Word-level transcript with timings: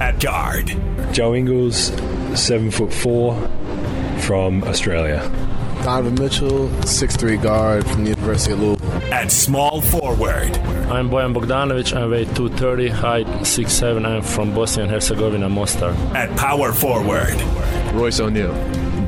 At 0.00 0.18
guard, 0.20 0.74
Joe 1.12 1.34
Ingles, 1.34 1.92
seven 2.34 2.70
foot 2.70 2.92
four, 2.92 3.34
from 4.20 4.64
Australia. 4.64 5.20
Donovan 5.82 6.14
Mitchell, 6.16 6.68
6'3 6.84 7.42
guard 7.42 7.86
from 7.86 8.04
the 8.04 8.10
University 8.10 8.52
of 8.52 8.60
Louisville. 8.60 9.12
at 9.14 9.30
small 9.32 9.80
forward, 9.80 10.56
I'm 10.90 11.08
Bojan 11.08 11.34
Bogdanovic. 11.34 11.96
I 11.96 12.06
weigh 12.06 12.24
230, 12.26 12.88
height 12.88 13.26
6'7. 13.26 14.04
I'm 14.06 14.22
from 14.22 14.54
Bosnia 14.54 14.84
and 14.84 14.92
Herzegovina, 14.92 15.48
Mostar. 15.48 15.92
at 16.14 16.36
power 16.36 16.72
forward, 16.72 17.34
Royce 17.94 18.20
O'Neale, 18.20 18.54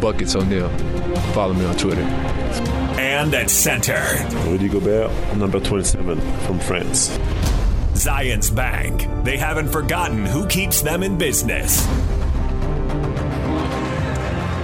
Buckets 0.01 0.34
O'Neale. 0.34 0.70
Follow 1.34 1.52
me 1.54 1.65
on 1.66 1.77
Twitter. 1.77 2.02
and 2.98 3.34
at 3.34 3.51
center. 3.51 4.02
Rudy 4.46 4.68
Gobert, 4.68 5.10
number 5.37 5.60
27 5.60 6.20
from 6.46 6.59
France. 6.60 7.18
Zions 7.95 8.54
Bank. 8.54 9.09
They 9.24 9.37
haven't 9.37 9.68
forgotten 9.68 10.26
who 10.26 10.46
keeps 10.46 10.82
them 10.82 11.02
in 11.02 11.18
business. 11.18 11.87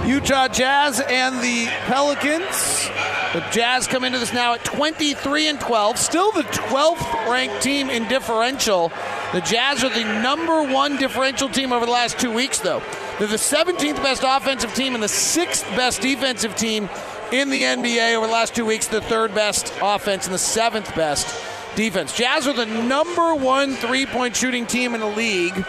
Utah 0.05 0.47
Jazz 0.47 0.99
and 0.99 1.35
the 1.41 1.67
Pelicans. 1.85 2.89
The 3.33 3.45
Jazz 3.51 3.85
come 3.85 4.03
into 4.03 4.17
this 4.17 4.33
now 4.33 4.55
at 4.55 4.63
23 4.65 5.49
and 5.49 5.59
12, 5.59 5.97
still 5.99 6.31
the 6.31 6.41
12th 6.41 7.29
ranked 7.29 7.61
team 7.61 7.91
in 7.91 8.07
differential. 8.07 8.91
The 9.33 9.41
Jazz 9.41 9.83
are 9.83 9.89
the 9.89 10.03
number 10.23 10.63
one 10.63 10.97
differential 10.97 11.47
team 11.47 11.71
over 11.71 11.85
the 11.85 11.91
last 11.91 12.19
two 12.19 12.33
weeks, 12.33 12.57
though. 12.57 12.81
They're 13.19 13.27
the 13.27 13.35
17th 13.35 13.97
best 13.97 14.23
offensive 14.25 14.73
team 14.73 14.95
and 14.95 15.03
the 15.03 15.07
sixth 15.07 15.63
best 15.75 16.01
defensive 16.01 16.55
team 16.55 16.89
in 17.31 17.51
the 17.51 17.61
NBA 17.61 18.15
over 18.15 18.25
the 18.25 18.33
last 18.33 18.55
two 18.55 18.65
weeks. 18.65 18.87
The 18.87 19.01
third 19.01 19.35
best 19.35 19.71
offense 19.79 20.25
and 20.25 20.33
the 20.33 20.39
seventh 20.39 20.95
best 20.95 21.27
defense. 21.75 22.15
Jazz 22.15 22.47
are 22.47 22.53
the 22.53 22.65
number 22.65 23.35
one 23.35 23.75
three 23.75 24.05
point 24.05 24.35
shooting 24.35 24.65
team 24.65 24.93
in 24.95 25.01
the 25.01 25.07
league 25.07 25.65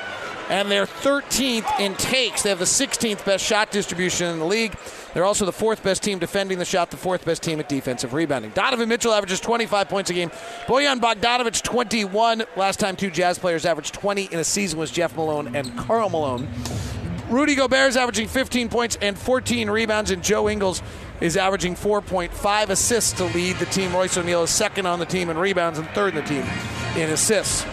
and 0.50 0.68
they're 0.68 0.84
13th 0.84 1.78
in 1.78 1.94
takes. 1.94 2.42
They 2.42 2.50
have 2.50 2.58
the 2.58 2.64
16th 2.64 3.24
best 3.24 3.44
shot 3.44 3.70
distribution 3.70 4.26
in 4.26 4.40
the 4.40 4.44
league. 4.44 4.76
They're 5.14 5.24
also 5.24 5.46
the 5.46 5.52
fourth 5.52 5.82
best 5.82 6.02
team 6.02 6.18
defending 6.18 6.58
the 6.58 6.64
shot, 6.64 6.90
the 6.90 6.96
fourth 6.96 7.24
best 7.24 7.42
team 7.42 7.60
at 7.60 7.68
defensive 7.68 8.12
rebounding. 8.12 8.50
Donovan 8.50 8.88
Mitchell 8.88 9.12
averages 9.12 9.38
25 9.40 9.88
points 9.88 10.10
a 10.10 10.12
game. 10.12 10.30
Bojan 10.66 11.00
Bogdanovic 11.00 11.62
21. 11.62 12.44
Last 12.56 12.80
time 12.80 12.96
two 12.96 13.10
Jazz 13.10 13.38
players 13.38 13.64
averaged 13.64 13.94
20 13.94 14.24
in 14.24 14.40
a 14.40 14.44
season 14.44 14.78
was 14.78 14.90
Jeff 14.90 15.16
Malone 15.16 15.54
and 15.54 15.76
Karl 15.78 16.10
Malone. 16.10 16.48
Rudy 17.30 17.54
Gobert 17.54 17.90
is 17.90 17.96
averaging 17.96 18.26
15 18.26 18.68
points 18.68 18.98
and 19.00 19.16
14 19.16 19.70
rebounds, 19.70 20.10
and 20.10 20.20
Joe 20.20 20.48
Ingles 20.48 20.82
is 21.20 21.36
averaging 21.36 21.76
4.5 21.76 22.70
assists 22.70 23.12
to 23.12 23.24
lead 23.26 23.56
the 23.56 23.66
team. 23.66 23.94
Royce 23.94 24.18
O'Neale 24.18 24.42
is 24.42 24.50
second 24.50 24.86
on 24.86 24.98
the 24.98 25.06
team 25.06 25.30
in 25.30 25.38
rebounds 25.38 25.78
and 25.78 25.86
third 25.90 26.16
in 26.16 26.24
the 26.24 26.28
team 26.28 26.42
in 26.96 27.08
assists. 27.10 27.64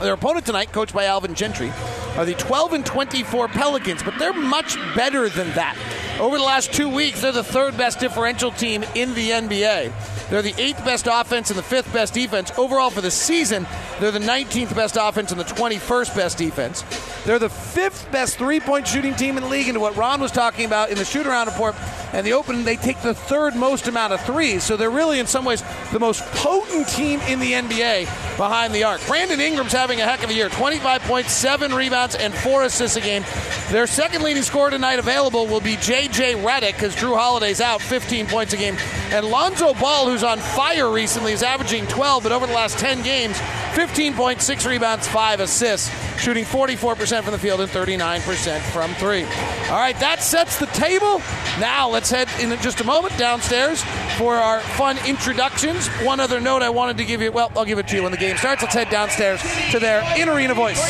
Their 0.00 0.14
opponent 0.14 0.46
tonight, 0.46 0.72
coached 0.72 0.94
by 0.94 1.04
Alvin 1.04 1.34
Gentry, 1.34 1.70
are 2.16 2.24
the 2.24 2.34
12 2.34 2.72
and 2.72 2.86
24 2.86 3.48
Pelicans, 3.48 4.02
but 4.02 4.14
they're 4.18 4.32
much 4.32 4.76
better 4.96 5.28
than 5.28 5.48
that. 5.52 5.76
Over 6.18 6.38
the 6.38 6.44
last 6.44 6.72
two 6.72 6.88
weeks, 6.88 7.20
they're 7.20 7.30
the 7.30 7.44
third 7.44 7.76
best 7.76 8.00
differential 8.00 8.52
team 8.52 8.84
in 8.94 9.12
the 9.12 9.30
NBA. 9.30 10.17
They're 10.30 10.42
the 10.42 10.54
eighth 10.58 10.84
best 10.84 11.08
offense 11.10 11.50
and 11.50 11.58
the 11.58 11.62
fifth 11.62 11.92
best 11.92 12.14
defense. 12.14 12.52
Overall 12.58 12.90
for 12.90 13.00
the 13.00 13.10
season, 13.10 13.66
they're 13.98 14.10
the 14.10 14.18
19th 14.18 14.74
best 14.76 14.96
offense 15.00 15.32
and 15.32 15.40
the 15.40 15.44
21st 15.44 16.14
best 16.14 16.38
defense. 16.38 16.84
They're 17.24 17.38
the 17.38 17.48
fifth 17.48 18.10
best 18.12 18.36
three 18.38 18.60
point 18.60 18.86
shooting 18.86 19.14
team 19.14 19.36
in 19.36 19.42
the 19.42 19.48
league. 19.48 19.68
And 19.68 19.80
what 19.80 19.96
Ron 19.96 20.20
was 20.20 20.30
talking 20.30 20.64
about 20.64 20.90
in 20.90 20.98
the 20.98 21.04
shoot 21.04 21.26
around 21.26 21.46
report 21.46 21.74
and 22.12 22.26
the 22.26 22.32
open, 22.32 22.64
they 22.64 22.76
take 22.76 23.00
the 23.02 23.14
third 23.14 23.54
most 23.54 23.88
amount 23.88 24.12
of 24.12 24.20
threes. 24.22 24.64
So 24.64 24.76
they're 24.76 24.90
really, 24.90 25.18
in 25.18 25.26
some 25.26 25.44
ways, 25.44 25.62
the 25.92 25.98
most 25.98 26.22
potent 26.32 26.88
team 26.88 27.20
in 27.22 27.40
the 27.40 27.52
NBA 27.52 28.36
behind 28.36 28.74
the 28.74 28.84
arc. 28.84 29.04
Brandon 29.06 29.40
Ingram's 29.40 29.72
having 29.72 30.00
a 30.00 30.04
heck 30.04 30.22
of 30.22 30.30
a 30.30 30.34
year 30.34 30.48
25 30.48 31.02
points, 31.02 31.32
seven 31.32 31.74
rebounds, 31.74 32.14
and 32.14 32.32
four 32.32 32.62
assists 32.64 32.96
a 32.96 33.00
game. 33.00 33.24
Their 33.70 33.86
second 33.86 34.22
leading 34.22 34.42
scorer 34.42 34.70
tonight 34.70 34.98
available 34.98 35.46
will 35.46 35.60
be 35.60 35.76
J.J. 35.76 36.34
Redick 36.34 36.74
because 36.74 36.96
Jrue 36.96 37.16
Holiday's 37.16 37.60
out, 37.60 37.82
15 37.82 38.26
points 38.26 38.52
a 38.52 38.56
game. 38.56 38.76
And 39.10 39.26
Lonzo 39.26 39.74
Ball, 39.74 40.08
who's 40.08 40.17
on 40.22 40.38
fire 40.38 40.90
recently, 40.90 41.32
is 41.32 41.42
averaging 41.42 41.86
12, 41.86 42.22
but 42.22 42.32
over 42.32 42.46
the 42.46 42.52
last 42.52 42.78
10 42.78 43.02
games, 43.02 43.38
15.6 43.38 44.66
rebounds, 44.66 45.06
five 45.06 45.40
assists, 45.40 45.90
shooting 46.20 46.44
44% 46.44 47.22
from 47.22 47.32
the 47.32 47.38
field 47.38 47.60
and 47.60 47.70
39% 47.70 48.60
from 48.72 48.92
three. 48.94 49.24
All 49.70 49.78
right, 49.78 49.98
that 50.00 50.22
sets 50.22 50.58
the 50.58 50.66
table. 50.66 51.20
Now 51.60 51.88
let's 51.88 52.10
head 52.10 52.28
in 52.40 52.50
just 52.60 52.80
a 52.80 52.84
moment 52.84 53.16
downstairs 53.18 53.82
for 54.16 54.34
our 54.34 54.60
fun 54.60 54.98
introductions. 55.06 55.88
One 56.02 56.20
other 56.20 56.40
note 56.40 56.62
I 56.62 56.70
wanted 56.70 56.96
to 56.98 57.04
give 57.04 57.22
you, 57.22 57.30
well, 57.30 57.52
I'll 57.56 57.64
give 57.64 57.78
it 57.78 57.88
to 57.88 57.96
you 57.96 58.02
when 58.02 58.12
the 58.12 58.18
game 58.18 58.36
starts. 58.36 58.62
Let's 58.62 58.74
head 58.74 58.90
downstairs 58.90 59.40
to 59.70 59.78
their 59.78 60.02
in 60.18 60.28
arena 60.28 60.54
voice. 60.54 60.80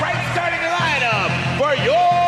Right 0.00 0.16
starting 0.32 0.60
lineup 0.60 1.58
for 1.58 1.74
your 1.84 2.25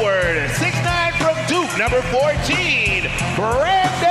Forward, 0.00 0.48
6'9 0.56 1.12
from 1.18 1.36
Duke, 1.46 1.76
number 1.76 2.00
14, 2.00 3.02
Brandon 3.36 4.08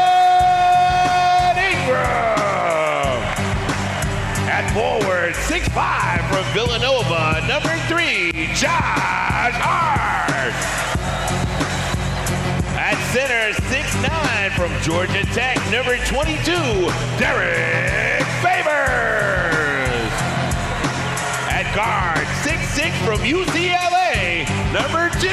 Ingram. 1.57 3.17
At 4.45 4.69
forward, 4.72 5.33
6'5 5.33 6.29
from 6.29 6.45
Villanova, 6.53 7.41
number 7.47 7.75
3, 7.88 8.53
Josh 8.53 9.57
Hart. 9.57 10.53
At 12.78 12.97
center, 13.11 13.53
6'9 13.73 14.51
from 14.55 14.72
Georgia 14.83 15.23
Tech, 15.33 15.57
number 15.72 15.97
22, 16.05 16.51
Derrick 17.17 18.28
Favors. 18.44 20.13
At 21.49 21.73
guard, 21.73 22.28
6'6 22.79 23.06
from 23.06 23.19
UCLA, 23.19 24.47
number 24.72 25.09
2, 25.19 25.28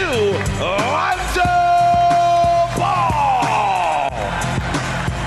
Lonzo 0.61 1.45
Ball. 2.77 4.11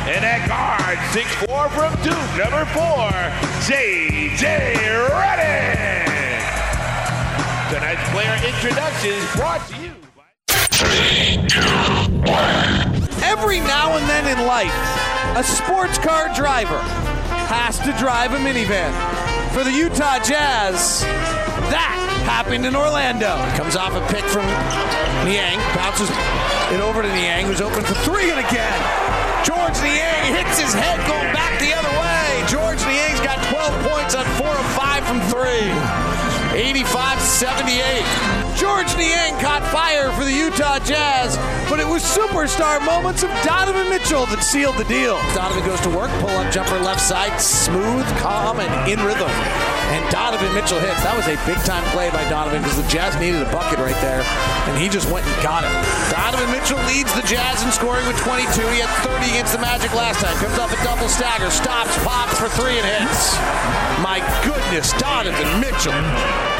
And 0.06 0.26
at 0.26 0.46
guard, 0.46 0.98
6'4 1.16 1.70
from 1.72 1.96
Duke, 2.04 2.32
number 2.36 2.66
4, 2.76 3.10
J.J. 3.66 4.76
Redick. 5.08 6.44
Tonight's 7.72 8.10
player 8.10 8.36
introductions 8.46 9.36
brought 9.38 9.66
to 9.70 9.78
you 9.78 9.94
by 10.18 10.24
Three, 10.72 11.48
two, 11.48 11.62
one. 12.28 13.24
Every 13.24 13.60
now 13.62 13.96
and 13.96 14.10
then 14.10 14.38
in 14.38 14.46
life, 14.46 14.76
a 15.38 15.44
sports 15.44 15.98
car 15.98 16.34
driver 16.36 16.80
has 17.48 17.80
to 17.80 17.94
drive 17.98 18.34
a 18.34 18.38
minivan. 18.40 18.92
For 19.54 19.64
the 19.64 19.72
Utah 19.72 20.20
Jazz, 20.20 21.02
that 21.72 22.09
happened 22.30 22.64
in 22.64 22.76
Orlando. 22.76 23.34
Comes 23.58 23.76
off 23.76 23.98
a 23.98 24.04
pick 24.14 24.24
from 24.30 24.46
Niang, 25.26 25.58
bounces 25.74 26.10
it 26.70 26.80
over 26.80 27.02
to 27.02 27.10
Niang, 27.10 27.50
who's 27.50 27.60
open 27.60 27.82
for 27.84 27.98
three 28.06 28.30
and 28.30 28.40
again. 28.40 28.80
George 29.42 29.74
Niang 29.82 30.38
hits 30.38 30.62
his 30.62 30.70
head 30.72 31.02
going 31.10 31.34
back 31.34 31.58
the 31.58 31.74
other 31.74 31.90
way. 31.98 32.30
George 32.46 32.78
Niang's 32.86 33.20
got 33.26 33.42
12 33.50 33.90
points 33.90 34.14
on 34.14 34.26
four 34.38 34.54
of 34.54 34.68
five 34.78 35.02
from 35.10 35.20
three. 35.34 35.74
85 36.54 37.20
78. 37.20 38.06
George 38.58 38.92
Niang 38.98 39.34
caught 39.42 39.66
fire 39.74 40.12
for 40.14 40.24
the 40.24 40.34
Utah 40.34 40.78
Jazz, 40.80 41.38
but 41.70 41.80
it 41.80 41.88
was 41.88 42.04
superstar 42.04 42.84
moments 42.86 43.24
of 43.24 43.30
Donovan 43.42 43.90
Mitchell 43.90 44.26
that 44.28 44.44
sealed 44.44 44.78
the 44.78 44.86
deal. 44.86 45.18
Donovan 45.34 45.66
goes 45.66 45.82
to 45.82 45.90
work, 45.90 46.12
pull 46.22 46.30
up 46.30 46.54
jumper 46.54 46.78
left 46.80 47.02
side, 47.02 47.42
smooth, 47.42 48.06
calm, 48.22 48.60
and 48.60 48.92
in 48.92 49.00
rhythm. 49.02 49.32
And 49.90 50.06
Donovan 50.14 50.54
Mitchell 50.54 50.78
hits. 50.78 51.02
That 51.02 51.18
was 51.18 51.26
a 51.26 51.34
big 51.50 51.58
time 51.66 51.82
play 51.90 52.14
by 52.14 52.22
Donovan 52.30 52.62
because 52.62 52.78
the 52.78 52.86
Jazz 52.86 53.18
needed 53.18 53.42
a 53.42 53.50
bucket 53.50 53.82
right 53.82 53.98
there, 54.06 54.22
and 54.70 54.78
he 54.78 54.86
just 54.86 55.10
went 55.10 55.26
and 55.26 55.34
got 55.42 55.66
it. 55.66 55.74
Donovan 56.14 56.46
Mitchell 56.54 56.78
leads 56.86 57.10
the 57.18 57.26
Jazz 57.26 57.66
in 57.66 57.74
scoring 57.74 58.06
with 58.06 58.22
22. 58.22 58.46
He 58.70 58.86
had 58.86 58.92
30 59.02 59.34
against 59.34 59.58
the 59.58 59.62
Magic 59.62 59.90
last 59.98 60.22
time. 60.22 60.38
Comes 60.38 60.62
off 60.62 60.70
a 60.70 60.80
double 60.86 61.10
stagger, 61.10 61.50
stops, 61.50 61.98
pops 62.06 62.38
for 62.38 62.54
three, 62.54 62.78
and 62.78 62.86
hits. 62.86 63.34
My 64.06 64.22
goodness, 64.46 64.94
Donovan 65.02 65.50
Mitchell. 65.58 65.98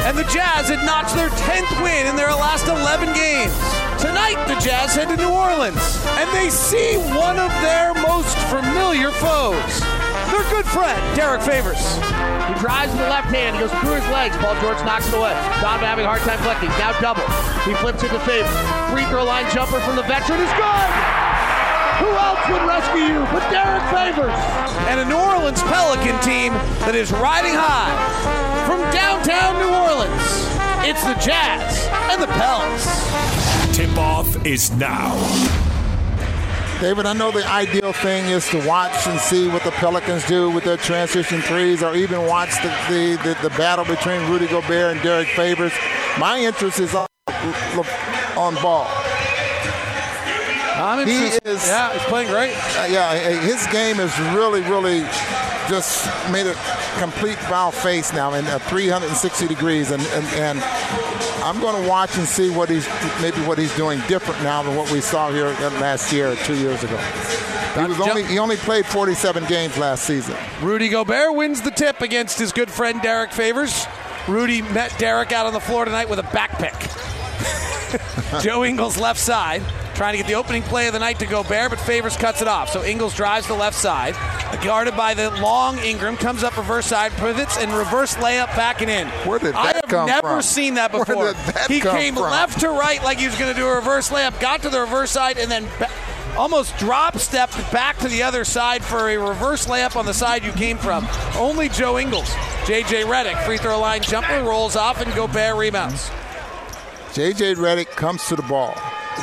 And 0.08 0.16
the 0.16 0.24
Jazz 0.32 0.72
had 0.72 0.80
notched 0.88 1.14
their 1.14 1.28
10th 1.28 1.70
win 1.84 2.08
in 2.08 2.16
their 2.16 2.32
last 2.32 2.66
11 2.66 3.12
games. 3.12 3.52
Tonight, 4.00 4.40
the 4.48 4.56
Jazz 4.56 4.96
head 4.96 5.12
to 5.12 5.16
New 5.16 5.28
Orleans, 5.28 5.78
and 6.16 6.26
they 6.32 6.48
see 6.48 6.96
one 7.14 7.38
of 7.38 7.52
their 7.60 7.92
most 8.00 8.34
familiar 8.48 9.12
foes. 9.20 9.72
Their 10.32 10.42
good 10.48 10.64
friend, 10.64 10.98
Derrick 11.12 11.44
Favors. 11.44 11.78
He 12.48 12.54
drives 12.58 12.90
with 12.96 13.04
the 13.04 13.12
left 13.12 13.28
hand. 13.28 13.54
He 13.54 13.62
goes 13.62 13.70
through 13.84 14.00
his 14.00 14.08
legs. 14.08 14.34
Paul 14.40 14.56
George 14.64 14.80
knocks 14.88 15.06
it 15.06 15.14
away. 15.14 15.36
Donovan 15.60 15.84
having 15.84 16.04
a 16.06 16.10
hard 16.10 16.24
time 16.24 16.40
collecting. 16.40 16.72
Now 16.80 16.96
double. 16.98 17.26
He 17.68 17.76
flips 17.78 18.00
it 18.02 18.08
to 18.10 18.20
Favors. 18.24 18.50
Free 18.88 19.04
throw 19.12 19.28
line 19.28 19.46
jumper 19.52 19.78
from 19.84 20.00
the 20.00 20.06
veteran 20.08 20.40
is 20.40 20.52
good. 20.56 20.90
Who 22.00 22.10
else 22.16 22.40
would 22.48 22.64
rescue 22.64 23.04
you 23.04 23.20
but 23.28 23.44
Derrick 23.52 23.84
Favors? 23.92 24.32
And 24.88 24.98
a 24.98 25.04
New 25.04 25.20
Orleans 25.20 25.60
Pelican 25.68 26.16
team 26.24 26.56
that 26.88 26.96
is 26.96 27.12
riding 27.12 27.52
high 27.52 28.49
from 28.70 28.80
downtown 28.92 29.58
New 29.58 29.66
Orleans. 29.68 30.46
It's 30.88 31.02
the 31.02 31.14
Jazz 31.14 31.88
and 32.12 32.22
the 32.22 32.28
Pels. 32.28 33.76
Tip 33.76 33.98
off 33.98 34.46
is 34.46 34.70
now. 34.76 35.10
David, 36.80 37.04
I 37.04 37.12
know 37.14 37.32
the 37.32 37.44
ideal 37.50 37.92
thing 37.92 38.26
is 38.26 38.48
to 38.50 38.64
watch 38.68 39.08
and 39.08 39.18
see 39.18 39.48
what 39.48 39.64
the 39.64 39.72
Pelicans 39.72 40.24
do 40.28 40.50
with 40.50 40.62
their 40.62 40.76
transition 40.76 41.40
threes, 41.42 41.82
or 41.82 41.96
even 41.96 42.24
watch 42.28 42.50
the, 42.62 42.68
the, 42.88 43.34
the, 43.42 43.48
the 43.48 43.54
battle 43.56 43.84
between 43.84 44.20
Rudy 44.30 44.46
Gobert 44.46 44.92
and 44.94 45.02
Derrick 45.02 45.26
Favors. 45.28 45.72
My 46.20 46.38
interest 46.38 46.78
is 46.78 46.94
on, 46.94 47.08
on 48.36 48.54
ball. 48.62 48.86
I'm 50.76 51.04
He 51.08 51.16
interested. 51.16 51.46
is- 51.48 51.66
yeah, 51.66 51.92
he's 51.92 52.02
playing 52.04 52.28
great. 52.28 52.54
Uh, 52.78 52.86
yeah, 52.88 53.18
his 53.40 53.66
game 53.66 53.98
is 53.98 54.16
really, 54.32 54.60
really 54.62 55.00
just 55.70 56.04
made 56.32 56.46
a 56.46 56.54
complete 56.98 57.38
foul 57.38 57.70
face 57.70 58.12
now 58.12 58.34
in 58.34 58.44
uh, 58.46 58.58
360 58.58 59.46
degrees, 59.46 59.92
and, 59.92 60.02
and, 60.02 60.26
and 60.34 60.60
I'm 61.44 61.60
going 61.60 61.80
to 61.80 61.88
watch 61.88 62.18
and 62.18 62.26
see 62.26 62.50
what 62.50 62.68
he's 62.68 62.88
maybe 63.22 63.38
what 63.46 63.56
he's 63.56 63.74
doing 63.76 64.00
different 64.08 64.42
now 64.42 64.64
than 64.64 64.74
what 64.76 64.90
we 64.90 65.00
saw 65.00 65.30
here 65.30 65.46
last 65.78 66.12
year 66.12 66.32
or 66.32 66.36
two 66.36 66.56
years 66.56 66.82
ago. 66.82 66.96
He 66.96 67.86
was 67.86 68.00
only 68.00 68.24
he 68.24 68.40
only 68.40 68.56
played 68.56 68.84
47 68.84 69.44
games 69.46 69.78
last 69.78 70.02
season. 70.02 70.36
Rudy 70.60 70.88
Gobert 70.88 71.34
wins 71.36 71.60
the 71.60 71.70
tip 71.70 72.00
against 72.00 72.38
his 72.38 72.52
good 72.52 72.70
friend 72.70 73.00
Derrick 73.00 73.30
Favors. 73.30 73.86
Rudy 74.26 74.62
met 74.62 74.92
Derrick 74.98 75.30
out 75.30 75.46
on 75.46 75.52
the 75.52 75.60
floor 75.60 75.84
tonight 75.84 76.08
with 76.08 76.18
a 76.18 76.24
back 76.24 76.58
pick. 76.58 76.74
Joe 78.42 78.64
Ingles 78.64 78.98
left 78.98 79.20
side, 79.20 79.62
trying 80.00 80.14
to 80.14 80.16
get 80.16 80.26
the 80.26 80.32
opening 80.34 80.62
play 80.62 80.86
of 80.86 80.94
the 80.94 80.98
night 80.98 81.18
to 81.18 81.26
Gobert, 81.26 81.68
but 81.68 81.78
Favors 81.78 82.16
cuts 82.16 82.40
it 82.40 82.48
off. 82.48 82.70
So 82.70 82.82
Ingles 82.82 83.14
drives 83.14 83.46
the 83.46 83.52
left 83.52 83.76
side, 83.76 84.14
guarded 84.64 84.96
by 84.96 85.12
the 85.12 85.28
long 85.42 85.78
Ingram, 85.80 86.16
comes 86.16 86.42
up 86.42 86.56
reverse 86.56 86.86
side, 86.86 87.12
pivots, 87.12 87.58
and 87.58 87.70
reverse 87.70 88.14
layup 88.14 88.46
back 88.56 88.80
and 88.80 88.90
in. 88.90 89.08
Where 89.28 89.38
did 89.38 89.52
that 89.52 89.56
I 89.58 89.72
have 89.74 89.82
come 89.90 90.06
never 90.06 90.26
from? 90.28 90.42
seen 90.42 90.72
that 90.76 90.90
Where 90.90 91.04
before. 91.04 91.26
did 91.26 91.36
that 91.54 91.70
he 91.70 91.80
came 91.82 92.14
from? 92.14 92.22
left 92.30 92.60
to 92.60 92.70
right 92.70 93.02
like 93.04 93.18
he 93.18 93.26
was 93.26 93.36
going 93.38 93.52
to 93.54 93.60
do 93.60 93.66
a 93.66 93.74
reverse 93.74 94.08
layup, 94.08 94.40
got 94.40 94.62
to 94.62 94.70
the 94.70 94.80
reverse 94.80 95.10
side, 95.10 95.36
and 95.36 95.50
then 95.50 95.66
ba- 95.78 95.90
almost 96.34 96.78
drop 96.78 97.18
stepped 97.18 97.58
back 97.70 97.98
to 97.98 98.08
the 98.08 98.22
other 98.22 98.46
side 98.46 98.82
for 98.82 99.10
a 99.10 99.18
reverse 99.18 99.66
layup 99.66 99.96
on 99.96 100.06
the 100.06 100.14
side 100.14 100.42
you 100.44 100.52
came 100.52 100.78
from. 100.78 101.06
Only 101.36 101.68
Joe 101.68 101.98
Ingles. 101.98 102.30
JJ 102.64 103.04
Redick, 103.04 103.44
free 103.44 103.58
throw 103.58 103.78
line 103.78 104.00
jumper, 104.00 104.42
rolls 104.44 104.76
off, 104.76 105.02
and 105.02 105.14
Gobert 105.14 105.56
rebounds. 105.56 106.10
J.J. 107.12 107.54
Redick 107.56 107.88
comes 107.90 108.24
to 108.28 108.36
the 108.36 108.42
ball, 108.42 108.74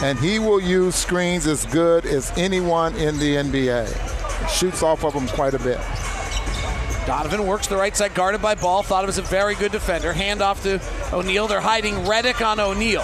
and 0.03 0.19
he 0.19 0.39
will 0.39 0.59
use 0.59 0.95
screens 0.95 1.47
as 1.47 1.65
good 1.67 2.05
as 2.05 2.31
anyone 2.37 2.93
in 2.95 3.17
the 3.17 3.35
NBA. 3.35 4.49
Shoots 4.49 4.83
off 4.83 5.03
of 5.05 5.13
them 5.13 5.27
quite 5.29 5.53
a 5.53 5.59
bit. 5.59 5.79
Donovan 7.05 7.47
works 7.47 7.67
the 7.67 7.77
right 7.77 7.95
side, 7.95 8.13
guarded 8.13 8.41
by 8.41 8.55
Ball. 8.55 8.83
Thought 8.83 9.05
it 9.05 9.07
was 9.07 9.17
a 9.17 9.21
very 9.21 9.55
good 9.55 9.71
defender. 9.71 10.11
Hand 10.11 10.41
off 10.41 10.61
to 10.63 10.81
O'Neale. 11.13 11.47
They're 11.47 11.61
hiding 11.61 11.93
Redick 12.03 12.45
on 12.45 12.59
O'Neale. 12.59 13.03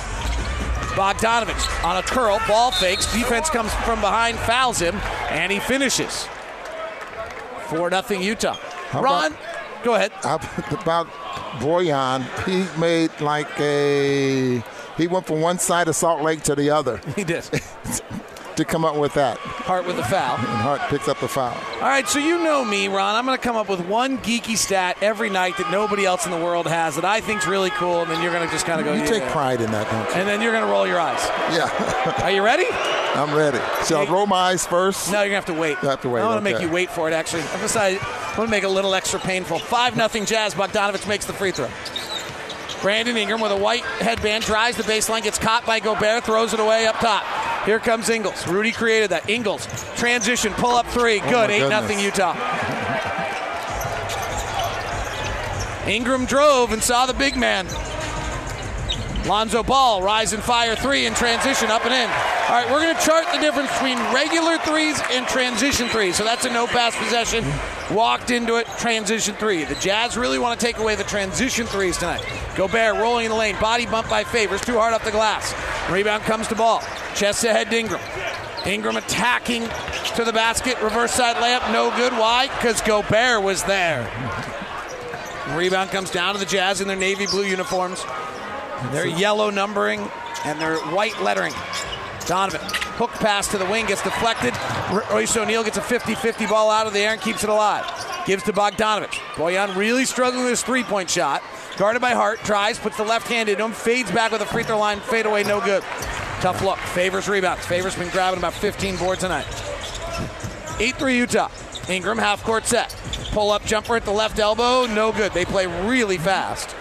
Bogdanovic 0.98 1.86
on 1.86 1.96
a 1.98 2.02
curl. 2.04 2.40
Ball 2.46 2.72
fakes. 2.72 3.12
Defense 3.14 3.50
comes 3.50 3.74
from 3.86 4.02
behind, 4.02 4.38
fouls 4.40 4.80
him, 4.80 4.96
and 5.30 5.50
he 5.52 5.60
finishes. 5.60 6.28
4 7.68 7.90
0 7.90 8.20
Utah. 8.22 8.56
How 8.90 9.02
Ron, 9.02 9.28
about- 9.32 9.40
go 9.86 9.96
ahead. 9.96 10.12
About 10.82 11.08
Bojan? 11.60 12.24
He 12.46 12.80
made 12.80 13.10
like 13.22 13.50
a. 13.60 14.62
He 14.98 15.08
went 15.08 15.26
from 15.26 15.42
one 15.42 15.60
side 15.60 15.88
of 15.88 15.96
Salt 15.96 16.22
Lake 16.22 16.44
to 16.44 16.56
the 16.56 16.70
other 16.70 16.98
He 17.16 17.24
did. 17.24 17.44
to 18.56 18.66
come 18.66 18.86
up 18.86 18.96
with 18.96 19.14
that. 19.16 19.38
Hart 19.40 19.86
with 19.88 19.96
the 19.96 20.04
foul. 20.04 20.36
And 20.38 20.46
Hart 20.46 20.82
picks 20.82 21.08
up 21.08 21.20
the 21.20 21.28
foul. 21.28 21.58
All 21.76 21.88
right, 21.88 22.08
so 22.08 22.20
you 22.20 22.44
know 22.44 22.64
me, 22.64 22.88
Ron. 22.88 23.16
I'm 23.16 23.26
going 23.26 23.38
to 23.38 23.44
come 23.44 23.56
up 23.56 23.68
with 23.68 23.82
one 23.88 24.20
geeky 24.20 24.56
stat 24.56 24.98
every 25.02 25.32
night 25.32 25.58
that 25.58 25.72
nobody 25.72 26.06
else 26.06 26.26
in 26.26 26.32
the 26.32 26.38
world 26.38 26.68
has 26.68 26.96
that 26.96 27.06
I 27.06 27.20
think's 27.20 27.48
really 27.48 27.72
cool, 27.72 28.02
and 28.02 28.12
then 28.12 28.22
you're 28.22 28.32
going 28.32 28.46
to 28.46 28.54
just 28.54 28.68
kind 28.68 28.80
of 28.80 28.86
go, 28.86 28.94
You 28.94 29.00
yeah. 29.00 29.06
take 29.08 29.24
pride 29.30 29.60
in 29.60 29.72
that, 29.72 29.90
don't 29.90 30.08
you? 30.08 30.22
And 30.22 30.30
then 30.30 30.40
you're 30.40 30.52
going 30.52 30.66
to 30.66 30.70
roll 30.72 30.86
your 30.86 31.00
eyes. 31.00 31.20
Yeah. 31.52 32.22
Are 32.22 32.30
you 32.32 32.44
ready? 32.44 32.66
I'm 33.16 33.34
ready. 33.36 33.60
Shall 33.86 34.02
I 34.02 34.12
roll 34.12 34.26
my 34.26 34.52
eyes 34.52 34.66
first? 34.66 35.12
No, 35.12 35.20
you're 35.20 35.28
gonna 35.28 35.36
have 35.36 35.46
to 35.46 35.54
wait. 35.54 35.78
You 35.84 35.90
have 35.90 36.02
to 36.02 36.10
wait, 36.10 36.22
I 36.22 36.26
want 36.26 36.44
to 36.44 36.44
make 36.44 36.60
you 36.62 36.70
wait 36.70 36.90
for 36.90 37.08
it. 37.08 37.14
Actually, 37.14 37.44
I 37.44 37.62
decided 37.62 38.00
I 38.02 38.34
want 38.40 38.48
to 38.48 38.52
make 38.52 38.64
it 38.64 38.66
a 38.66 38.70
little 38.70 38.96
extra 38.96 39.20
painful. 39.20 39.60
Five 39.60 39.96
nothing 39.96 40.26
Jazz. 40.26 40.56
Bogdanovic 40.56 41.08
makes 41.08 41.26
the 41.26 41.34
free 41.34 41.52
throw. 41.52 41.70
Brandon 42.84 43.16
Ingram 43.16 43.40
with 43.40 43.54
a 43.54 43.58
white 43.58 43.84
headband 44.02 44.44
drives 44.44 44.76
the 44.76 44.84
baseline, 44.84 45.24
gets 45.24 45.40
caught 45.40 45.66
by 45.66 45.80
Gobert, 45.80 46.26
throws 46.26 46.54
it 46.54 46.60
away 46.60 46.86
up 46.86 46.98
top. 47.00 47.24
Here 47.66 47.80
comes 47.80 48.10
Ingles. 48.10 48.46
Rudy 48.46 48.74
created 48.74 49.12
that. 49.12 49.30
Ingles 49.30 49.66
transition, 49.96 50.52
pull 50.56 50.76
up 50.76 50.86
three. 50.88 51.22
Oh, 51.22 51.30
good. 51.30 51.50
my 51.50 51.54
Eight 51.54 51.70
nothing. 51.70 51.98
Utah. 51.98 52.34
Ingram 55.88 56.26
drove 56.26 56.74
and 56.74 56.84
saw 56.84 57.06
the 57.06 57.14
big 57.14 57.38
man. 57.38 57.68
Lonzo 59.26 59.64
Ball, 59.64 60.02
rise 60.02 60.34
and 60.34 60.44
fire 60.44 60.76
three 60.76 61.06
in 61.06 61.14
transition, 61.14 61.70
up 61.72 61.86
and 61.86 61.94
in. 61.94 62.10
All 62.50 62.60
right, 62.60 62.70
we're 62.70 62.82
going 62.82 62.96
to 62.96 63.02
chart 63.02 63.26
the 63.32 63.40
difference 63.40 63.72
between 63.72 63.98
regular 64.14 64.58
threes 64.58 65.02
and 65.12 65.26
transition 65.28 65.88
threes. 65.88 66.18
So 66.18 66.26
that's 66.26 66.44
a 66.44 66.52
no 66.52 66.68
pass 66.68 66.94
possession. 66.98 67.46
Walked 67.96 68.32
into 68.32 68.58
it, 68.58 68.68
transition 68.78 69.34
three. 69.36 69.64
The 69.64 69.76
Jazz 69.76 70.18
really 70.18 70.40
want 70.40 70.60
to 70.60 70.66
take 70.66 70.78
away 70.78 70.96
the 70.96 71.06
transition 71.06 71.66
threes 71.66 71.98
tonight. 71.98 72.26
Gobert 72.58 72.96
rolling 72.98 73.26
in 73.26 73.32
the 73.32 73.38
lane, 73.38 73.56
body 73.62 73.86
bump 73.86 74.10
by 74.10 74.26
Favors, 74.26 74.60
too 74.60 74.74
hard 74.74 74.94
off 74.94 75.06
the 75.06 75.12
glass. 75.12 75.54
Rebound 75.90 76.24
comes 76.24 76.50
to 76.50 76.56
Ball. 76.56 76.82
Chest 77.16 77.46
ahead 77.46 77.70
to 77.70 77.78
Ingram. 77.78 78.02
Ingram 78.66 78.98
attacking 78.98 79.64
to 80.16 80.26
the 80.26 80.34
basket, 80.34 80.82
reverse 80.82 81.14
side 81.14 81.38
layup, 81.38 81.72
no 81.72 81.96
good. 81.96 82.12
Why? 82.14 82.48
Because 82.48 82.82
Gobert 82.82 83.42
was 83.42 83.64
there. 83.64 84.04
Rebound 85.56 85.92
comes 85.92 86.12
down 86.12 86.34
to 86.34 86.40
the 86.40 86.46
Jazz 86.46 86.82
in 86.82 86.88
their 86.88 86.98
navy 86.98 87.26
blue 87.26 87.44
uniforms. 87.44 88.06
Their 88.92 89.08
yellow 89.08 89.50
numbering 89.50 90.10
and 90.46 90.60
their 90.60 90.78
white 90.78 91.20
lettering. 91.22 91.54
Donovan, 92.26 92.62
hook 92.98 93.12
pass 93.12 93.48
to 93.50 93.58
the 93.58 93.66
wing, 93.66 93.86
gets 93.86 94.02
deflected. 94.04 94.54
Royce 95.12 95.36
O'Neale 95.36 95.64
gets 95.64 95.78
a 95.78 95.82
50 95.82 96.16
50 96.16 96.46
ball 96.46 96.70
out 96.70 96.88
of 96.88 96.94
the 96.94 97.00
air 97.00 97.14
and 97.14 97.22
keeps 97.22 97.44
it 97.44 97.50
alive. 97.50 97.86
Gives 98.26 98.44
to 98.44 98.54
Bogdanovic. 98.54 99.12
Bojan 99.36 99.76
really 99.76 100.06
struggling 100.06 100.44
with 100.44 100.52
his 100.52 100.64
three 100.64 100.84
point 100.84 101.10
shot. 101.10 101.44
Guarded 101.78 102.02
by 102.02 102.12
Hart, 102.12 102.40
tries, 102.40 102.78
puts 102.78 102.98
the 102.98 103.04
left 103.04 103.28
hand 103.28 103.50
into 103.50 103.66
him, 103.66 103.72
fades 103.72 104.12
back 104.12 104.32
with 104.32 104.42
a 104.42 104.46
free 104.46 104.64
throw 104.64 104.78
line, 104.78 105.00
fade 105.00 105.26
away, 105.26 105.44
no 105.44 105.60
good. 105.60 105.84
Tough 106.40 106.62
look. 106.62 106.78
Favors 106.78 107.28
rebounds. 107.28 107.66
Favors 107.66 107.96
been 107.96 108.10
grabbing 108.10 108.38
about 108.38 108.54
15 108.54 108.98
boards 108.98 109.22
tonight. 109.22 109.46
8 110.80 110.96
3 110.96 111.18
Utah. 111.18 111.50
Ingram, 111.90 112.18
half 112.18 112.44
court 112.44 112.66
set. 112.66 112.96
Pull 113.32 113.52
up 113.52 113.66
jumper 113.66 113.96
at 113.96 114.06
the 114.06 114.12
left 114.12 114.40
elbow, 114.40 114.86
no 114.86 115.12
good. 115.12 115.34
They 115.34 115.46
play 115.46 115.68
really 115.88 116.18
fast. 116.18 116.76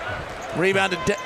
Rebound 0.56 0.92
to, 0.92 0.98
De- 1.06 1.18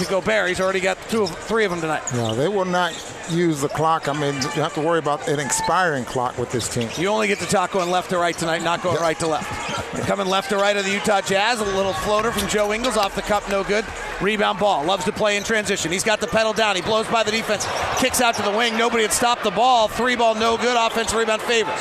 to 0.00 0.10
Gobert. 0.10 0.48
He's 0.48 0.60
already 0.60 0.80
got 0.80 0.98
two 1.08 1.22
of, 1.22 1.30
three 1.30 1.64
of 1.64 1.70
them 1.70 1.80
tonight. 1.80 2.02
No, 2.14 2.34
they 2.34 2.48
will 2.48 2.64
not 2.64 2.92
use 3.30 3.60
the 3.60 3.68
clock. 3.68 4.08
I 4.08 4.12
mean, 4.12 4.34
you 4.34 4.62
have 4.62 4.74
to 4.74 4.80
worry 4.80 4.98
about 4.98 5.28
an 5.28 5.38
expiring 5.38 6.04
clock 6.04 6.36
with 6.38 6.50
this 6.50 6.68
team. 6.68 6.88
You 6.96 7.08
only 7.08 7.28
get 7.28 7.38
to 7.38 7.46
talk 7.46 7.72
going 7.72 7.90
left 7.90 8.10
to 8.10 8.18
right 8.18 8.36
tonight, 8.36 8.62
not 8.62 8.82
going 8.82 9.00
right 9.00 9.18
to 9.20 9.26
left. 9.26 9.48
Coming 10.06 10.26
left 10.26 10.48
to 10.50 10.56
right 10.56 10.76
of 10.76 10.84
the 10.84 10.90
Utah 10.90 11.20
Jazz, 11.20 11.60
a 11.60 11.64
little 11.64 11.92
floater 11.92 12.32
from 12.32 12.48
Joe 12.48 12.72
Ingles 12.72 12.96
off 12.96 13.14
the 13.14 13.22
cup, 13.22 13.48
no 13.48 13.62
good. 13.62 13.84
Rebound 14.20 14.58
ball, 14.58 14.84
loves 14.84 15.04
to 15.04 15.12
play 15.12 15.36
in 15.36 15.42
transition. 15.42 15.92
He's 15.92 16.04
got 16.04 16.20
the 16.20 16.26
pedal 16.26 16.52
down. 16.52 16.76
He 16.76 16.82
blows 16.82 17.06
by 17.08 17.22
the 17.22 17.30
defense, 17.30 17.66
kicks 17.98 18.20
out 18.20 18.34
to 18.36 18.42
the 18.42 18.50
wing. 18.50 18.76
Nobody 18.76 19.02
had 19.02 19.12
stopped 19.12 19.44
the 19.44 19.50
ball. 19.50 19.88
Three 19.88 20.16
ball, 20.16 20.34
no 20.34 20.56
good. 20.56 20.76
Offensive 20.76 21.16
rebound 21.16 21.42
favors. 21.42 21.80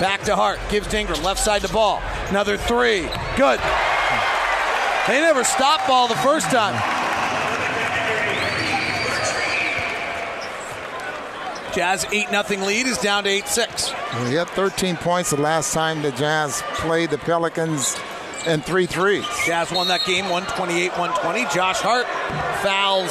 Back 0.00 0.22
to 0.22 0.34
Hart, 0.34 0.58
gives 0.70 0.88
to 0.88 0.98
Ingram, 0.98 1.22
left 1.22 1.40
side 1.40 1.62
to 1.62 1.72
ball. 1.72 2.02
Another 2.28 2.56
three, 2.56 3.02
good. 3.36 3.60
They 5.06 5.20
never 5.20 5.44
stopped 5.44 5.88
ball 5.88 6.08
the 6.08 6.14
first 6.16 6.50
time. 6.50 6.99
Jazz 11.72 12.04
8 12.10 12.28
0 12.30 12.66
lead 12.66 12.86
is 12.86 12.98
down 12.98 13.24
to 13.24 13.30
8 13.30 13.46
6. 13.46 13.88
He 14.26 14.34
had 14.34 14.48
13 14.48 14.96
points 14.96 15.30
the 15.30 15.40
last 15.40 15.72
time 15.72 16.02
the 16.02 16.10
Jazz 16.12 16.62
played 16.74 17.10
the 17.10 17.18
Pelicans 17.18 17.96
and 18.46 18.64
three 18.64 18.86
threes. 18.86 19.24
Jazz 19.46 19.70
won 19.70 19.88
that 19.88 20.04
game 20.04 20.28
128 20.28 20.90
120. 20.98 21.54
Josh 21.54 21.78
Hart 21.80 22.06
fouls. 22.62 23.10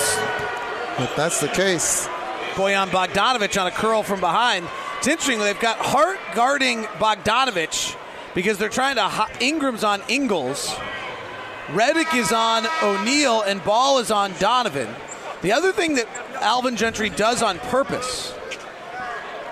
If 1.01 1.15
that's 1.15 1.39
the 1.39 1.47
case, 1.47 2.07
Bojan 2.53 2.87
Bogdanovic 2.87 3.59
on 3.59 3.67
a 3.67 3.71
curl 3.71 4.03
from 4.03 4.19
behind. 4.19 4.67
It's 4.97 5.07
interesting, 5.07 5.39
they've 5.39 5.59
got 5.59 5.77
Hart 5.77 6.19
guarding 6.35 6.83
Bogdanovic 6.83 7.95
because 8.35 8.57
they're 8.57 8.67
trying 8.67 8.95
to. 8.95 9.27
Ingram's 9.39 9.83
on 9.83 10.01
Ingles. 10.09 10.67
Redick 11.67 12.13
is 12.17 12.33
on 12.33 12.65
O'Neale, 12.83 13.43
and 13.43 13.63
Ball 13.63 13.99
is 13.99 14.11
on 14.11 14.33
Donovan. 14.39 14.89
The 15.41 15.53
other 15.53 15.71
thing 15.71 15.95
that 15.95 16.07
Alvin 16.41 16.75
Gentry 16.75 17.09
does 17.09 17.43
on 17.43 17.59
purpose 17.59 18.33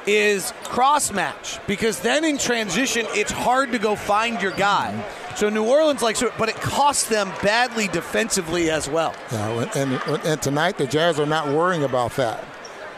is 0.07 0.53
cross 0.63 1.11
match 1.11 1.59
because 1.67 1.99
then 1.99 2.23
in 2.23 2.37
transition 2.37 3.05
it's 3.09 3.31
hard 3.31 3.71
to 3.73 3.79
go 3.79 3.95
find 3.95 4.41
your 4.41 4.51
guy. 4.51 5.05
So 5.35 5.49
New 5.49 5.65
Orleans 5.65 6.01
likes 6.01 6.21
it, 6.21 6.31
but 6.37 6.49
it 6.49 6.55
costs 6.55 7.09
them 7.09 7.31
badly 7.43 7.87
defensively 7.89 8.71
as 8.71 8.89
well. 8.89 9.13
Yeah, 9.31 9.69
and, 9.75 9.93
and 10.25 10.41
tonight 10.41 10.77
the 10.77 10.87
Jazz 10.87 11.19
are 11.19 11.27
not 11.27 11.49
worrying 11.49 11.83
about 11.83 12.15
that, 12.15 12.43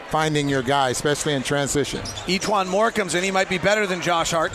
finding 0.08 0.48
your 0.48 0.62
guy, 0.62 0.88
especially 0.88 1.34
in 1.34 1.42
transition. 1.42 2.00
E'Twaun 2.26 2.68
Moore 2.68 2.92
comes 2.92 3.14
in. 3.14 3.22
He 3.22 3.30
might 3.30 3.50
be 3.50 3.58
better 3.58 3.86
than 3.86 4.00
Josh 4.00 4.30
Hart. 4.30 4.52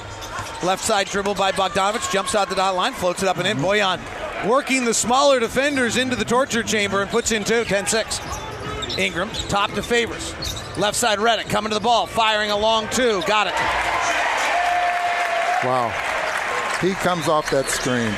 Left 0.64 0.84
side 0.84 1.08
dribble 1.08 1.36
by 1.36 1.52
Bogdanovic, 1.52 2.12
jumps 2.12 2.34
out 2.34 2.50
the 2.50 2.56
dot 2.56 2.76
line, 2.76 2.94
floats 2.94 3.22
it 3.22 3.30
up 3.30 3.38
and 3.38 3.46
in. 3.46 3.58
Mm-hmm. 3.58 3.66
Bojan 3.66 4.48
working 4.50 4.86
the 4.86 4.94
smaller 4.94 5.40
defenders 5.40 5.98
into 5.98 6.16
the 6.16 6.26
torture 6.26 6.64
chamber 6.64 7.02
and 7.02 7.12
puts 7.12 7.32
in 7.32 7.44
two, 7.44 7.64
10 7.66 7.88
6. 7.88 8.20
Ingram, 8.98 9.30
top 9.50 9.72
to 9.72 9.84
Favors. 9.84 10.34
Left 10.78 10.98
side 10.98 11.20
Redick 11.20 11.50
coming 11.50 11.70
to 11.70 11.76
the 11.76 11.84
ball, 11.84 12.06
firing 12.06 12.52
a 12.52 12.58
long 12.58 12.90
two. 12.90 13.22
Got 13.28 13.48
it. 13.48 13.54
Wow. 15.66 15.90
He 16.82 16.94
comes 16.96 17.30
off 17.30 17.50
that 17.52 17.70
screen. 17.70 18.12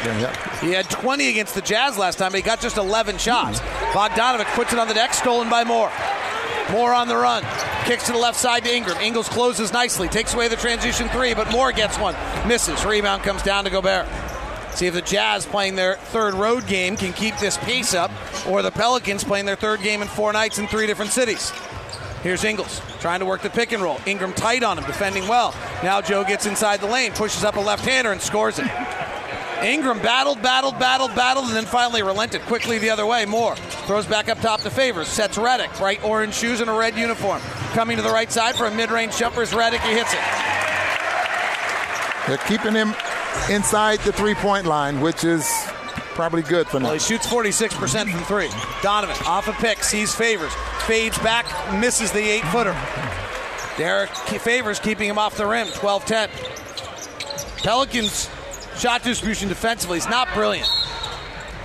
He 0.60 0.74
had 0.74 0.90
20 0.90 1.30
against 1.30 1.54
the 1.54 1.62
Jazz 1.62 1.98
last 1.98 2.18
time, 2.18 2.32
but 2.32 2.38
he 2.38 2.42
got 2.42 2.60
just 2.60 2.78
11 2.78 3.20
shots. 3.20 3.60
Bogdanovic 3.94 4.48
puts 4.56 4.74
it 4.74 4.80
on 4.80 4.88
the 4.88 4.96
deck, 4.96 5.14
stolen 5.14 5.50
by 5.50 5.64
Moore. 5.64 5.92
Moore 6.72 6.94
on 6.94 7.08
the 7.08 7.16
run. 7.16 7.44
Kicks 7.86 8.08
to 8.08 8.12
the 8.12 8.18
left 8.18 8.38
side 8.38 8.64
to 8.64 8.76
Ingram. 8.76 8.98
Ingles 8.98 9.30
closes 9.30 9.72
nicely, 9.72 10.08
takes 10.10 10.34
away 10.34 10.48
the 10.48 10.56
transition 10.56 11.08
three, 11.10 11.36
but 11.36 11.50
Moore 11.52 11.72
gets 11.72 12.00
one. 12.00 12.16
Misses. 12.48 12.84
Rebound 12.84 13.22
comes 13.22 13.44
down 13.44 13.64
to 13.66 13.70
Gobert. 13.70 14.08
See 14.72 14.88
if 14.88 14.94
the 14.94 15.02
Jazz 15.02 15.46
playing 15.46 15.76
their 15.76 15.96
third 15.96 16.34
road 16.34 16.68
game 16.68 16.98
can 16.98 17.14
keep 17.14 17.38
this 17.38 17.58
pace 17.58 17.94
up, 17.94 18.12
or 18.48 18.62
the 18.64 18.72
Pelicans 18.72 19.24
playing 19.24 19.46
their 19.46 19.56
third 19.56 19.82
game 19.82 20.02
in 20.02 20.08
four 20.08 20.34
nights 20.34 20.60
in 20.60 20.68
three 20.68 20.88
different 20.88 21.12
cities. 21.12 21.54
Here's 22.24 22.44
Ingles 22.44 22.82
trying 23.00 23.20
to 23.20 23.26
work 23.26 23.42
the 23.42 23.50
pick 23.50 23.72
and 23.72 23.82
roll. 23.82 24.00
Ingram 24.06 24.34
tight 24.34 24.64
on 24.64 24.78
him, 24.78 24.84
defending 24.86 25.28
well. 25.28 25.54
Now 25.84 26.02
Joe 26.02 26.24
gets 26.24 26.46
inside 26.46 26.80
the 26.80 26.88
lane, 26.88 27.12
pushes 27.12 27.44
up 27.44 27.56
a 27.56 27.60
left 27.60 27.86
hander, 27.86 28.12
and 28.12 28.22
scores 28.22 28.60
it. 28.60 28.68
Ingram 29.64 30.00
battled, 30.00 30.42
battled, 30.42 30.78
battled, 30.78 31.16
battled, 31.16 31.48
and 31.48 31.56
then 31.56 31.66
finally 31.66 32.04
relented 32.04 32.42
quickly 32.42 32.78
the 32.78 32.90
other 32.90 33.06
way. 33.06 33.26
Moore 33.26 33.56
throws 33.56 34.06
back 34.06 34.30
up 34.30 34.40
top 34.40 34.62
to 34.62 34.70
Favors, 34.70 35.08
sets 35.08 35.38
Redick, 35.38 35.76
bright 35.78 36.04
orange 36.04 36.36
shoes 36.36 36.62
and 36.62 36.70
a 36.70 36.74
red 36.74 36.96
uniform. 36.96 37.42
Coming 37.74 37.98
to 37.98 38.04
the 38.04 38.12
right 38.12 38.32
side 38.32 38.56
for 38.56 38.68
a 38.68 38.72
mid 38.72 38.92
range 38.92 39.18
jumper 39.18 39.42
is 39.42 39.52
Redick. 39.52 39.82
He 39.82 39.94
hits 39.94 40.14
it. 40.14 40.20
They're 42.28 42.38
keeping 42.48 42.74
him 42.74 42.94
inside 43.50 44.00
the 44.00 44.12
three 44.12 44.36
point 44.36 44.66
line, 44.66 45.02
which 45.02 45.24
is 45.24 45.48
probably 46.18 46.42
good 46.42 46.68
for 46.68 46.80
now. 46.80 46.86
Well, 46.86 46.94
he 46.94 47.00
shoots 47.00 47.28
46% 47.28 48.12
from 48.12 48.24
three. 48.24 48.50
Donovan 48.82 49.16
off 49.28 49.48
a 49.48 49.54
pick, 49.54 49.84
sees 49.84 50.16
Favors, 50.16 50.52
fades 50.88 51.16
back, 51.20 51.46
misses 51.80 52.12
the 52.12 52.20
eight 52.20 52.44
footer. 52.46 52.76
Derek 53.78 54.10
Favors 54.10 54.80
keeping 54.80 55.08
him 55.08 55.20
off 55.20 55.38
the 55.38 55.46
rim, 55.46 55.68
12 55.68 56.06
10. 56.06 56.30
Pelicans 57.58 58.32
shot 58.78 59.04
distribution 59.04 59.48
defensively 59.48 60.00
is 60.00 60.10
not 60.10 60.28
brilliant, 60.34 60.68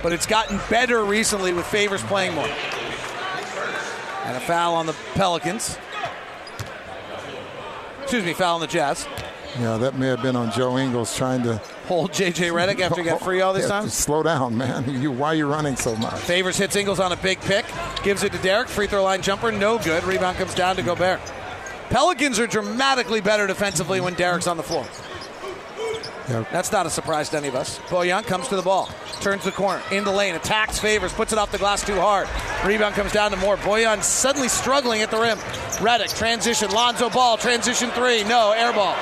but 0.03 0.13
it's 0.13 0.27
gotten 0.27 0.59
better 0.69 1.03
recently 1.03 1.51
with 1.51 1.65
Favors 1.65 2.03
playing 2.03 2.35
more. 2.35 2.45
And 2.45 4.37
a 4.37 4.39
foul 4.39 4.75
on 4.75 4.85
the 4.85 4.93
Pelicans. 5.15 5.79
Excuse 8.03 8.23
me, 8.23 8.33
foul 8.33 8.55
on 8.55 8.61
the 8.61 8.67
Jazz. 8.67 9.07
Yeah, 9.59 9.77
that 9.77 9.95
may 9.95 10.07
have 10.07 10.21
been 10.21 10.35
on 10.35 10.51
Joe 10.51 10.77
Ingles 10.77 11.15
trying 11.15 11.43
to 11.43 11.57
hold 11.87 12.11
JJ 12.11 12.51
Redick 12.51 12.79
after 12.79 13.01
he 13.01 13.07
got 13.07 13.21
free 13.21 13.41
all 13.41 13.53
this 13.53 13.63
yeah, 13.63 13.81
time. 13.81 13.89
Slow 13.89 14.23
down, 14.23 14.57
man. 14.57 14.83
You, 15.03 15.11
why 15.11 15.29
are 15.29 15.35
you 15.35 15.47
running 15.47 15.75
so 15.75 15.95
much? 15.97 16.19
Favors 16.19 16.57
hits 16.57 16.75
Ingles 16.75 16.99
on 16.99 17.11
a 17.11 17.17
big 17.17 17.39
pick, 17.41 17.65
gives 18.03 18.23
it 18.23 18.31
to 18.31 18.37
Derrick. 18.39 18.69
Free 18.69 18.87
throw 18.87 19.03
line 19.03 19.21
jumper, 19.21 19.51
no 19.51 19.77
good. 19.77 20.03
Rebound 20.03 20.37
comes 20.37 20.53
down 20.55 20.77
to 20.77 20.81
Gobert. 20.81 21.19
Pelicans 21.89 22.39
are 22.39 22.47
dramatically 22.47 23.21
better 23.21 23.45
defensively 23.45 23.99
when 23.99 24.13
Derrick's 24.15 24.47
on 24.47 24.55
the 24.55 24.63
floor. 24.63 24.85
Yep. 26.29 26.51
That's 26.51 26.71
not 26.71 26.85
a 26.85 26.89
surprise 26.89 27.29
to 27.29 27.37
any 27.37 27.49
of 27.49 27.55
us. 27.55 27.79
Bojan 27.79 28.23
comes 28.23 28.47
to 28.47 28.55
the 28.55 28.61
ball, 28.61 28.89
turns 29.19 29.43
the 29.43 29.51
corner, 29.51 29.81
in 29.91 30.05
the 30.05 30.11
lane, 30.11 30.35
attacks 30.35 30.79
Favors, 30.79 31.11
puts 31.11 31.33
it 31.33 31.37
off 31.37 31.51
the 31.51 31.57
glass 31.57 31.85
too 31.85 31.99
hard. 31.99 32.29
Rebound 32.65 32.95
comes 32.95 33.11
down 33.11 33.31
to 33.31 33.37
Moore. 33.37 33.57
Bojan 33.57 34.01
suddenly 34.01 34.47
struggling 34.47 35.01
at 35.01 35.11
the 35.11 35.19
rim. 35.19 35.37
Redick, 35.79 36.17
transition, 36.17 36.71
Lonzo 36.71 37.09
Ball, 37.09 37.35
transition 37.37 37.89
three, 37.91 38.23
no, 38.23 38.51
air 38.51 38.71
ball. 38.71 38.95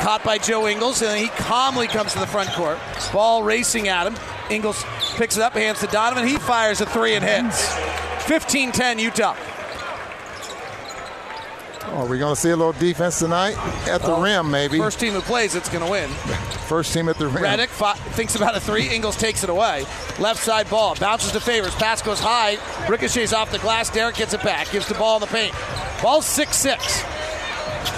Caught 0.00 0.24
by 0.24 0.38
Joe 0.38 0.66
Ingles, 0.66 1.02
and 1.02 1.18
he 1.18 1.28
calmly 1.28 1.86
comes 1.86 2.14
to 2.14 2.18
the 2.18 2.26
front 2.26 2.50
court. 2.50 2.78
Ball 3.12 3.42
racing 3.42 3.88
at 3.88 4.06
him. 4.06 4.16
Ingles 4.50 4.82
picks 5.16 5.36
it 5.36 5.42
up, 5.42 5.52
hands 5.52 5.80
to 5.80 5.86
Donovan. 5.88 6.26
He 6.26 6.38
fires 6.38 6.80
a 6.80 6.86
three 6.86 7.14
and 7.14 7.24
hits. 7.24 7.70
15 8.24 8.72
10 8.72 8.98
Utah. 8.98 9.36
Oh, 11.92 12.02
Are 12.02 12.06
we 12.06 12.18
going 12.18 12.34
to 12.34 12.40
see 12.40 12.50
a 12.50 12.56
little 12.56 12.72
defense 12.72 13.18
tonight 13.18 13.56
at 13.88 14.00
the 14.00 14.08
well, 14.08 14.22
rim, 14.22 14.50
maybe? 14.50 14.78
First 14.78 15.00
team 15.00 15.12
who 15.12 15.20
plays, 15.20 15.54
it's 15.54 15.68
going 15.68 15.84
to 15.84 15.90
win. 15.90 16.08
First 16.68 16.94
team 16.94 17.08
at 17.08 17.18
the 17.18 17.26
rim. 17.26 17.42
Redick 17.42 17.68
fi- 17.68 17.94
thinks 17.94 18.36
about 18.36 18.56
a 18.56 18.60
three. 18.60 18.88
Ingles 18.88 19.16
takes 19.16 19.42
it 19.42 19.50
away. 19.50 19.84
Left 20.18 20.40
side 20.42 20.70
ball 20.70 20.94
bounces 20.94 21.32
to 21.32 21.40
Favors. 21.40 21.74
Pass 21.74 22.00
goes 22.00 22.20
high. 22.20 22.58
Ricochets 22.88 23.32
off 23.32 23.50
the 23.50 23.58
glass. 23.58 23.90
Derrick 23.90 24.14
gets 24.16 24.32
it 24.34 24.42
back. 24.42 24.70
Gives 24.70 24.86
the 24.86 24.94
ball 24.94 25.16
in 25.16 25.20
the 25.20 25.26
paint. 25.26 25.54
Ball 26.00 26.22
six 26.22 26.56
six. 26.56 27.02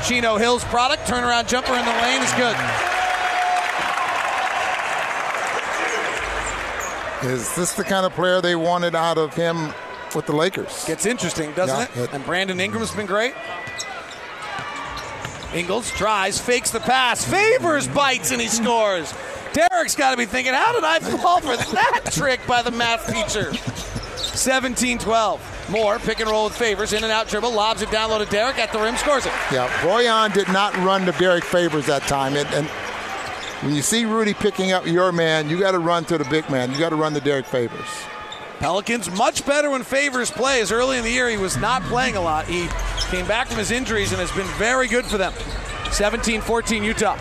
Chino 0.06 0.36
Hills 0.36 0.64
product. 0.64 1.06
Turnaround 1.06 1.48
jumper 1.48 1.74
in 1.74 1.84
the 1.84 1.92
lane 2.02 2.22
is 2.22 2.32
good. 2.32 2.56
Is 7.24 7.54
this 7.54 7.74
the 7.74 7.84
kind 7.84 8.04
of 8.04 8.12
player 8.14 8.40
they 8.40 8.56
wanted 8.56 8.96
out 8.96 9.16
of 9.16 9.32
him 9.34 9.72
with 10.14 10.26
the 10.26 10.34
Lakers? 10.34 10.84
Gets 10.86 11.06
interesting, 11.06 11.52
doesn't 11.52 11.96
yeah, 11.96 12.04
it? 12.04 12.12
And 12.12 12.24
Brandon 12.24 12.58
Ingram's 12.58 12.92
been 12.92 13.06
great. 13.06 13.34
Ingles 15.54 15.90
tries, 15.92 16.40
fakes 16.40 16.70
the 16.70 16.80
pass, 16.80 17.24
favors, 17.24 17.86
bites, 17.86 18.32
and 18.32 18.40
he 18.40 18.48
scores. 18.48 19.14
Derrick's 19.52 19.94
got 19.94 20.12
to 20.12 20.16
be 20.16 20.24
thinking, 20.24 20.54
how 20.54 20.72
did 20.72 20.82
I 20.82 20.98
fall 20.98 21.40
for 21.40 21.56
that 21.56 22.00
trick 22.12 22.40
by 22.46 22.62
the 22.62 22.70
math 22.70 23.06
teacher? 23.06 23.52
17 24.16 24.98
12. 24.98 25.61
Moore, 25.72 25.98
pick 25.98 26.20
and 26.20 26.28
roll 26.28 26.44
with 26.44 26.56
favors, 26.56 26.92
in 26.92 27.02
and 27.02 27.10
out 27.12 27.28
dribble, 27.28 27.50
lobs 27.50 27.80
it 27.80 27.90
down 27.90 28.10
low 28.10 28.22
to 28.22 28.30
Derrick 28.30 28.58
at 28.58 28.72
the 28.72 28.78
rim, 28.78 28.94
scores 28.96 29.24
it. 29.24 29.32
Yeah, 29.50 29.68
Bojan 29.80 30.32
did 30.34 30.46
not 30.48 30.76
run 30.76 31.06
to 31.06 31.12
Derrick 31.12 31.44
Favors 31.44 31.86
that 31.86 32.02
time. 32.02 32.36
And, 32.36 32.46
and 32.50 32.66
when 33.64 33.74
you 33.74 33.80
see 33.80 34.04
Rudy 34.04 34.34
picking 34.34 34.72
up 34.72 34.86
your 34.86 35.12
man, 35.12 35.48
you 35.48 35.58
got 35.58 35.72
to 35.72 35.78
run 35.78 36.04
to 36.04 36.18
the 36.18 36.24
big 36.26 36.48
man. 36.50 36.70
You 36.72 36.78
got 36.78 36.90
to 36.90 36.96
run 36.96 37.14
to 37.14 37.20
Derrick 37.20 37.46
Favors. 37.46 37.88
Pelicans 38.58 39.10
much 39.16 39.46
better 39.46 39.70
when 39.70 39.82
Favors 39.82 40.30
plays. 40.30 40.70
Early 40.70 40.98
in 40.98 41.04
the 41.04 41.10
year, 41.10 41.28
he 41.28 41.38
was 41.38 41.56
not 41.56 41.82
playing 41.84 42.16
a 42.16 42.20
lot. 42.20 42.46
He 42.46 42.68
came 43.10 43.26
back 43.26 43.48
from 43.48 43.56
his 43.56 43.70
injuries 43.70 44.12
and 44.12 44.20
has 44.20 44.30
been 44.32 44.46
very 44.58 44.88
good 44.88 45.06
for 45.06 45.16
them. 45.16 45.32
17 45.90 46.42
14 46.42 46.84
Utah. 46.84 47.16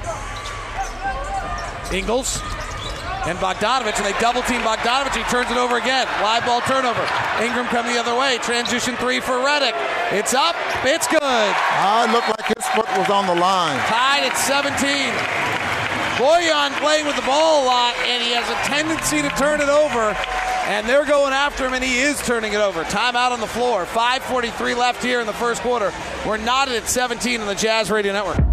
Ingles 1.91 2.41
and 3.25 3.37
Bogdanovic, 3.37 3.97
and 3.97 4.05
they 4.05 4.17
double 4.19 4.41
team 4.43 4.61
Bogdanovic. 4.61 5.15
He 5.15 5.23
turns 5.29 5.51
it 5.51 5.57
over 5.57 5.77
again. 5.77 6.07
Live 6.21 6.45
ball 6.45 6.61
turnover. 6.61 7.01
Ingram 7.41 7.67
coming 7.67 7.93
the 7.93 7.99
other 7.99 8.15
way. 8.15 8.37
Transition 8.39 8.95
three 8.97 9.19
for 9.19 9.33
Redick. 9.33 9.73
It's 10.11 10.33
up. 10.33 10.55
It's 10.83 11.07
good. 11.07 11.21
Ah, 11.21 12.07
it 12.07 12.11
looked 12.11 12.29
like 12.29 12.57
his 12.57 12.65
foot 12.67 12.89
was 12.97 13.09
on 13.09 13.27
the 13.27 13.35
line. 13.35 13.79
Tied 13.87 14.23
at 14.23 14.35
17. 14.37 15.13
Bojan 16.17 16.71
playing 16.79 17.05
with 17.05 17.15
the 17.15 17.21
ball 17.23 17.63
a 17.63 17.65
lot, 17.65 17.95
and 18.05 18.21
he 18.21 18.31
has 18.31 18.47
a 18.49 18.55
tendency 18.67 19.21
to 19.21 19.29
turn 19.37 19.61
it 19.61 19.69
over. 19.69 20.15
And 20.69 20.87
they're 20.87 21.05
going 21.05 21.33
after 21.33 21.65
him, 21.65 21.73
and 21.73 21.83
he 21.83 21.99
is 21.99 22.21
turning 22.25 22.53
it 22.53 22.59
over. 22.59 22.83
Timeout 22.83 23.31
on 23.31 23.39
the 23.39 23.47
floor. 23.47 23.85
5.43 23.85 24.77
left 24.77 25.03
here 25.03 25.19
in 25.19 25.27
the 25.27 25.33
first 25.33 25.61
quarter. 25.61 25.91
We're 26.25 26.37
knotted 26.37 26.75
at 26.75 26.87
17 26.87 27.41
on 27.41 27.47
the 27.47 27.55
Jazz 27.55 27.89
Radio 27.89 28.13
Network. 28.13 28.50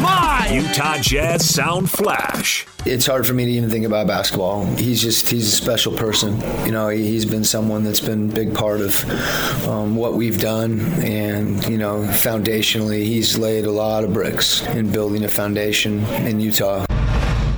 My! 0.00 0.48
Utah 0.50 0.98
Jazz 0.98 1.48
Sound 1.48 1.90
Flash. 1.90 2.66
It's 2.84 3.06
hard 3.06 3.26
for 3.26 3.34
me 3.34 3.44
to 3.46 3.50
even 3.50 3.68
think 3.68 3.84
about 3.84 4.06
basketball. 4.06 4.64
He's 4.76 5.02
just, 5.02 5.28
he's 5.28 5.48
a 5.48 5.50
special 5.50 5.92
person. 5.96 6.40
You 6.64 6.72
know, 6.72 6.88
he's 6.88 7.24
been 7.24 7.44
someone 7.44 7.82
that's 7.84 8.00
been 8.00 8.30
a 8.30 8.32
big 8.32 8.54
part 8.54 8.80
of 8.80 9.68
um, 9.68 9.96
what 9.96 10.14
we've 10.14 10.40
done. 10.40 10.80
And, 11.02 11.64
you 11.66 11.78
know, 11.78 12.02
foundationally, 12.02 13.04
he's 13.04 13.36
laid 13.36 13.66
a 13.66 13.72
lot 13.72 14.04
of 14.04 14.12
bricks 14.12 14.64
in 14.68 14.90
building 14.92 15.24
a 15.24 15.28
foundation 15.28 16.04
in 16.24 16.40
Utah. 16.40 16.86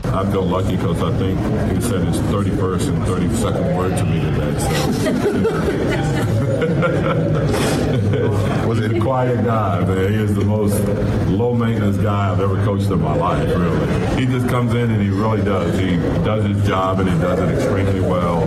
I 0.04 0.30
feel 0.30 0.44
lucky 0.44 0.76
because 0.76 1.02
I 1.02 1.16
think 1.18 1.38
he 1.74 1.80
said 1.82 2.02
his 2.06 2.18
31st 2.18 2.88
and 2.88 3.02
32nd 3.04 3.76
word 3.76 3.96
to 3.98 4.04
me 4.04 4.20
today. 4.20 4.58
So. 7.78 7.84
Was 8.66 8.80
a 8.80 8.98
quiet 9.00 9.44
guy, 9.44 9.84
man. 9.84 10.12
He 10.12 10.18
is 10.18 10.34
the 10.34 10.44
most 10.44 10.82
low 11.28 11.52
maintenance 11.54 11.98
guy 11.98 12.32
I've 12.32 12.40
ever 12.40 12.56
coached 12.64 12.90
in 12.90 13.02
my 13.02 13.14
life, 13.14 13.46
really. 13.48 14.16
He 14.16 14.24
just 14.24 14.48
comes 14.48 14.72
in 14.72 14.90
and 14.90 15.02
he 15.02 15.10
really 15.10 15.42
does. 15.42 15.78
He 15.78 15.96
does 16.24 16.44
his 16.44 16.66
job 16.66 17.00
and 17.00 17.10
he 17.10 17.18
does 17.18 17.38
it 17.38 17.54
extremely 17.54 18.00
well. 18.00 18.46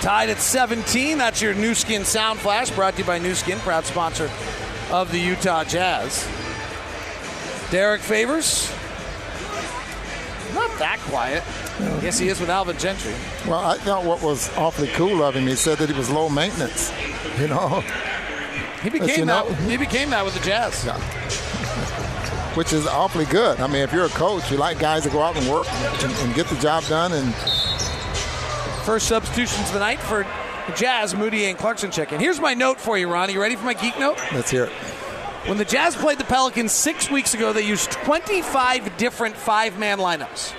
Tied 0.00 0.30
at 0.30 0.38
17. 0.38 1.18
That's 1.18 1.42
your 1.42 1.52
Nu 1.52 1.74
Skin 1.74 2.06
sound 2.06 2.38
flash 2.38 2.70
brought 2.70 2.94
to 2.94 3.00
you 3.00 3.04
by 3.04 3.18
Nu 3.18 3.34
Skin, 3.34 3.58
proud 3.58 3.84
sponsor 3.84 4.30
of 4.90 5.12
the 5.12 5.18
Utah 5.18 5.64
Jazz. 5.64 6.26
Derek 7.70 8.00
Favors. 8.00 8.72
Not 10.54 10.70
that 10.78 10.98
quiet. 11.00 11.42
Yes, 12.02 12.18
he 12.18 12.28
is 12.28 12.40
with 12.40 12.50
Alvin 12.50 12.76
Gentry. 12.78 13.14
Well, 13.46 13.60
I 13.64 13.76
thought 13.78 14.04
what 14.04 14.22
was 14.22 14.54
awfully 14.56 14.88
cool 14.88 15.22
of 15.22 15.34
him, 15.36 15.46
he 15.46 15.54
said 15.56 15.78
that 15.78 15.88
he 15.88 15.96
was 15.96 16.10
low 16.10 16.28
maintenance. 16.28 16.92
You 17.38 17.48
know, 17.48 17.82
He 18.82 18.90
became 18.90 19.20
you 19.20 19.24
know- 19.24 19.48
that. 19.48 19.70
He 19.70 19.78
became 19.78 20.10
that 20.10 20.22
with 20.22 20.34
the 20.34 20.40
Jazz. 20.44 20.84
which 22.54 22.74
is 22.74 22.86
awfully 22.86 23.24
good. 23.24 23.58
I 23.58 23.66
mean, 23.66 23.82
if 23.82 23.90
you're 23.92 24.04
a 24.04 24.10
coach, 24.10 24.50
you 24.50 24.58
like 24.58 24.78
guys 24.78 25.04
to 25.04 25.08
go 25.08 25.22
out 25.22 25.34
and 25.36 25.48
work 25.50 25.66
and, 25.72 26.12
and 26.12 26.34
get 26.34 26.46
the 26.48 26.56
job 26.56 26.84
done. 26.84 27.12
And 27.12 27.34
First 28.84 29.06
substitutions 29.08 29.68
of 29.68 29.72
the 29.72 29.78
night 29.78 29.98
for 30.00 30.24
the 30.66 30.72
Jazz, 30.74 31.14
Mudiay 31.14 31.48
and 31.48 31.56
Clarkson 31.56 31.90
check 31.90 32.12
in. 32.12 32.20
Here's 32.20 32.38
my 32.40 32.52
note 32.52 32.78
for 32.78 32.98
you, 32.98 33.08
Ron. 33.10 33.30
You 33.30 33.40
ready 33.40 33.56
for 33.56 33.64
my 33.64 33.74
geek 33.74 33.98
note? 33.98 34.18
let's 34.32 34.50
hear 34.50 34.64
it. 34.64 34.72
When 35.46 35.58
the 35.58 35.64
Jazz 35.64 35.96
played 35.96 36.18
the 36.18 36.24
Pelicans 36.24 36.70
six 36.70 37.10
weeks 37.10 37.34
ago, 37.34 37.52
they 37.52 37.66
used 37.66 37.90
25 37.90 38.96
different 38.96 39.36
five 39.36 39.76
man 39.76 39.98
lineups. 39.98 40.54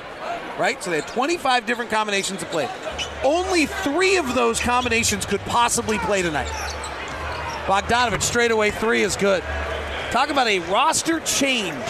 Right? 0.60 0.84
So 0.84 0.92
they 0.92 1.00
had 1.00 1.08
25 1.08 1.66
different 1.66 1.90
combinations 1.90 2.42
to 2.42 2.46
play. 2.48 2.70
Only 3.24 3.66
three 3.66 4.18
of 4.18 4.36
those 4.36 4.60
combinations 4.60 5.25
could 5.25 5.40
possibly 5.42 5.98
play 6.00 6.22
tonight. 6.22 6.50
Bogdanovic 7.66 8.22
straight 8.22 8.52
away 8.52 8.72
three 8.72 9.04
is 9.04 9.16
good. 9.16 9.42
Talk 10.12 10.30
about 10.30 10.48
a 10.48 10.60
roster 10.60 11.22
change 11.22 11.82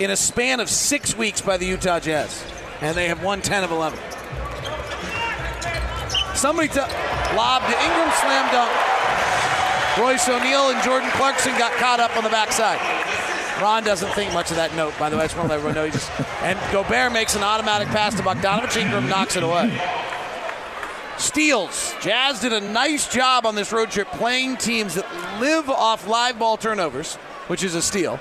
in 0.00 0.10
a 0.10 0.16
span 0.16 0.58
of 0.58 0.70
six 0.70 1.14
weeks 1.14 1.42
by 1.42 1.58
the 1.58 1.66
Utah 1.66 2.00
Jazz. 2.00 2.42
And 2.80 2.96
they 2.96 3.08
have 3.08 3.22
won 3.22 3.42
10 3.42 3.62
of 3.62 3.70
11. 3.70 3.98
Somebody 6.34 6.68
to 6.68 6.80
lob 7.36 7.62
to 7.62 7.84
Ingram, 7.84 8.10
slam 8.16 8.50
dunk. 8.52 8.99
Royce 10.00 10.28
O'Neale 10.30 10.70
and 10.70 10.82
Jordan 10.82 11.10
Clarkson 11.10 11.52
got 11.58 11.72
caught 11.72 12.00
up 12.00 12.16
on 12.16 12.24
the 12.24 12.30
backside. 12.30 12.80
Ron 13.60 13.84
doesn't 13.84 14.10
think 14.12 14.32
much 14.32 14.50
of 14.50 14.56
that 14.56 14.74
note, 14.74 14.98
by 14.98 15.10
the 15.10 15.16
way. 15.16 15.24
I 15.24 15.26
just 15.26 15.36
want 15.36 15.48
to 15.48 15.50
let 15.50 15.58
everyone 15.58 15.74
know 15.74 15.84
he 15.84 15.90
just. 15.90 16.10
And 16.42 16.58
Gobert 16.72 17.12
makes 17.12 17.36
an 17.36 17.42
automatic 17.42 17.88
pass 17.88 18.14
to 18.14 18.22
Bogdanovic. 18.22 18.74
Ingram 18.80 19.10
knocks 19.10 19.36
it 19.36 19.42
away. 19.42 19.78
Steals. 21.18 21.94
Jazz 22.00 22.40
did 22.40 22.54
a 22.54 22.60
nice 22.62 23.12
job 23.12 23.44
on 23.44 23.54
this 23.54 23.72
road 23.72 23.90
trip 23.90 24.08
playing 24.08 24.56
teams 24.56 24.94
that 24.94 25.04
live 25.38 25.68
off 25.68 26.06
live 26.06 26.38
ball 26.38 26.56
turnovers, 26.56 27.16
which 27.48 27.62
is 27.62 27.74
a 27.74 27.82
steal. 27.82 28.18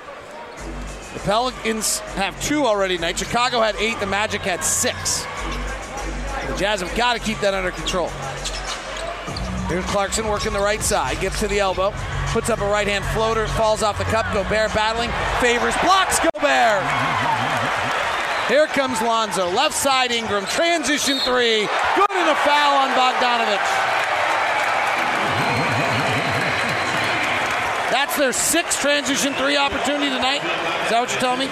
The 1.13 1.19
Pelicans 1.21 1.99
have 1.99 2.39
two 2.43 2.65
already 2.65 2.97
tonight. 2.97 3.17
Chicago 3.17 3.61
had 3.61 3.77
eight. 3.77 3.97
The 4.01 4.05
Magic 4.05 4.41
had 4.41 4.65
six. 4.65 5.23
The 6.47 6.57
Jazz 6.57 6.81
have 6.81 6.93
got 6.97 7.13
to 7.13 7.19
keep 7.19 7.39
that 7.39 7.53
under 7.53 7.71
control. 7.71 8.11
Here's 9.69 9.85
Clarkson 9.85 10.27
working 10.27 10.51
the 10.51 10.59
right 10.59 10.81
side, 10.81 11.19
gets 11.19 11.39
to 11.41 11.47
the 11.47 11.59
elbow, 11.59 11.93
puts 12.33 12.49
up 12.49 12.59
a 12.59 12.65
right 12.65 12.87
hand 12.87 13.05
floater, 13.13 13.45
falls 13.49 13.83
off 13.83 13.99
the 13.99 14.03
cup. 14.05 14.25
Gobert 14.33 14.73
battling, 14.73 15.11
favors, 15.39 15.77
blocks 15.85 16.17
Gobert. 16.17 16.81
Here 18.49 18.65
comes 18.73 18.99
Lonzo, 18.99 19.47
left 19.51 19.75
side 19.75 20.11
Ingram, 20.11 20.47
transition 20.47 21.19
three, 21.19 21.69
good 21.95 22.09
and 22.09 22.29
a 22.29 22.35
foul 22.41 22.81
on 22.81 22.89
Bogdanovic. 22.97 23.61
That's 27.93 28.17
their 28.17 28.33
sixth 28.33 28.81
transition 28.81 29.33
three 29.35 29.55
opportunity 29.55 30.09
tonight. 30.09 30.41
Is 30.85 30.89
that 30.89 30.99
what 30.99 31.11
you're 31.11 31.21
telling 31.21 31.39
me? 31.41 31.45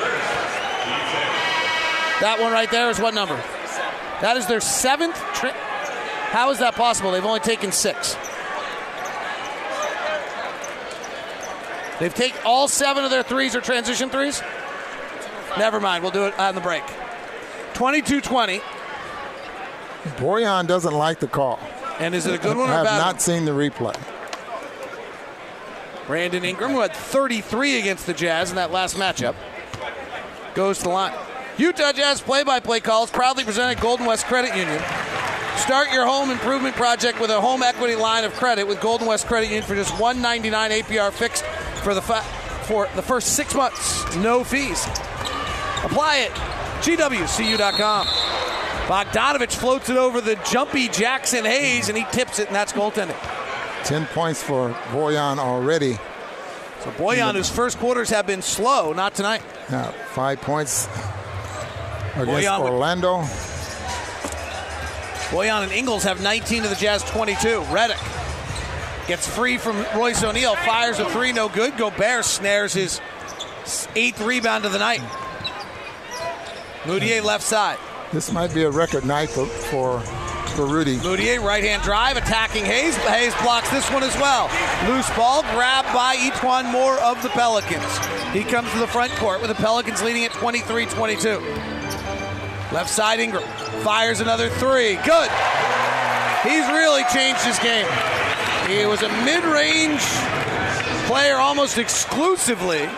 That 2.21 2.39
one 2.41 2.51
right 2.51 2.71
there 2.71 2.89
is 2.89 2.99
what 2.99 3.13
number? 3.13 3.35
That 4.21 4.37
is 4.37 4.47
their 4.47 4.59
seventh. 4.59 5.15
Tra- 5.35 5.53
How 6.29 6.51
is 6.51 6.59
that 6.59 6.75
possible? 6.75 7.11
They've 7.11 7.25
only 7.25 7.39
taken 7.39 7.71
six. 7.71 8.15
They've 11.99 12.13
taken 12.13 12.39
all 12.45 12.67
seven 12.67 13.03
of 13.03 13.09
their 13.11 13.23
threes 13.23 13.55
are 13.55 13.61
transition 13.61 14.09
threes. 14.09 14.41
Never 15.57 15.79
mind. 15.79 16.03
We'll 16.03 16.11
do 16.11 16.25
it 16.25 16.37
on 16.37 16.53
the 16.53 16.61
break. 16.61 16.83
22-20. 17.73 18.61
Bojan 20.17 20.67
doesn't 20.67 20.93
like 20.93 21.19
the 21.19 21.27
call. 21.27 21.59
And 21.99 22.13
is 22.13 22.25
it 22.27 22.35
a 22.35 22.37
good 22.37 22.55
one 22.55 22.69
I 22.69 22.73
have 22.73 22.85
not 22.85 23.13
one? 23.15 23.19
seen 23.19 23.45
the 23.45 23.51
replay. 23.51 23.97
Brandon 26.05 26.45
Ingram, 26.45 26.71
who 26.71 26.81
had 26.81 26.93
33 26.93 27.79
against 27.79 28.05
the 28.05 28.13
Jazz 28.13 28.49
in 28.51 28.55
that 28.55 28.71
last 28.71 28.95
matchup, 28.95 29.35
goes 30.53 30.77
to 30.79 30.83
the 30.85 30.89
line. 30.89 31.13
Utah 31.57 31.91
Jazz 31.91 32.21
play-by-play 32.21 32.79
calls 32.81 33.09
proudly 33.09 33.43
presented 33.43 33.81
Golden 33.81 34.05
West 34.05 34.25
Credit 34.27 34.55
Union. 34.55 34.81
Start 35.57 35.91
your 35.91 36.05
home 36.05 36.29
improvement 36.29 36.75
project 36.75 37.19
with 37.19 37.29
a 37.29 37.41
home 37.41 37.61
equity 37.61 37.95
line 37.95 38.23
of 38.23 38.33
credit 38.33 38.65
with 38.67 38.79
Golden 38.79 39.05
West 39.07 39.27
Credit 39.27 39.47
Union 39.47 39.63
for 39.63 39.75
just 39.75 39.91
199 39.99 40.71
APR 40.71 41.11
fixed 41.11 41.43
for 41.83 41.93
the 41.93 42.01
for 42.01 42.87
the 42.95 43.01
first 43.01 43.35
six 43.35 43.53
months, 43.53 44.15
no 44.17 44.43
fees. 44.43 44.85
Apply 45.83 46.17
it. 46.17 46.31
GWCU.com. 46.83 48.07
Bogdanovic 48.87 49.53
floats 49.53 49.89
it 49.89 49.97
over 49.97 50.21
the 50.21 50.35
jumpy 50.49 50.87
Jaxson 50.87 51.43
Hayes, 51.45 51.89
and 51.89 51.97
he 51.97 52.05
tips 52.11 52.39
it, 52.39 52.47
and 52.47 52.55
that's 52.55 52.71
goaltending. 52.71 53.15
10 53.83 54.05
points 54.07 54.41
for 54.41 54.69
Bojan 54.91 55.37
already. 55.39 55.93
So 56.81 56.91
Bojan, 56.91 57.35
whose 57.35 57.49
first 57.49 57.79
quarters 57.79 58.09
have 58.11 58.25
been 58.27 58.41
slow, 58.41 58.93
not 58.93 59.15
tonight. 59.15 59.41
Now, 59.69 59.91
five 60.13 60.39
points 60.41 60.87
against 62.15 62.47
Bojan 62.47 62.63
with- 62.63 62.71
Orlando. 62.71 63.23
Bojan 65.29 65.63
and 65.63 65.71
Ingles 65.73 66.03
have 66.03 66.21
19 66.21 66.63
to 66.63 66.69
the 66.69 66.75
Jazz 66.75 67.03
22. 67.03 67.61
Redick 67.63 69.07
gets 69.07 69.27
free 69.27 69.57
from 69.57 69.85
Royce 69.95 70.23
O'Neale, 70.23 70.55
fires 70.55 70.99
a 70.99 71.09
three, 71.09 71.33
no 71.33 71.49
good. 71.49 71.77
Gobert 71.77 72.23
snares 72.23 72.73
his 72.73 73.01
eighth 73.95 74.21
rebound 74.21 74.63
of 74.63 74.71
the 74.71 74.79
night. 74.79 75.01
Mudiay 76.83 77.21
left 77.21 77.43
side. 77.43 77.77
This 78.13 78.31
might 78.31 78.53
be 78.53 78.63
a 78.63 78.71
record 78.71 79.05
night 79.05 79.29
for, 79.29 79.45
for, 79.45 79.99
for 80.55 80.65
Rudy. 80.65 80.95
Mudiay 80.97 81.43
right 81.43 81.63
hand 81.63 81.83
drive, 81.83 82.15
attacking 82.15 82.63
Hayes. 82.63 82.95
Hayes 82.95 83.35
blocks 83.41 83.69
this 83.69 83.89
one 83.91 84.03
as 84.03 84.15
well. 84.15 84.45
Loose 84.89 85.09
ball 85.17 85.41
grabbed 85.41 85.93
by 85.93 86.15
E'Twaun 86.15 86.71
Moore 86.71 86.97
of 87.01 87.21
the 87.21 87.29
Pelicans. 87.29 87.97
He 88.31 88.45
comes 88.45 88.71
to 88.71 88.79
the 88.79 88.87
front 88.87 89.11
court 89.15 89.41
with 89.41 89.49
the 89.49 89.55
Pelicans 89.55 90.01
leading 90.01 90.23
at 90.23 90.31
23 90.31 90.85
22. 90.85 91.39
Left 92.71 92.89
side 92.89 93.19
Ingram 93.19 93.43
fires 93.83 94.19
another 94.19 94.49
three. 94.49 94.95
Good. 95.05 95.29
He's 96.43 96.67
really 96.71 97.03
changed 97.13 97.41
his 97.43 97.59
game. 97.59 97.87
He 98.67 98.85
was 98.85 99.01
a 99.01 99.09
mid 99.23 99.43
range 99.43 100.01
player 101.07 101.37
almost 101.37 101.77
exclusively. 101.77 102.89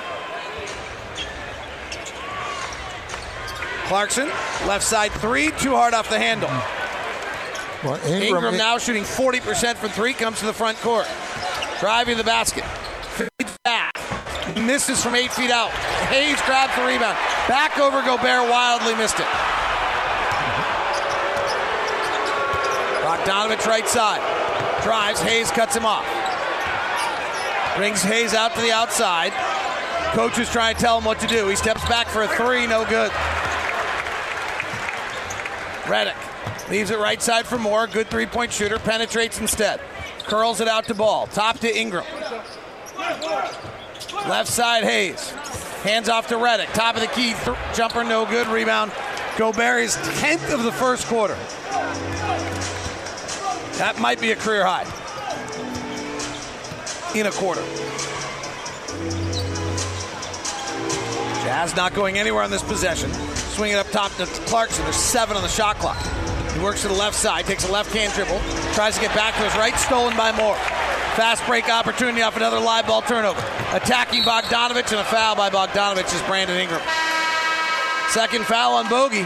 Clarkson, 3.85 4.27
left 4.67 4.83
side 4.83 5.11
three, 5.13 5.51
too 5.51 5.71
hard 5.71 5.93
off 5.93 6.09
the 6.09 6.19
handle. 6.19 6.49
Well, 7.83 7.95
Ingram, 8.05 8.43
Ingram, 8.43 8.57
now 8.57 8.77
shooting 8.77 9.03
40% 9.03 9.75
from 9.75 9.89
three, 9.89 10.13
comes 10.13 10.39
to 10.39 10.45
the 10.45 10.53
front 10.53 10.77
court. 10.79 11.07
Driving 11.79 12.17
the 12.17 12.23
basket. 12.23 12.65
Fades 13.15 13.57
back. 13.63 13.93
Misses 14.57 15.01
from 15.01 15.15
eight 15.15 15.31
feet 15.31 15.49
out. 15.49 15.71
Hayes 16.09 16.41
grabs 16.41 16.75
the 16.75 16.83
rebound. 16.83 17.17
Back 17.47 17.79
over 17.79 18.01
Gobert, 18.01 18.49
wildly 18.49 18.95
missed 18.95 19.19
it. 19.19 19.27
Bogdanovic 23.25 23.65
right 23.65 23.87
side. 23.87 24.21
Drives, 24.83 25.21
Hayes 25.21 25.51
cuts 25.51 25.75
him 25.75 25.85
off. 25.85 26.05
Brings 27.75 28.01
Hayes 28.01 28.33
out 28.33 28.53
to 28.55 28.61
the 28.61 28.71
outside. 28.71 29.31
Coach 30.13 30.39
is 30.39 30.49
trying 30.49 30.75
to 30.75 30.81
tell 30.81 30.97
him 30.97 31.05
what 31.05 31.19
to 31.19 31.27
do. 31.27 31.47
He 31.47 31.55
steps 31.55 31.87
back 31.87 32.07
for 32.07 32.23
a 32.23 32.27
three, 32.27 32.65
no 32.65 32.85
good. 32.85 33.11
Redick 35.83 36.15
leaves 36.69 36.91
it 36.91 36.99
right 36.99 37.21
side 37.21 37.45
for 37.45 37.57
Moore. 37.57 37.87
Good 37.87 38.07
three 38.09 38.25
point 38.25 38.51
shooter. 38.51 38.79
Penetrates 38.79 39.39
instead. 39.39 39.81
Curls 40.25 40.61
it 40.61 40.67
out 40.67 40.85
to 40.85 40.93
ball. 40.93 41.27
Top 41.27 41.59
to 41.59 41.77
Ingram. 41.77 42.05
Left 44.27 44.47
side 44.49 44.83
Hayes. 44.83 45.31
Hands 45.83 46.09
off 46.09 46.27
to 46.27 46.35
Redick. 46.35 46.71
Top 46.73 46.95
of 46.95 47.01
the 47.01 47.07
key. 47.07 47.33
Th- 47.33 47.57
jumper 47.73 48.03
no 48.03 48.25
good. 48.25 48.47
Rebound. 48.47 48.91
Gobert 49.37 49.81
is 49.81 49.95
10th 49.95 50.53
of 50.53 50.63
the 50.63 50.71
first 50.71 51.07
quarter. 51.07 51.37
That 53.79 53.97
might 53.97 54.19
be 54.19 54.31
a 54.31 54.35
career 54.35 54.65
high. 54.65 54.83
In 57.17 57.27
a 57.27 57.31
quarter. 57.31 57.61
Jazz 61.45 61.73
not 61.77 61.93
going 61.93 62.17
anywhere 62.17 62.43
on 62.43 62.51
this 62.51 62.61
possession. 62.61 63.09
Swing 63.55 63.71
it 63.71 63.75
up 63.75 63.89
top 63.91 64.13
to 64.17 64.25
Clarkson. 64.25 64.83
There's 64.83 64.97
seven 64.97 65.37
on 65.37 65.43
the 65.43 65.47
shot 65.47 65.77
clock. 65.77 65.97
He 66.51 66.59
works 66.59 66.81
to 66.81 66.89
the 66.89 66.93
left 66.93 67.15
side, 67.15 67.45
takes 67.45 67.69
a 67.69 67.71
left 67.71 67.93
hand 67.93 68.11
dribble, 68.11 68.41
tries 68.73 68.95
to 68.95 69.01
get 69.01 69.15
back 69.15 69.33
to 69.35 69.43
his 69.43 69.55
right, 69.55 69.73
stolen 69.75 70.17
by 70.17 70.33
Moore. 70.33 70.57
Fast 71.15 71.45
break 71.45 71.69
opportunity 71.69 72.21
off 72.21 72.35
another 72.35 72.59
live 72.59 72.85
ball 72.85 73.01
turnover. 73.01 73.39
Attacking 73.71 74.23
Bogdanovic 74.23 74.91
and 74.91 74.99
a 74.99 75.05
foul 75.05 75.37
by 75.37 75.49
Bogdanovic 75.49 76.13
is 76.13 76.21
Brandon 76.23 76.57
Ingram. 76.57 76.81
Second 78.09 78.43
foul 78.43 78.73
on 78.73 78.89
Bogey. 78.89 79.25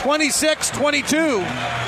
26 0.00 0.70
22. 0.70 1.85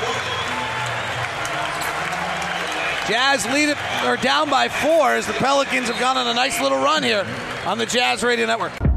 Jazz 3.09 3.43
lead 3.47 3.69
it 3.69 3.77
or 4.05 4.17
down 4.17 4.51
by 4.51 4.69
four 4.69 5.15
as 5.15 5.25
the 5.25 5.33
Pelicans 5.33 5.87
have 5.87 5.99
gone 5.99 6.15
on 6.15 6.27
a 6.27 6.33
nice 6.35 6.61
little 6.61 6.77
run 6.77 7.01
here 7.01 7.25
on 7.65 7.79
the 7.79 7.85
Jazz 7.87 8.21
Radio 8.21 8.45
Network. 8.45 8.88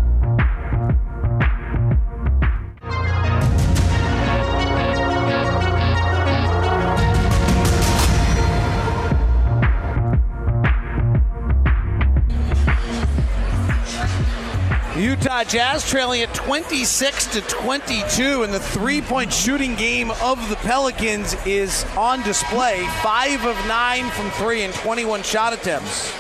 Utah 15.03 15.43
Jazz 15.43 15.91
trailing 15.91 16.23
at 16.23 16.33
26 16.33 17.33
to 17.33 17.41
22, 17.41 18.45
and 18.45 18.55
the 18.55 18.61
three-point 18.61 19.33
shooting 19.33 19.75
game 19.75 20.13
of 20.23 20.49
the 20.49 20.55
Pelicans 20.55 21.35
is 21.45 21.85
on 21.97 22.23
display. 22.23 22.87
Five 23.03 23.45
of 23.45 23.57
nine 23.67 24.09
from 24.11 24.31
three 24.31 24.63
and 24.63 24.73
21 24.73 25.25
shot 25.25 25.53
attempts. 25.53 26.15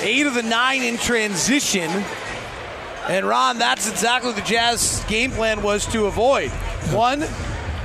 Eight 0.00 0.26
of 0.26 0.32
the 0.32 0.42
nine 0.42 0.82
in 0.82 0.96
transition. 0.96 1.90
And 3.06 3.26
Ron, 3.26 3.58
that's 3.58 3.86
exactly 3.86 4.30
what 4.30 4.36
the 4.36 4.48
Jazz 4.48 5.04
game 5.06 5.30
plan 5.32 5.60
was 5.60 5.84
to 5.88 6.06
avoid. 6.06 6.48
One, 6.92 7.20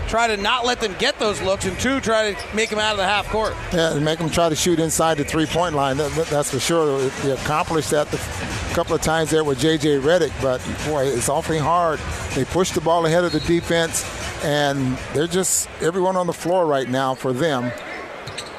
try 0.08 0.28
to 0.28 0.38
not 0.38 0.66
let 0.66 0.80
them 0.80 0.96
get 1.00 1.20
those 1.20 1.42
looks, 1.42 1.66
and 1.66 1.78
two, 1.80 2.00
try 2.00 2.34
to 2.34 2.56
make 2.56 2.70
them 2.70 2.80
out 2.80 2.92
of 2.92 2.98
the 2.98 3.06
half 3.06 3.28
court. 3.30 3.54
Yeah, 3.74 3.94
and 3.94 4.04
make 4.04 4.20
them 4.20 4.30
try 4.30 4.50
to 4.50 4.56
shoot 4.56 4.80
inside 4.80 5.18
the 5.18 5.24
three-point 5.24 5.76
line. 5.76 5.98
That, 5.98 6.12
that, 6.14 6.28
that's 6.28 6.52
for 6.52 6.60
sure. 6.60 7.10
They 7.10 7.32
accomplished 7.32 7.92
that 7.92 8.14
a 8.14 8.74
couple 8.76 8.96
of 8.96 9.02
times 9.02 9.32
there 9.32 9.44
with 9.44 9.60
J.J. 9.60 10.00
Redick, 10.00 10.34
but 10.42 10.60
boy, 10.86 11.06
it's 11.06 11.30
awfully 11.30 11.60
hard. 11.60 12.00
They 12.34 12.46
push 12.46 12.72
the 12.72 12.82
ball 12.82 13.06
ahead 13.06 13.24
of 13.24 13.32
the 13.32 13.40
defense, 13.42 14.06
and 14.44 14.98
they're 15.14 15.28
just 15.28 15.70
everyone 15.82 16.16
on 16.16 16.28
the 16.28 16.34
floor 16.34 16.66
right 16.66 16.90
now 16.90 17.16
for 17.16 17.34
them, 17.34 17.72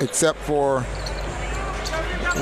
except 0.00 0.38
for 0.40 0.84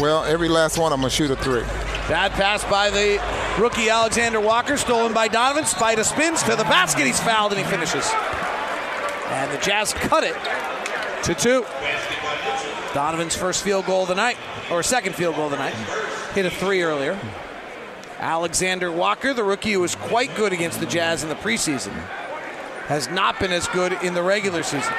well, 0.01 0.25
every 0.25 0.49
last 0.49 0.77
one 0.77 0.93
of 0.93 0.99
them 0.99 1.03
will 1.03 1.11
shoot 1.11 1.31
a 1.31 1.37
three. 1.37 1.63
Bad 2.09 2.33
pass 2.33 2.65
by 2.65 2.91
the 2.91 3.23
rookie 3.59 3.89
Alexander 3.89 4.41
Walker, 4.41 4.77
stolen 4.77 5.15
by 5.15 5.29
Donovan. 5.29 5.65
Spida 5.65 6.05
spins 6.05 6.43
to 6.43 6.57
the 6.57 6.65
basket. 6.65 7.07
He's 7.07 7.21
fouled 7.21 7.53
and 7.53 7.65
he 7.65 7.71
finishes. 7.71 8.11
And 9.45 9.53
the 9.53 9.59
Jazz 9.59 9.93
cut 9.93 10.25
it 10.25 10.35
to 11.25 11.35
two. 11.35 11.67
Donovan's 12.95 13.37
first 13.37 13.63
field 13.63 13.85
goal 13.85 14.05
of 14.05 14.09
the 14.09 14.15
night, 14.15 14.39
or 14.71 14.83
second 14.83 15.15
field 15.15 15.37
goal 15.37 15.45
of 15.45 15.51
the 15.51 15.59
night. 15.59 15.75
Hit 16.33 16.47
a 16.47 16.51
three 16.51 16.83
earlier. 16.83 17.19
Alexander 18.19 18.91
Walker, 18.91 19.35
the 19.35 19.45
rookie 19.45 19.73
who 19.73 19.81
was 19.81 19.97
quite 19.97 20.35
good 20.35 20.55
against 20.55 20.81
the 20.81 20.87
Jazz 20.87 21.23
in 21.23 21.29
the 21.29 21.35
preseason, 21.35 21.93
has 22.87 23.11
not 23.11 23.39
been 23.39 23.53
as 23.53 23.69
good 23.69 23.93
in 24.03 24.15
the 24.15 24.23
regular 24.23 24.63
season. 24.63 24.95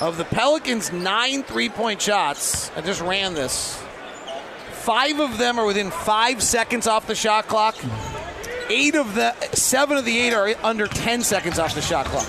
Of 0.00 0.16
the 0.16 0.24
Pelicans' 0.24 0.90
nine 0.90 1.44
three 1.44 1.68
point 1.68 2.02
shots, 2.02 2.72
I 2.74 2.80
just 2.80 3.00
ran 3.00 3.34
this. 3.34 3.80
Five 4.80 5.20
of 5.20 5.36
them 5.36 5.58
are 5.58 5.66
within 5.66 5.90
five 5.90 6.42
seconds 6.42 6.86
off 6.86 7.06
the 7.06 7.14
shot 7.14 7.48
clock. 7.48 7.76
Eight 8.70 8.94
of 8.94 9.14
the 9.14 9.34
seven 9.52 9.98
of 9.98 10.04
the 10.04 10.18
eight 10.18 10.32
are 10.32 10.54
under 10.62 10.86
10 10.86 11.22
seconds 11.22 11.58
off 11.58 11.74
the 11.74 11.82
shot 11.82 12.06
clock. 12.06 12.26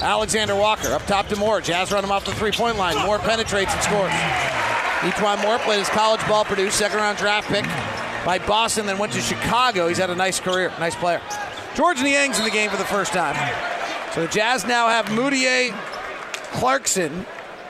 Alexander 0.00 0.54
Walker 0.56 0.88
up 0.88 1.04
top 1.06 1.28
to 1.28 1.36
Moore. 1.36 1.60
Jazz 1.60 1.92
run 1.92 2.02
him 2.02 2.10
off 2.10 2.24
the 2.24 2.32
three 2.34 2.52
point 2.52 2.78
line. 2.78 2.96
Moore 3.04 3.18
penetrates 3.18 3.72
and 3.72 3.82
scores. 3.82 4.12
E'Twaun 5.04 5.42
Moore 5.42 5.58
played 5.58 5.78
his 5.78 5.88
college 5.90 6.26
ball 6.26 6.44
produced, 6.44 6.78
second 6.78 6.96
round 6.96 7.18
draft 7.18 7.48
pick 7.48 7.64
by 8.24 8.38
Boston, 8.38 8.86
then 8.86 8.96
went 8.96 9.12
to 9.12 9.20
Chicago. 9.20 9.86
He's 9.86 9.98
had 9.98 10.08
a 10.08 10.14
nice 10.14 10.40
career, 10.40 10.72
nice 10.80 10.94
player. 10.94 11.20
George 11.74 11.98
Niang's 11.98 12.38
in 12.38 12.44
the 12.44 12.50
game 12.50 12.70
for 12.70 12.78
the 12.78 12.84
first 12.84 13.12
time. 13.12 13.36
So 14.14 14.22
the 14.22 14.28
Jazz 14.28 14.64
now 14.64 14.88
have 14.88 15.06
Mudiay, 15.06 15.78
Clarkson, 16.52 17.26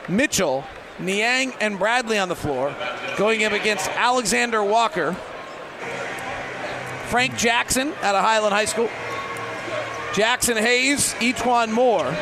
Mitchell, 0.07 0.63
Niang, 0.99 1.53
and 1.59 1.77
Bradley 1.77 2.17
on 2.17 2.29
the 2.29 2.35
floor, 2.35 2.73
going 3.17 3.43
up 3.43 3.51
against 3.51 3.87
Alexander 3.89 4.63
Walker, 4.63 5.13
Frank 7.07 7.37
Jackson 7.37 7.93
out 8.01 8.15
of 8.15 8.23
Highland 8.23 8.53
High 8.53 8.65
School, 8.65 8.89
Jaxson 10.13 10.59
Hayes, 10.59 11.13
E'Twaun 11.15 11.71
Moore, 11.71 12.15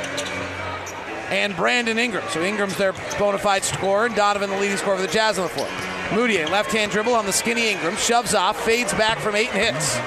and 1.29 1.55
Brandon 1.55 1.97
Ingram. 1.97 2.23
So 2.29 2.41
Ingram's 2.41 2.77
their 2.77 2.93
bona 3.17 3.37
fide 3.37 3.63
scorer, 3.63 4.07
and 4.07 4.15
Donovan 4.15 4.49
the 4.49 4.57
leading 4.57 4.77
scorer 4.77 4.97
for 4.97 5.01
the 5.01 5.11
Jazz 5.11 5.37
on 5.37 5.43
the 5.47 5.53
floor. 5.53 5.67
Mudiay, 6.09 6.49
left 6.49 6.71
hand 6.71 6.91
dribble 6.91 7.13
on 7.13 7.25
the 7.25 7.33
skinny 7.33 7.69
Ingram, 7.69 7.95
shoves 7.95 8.33
off, 8.35 8.59
fades 8.63 8.93
back 8.93 9.19
from 9.19 9.35
eight 9.35 9.49
and 9.53 9.75
hits. 9.75 9.97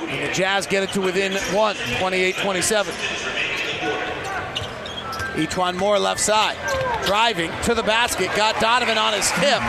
And 0.00 0.30
the 0.30 0.34
Jazz 0.34 0.66
get 0.66 0.82
it 0.82 0.90
to 0.90 1.00
within 1.00 1.34
one, 1.54 1.76
28 1.98 2.36
27. 2.36 2.94
E'Twaun 5.36 5.76
Moore 5.76 5.98
left 5.98 6.20
side. 6.20 6.56
Driving 7.06 7.50
to 7.62 7.74
the 7.74 7.82
basket. 7.82 8.30
Got 8.36 8.60
Donovan 8.60 8.98
on 8.98 9.12
his 9.12 9.30
hip. 9.32 9.60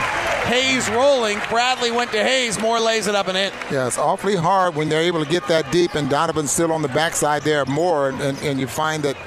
Hayes 0.48 0.90
rolling. 0.90 1.40
Bradley 1.50 1.92
went 1.92 2.12
to 2.12 2.24
Hayes. 2.24 2.60
Moore 2.60 2.80
lays 2.80 3.08
it 3.08 3.16
up 3.16 3.28
and 3.28 3.38
in. 3.38 3.52
Yeah, 3.72 3.88
it's 3.88 3.98
awfully 3.98 4.36
hard 4.36 4.76
when 4.76 4.90
they're 4.90 5.02
able 5.02 5.24
to 5.24 5.30
get 5.30 5.48
that 5.48 5.72
deep 5.72 5.96
and 5.96 6.10
Donovan's 6.10 6.52
still 6.52 6.72
on 6.72 6.82
the 6.82 6.88
backside 6.88 7.44
there 7.44 7.66
more, 7.66 8.10
and, 8.10 8.22
and, 8.22 8.42
and 8.42 8.60
you 8.60 8.68
find 8.68 9.04
that 9.04 9.18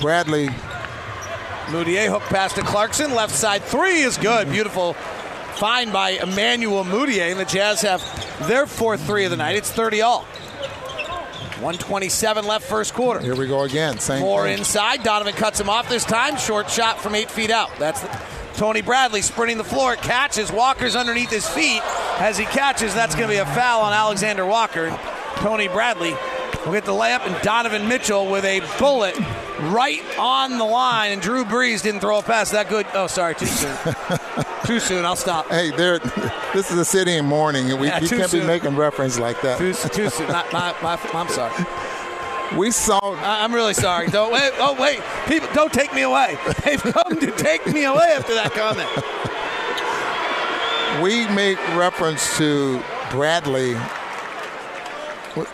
Bradley. 0.00 0.48
Mudiay 1.66 2.08
hook 2.08 2.22
pass 2.22 2.52
to 2.52 2.62
Clarkson. 2.62 3.12
Left 3.12 3.34
side 3.34 3.62
three 3.62 4.02
is 4.02 4.16
good. 4.16 4.48
Beautiful 4.50 4.94
find 5.56 5.92
by 5.92 6.10
Emmanuel 6.10 6.84
Mudiay. 6.84 7.30
And 7.32 7.40
the 7.40 7.44
Jazz 7.44 7.80
have 7.80 8.02
their 8.46 8.66
fourth 8.66 9.04
three 9.04 9.24
of 9.24 9.30
the 9.30 9.36
night. 9.36 9.56
It's 9.56 9.70
30 9.70 10.02
all. 10.02 10.26
127 11.56 12.46
left 12.46 12.66
first 12.66 12.92
quarter. 12.94 13.20
Here 13.20 13.34
we 13.34 13.46
go 13.46 13.62
again. 13.62 13.98
Same 13.98 14.20
Moore 14.20 14.44
thing. 14.44 14.58
inside. 14.58 15.02
Donovan 15.02 15.34
cuts 15.34 15.58
him 15.58 15.68
off 15.70 15.88
this 15.88 16.04
time. 16.04 16.36
Short 16.36 16.68
shot 16.70 17.00
from 17.00 17.14
eight 17.14 17.30
feet 17.30 17.50
out. 17.50 17.70
That's 17.78 18.02
the, 18.02 18.20
Tony 18.54 18.80
Bradley 18.82 19.22
sprinting 19.22 19.58
the 19.58 19.64
floor. 19.64 19.96
Catches. 19.96 20.52
Walker's 20.52 20.96
underneath 20.96 21.30
his 21.30 21.48
feet. 21.48 21.82
As 22.18 22.38
he 22.38 22.44
catches, 22.46 22.94
that's 22.94 23.14
going 23.14 23.28
to 23.28 23.34
be 23.34 23.38
a 23.38 23.46
foul 23.46 23.82
on 23.82 23.92
Alexander 23.92 24.46
Walker. 24.46 24.98
Tony 25.36 25.68
Bradley 25.68 26.14
will 26.64 26.72
get 26.72 26.84
the 26.84 26.92
layup, 26.92 27.26
and 27.26 27.40
Donovan 27.42 27.86
Mitchell 27.88 28.30
with 28.30 28.44
a 28.44 28.60
bullet 28.78 29.14
right 29.60 30.02
on 30.18 30.58
the 30.58 30.64
line. 30.64 31.12
And 31.12 31.20
Drew 31.22 31.44
Brees 31.44 31.82
didn't 31.82 32.00
throw 32.00 32.18
a 32.18 32.22
pass 32.22 32.50
that 32.50 32.68
good. 32.68 32.86
Oh, 32.94 33.06
sorry, 33.06 33.34
too 33.34 33.46
soon. 33.46 33.76
too 34.66 34.80
soon. 34.80 35.04
I'll 35.04 35.16
stop. 35.16 35.48
Hey, 35.48 35.70
there. 35.70 35.98
This 36.54 36.70
is 36.70 36.78
a 36.78 36.84
city 36.84 37.16
in 37.16 37.24
mourning, 37.26 37.70
and 37.70 37.80
we, 37.80 37.88
Yeah, 37.88 37.98
too 38.00 38.16
can't 38.18 38.30
soon. 38.30 38.40
be 38.42 38.46
making 38.46 38.76
reference 38.76 39.18
like 39.18 39.40
that. 39.42 39.58
Too, 39.58 39.72
too 39.74 40.08
soon. 40.10 40.28
Not, 40.28 40.52
my, 40.52 40.74
my, 40.82 40.98
I'm 41.14 41.28
sorry. 41.28 41.52
We 42.56 42.70
saw. 42.70 43.00
I- 43.02 43.42
I'm 43.42 43.52
really 43.52 43.74
sorry. 43.74 44.06
Don't 44.06 44.32
wait. 44.32 44.52
Oh 44.58 44.80
wait, 44.80 45.00
people, 45.26 45.48
don't 45.52 45.72
take 45.72 45.92
me 45.92 46.02
away. 46.02 46.38
They've 46.64 46.80
come 46.80 47.18
to 47.18 47.32
take 47.32 47.66
me 47.66 47.82
away 47.86 48.14
after 48.16 48.34
that 48.34 48.52
comment. 48.52 48.88
We 51.02 51.26
make 51.34 51.58
reference 51.76 52.38
to 52.38 52.80
Bradley 53.10 53.76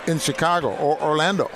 in 0.06 0.18
Chicago 0.18 0.72
or 0.76 1.00
Orlando 1.02 1.50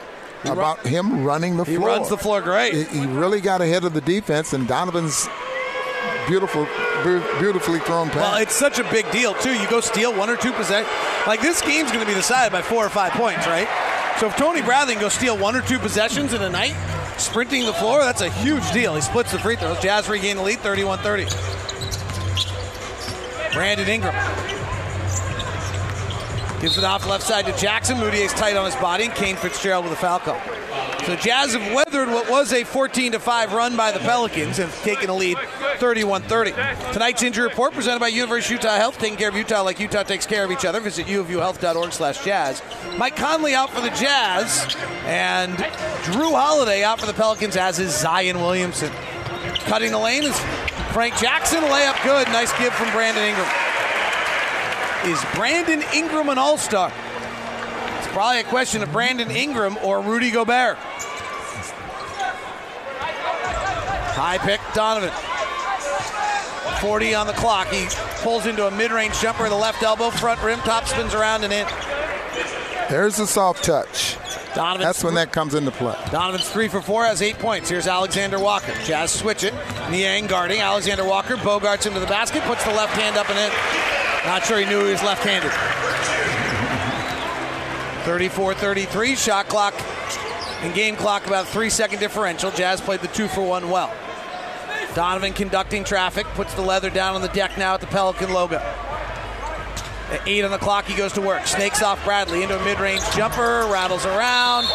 He 0.47 0.51
run- 0.51 0.59
about 0.59 0.87
him 0.87 1.25
running 1.25 1.57
the 1.57 1.65
He 1.65 1.77
floor. 1.77 1.89
He 1.91 1.95
runs 1.97 2.09
the 2.09 2.17
floor 2.19 2.41
great. 2.41 2.75
He, 2.75 2.85
he 3.01 3.07
really 3.07 3.41
got 3.41 3.61
ahead 3.61 3.85
of 3.85 3.93
the 3.93 4.01
defense, 4.01 4.53
and 4.53 4.67
Donovan's 4.67 5.29
beautiful, 6.27 6.67
beautifully 7.39 7.79
thrown 7.81 8.09
pass. 8.09 8.17
Well, 8.17 8.37
it's 8.43 8.55
such 8.55 8.79
a 8.79 8.85
big 8.91 9.11
deal 9.11 9.35
too. 9.35 9.53
You 9.55 9.69
go 9.69 9.81
steal 9.81 10.13
one 10.17 10.31
or 10.31 10.37
two 10.37 10.53
possessions. 10.53 10.91
Like 11.27 11.41
this 11.41 11.61
game's 11.63 11.91
going 11.93 12.05
to 12.05 12.11
be 12.11 12.15
decided 12.15 12.53
by 12.53 12.63
four 12.63 12.85
or 12.85 12.89
five 12.91 13.13
points, 13.13 13.47
right? 13.47 13.69
So 14.19 14.29
if 14.29 14.37
Tony 14.37 14.63
Bradley 14.63 14.95
can 14.95 15.03
go 15.03 15.09
steal 15.09 15.37
one 15.37 15.55
or 15.57 15.61
two 15.63 15.79
possessions 15.79 16.33
in 16.33 16.41
a 16.43 16.49
night, 16.49 16.75
sprinting 17.19 17.67
the 17.67 17.73
floor, 17.75 18.01
that's 18.03 18.23
a 18.23 18.31
huge 18.31 18.71
deal. 18.73 18.95
He 18.95 19.01
splits 19.03 19.31
the 19.33 19.39
free 19.39 19.57
throws. 19.57 19.79
Jazz 19.81 20.09
regain 20.09 20.37
the 20.37 20.43
lead, 20.43 20.59
31-30. 20.61 21.31
Brandon 23.53 23.89
Ingram 23.89 24.15
gives 26.67 26.79
it 26.79 26.83
off 26.83 27.07
left 27.07 27.23
side 27.23 27.47
to 27.47 27.57
Jackson. 27.57 27.97
Mudiay's 27.97 28.33
tight 28.33 28.57
on 28.57 28.65
his 28.65 28.75
body, 28.75 29.05
and 29.05 29.15
Kane 29.15 29.37
Fitzgerald 29.37 29.85
with 29.85 29.93
a 29.93 29.97
foul 29.97 30.19
call. 30.19 30.41
So 31.05 31.15
Jazz 31.15 31.55
have 31.55 31.73
weathered 31.73 32.09
what 32.09 32.29
was 32.29 32.53
a 32.53 32.65
14 32.65 33.13
to 33.13 33.21
5 33.21 33.53
run 33.53 33.77
by 33.77 33.93
the 33.93 34.01
Pelicans 34.01 34.59
and 34.59 34.73
taken 34.73 35.09
a 35.09 35.15
lead 35.15 35.37
31-30. 35.79 36.93
Tonight's 36.93 37.23
injury 37.23 37.47
report 37.47 37.73
presented 37.73 38.01
by 38.01 38.09
University 38.09 38.57
of 38.57 38.65
Utah 38.65 38.75
Health, 38.79 38.99
taking 38.99 39.17
care 39.17 39.29
of 39.29 39.37
Utah 39.37 39.63
like 39.63 39.79
Utah 39.79 40.03
takes 40.03 40.27
care 40.27 40.45
of 40.45 40.51
each 40.51 40.65
other. 40.65 40.81
Visit 40.81 41.07
uofuhealth.org 41.07 41.93
slash 41.93 42.25
jazz. 42.25 42.61
Mike 42.99 43.15
Conley 43.15 43.55
out 43.55 43.71
for 43.71 43.81
the 43.81 43.91
Jazz, 43.91 44.75
and 45.05 45.57
Jrue 46.03 46.33
Holiday 46.33 46.83
out 46.83 46.99
for 46.99 47.07
the 47.07 47.15
Pelicans, 47.15 47.57
as 47.57 47.79
is 47.79 47.97
Zion 47.97 48.41
Williamson. 48.41 48.91
Cutting 49.67 49.93
the 49.93 49.99
lane 50.01 50.25
is 50.25 50.37
Frank 50.91 51.17
Jackson. 51.19 51.61
Layup 51.61 52.03
good. 52.03 52.27
Nice 52.33 52.51
give 52.59 52.73
from 52.73 52.91
Brandon 52.91 53.23
Ingram. 53.23 53.66
Is 55.07 55.25
Brandon 55.37 55.85
Ingram 55.95 56.29
an 56.31 56.37
all 56.37 56.59
star? 56.59 56.93
It's 57.99 58.09
probably 58.09 58.41
a 58.41 58.45
question 58.45 58.83
of 58.83 58.91
Brandon 58.91 59.31
Ingram 59.31 59.79
or 59.85 60.01
Rudy 60.01 60.33
Gobert. 60.33 60.77
High 64.17 64.39
pick, 64.39 64.61
Donovan. 64.75 65.13
40 66.81 67.15
on 67.15 67.29
the 67.29 67.35
clock. 67.35 67.69
He 67.69 67.87
pulls 68.23 68.47
into 68.47 68.67
a 68.67 68.71
mid 68.73 68.91
range 68.91 69.21
jumper 69.21 69.45
with 69.45 69.53
the 69.53 69.59
left 69.59 69.81
elbow, 69.85 70.11
front 70.11 70.43
rim, 70.43 70.59
top 70.61 70.87
spins 70.87 71.15
around 71.15 71.45
and 71.45 71.53
in. 71.53 71.67
There's 72.91 73.17
the 73.17 73.29
soft 73.29 73.63
touch. 73.63 74.17
Donovan's 74.57 74.87
That's 74.87 75.05
when 75.05 75.15
that 75.15 75.31
comes 75.31 75.55
into 75.55 75.71
play. 75.71 75.97
Donovan's 76.11 76.49
three 76.49 76.67
for 76.67 76.83
four, 76.83 77.05
has 77.05 77.23
eight 77.23 77.39
points. 77.39 77.69
Here's 77.69 77.87
Alexander 77.87 78.41
Walker. 78.41 78.73
Jazz 78.85 79.13
switch 79.13 79.45
it. 79.45 79.55
Niang 79.89 80.27
guarding. 80.27 80.61
Alexander 80.61 81.05
Walker 81.05 81.37
bogarts 81.37 81.87
into 81.87 82.01
the 82.01 82.07
basket, 82.07 82.43
puts 82.43 82.65
the 82.65 82.73
left 82.73 82.95
hand 82.95 83.17
up 83.17 83.31
and 83.31 83.39
in. 83.39 84.06
Not 84.27 84.45
sure 84.45 84.59
he 84.59 84.67
knew 84.67 84.85
he 84.85 84.91
was 84.91 85.03
left 85.03 85.23
handed. 85.23 85.53
34 88.05 88.55
33, 88.55 89.15
shot 89.15 89.49
clock 89.49 89.75
and 90.63 90.75
game 90.75 90.97
clock 90.97 91.27
about 91.27 91.47
three 91.47 91.71
second 91.71 92.01
differential. 92.01 92.51
Jazz 92.51 92.81
played 92.81 93.01
the 93.01 93.09
two 93.09 93.29
for 93.29 93.47
one 93.47 93.71
well. 93.71 93.93
Donovan 94.95 95.33
conducting 95.33 95.85
traffic, 95.85 96.27
puts 96.35 96.55
the 96.55 96.63
leather 96.63 96.91
down 96.91 97.15
on 97.15 97.23
the 97.23 97.29
deck 97.29 97.57
now 97.57 97.75
at 97.75 97.81
the 97.81 97.87
Pelican 97.87 98.33
logo. 98.33 98.57
At 98.57 100.27
eight 100.27 100.45
on 100.45 100.51
the 100.51 100.59
clock, 100.59 100.87
he 100.87 100.97
goes 100.97 101.13
to 101.13 101.21
work. 101.21 101.47
Snakes 101.47 101.83
off 101.83 102.03
Bradley 102.05 102.43
into 102.43 102.59
a 102.59 102.65
mid 102.65 102.81
range 102.81 103.03
jumper, 103.15 103.67
rattles 103.71 104.07
around. 104.07 104.67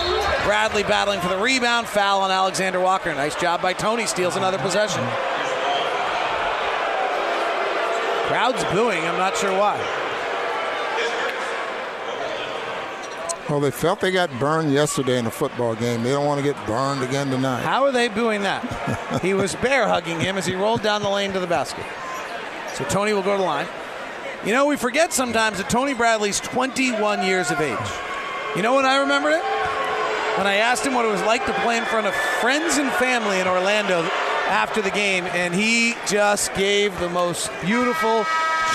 Bradley 0.46 0.84
battling 0.84 1.20
for 1.20 1.30
the 1.30 1.38
rebound. 1.38 1.88
Foul 1.88 2.22
on 2.22 2.32
Alexander 2.32 2.80
Walker. 2.80 3.14
Nice 3.14 3.36
job 3.36 3.62
by 3.62 3.74
Tony. 3.74 4.06
Steals 4.06 4.36
another 4.36 4.60
possession. 4.60 5.02
Crowd's 8.32 8.64
booing. 8.74 9.04
I'm 9.04 9.18
not 9.18 9.36
sure 9.36 9.52
why. 9.52 9.76
Well, 13.50 13.60
they 13.60 13.72
felt 13.72 14.00
they 14.00 14.10
got 14.10 14.32
burned 14.40 14.72
yesterday 14.72 15.20
in 15.20 15.26
a 15.26 15.32
football 15.32 15.76
game. 15.76 16.02
They 16.02 16.12
don't 16.12 16.26
want 16.26 16.40
to 16.40 16.46
get 16.46 16.56
burned 16.66 17.04
again 17.04 17.30
tonight. 17.30 17.60
How 17.60 17.84
are 17.84 17.92
they 17.92 18.08
booing 18.08 18.44
that? 18.44 19.20
he 19.22 19.34
was 19.34 19.56
bear 19.56 19.86
hugging 19.86 20.22
him 20.22 20.38
as 20.38 20.46
he 20.46 20.56
rolled 20.56 20.82
down 20.82 21.02
the 21.02 21.10
lane 21.10 21.34
to 21.34 21.42
the 21.42 21.48
basket. 21.48 21.84
So 22.76 22.86
Tony 22.86 23.12
will 23.12 23.22
go 23.22 23.34
to 23.34 23.38
the 23.38 23.44
line. 23.44 23.68
You 24.46 24.54
know, 24.54 24.66
we 24.66 24.78
forget 24.78 25.12
sometimes 25.12 25.58
that 25.58 25.70
Tony 25.70 25.94
Bradley's 25.94 26.40
21 26.40 27.26
years 27.26 27.52
of 27.52 27.60
age. 27.60 27.78
You 28.56 28.62
know 28.62 28.76
when 28.76 28.86
I 28.86 29.00
remembered 29.00 29.34
it? 29.34 29.44
When 30.38 30.48
I 30.48 30.56
asked 30.56 30.86
him 30.86 30.94
what 30.94 31.04
it 31.04 31.12
was 31.12 31.22
like 31.24 31.46
to 31.48 31.54
play 31.64 31.78
in 31.78 31.84
front 31.84 32.08
of 32.08 32.16
friends 32.40 32.78
and 32.78 32.90
family 32.92 33.42
in 33.42 33.48
Orlando 33.50 34.10
after 34.52 34.82
the 34.82 34.92
game, 34.92 35.24
and 35.28 35.56
he 35.56 35.96
just 36.08 36.54
gave 36.56 37.00
the 37.00 37.10
most 37.10 37.50
beautiful, 37.62 38.26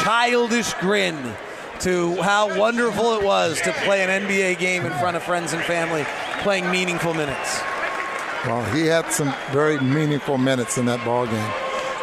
childish 0.03 0.73
grin 0.75 1.35
to 1.81 2.15
how 2.23 2.59
wonderful 2.59 3.13
it 3.13 3.23
was 3.23 3.61
to 3.61 3.73
play 3.85 4.03
an 4.03 4.23
NBA 4.27 4.59
game 4.59 4.87
in 4.87 4.93
front 4.93 5.19
of 5.19 5.23
friends 5.23 5.53
and 5.53 5.63
family, 5.63 6.07
playing 6.41 6.71
meaningful 6.71 7.13
minutes. 7.13 7.61
Well, 8.47 8.65
he 8.75 8.87
had 8.87 9.13
some 9.13 9.35
very 9.51 9.79
meaningful 9.79 10.39
minutes 10.39 10.79
in 10.79 10.87
that 10.87 11.05
ball 11.05 11.27
game, 11.27 11.53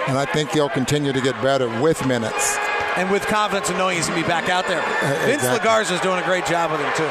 and 0.07 0.19
I 0.19 0.25
think 0.25 0.51
he'll 0.51 0.69
continue 0.69 1.11
to 1.11 1.21
get 1.21 1.41
better 1.41 1.67
with 1.81 2.05
minutes. 2.05 2.55
And 2.95 3.09
with 3.09 3.23
confidence 3.23 3.71
in 3.71 3.77
knowing 3.77 3.97
he's 3.97 4.07
going 4.07 4.21
to 4.21 4.23
be 4.23 4.29
back 4.29 4.49
out 4.49 4.67
there. 4.67 4.81
Uh, 4.81 5.25
Vince 5.25 5.43
exactly. 5.43 5.95
is 5.95 6.01
doing 6.01 6.19
a 6.19 6.25
great 6.25 6.45
job 6.45 6.69
with 6.69 6.79
him, 6.79 6.93
too. 6.95 7.09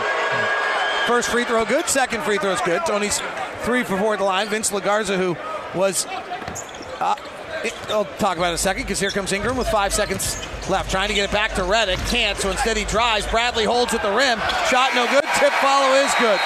First 1.08 1.30
free 1.30 1.42
throw 1.42 1.64
good, 1.64 1.88
second 1.88 2.22
free 2.22 2.38
throw 2.38 2.52
is 2.52 2.60
good. 2.60 2.82
Tony's 2.86 3.20
three 3.62 3.82
for 3.82 3.98
four 3.98 4.12
at 4.12 4.20
the 4.20 4.24
line. 4.24 4.48
Vince 4.48 4.70
Legarza, 4.70 5.16
who 5.16 5.36
was. 5.76 6.06
I'll 7.88 8.04
talk 8.04 8.36
about 8.36 8.46
it 8.46 8.50
in 8.50 8.54
a 8.54 8.58
second 8.58 8.82
because 8.84 8.98
here 8.98 9.10
comes 9.10 9.32
Ingram 9.32 9.56
with 9.56 9.68
five 9.68 9.92
seconds 9.92 10.36
left, 10.68 10.90
trying 10.90 11.08
to 11.08 11.14
get 11.14 11.28
it 11.28 11.32
back 11.32 11.54
to 11.54 11.62
Redick. 11.62 11.98
Can't, 12.08 12.38
so 12.38 12.50
instead 12.50 12.76
he 12.76 12.84
drives. 12.84 13.26
Bradley 13.26 13.64
holds 13.64 13.94
at 13.94 14.02
the 14.02 14.10
rim. 14.10 14.38
Shot 14.68 14.94
no 14.94 15.06
good. 15.10 15.24
Tip 15.38 15.52
follow 15.60 15.94
is 15.94 16.12
good. 16.18 16.40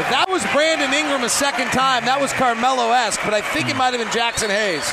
If 0.00 0.08
that 0.08 0.24
was 0.28 0.42
Brandon 0.52 0.92
Ingram 0.92 1.22
a 1.22 1.28
second 1.28 1.68
time, 1.68 2.06
that 2.06 2.18
was 2.18 2.32
Carmelo 2.32 2.90
esque, 2.92 3.20
but 3.24 3.34
I 3.34 3.42
think 3.42 3.68
it 3.68 3.76
might 3.76 3.92
have 3.92 4.00
been 4.00 4.08
Jaxson 4.08 4.48
Hayes. 4.48 4.90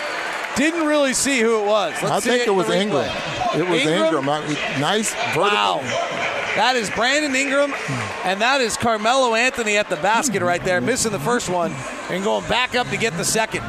Didn't 0.57 0.85
really 0.85 1.13
see 1.13 1.39
who 1.39 1.63
it 1.63 1.65
was. 1.65 1.93
Let's 2.03 2.03
I 2.03 2.19
think 2.19 2.45
it 2.45 2.51
was 2.51 2.69
Ingram. 2.69 3.09
It 3.55 3.67
was 3.67 3.85
Ingram. 3.85 4.27
I 4.27 4.45
mean, 4.45 4.57
nice 4.81 5.13
vertical. 5.33 5.41
Wow. 5.41 5.79
That 6.55 6.75
is 6.75 6.89
Brandon 6.89 7.33
Ingram, 7.33 7.73
and 8.25 8.41
that 8.41 8.59
is 8.59 8.75
Carmelo 8.75 9.35
Anthony 9.35 9.77
at 9.77 9.87
the 9.87 9.95
basket 9.97 10.41
right 10.41 10.61
there, 10.63 10.81
missing 10.81 11.13
the 11.13 11.19
first 11.19 11.47
one 11.47 11.71
and 12.09 12.23
going 12.23 12.45
back 12.49 12.75
up 12.75 12.89
to 12.89 12.97
get 12.97 13.15
the 13.15 13.23
second. 13.23 13.63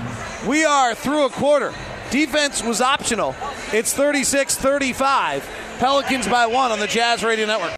We 0.46 0.64
are 0.64 0.94
through 0.94 1.26
a 1.26 1.30
quarter. 1.30 1.74
Defense 2.10 2.62
was 2.62 2.80
optional. 2.80 3.34
It's 3.72 3.92
36 3.92 4.56
35. 4.56 5.48
Pelicans 5.78 6.26
by 6.26 6.46
one 6.46 6.72
on 6.72 6.78
the 6.78 6.86
Jazz 6.86 7.22
Radio 7.22 7.46
Network. 7.46 7.72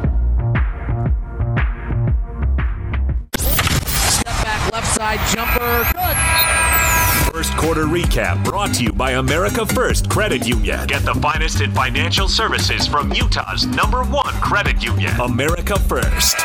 Step 3.36 4.44
back, 4.44 4.72
left 4.72 4.94
side 4.94 5.18
jumper. 5.34 5.90
Good. 5.92 7.32
First 7.32 7.56
quarter 7.56 7.84
recap 7.84 8.44
brought 8.44 8.74
to 8.74 8.84
you 8.84 8.92
by 8.92 9.12
America 9.12 9.66
First 9.66 10.08
Credit 10.08 10.46
Union. 10.46 10.86
Get 10.86 11.04
the 11.04 11.14
finest 11.14 11.60
in 11.62 11.72
financial 11.72 12.28
services 12.28 12.86
from 12.86 13.12
Utah's 13.12 13.66
number 13.66 14.04
one 14.04 14.34
credit 14.34 14.84
union, 14.84 15.18
America 15.20 15.78
First. 15.80 16.36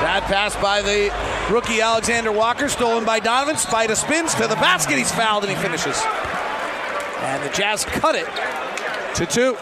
Bad 0.00 0.22
pass 0.24 0.54
by 0.56 0.80
the 0.80 1.12
rookie 1.52 1.80
Alexander 1.80 2.30
Walker, 2.30 2.68
stolen 2.68 3.04
by 3.04 3.18
Donovan. 3.18 3.56
Spida 3.56 3.96
spins 3.96 4.32
to 4.36 4.46
the 4.46 4.54
basket. 4.54 4.96
He's 4.96 5.10
fouled 5.10 5.44
and 5.44 5.50
he 5.52 5.60
finishes. 5.60 6.00
And 7.20 7.42
the 7.42 7.48
Jazz 7.50 7.84
cut 7.84 8.14
it 8.14 8.26
to 9.16 9.26
two. 9.26 9.56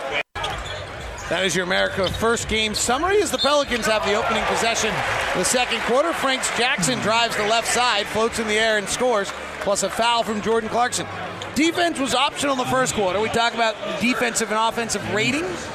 That 1.31 1.45
is 1.45 1.57
your 1.57 1.65
America 1.65 2.07
first 2.09 2.49
game 2.49 2.75
summary 2.75 3.23
as 3.23 3.31
the 3.31 3.39
Pelicans 3.39 3.87
have 3.87 4.05
the 4.05 4.13
opening 4.13 4.45
possession 4.45 4.91
the 5.35 5.43
second 5.43 5.81
quarter. 5.81 6.13
Franks 6.13 6.55
Jackson 6.59 6.99
drives 7.01 7.35
the 7.37 7.47
left 7.47 7.67
side, 7.67 8.07
floats 8.07 8.39
in 8.39 8.47
the 8.47 8.59
air 8.59 8.77
and 8.77 8.87
scores, 8.87 9.33
plus 9.61 9.83
a 9.83 9.91
foul 9.91 10.23
from 10.23 10.43
Jordan 10.43 10.69
Clarkson. 10.69 11.07
Defense 11.55 11.99
was 11.99 12.15
optional 12.15 12.53
in 12.53 12.59
the 12.59 12.67
first 12.67 12.95
quarter. 12.95 13.19
We 13.21 13.31
talk 13.31 13.55
about 13.55 13.75
defensive 14.03 14.51
and 14.51 14.59
offensive 14.59 15.15
ratings. 15.15 15.67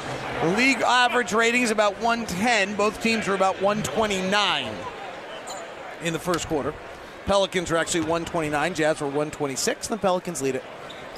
League 0.43 0.82
average 0.82 1.34
rating 1.34 1.62
is 1.62 1.69
about 1.69 2.01
110. 2.01 2.75
Both 2.75 3.04
teams 3.04 3.27
were 3.27 3.36
about 3.36 3.62
129 3.62 4.73
in 6.01 6.13
the 6.13 6.19
first 6.19 6.47
quarter. 6.47 6.73
Pelicans 7.27 7.69
were 7.69 7.77
actually 7.77 8.01
129. 8.01 8.73
Jazz 8.73 9.01
were 9.01 9.06
126. 9.06 9.88
The 9.88 9.97
Pelicans 9.97 10.41
lead 10.41 10.56
it 10.56 10.63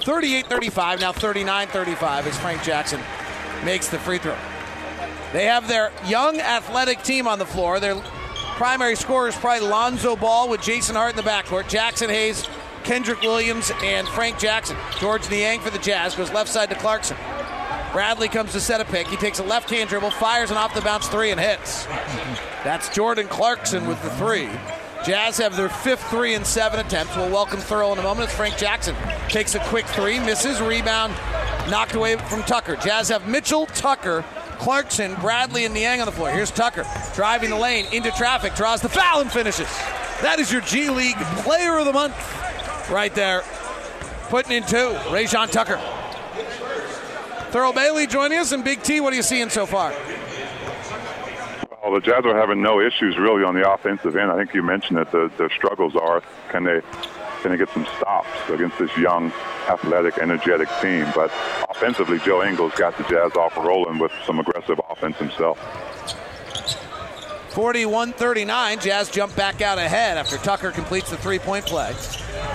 38 0.02 0.48
35, 0.48 1.00
now 1.00 1.14
39 1.14 1.68
35 1.70 2.28
as 2.28 2.38
Frank 2.38 2.64
Jackson 2.64 3.00
makes 3.64 3.88
the 3.88 3.98
free 3.98 4.18
throw. 4.18 4.36
They 5.32 5.46
have 5.46 5.70
their 5.70 5.94
young 6.06 6.42
athletic 6.42 7.02
team 7.04 7.26
on 7.26 7.40
the 7.40 7.46
floor. 7.46 7.80
Their 7.80 7.96
primary 8.56 8.98
scorer 8.98 9.30
is 9.30 9.36
probably 9.38 9.70
Lonzo 9.70 10.18
Ball 10.18 10.50
with 10.50 10.62
Jason 10.62 10.98
Hart 10.98 11.12
in 11.12 11.16
the 11.16 11.30
backcourt, 11.30 11.64
Jaxson 11.64 12.10
Hayes, 12.10 12.46
Kenrich 12.84 13.22
Williams, 13.22 13.72
and 13.82 14.06
Frank 14.10 14.38
Jackson. 14.38 14.76
George 15.00 15.30
Niang 15.30 15.62
for 15.62 15.70
the 15.70 15.80
Jazz 15.80 16.14
goes 16.14 16.32
left 16.34 16.50
side 16.50 16.70
to 16.72 16.76
Clarkson. 16.76 17.16
Bradley 17.94 18.28
comes 18.28 18.52
to 18.54 18.60
set 18.60 18.82
a 18.82 18.86
pick. 18.86 19.08
He 19.08 19.18
takes 19.18 19.38
a 19.38 19.44
left 19.44 19.70
hand 19.70 19.88
dribble, 19.88 20.10
fires 20.12 20.50
an 20.50 20.58
off 20.58 20.74
the 20.74 20.82
bounce 20.82 21.08
three, 21.08 21.30
and 21.30 21.40
hits. 21.40 21.86
That's 22.64 22.90
Jordan 22.90 23.28
Clarkson 23.28 23.88
with 23.88 24.02
the 24.02 24.10
three. 24.12 24.50
Jazz 25.06 25.38
have 25.38 25.56
their 25.56 25.70
fifth 25.70 26.04
three 26.10 26.34
and 26.34 26.46
seven 26.46 26.80
attempts. 26.80 27.16
We'll 27.16 27.30
welcome 27.30 27.60
Thurl 27.60 27.94
in 27.94 28.00
a 28.00 28.02
moment. 28.02 28.30
It's 28.30 28.36
Frank 28.36 28.58
Jackson 28.58 28.96
takes 29.30 29.54
a 29.54 29.60
quick 29.66 29.86
three, 29.86 30.20
misses, 30.20 30.60
rebound, 30.60 31.14
knocked 31.70 31.94
away 31.94 32.16
from 32.16 32.42
Tucker. 32.44 32.78
Jazz 32.78 33.10
have 33.10 33.28
Mitchell, 33.28 33.68
Tucker, 33.68 34.26
Clarkson, 34.58 35.14
Bradley, 35.16 35.66
and 35.66 35.74
Niang 35.74 36.00
on 36.00 36.06
the 36.08 36.12
floor. 36.12 36.32
Here's 36.32 36.52
Tucker 36.52 36.86
driving 37.14 37.52
the 37.52 37.58
lane 37.58 37.86
into 37.92 38.10
traffic, 38.12 38.56
draws 38.56 38.82
the 38.82 38.90
foul, 38.90 39.22
and 39.22 39.32
finishes. 39.32 39.68
That 40.22 40.40
is 40.40 40.52
your 40.52 40.62
G 40.62 40.90
League 40.90 41.18
Player 41.44 41.78
of 41.78 41.86
the 41.86 41.94
Month 41.94 42.16
right 42.90 43.14
there. 43.14 43.44
Putting 44.30 44.54
in 44.54 44.64
two, 44.64 44.96
Rayjon 45.10 45.52
Tucker. 45.52 45.80
Thurl 47.54 47.72
Bailey 47.72 48.08
joining 48.08 48.40
us, 48.40 48.52
and 48.52 48.64
Big 48.64 48.82
T, 48.82 49.00
what 49.00 49.14
are 49.14 49.16
you 49.16 49.22
seeing 49.22 49.48
so 49.48 49.68
far? 49.68 49.92
Well, 51.84 51.94
the 51.94 52.02
Jazz 52.02 52.26
are 52.26 52.36
having 52.36 52.64
no 52.64 52.82
issues 52.82 53.16
really 53.20 53.44
on 53.44 53.54
the 53.54 53.72
offensive 53.72 54.16
end. 54.16 54.32
I 54.32 54.38
think 54.38 54.56
you 54.56 54.64
mentioned 54.64 54.98
that 54.98 55.12
the, 55.12 55.32
their 55.38 55.52
struggles 55.52 55.96
are 55.96 56.24
can 56.50 56.64
they 56.64 56.82
can 57.44 57.52
they 57.52 57.58
get 57.58 57.70
some 57.70 57.86
stops 57.98 58.28
against 58.50 58.80
this 58.80 58.90
young, 58.98 59.32
athletic, 59.70 60.18
energetic 60.18 60.68
team. 60.82 61.06
But 61.14 61.32
offensively, 61.70 62.18
Joe 62.18 62.44
Ingles 62.44 62.74
got 62.74 62.98
the 62.98 63.04
Jazz 63.04 63.34
off 63.36 63.56
rolling 63.56 64.00
with 64.00 64.12
some 64.26 64.40
aggressive 64.40 64.82
offense 64.90 65.18
himself. 65.18 65.60
41-39, 67.54 68.82
Jazz 68.82 69.10
jump 69.10 69.36
back 69.36 69.62
out 69.62 69.78
ahead 69.78 70.18
after 70.18 70.38
Tucker 70.38 70.72
completes 70.72 71.12
the 71.12 71.18
three-point 71.18 71.68
play. 71.68 71.94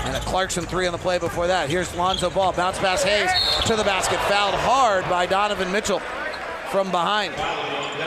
And 0.05 0.17
a 0.17 0.21
Clarkson 0.21 0.65
three 0.65 0.87
on 0.87 0.93
the 0.93 0.99
play 0.99 1.19
before 1.19 1.47
that. 1.47 1.71
Here's 1.71 1.95
Lonzo 1.95 2.31
Ball, 2.31 2.53
bounce 2.53 2.79
pass 2.79 3.05
Hayes 3.05 3.31
to 3.67 3.77
the 3.77 3.85
basket, 3.85 4.19
fouled 4.23 4.57
hard 4.57 5.05
by 5.05 5.25
Donovan 5.25 5.71
Mitchell 5.71 6.01
from 6.71 6.91
behind. 6.91 7.33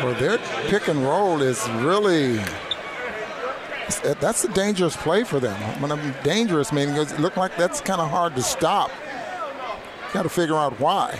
Well, 0.04 0.15
their 0.15 0.38
pick 0.67 0.89
and 0.89 1.01
roll 1.01 1.41
is 1.41 1.67
really 1.75 2.39
that's 4.19 4.43
a 4.43 4.49
dangerous 4.49 4.95
play 4.95 5.23
for 5.23 5.39
them. 5.39 5.56
When 5.82 5.91
I'm 5.91 6.13
dangerous, 6.23 6.73
meaning 6.73 6.95
it 6.95 7.19
looked 7.19 7.38
like 7.38 7.56
that's 7.58 7.80
kind 7.82 8.01
of 8.01 8.10
hard 8.10 8.36
to 8.36 8.41
stop. 8.41 8.91
Got 10.13 10.23
to 10.23 10.30
figure 10.30 10.56
out 10.56 10.80
why. 10.80 11.17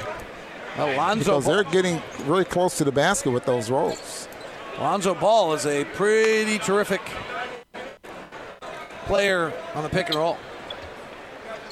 Alonzo 0.78 1.40
because 1.40 1.46
they're 1.46 1.64
getting 1.64 2.02
really 2.26 2.46
close 2.46 2.78
to 2.78 2.84
the 2.84 2.92
basket 2.92 3.32
with 3.32 3.46
those 3.46 3.70
rolls. 3.70 4.28
Alonzo 4.82 5.14
Ball 5.14 5.54
is 5.54 5.68
a 5.68 5.86
pretty 5.86 6.58
terrific 6.58 7.02
player 9.06 9.54
on 9.76 9.84
the 9.84 9.90
pick 9.90 10.08
and 10.08 10.16
roll. 10.16 10.38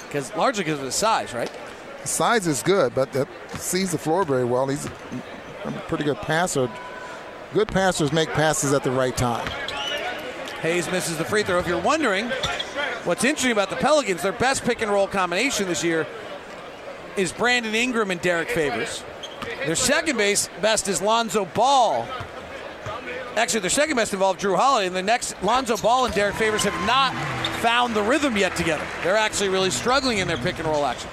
Because 0.05 0.31
largely 0.35 0.63
because 0.63 0.77
of 0.77 0.85
his 0.85 0.93
size, 0.93 1.33
right? 1.33 1.49
His 2.01 2.11
size 2.11 2.45
is 2.45 2.61
good, 2.61 2.93
but 2.93 3.11
that 3.13 3.27
sees 3.53 3.93
the 3.93 3.97
floor 3.97 4.23
very 4.25 4.45
well. 4.45 4.67
He's 4.67 4.85
a 4.85 5.71
pretty 5.87 6.03
good 6.03 6.17
passer. 6.17 6.69
Good 7.51 7.69
passers 7.69 8.13
make 8.13 8.29
passes 8.29 8.73
at 8.73 8.83
the 8.83 8.91
right 8.91 9.17
time. 9.17 9.47
Hayes 10.61 10.87
misses 10.91 11.17
the 11.17 11.25
free 11.25 11.41
throw. 11.41 11.57
If 11.57 11.65
you're 11.65 11.81
wondering 11.81 12.29
what's 13.05 13.23
interesting 13.23 13.51
about 13.51 13.71
the 13.71 13.77
Pelicans, 13.77 14.21
their 14.21 14.33
best 14.33 14.63
pick 14.65 14.83
and 14.83 14.91
roll 14.91 15.07
combination 15.07 15.67
this 15.67 15.83
year 15.83 16.05
is 17.17 17.31
Brandon 17.31 17.73
Ingram 17.73 18.11
and 18.11 18.21
Derrick 18.21 18.51
Favors. 18.51 19.03
Their 19.65 19.75
second 19.75 20.17
base 20.17 20.47
best 20.61 20.87
is 20.87 21.01
Lonzo 21.01 21.45
Ball. 21.45 22.07
Actually, 23.39 23.61
their 23.61 23.69
second 23.69 23.95
best 23.95 24.11
involved 24.11 24.41
Jrue 24.41 24.57
Holiday, 24.57 24.87
and 24.87 24.93
the 24.95 25.01
next 25.01 25.41
Lonzo 25.41 25.77
Ball 25.77 26.03
and 26.03 26.13
Derrick 26.13 26.35
Favors 26.35 26.63
have 26.63 26.85
not 26.85 27.13
found 27.61 27.95
the 27.95 28.01
rhythm 28.01 28.35
yet 28.35 28.53
together. 28.57 28.85
They're 29.01 29.15
actually 29.15 29.47
really 29.47 29.71
struggling 29.71 30.17
in 30.17 30.27
their 30.27 30.37
pick 30.37 30.59
and 30.59 30.67
roll 30.67 30.85
action. 30.85 31.09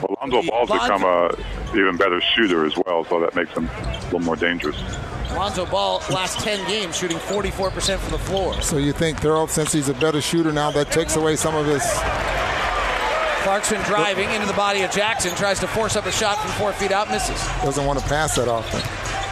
Well, 0.00 0.16
Lonzo 0.20 0.48
Ball's 0.48 0.70
Lonzo- 0.70 0.84
become 0.84 1.04
a 1.04 1.76
even 1.76 1.96
better 1.96 2.20
shooter 2.36 2.64
as 2.64 2.74
well, 2.86 3.04
so 3.04 3.18
that 3.18 3.34
makes 3.34 3.50
him 3.50 3.68
a 3.68 4.00
little 4.04 4.20
more 4.20 4.36
dangerous. 4.36 4.80
Lonzo 5.34 5.66
Ball, 5.66 6.00
last 6.10 6.38
10 6.38 6.68
games, 6.68 6.96
shooting 6.96 7.18
44% 7.18 7.98
from 7.98 8.12
the 8.12 8.18
floor. 8.18 8.60
So 8.62 8.76
you 8.76 8.92
think 8.92 9.18
Thurl, 9.18 9.48
since 9.50 9.72
he's 9.72 9.88
a 9.88 9.94
better 9.94 10.20
shooter 10.20 10.52
now, 10.52 10.70
that 10.70 10.92
takes 10.92 11.16
away 11.16 11.34
some 11.34 11.56
of 11.56 11.66
his. 11.66 11.82
Clarkson 13.42 13.82
driving 13.82 14.30
into 14.30 14.46
the 14.46 14.52
body 14.52 14.82
of 14.82 14.92
Jackson, 14.92 15.34
tries 15.34 15.58
to 15.58 15.66
force 15.66 15.96
up 15.96 16.06
a 16.06 16.12
shot 16.12 16.38
from 16.38 16.52
four 16.52 16.72
feet 16.74 16.92
out, 16.92 17.08
misses. 17.10 17.40
Doesn't 17.64 17.86
want 17.86 17.98
to 17.98 18.04
pass 18.06 18.36
that 18.36 18.46
often. 18.46 18.80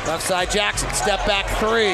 Left 0.09 0.23
side 0.27 0.51
Jackson, 0.51 0.88
step 0.94 1.25
back 1.27 1.44
three. 1.59 1.92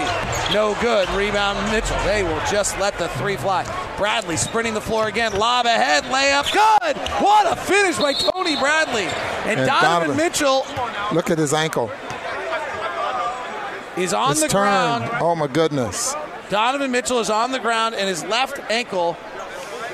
No 0.55 0.77
good. 0.81 1.09
Rebound 1.11 1.59
Mitchell. 1.73 1.99
They 2.05 2.23
will 2.23 2.41
just 2.49 2.79
let 2.79 2.97
the 2.97 3.09
three 3.09 3.37
fly. 3.37 3.65
Bradley 3.97 4.37
sprinting 4.37 4.73
the 4.73 4.81
floor 4.81 5.09
again. 5.09 5.33
Lob 5.33 5.67
ahead, 5.67 6.05
layup. 6.05 6.45
Good. 6.53 6.97
What 7.21 7.53
a 7.53 7.57
finish 7.61 7.99
by 7.99 8.13
Tony 8.13 8.55
Bradley. 8.55 9.07
And, 9.51 9.59
And 9.61 9.67
Donovan, 9.67 10.11
Donovan. 10.11 10.17
Mitchell 10.17 10.65
Look 11.13 11.29
at 11.31 11.39
his 11.39 11.53
ankle. 11.53 11.91
He's 13.97 14.13
on 14.13 14.37
the 14.39 14.49
ground. 14.49 15.09
Oh 15.21 15.35
my 15.35 15.49
goodness. 15.49 16.15
Donovan 16.51 16.93
Mitchell 16.93 17.19
is 17.19 17.31
on 17.31 17.51
the 17.51 17.59
ground 17.59 17.97
and 17.97 18.09
his 18.09 18.23
left 18.25 18.61
ankle, 18.71 19.17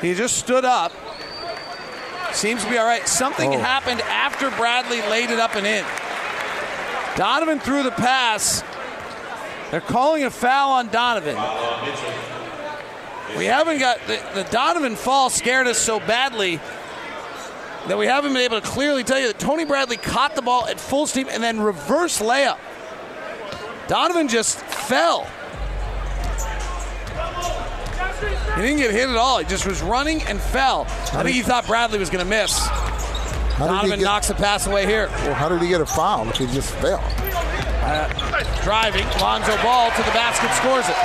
he 0.03 0.15
just 0.15 0.37
stood 0.37 0.67
up. 0.67 0.93
Seems 2.33 2.63
to 2.65 2.71
be 2.71 2.77
all 2.77 2.85
right. 2.85 3.09
Something 3.09 3.55
Oh. 3.55 3.59
happened 3.59 4.03
after 4.03 4.51
Bradley 4.51 5.01
laid 5.09 5.31
it 5.31 5.39
up 5.39 5.57
and 5.57 5.67
in. 5.67 5.85
Donovan 7.21 7.61
threw 7.61 7.83
the 7.83 7.91
pass. 7.91 8.65
They're 9.71 9.83
calling 9.83 10.25
a 10.25 10.31
foul 10.31 10.73
on 10.73 10.89
Donovan. 10.89 11.37
We 13.37 13.45
haven't 13.45 13.79
got 13.79 13.99
the, 14.07 14.19
the 14.33 14.45
Donovan 14.45 14.97
fall 14.97 15.29
scared 15.29 15.67
us 15.67 15.77
so 15.77 16.01
badly 16.01 16.57
that 17.89 17.99
we 17.99 18.07
haven't 18.07 18.33
been 18.33 18.41
able 18.41 18.59
to 18.59 18.67
clearly 18.67 19.05
tell 19.05 19.21
you 19.21 19.27
that 19.27 19.39
Tony 19.39 19.67
Bradley 19.67 19.99
caught 19.99 20.35
the 20.35 20.41
ball 20.41 20.67
at 20.67 20.81
full 20.81 21.07
steam 21.07 21.29
and 21.31 21.43
then 21.43 21.61
reverse 21.61 22.23
layup. 22.23 22.57
Donovan 23.87 24.27
just 24.27 24.59
fell. 24.59 25.25
He 28.57 28.63
didn't 28.63 28.79
get 28.79 28.93
hit 28.93 29.11
at 29.11 29.17
all. 29.17 29.41
He 29.41 29.45
just 29.45 29.67
was 29.67 29.83
running 29.83 30.23
and 30.23 30.41
fell. 30.41 30.87
I 31.13 31.23
think 31.23 31.37
he 31.37 31.43
thought 31.43 31.67
Bradley 31.67 31.99
was 31.99 32.09
going 32.09 32.25
to 32.25 32.31
miss. 32.31 32.67
How 33.61 33.67
did 33.67 33.73
he 33.73 33.77
Donovan 33.81 33.99
get- 33.99 34.05
knocks 34.05 34.29
the 34.29 34.35
pass 34.35 34.67
away 34.67 34.87
here. 34.87 35.09
Well, 35.09 35.35
how 35.35 35.49
did 35.49 35.61
he 35.61 35.69
get 35.69 35.81
a 35.83 35.87
foul 35.87 36.29
if 36.31 36.37
he 36.37 36.47
just 36.47 36.71
fell? 36.77 37.03
Uh, 37.83 38.09
driving, 38.63 39.05
Lonzo 39.21 39.57
Ball 39.63 39.91
to 39.91 40.03
the 40.03 40.11
basket, 40.13 40.51
scores 40.55 40.89
it. 40.89 40.97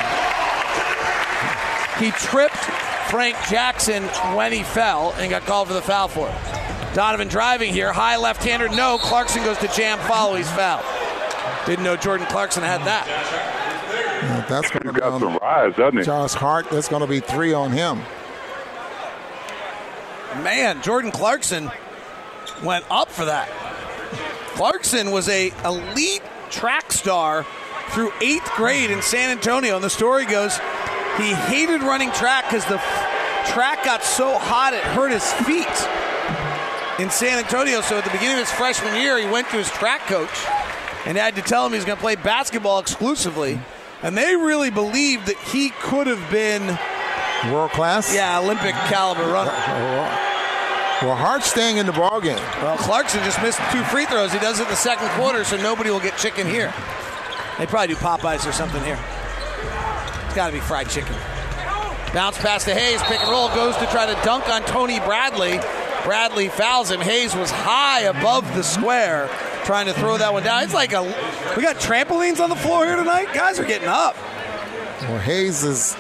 He 2.03 2.11
tripped 2.11 2.55
Frank 3.09 3.35
Jackson 3.49 4.03
when 4.35 4.51
he 4.51 4.63
fell 4.63 5.13
and 5.17 5.29
got 5.29 5.43
called 5.43 5.67
for 5.67 5.73
the 5.73 5.81
foul 5.81 6.07
for 6.07 6.27
it. 6.29 6.93
Donovan 6.95 7.27
driving 7.27 7.73
here, 7.73 7.91
high 7.91 8.17
left-hander, 8.17 8.69
no. 8.69 8.97
Clarkson 8.97 9.43
goes 9.43 9.57
to 9.59 9.67
jam, 9.69 9.97
follow, 9.99 10.35
he's 10.35 10.49
fouled. 10.51 10.85
Didn't 11.65 11.83
know 11.83 11.95
Jordan 11.97 12.27
Clarkson 12.27 12.63
had 12.63 12.81
that. 12.81 13.05
Yeah, 13.07 14.45
that's 14.47 14.69
going 14.69 14.83
to 14.83 14.93
be 14.93 14.99
got 14.99 15.19
some 15.19 15.37
rise, 15.41 15.75
doesn't 15.75 15.97
he? 15.99 16.03
Josh 16.05 16.33
Hart. 16.33 16.69
That's 16.69 16.87
going 16.87 17.01
to 17.01 17.07
be 17.07 17.19
three 17.19 17.53
on 17.53 17.71
him. 17.71 17.99
Man, 20.43 20.81
Jordan 20.81 21.11
Clarkson 21.11 21.71
went 22.63 22.85
up 22.89 23.09
for 23.09 23.25
that. 23.25 23.49
Clarkson 24.55 25.11
was 25.11 25.27
a 25.29 25.51
elite 25.65 26.21
track 26.49 26.91
star 26.91 27.45
through 27.89 28.11
eighth 28.21 28.49
grade 28.55 28.89
in 28.91 29.01
San 29.01 29.29
Antonio, 29.29 29.75
and 29.75 29.83
the 29.83 29.89
story 29.89 30.25
goes 30.25 30.57
he 31.17 31.33
hated 31.33 31.81
running 31.81 32.11
track 32.11 32.45
because 32.45 32.65
the 32.65 32.75
f- 32.75 33.47
track 33.53 33.83
got 33.85 34.03
so 34.03 34.37
hot 34.37 34.73
it 34.73 34.83
hurt 34.83 35.11
his 35.11 35.31
feet 35.43 35.65
in 36.99 37.09
San 37.09 37.37
Antonio. 37.37 37.81
So 37.81 37.97
at 37.97 38.03
the 38.03 38.09
beginning 38.11 38.33
of 38.33 38.47
his 38.47 38.51
freshman 38.51 38.95
year, 38.95 39.17
he 39.17 39.25
went 39.25 39.49
to 39.49 39.57
his 39.57 39.69
track 39.69 40.01
coach 40.07 40.45
and 41.05 41.17
had 41.17 41.35
to 41.35 41.41
tell 41.41 41.65
him 41.65 41.73
he's 41.73 41.85
going 41.85 41.97
to 41.97 42.01
play 42.01 42.15
basketball 42.15 42.79
exclusively. 42.79 43.59
And 44.01 44.17
they 44.17 44.35
really 44.35 44.71
believed 44.71 45.27
that 45.27 45.37
he 45.37 45.69
could 45.81 46.07
have 46.07 46.29
been 46.29 46.77
World 47.51 47.71
class. 47.71 48.13
yeah, 48.13 48.39
Olympic 48.39 48.73
caliber 48.73 49.23
runner. 49.31 49.51
Well, 51.05 51.15
Hart's 51.15 51.51
staying 51.51 51.77
in 51.77 51.85
the 51.85 51.91
ball 51.91 52.19
game. 52.19 52.41
Well, 52.63 52.77
Clarkson 52.77 53.23
just 53.23 53.39
missed 53.39 53.59
two 53.71 53.83
free 53.83 54.05
throws. 54.05 54.33
He 54.33 54.39
does 54.39 54.59
it 54.59 54.63
in 54.63 54.69
the 54.69 54.75
second 54.75 55.07
quarter, 55.09 55.43
so 55.43 55.55
nobody 55.55 55.91
will 55.91 55.99
get 55.99 56.17
chicken 56.17 56.47
here. 56.47 56.73
They 57.59 57.67
probably 57.67 57.93
do 57.93 57.95
Popeyes 57.95 58.49
or 58.49 58.51
something 58.51 58.83
here. 58.83 58.97
It's 60.25 60.33
got 60.33 60.47
to 60.47 60.51
be 60.51 60.59
fried 60.59 60.89
chicken. 60.89 61.15
Bounce 62.11 62.39
pass 62.39 62.65
to 62.65 62.73
Hayes. 62.73 63.03
Pick 63.03 63.19
and 63.19 63.29
roll 63.29 63.49
goes 63.49 63.77
to 63.77 63.85
try 63.85 64.07
to 64.07 64.19
dunk 64.25 64.49
on 64.49 64.63
Tony 64.63 64.99
Bradley. 65.01 65.59
Bradley 66.03 66.49
fouls 66.49 66.89
him. 66.89 67.01
Hayes 67.01 67.35
was 67.35 67.51
high 67.51 68.01
above 68.01 68.55
the 68.55 68.63
square 68.63 69.29
trying 69.63 69.85
to 69.85 69.93
throw 69.93 70.17
that 70.17 70.33
one 70.33 70.41
down. 70.41 70.63
It's 70.63 70.73
like 70.73 70.93
a. 70.93 71.03
We 71.55 71.61
got 71.61 71.75
trampolines 71.75 72.39
on 72.39 72.49
the 72.49 72.55
floor 72.55 72.83
here 72.83 72.95
tonight. 72.95 73.27
Guys 73.31 73.59
are 73.59 73.65
getting 73.65 73.89
up. 73.89 74.15
Well, 75.01 75.19
Hayes 75.19 75.63
is 75.63 75.95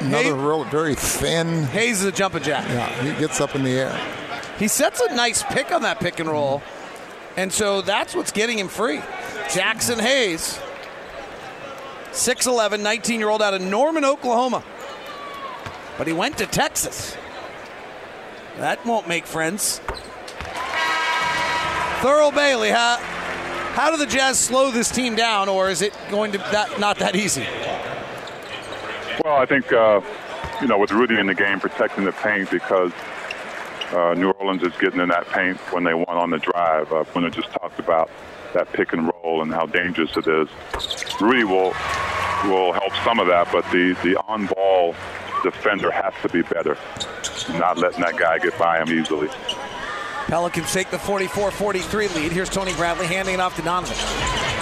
another 0.00 0.34
real 0.34 0.64
very 0.64 0.94
thin. 0.94 1.64
Hayes 1.64 2.00
is 2.00 2.04
a 2.04 2.12
jumping 2.12 2.42
jack. 2.42 2.66
Yeah, 2.68 2.88
he 3.02 3.20
gets 3.20 3.40
up 3.40 3.54
in 3.54 3.62
the 3.62 3.70
air. 3.70 3.98
He 4.58 4.68
sets 4.68 5.00
a 5.00 5.14
nice 5.14 5.42
pick 5.44 5.70
on 5.72 5.82
that 5.82 6.00
pick 6.00 6.18
and 6.20 6.28
roll, 6.28 6.62
and 7.36 7.52
so 7.52 7.80
that's 7.80 8.14
what's 8.14 8.32
getting 8.32 8.58
him 8.58 8.68
free. 8.68 8.98
Jaxson 9.48 10.00
Hayes, 10.00 10.58
6'11, 12.10 12.80
19 12.80 13.20
year 13.20 13.28
old 13.28 13.40
out 13.40 13.54
of 13.54 13.62
Norman, 13.62 14.04
Oklahoma. 14.04 14.62
But 15.96 16.06
he 16.06 16.12
went 16.12 16.38
to 16.38 16.46
Texas. 16.46 17.16
That 18.58 18.84
won't 18.84 19.08
make 19.08 19.26
friends. 19.26 19.80
Thurl 22.00 22.32
Bailey, 22.32 22.70
how, 22.70 22.96
how 23.72 23.90
do 23.90 23.96
the 23.96 24.06
Jazz 24.06 24.38
slow 24.38 24.70
this 24.70 24.90
team 24.90 25.16
down, 25.16 25.48
or 25.48 25.70
is 25.70 25.82
it 25.82 25.92
going 26.10 26.32
to 26.32 26.38
that, 26.38 26.78
not 26.78 26.98
that 26.98 27.16
easy? 27.16 27.46
Well, 29.24 29.36
I 29.36 29.46
think 29.46 29.72
uh, 29.72 30.00
you 30.60 30.68
know 30.68 30.78
with 30.78 30.92
Rudy 30.92 31.18
in 31.18 31.26
the 31.26 31.34
game, 31.34 31.60
protecting 31.60 32.04
the 32.04 32.12
paint 32.12 32.50
because 32.50 32.92
uh, 33.92 34.14
New 34.14 34.30
Orleans 34.30 34.62
is 34.62 34.72
getting 34.78 35.00
in 35.00 35.08
that 35.08 35.26
paint 35.28 35.58
when 35.72 35.84
they 35.84 35.94
won 35.94 36.16
on 36.16 36.30
the 36.30 36.38
drive. 36.38 36.92
Uh, 36.92 37.04
when 37.12 37.24
it 37.24 37.32
just 37.32 37.50
talked 37.52 37.78
about 37.78 38.10
that 38.54 38.72
pick 38.72 38.92
and 38.92 39.10
roll 39.22 39.42
and 39.42 39.52
how 39.52 39.66
dangerous 39.66 40.16
it 40.16 40.26
is. 40.26 40.48
Rudy 41.20 41.44
will 41.44 41.74
will 42.44 42.72
help 42.72 42.92
some 43.04 43.18
of 43.18 43.26
that, 43.26 43.48
but 43.52 43.64
the 43.72 43.96
the 44.04 44.16
on 44.28 44.46
ball 44.46 44.94
defender 45.42 45.90
has 45.90 46.14
to 46.22 46.28
be 46.28 46.42
better, 46.42 46.76
not 47.58 47.78
letting 47.78 48.00
that 48.00 48.16
guy 48.16 48.38
get 48.38 48.56
by 48.58 48.80
him 48.80 48.88
easily. 48.90 49.28
Pelicans 50.28 50.70
take 50.70 50.90
the 50.90 50.98
44-43 50.98 52.14
lead. 52.14 52.32
Here's 52.32 52.50
Tony 52.50 52.74
Bradley 52.74 53.06
handing 53.06 53.34
it 53.34 53.40
off 53.40 53.56
to 53.56 53.62
Donovan. 53.62 53.96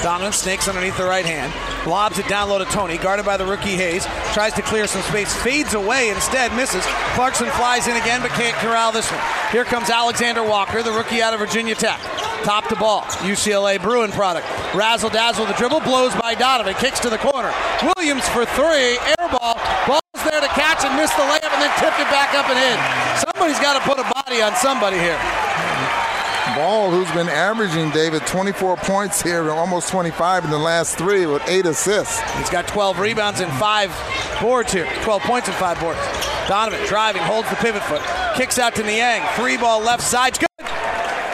Donovan 0.01 0.33
snakes 0.33 0.69
underneath 0.69 0.97
the 0.97 1.05
right 1.05 1.27
hand, 1.27 1.53
lobs 1.91 2.21
it 2.21 2.29
down 2.29 2.49
low 2.49 2.59
to 2.59 2.65
Tony, 2.67 2.97
guarded 2.99 3.27
by 3.27 3.37
the 3.37 3.45
rookie 3.45 3.75
Hayes. 3.75 4.07
Tries 4.33 4.53
to 4.55 4.63
clear 4.63 4.87
some 4.87 5.03
space, 5.03 5.35
fades 5.43 5.75
away, 5.75 6.11
instead 6.11 6.55
misses. 6.55 6.85
Clarkson 7.19 7.51
flies 7.59 7.89
in 7.89 7.97
again, 7.97 8.23
but 8.23 8.31
can't 8.39 8.55
corral 8.59 8.93
this 8.93 9.11
one. 9.11 9.21
Here 9.51 9.65
comes 9.65 9.91
Alexander 9.91 10.45
Walker, 10.45 10.85
the 10.85 10.93
rookie 10.93 11.21
out 11.21 11.35
of 11.35 11.41
Virginia 11.41 11.75
Tech. 11.75 12.01
Top 12.45 12.69
to 12.69 12.77
ball, 12.77 13.03
UCLA 13.27 13.83
Bruin 13.83 14.13
product. 14.13 14.47
Razzle 14.73 15.11
dazzle 15.11 15.47
the 15.47 15.55
dribble, 15.55 15.81
blows 15.81 16.15
by 16.15 16.37
Donovan, 16.37 16.75
kicks 16.75 17.01
to 17.01 17.11
the 17.11 17.19
corner. 17.19 17.53
Williams 17.97 18.29
for 18.29 18.47
three, 18.55 19.03
air 19.19 19.27
ball. 19.35 19.59
Ball's 19.89 20.23
there 20.31 20.41
to 20.41 20.53
catch 20.55 20.85
and 20.85 20.95
miss 20.95 21.11
the 21.19 21.27
layup 21.27 21.51
and 21.51 21.63
then 21.63 21.75
tipped 21.83 21.99
it 21.99 22.07
back 22.15 22.35
up 22.39 22.47
and 22.47 22.55
in. 22.55 22.79
Somebody's 23.19 23.59
got 23.59 23.75
to 23.75 23.83
put 23.83 23.99
a 23.99 24.07
body 24.15 24.43
on 24.43 24.55
somebody 24.55 24.99
here. 24.99 25.19
Ball, 26.57 26.91
who's 26.91 27.11
been 27.13 27.29
averaging, 27.29 27.91
David, 27.91 28.27
24 28.27 28.79
points 28.79 29.21
here, 29.21 29.51
almost 29.51 29.91
25 29.91 30.45
in 30.47 30.51
the 30.51 30.57
last 30.57 30.97
three 30.97 31.27
with 31.27 31.47
eight 31.49 31.67
assists. 31.67 32.19
He's 32.39 32.49
got 32.49 32.67
12 32.67 32.99
rebounds 32.99 33.41
and 33.41 33.53
five 33.59 33.95
boards 34.41 34.73
here. 34.73 34.89
12 35.03 35.21
points 35.23 35.49
and 35.49 35.57
five 35.59 35.79
boards. 35.79 36.01
Donovan 36.49 36.81
driving, 36.87 37.21
holds 37.21 37.51
the 37.51 37.57
pivot 37.57 37.83
foot, 37.83 38.01
kicks 38.37 38.59
out 38.59 38.75
to 38.77 38.83
Niang. 38.83 39.23
Three 39.35 39.59
ball 39.59 39.83
left 39.83 40.03
side. 40.03 40.39
Good. 40.39 40.47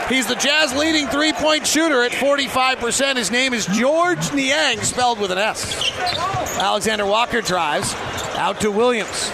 He's 0.08 0.26
the 0.26 0.34
Jazz 0.34 0.74
leading 0.74 1.06
three 1.06 1.32
point 1.32 1.68
shooter 1.68 2.02
at 2.02 2.10
45%. 2.10 3.16
His 3.16 3.30
name 3.30 3.54
is 3.54 3.66
Georges 3.66 4.32
Niang, 4.32 4.80
spelled 4.80 5.20
with 5.20 5.30
an 5.30 5.38
S. 5.38 5.92
Alexander 6.58 7.06
Walker 7.06 7.40
drives 7.40 7.94
out 8.34 8.60
to 8.62 8.72
Williams. 8.72 9.30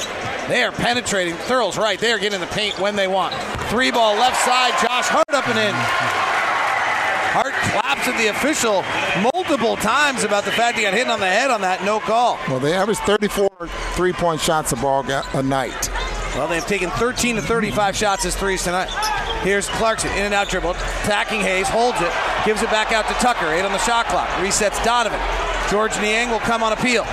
They 0.49 0.63
are 0.63 0.73
penetrating. 0.73 1.35
Thurl's 1.35 1.77
right. 1.77 1.99
They 1.99 2.11
are 2.11 2.19
getting 2.19 2.41
the 2.41 2.47
paint 2.47 2.79
when 2.79 2.97
they 2.97 3.07
want. 3.07 3.35
Three 3.69 3.91
ball 3.91 4.15
left 4.15 4.43
side. 4.45 4.73
Josh 4.81 5.07
Hart 5.07 5.29
up 5.29 5.47
and 5.47 5.59
in. 5.59 5.75
Hart 7.31 7.53
claps 7.53 8.09
at 8.09 8.17
the 8.17 8.29
official 8.29 8.83
multiple 9.35 9.77
times 9.77 10.25
about 10.25 10.45
the 10.45 10.51
fact 10.51 10.79
he 10.79 10.85
got 10.85 10.95
hit 10.95 11.09
on 11.09 11.21
the 11.21 11.27
head 11.27 11.51
on 11.51 11.61
that 11.61 11.85
no 11.85 12.01
call. 12.01 12.39
Well, 12.49 12.61
they 12.61 12.73
average 12.73 12.97
34 12.99 13.51
three 13.93 14.15
point 14.15 14.41
shots 14.41 14.73
a 14.73 14.77
ball 14.77 15.05
a 15.11 15.43
night. 15.43 15.91
Well, 16.35 16.49
they've 16.49 16.67
taken 16.67 16.89
13 16.91 17.37
to 17.37 17.43
35 17.43 17.97
shots 17.97 18.25
as 18.25 18.35
threes 18.35 18.65
tonight. 18.65 18.89
Here's 19.43 19.69
Clarkson, 19.69 20.11
in 20.13 20.25
and 20.25 20.35
out 20.35 20.49
dribble, 20.49 20.71
attacking 20.71 21.41
Hayes, 21.41 21.69
holds 21.69 22.01
it, 22.01 22.13
gives 22.45 22.63
it 22.63 22.71
back 22.71 22.93
out 22.93 23.07
to 23.09 23.15
Tucker, 23.15 23.47
eight 23.53 23.65
on 23.65 23.73
the 23.73 23.79
shot 23.79 24.07
clock, 24.07 24.29
resets 24.41 24.83
Donovan. 24.85 25.21
Georges 25.71 26.01
Niang 26.01 26.31
will 26.31 26.41
come 26.41 26.63
on 26.63 26.73
appeal. 26.73 27.05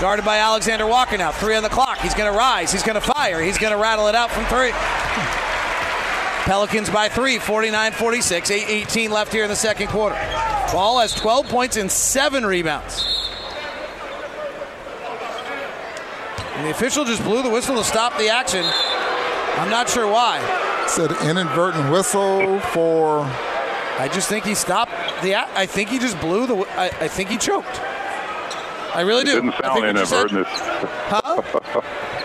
Guarded 0.00 0.24
by 0.24 0.38
Alexander 0.38 0.86
Walker 0.86 1.18
now. 1.18 1.32
Three 1.32 1.56
on 1.56 1.64
the 1.64 1.68
clock. 1.68 1.98
He's 1.98 2.14
going 2.14 2.30
to 2.30 2.38
rise. 2.38 2.70
He's 2.70 2.84
going 2.84 2.94
to 2.94 3.00
fire. 3.00 3.42
He's 3.42 3.58
going 3.58 3.72
to 3.72 3.78
rattle 3.78 4.06
it 4.06 4.14
out 4.14 4.30
from 4.30 4.44
three. 4.44 4.70
Pelicans 6.44 6.88
by 6.88 7.08
three, 7.08 7.40
49 7.40 7.92
46. 7.92 8.50
8 8.50 8.68
18 8.68 9.10
left 9.10 9.32
here 9.32 9.42
in 9.42 9.50
the 9.50 9.56
second 9.56 9.88
quarter. 9.88 10.14
Ball 10.72 11.00
has 11.00 11.12
12 11.14 11.48
points 11.48 11.76
and 11.76 11.90
seven 11.90 12.46
rebounds. 12.46 13.04
And 16.54 16.64
the 16.64 16.70
official 16.70 17.04
just 17.04 17.22
blew 17.24 17.42
the 17.42 17.50
whistle 17.50 17.74
to 17.76 17.84
stop 17.84 18.16
the 18.18 18.28
action. 18.28 18.64
I'm 18.64 19.68
not 19.68 19.88
sure 19.88 20.06
why. 20.06 20.38
Said 20.86 21.10
inadvertent 21.28 21.90
whistle 21.90 22.60
for. 22.60 23.20
I 23.98 24.08
just 24.12 24.28
think 24.28 24.44
he 24.44 24.54
stopped 24.54 24.92
the. 25.22 25.34
I 25.34 25.66
think 25.66 25.88
he 25.88 25.98
just 25.98 26.20
blew 26.20 26.46
the. 26.46 26.56
I, 26.78 26.86
I 26.86 27.08
think 27.08 27.30
he 27.30 27.36
choked. 27.36 27.80
I 28.98 29.02
really 29.02 29.22
do. 29.22 29.38
It 29.38 29.42
didn't 29.42 29.54
sound 29.62 29.84
inadvertent. 29.84 30.44
Huh? 30.48 31.40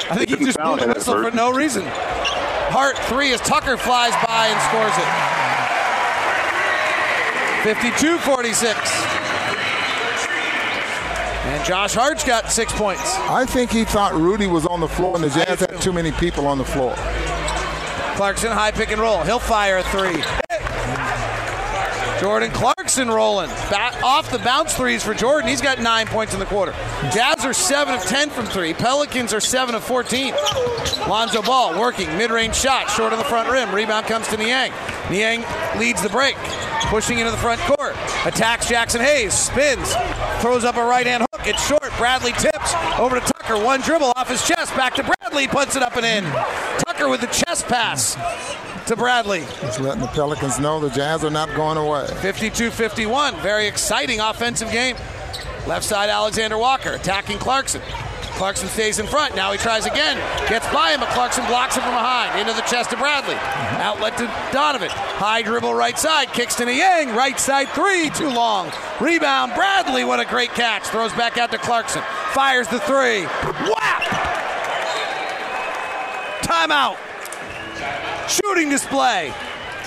I 0.09 0.15
think 0.15 0.29
he 0.29 0.43
just 0.43 0.57
blew 0.57 0.75
the 0.75 0.87
whistle 0.87 1.21
for 1.21 1.29
no 1.29 1.51
reason. 1.51 1.83
Hart 1.85 2.97
three 2.97 3.31
as 3.31 3.39
Tucker 3.41 3.77
flies 3.77 4.13
by 4.25 4.47
and 4.47 4.59
scores 4.65 4.97
it. 4.97 5.05
52 7.77 8.17
46. 8.17 8.73
And 11.45 11.63
Josh 11.63 11.93
Hart's 11.93 12.23
got 12.23 12.51
six 12.51 12.73
points. 12.73 13.03
I 13.29 13.45
think 13.45 13.69
he 13.69 13.83
thought 13.83 14.15
Rudy 14.15 14.47
was 14.47 14.65
on 14.65 14.79
the 14.79 14.87
floor 14.87 15.13
and 15.13 15.23
the 15.23 15.29
Jazz 15.29 15.59
had 15.59 15.79
too 15.79 15.93
many 15.93 16.11
people 16.13 16.47
on 16.47 16.57
the 16.57 16.65
floor. 16.65 16.95
Clarkson, 18.15 18.51
high 18.51 18.71
pick 18.71 18.89
and 18.89 18.99
roll. 18.99 19.21
He'll 19.21 19.37
fire 19.37 19.77
a 19.77 19.83
three. 19.83 20.23
Jordan 22.19 22.49
Clarkson 22.49 22.82
rolling. 22.97 23.49
Back 23.69 24.01
off 24.03 24.29
the 24.31 24.39
bounce 24.39 24.73
threes 24.73 25.03
for 25.03 25.13
Jordan. 25.13 25.49
He's 25.49 25.61
got 25.61 25.79
nine 25.79 26.05
points 26.07 26.33
in 26.33 26.39
the 26.39 26.45
quarter. 26.45 26.71
Jazz 27.11 27.43
are 27.45 27.53
7 27.53 27.93
of 27.93 28.01
10 28.03 28.29
from 28.29 28.45
three. 28.45 28.73
Pelicans 28.73 29.33
are 29.33 29.39
7 29.39 29.73
of 29.73 29.83
14. 29.83 30.33
Lonzo 31.07 31.41
Ball 31.41 31.79
working. 31.79 32.07
Mid 32.17 32.31
range 32.31 32.55
shot. 32.55 32.89
Short 32.89 33.11
on 33.11 33.19
the 33.19 33.25
front 33.25 33.49
rim. 33.49 33.73
Rebound 33.73 34.05
comes 34.05 34.27
to 34.27 34.37
Niang. 34.37 34.71
Niang 35.09 35.43
leads 35.79 36.01
the 36.01 36.09
break. 36.09 36.35
Pushing 36.85 37.19
into 37.19 37.31
the 37.31 37.37
front 37.37 37.59
court. 37.61 37.95
Attacks 38.25 38.67
Jaxson 38.69 39.01
Hayes. 39.01 39.33
Spins. 39.33 39.93
Throws 40.41 40.63
up 40.63 40.75
a 40.75 40.83
right 40.83 41.07
hand 41.07 41.25
hook. 41.31 41.47
It's 41.47 41.65
short. 41.67 41.91
Bradley 41.97 42.33
tips. 42.33 42.73
Over 42.99 43.19
to 43.19 43.25
Tucker. 43.25 43.63
One 43.63 43.81
dribble 43.81 44.13
off 44.15 44.29
his 44.29 44.45
chest. 44.47 44.75
Back 44.75 44.95
to 44.95 45.03
Bradley. 45.03 45.47
Puts 45.47 45.75
it 45.75 45.81
up 45.81 45.95
and 45.95 46.05
in. 46.05 46.23
Tucker 46.85 47.09
with 47.09 47.21
the 47.21 47.27
chest 47.27 47.67
pass 47.67 48.15
to 48.87 48.95
Bradley. 48.95 49.41
Just 49.61 49.79
letting 49.79 50.01
the 50.01 50.07
Pelicans 50.07 50.59
know 50.59 50.79
the 50.79 50.89
Jazz 50.89 51.23
are 51.23 51.29
not 51.29 51.53
going 51.55 51.77
away. 51.77 52.07
52 52.21 52.71
51. 52.71 53.35
Very 53.41 53.67
exciting 53.67 54.19
offensive 54.19 54.71
game. 54.71 54.95
Left 55.67 55.85
side, 55.85 56.09
Alexander 56.09 56.57
Walker 56.57 56.91
attacking 56.91 57.37
Clarkson. 57.37 57.81
Clarkson 58.33 58.67
stays 58.67 58.99
in 58.99 59.05
front. 59.05 59.35
Now 59.35 59.51
he 59.51 59.57
tries 59.57 59.85
again. 59.85 60.17
Gets 60.49 60.67
by 60.73 60.91
him, 60.91 60.99
but 60.99 61.09
Clarkson 61.09 61.45
blocks 61.45 61.75
him 61.75 61.83
from 61.83 61.93
behind. 61.93 62.39
Into 62.39 62.53
the 62.53 62.67
chest 62.67 62.91
of 62.91 62.99
Bradley. 62.99 63.35
Mm-hmm. 63.35 63.81
Outlet 63.81 64.17
to 64.17 64.25
Donovan. 64.51 64.89
High 64.89 65.43
dribble 65.43 65.73
right 65.73 65.97
side. 65.97 66.33
Kicks 66.33 66.55
to 66.55 66.65
Niang. 66.65 67.15
Right 67.15 67.39
side 67.39 67.69
three. 67.69 68.09
Too 68.09 68.29
long. 68.29 68.71
Rebound. 68.99 69.53
Bradley. 69.55 70.03
What 70.03 70.19
a 70.19 70.25
great 70.25 70.49
catch. 70.49 70.83
Throws 70.83 71.13
back 71.13 71.37
out 71.37 71.51
to 71.51 71.57
Clarkson. 71.59 72.01
Fires 72.33 72.67
the 72.67 72.79
three. 72.79 73.23
Whap! 73.23 74.03
Timeout. 76.41 76.97
Shooting 78.27 78.69
display. 78.69 79.33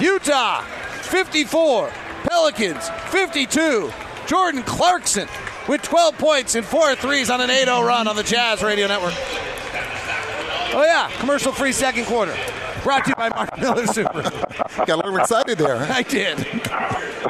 Utah 0.00 0.62
54. 0.62 1.90
Pelicans 2.28 2.88
52. 3.10 3.92
Jordan 4.26 4.62
Clarkson 4.62 5.28
with 5.68 5.82
12 5.82 6.18
points 6.18 6.54
and 6.54 6.64
four 6.64 6.94
threes 6.96 7.30
on 7.30 7.40
an 7.40 7.50
8 7.50 7.64
0 7.64 7.82
run 7.82 8.08
on 8.08 8.16
the 8.16 8.22
Jazz 8.22 8.62
Radio 8.62 8.86
Network. 8.86 9.14
Oh, 10.74 10.82
yeah, 10.84 11.10
commercial 11.18 11.52
free 11.52 11.72
second 11.72 12.04
quarter. 12.06 12.36
Brought 12.82 13.04
to 13.04 13.10
you 13.10 13.14
by 13.16 13.30
Mark 13.30 13.58
Miller 13.58 13.86
Super. 13.86 14.22
Got 14.76 14.90
a 14.90 14.96
little 14.96 15.16
excited 15.16 15.58
there. 15.58 15.78
I 15.90 16.02
did. 16.02 16.38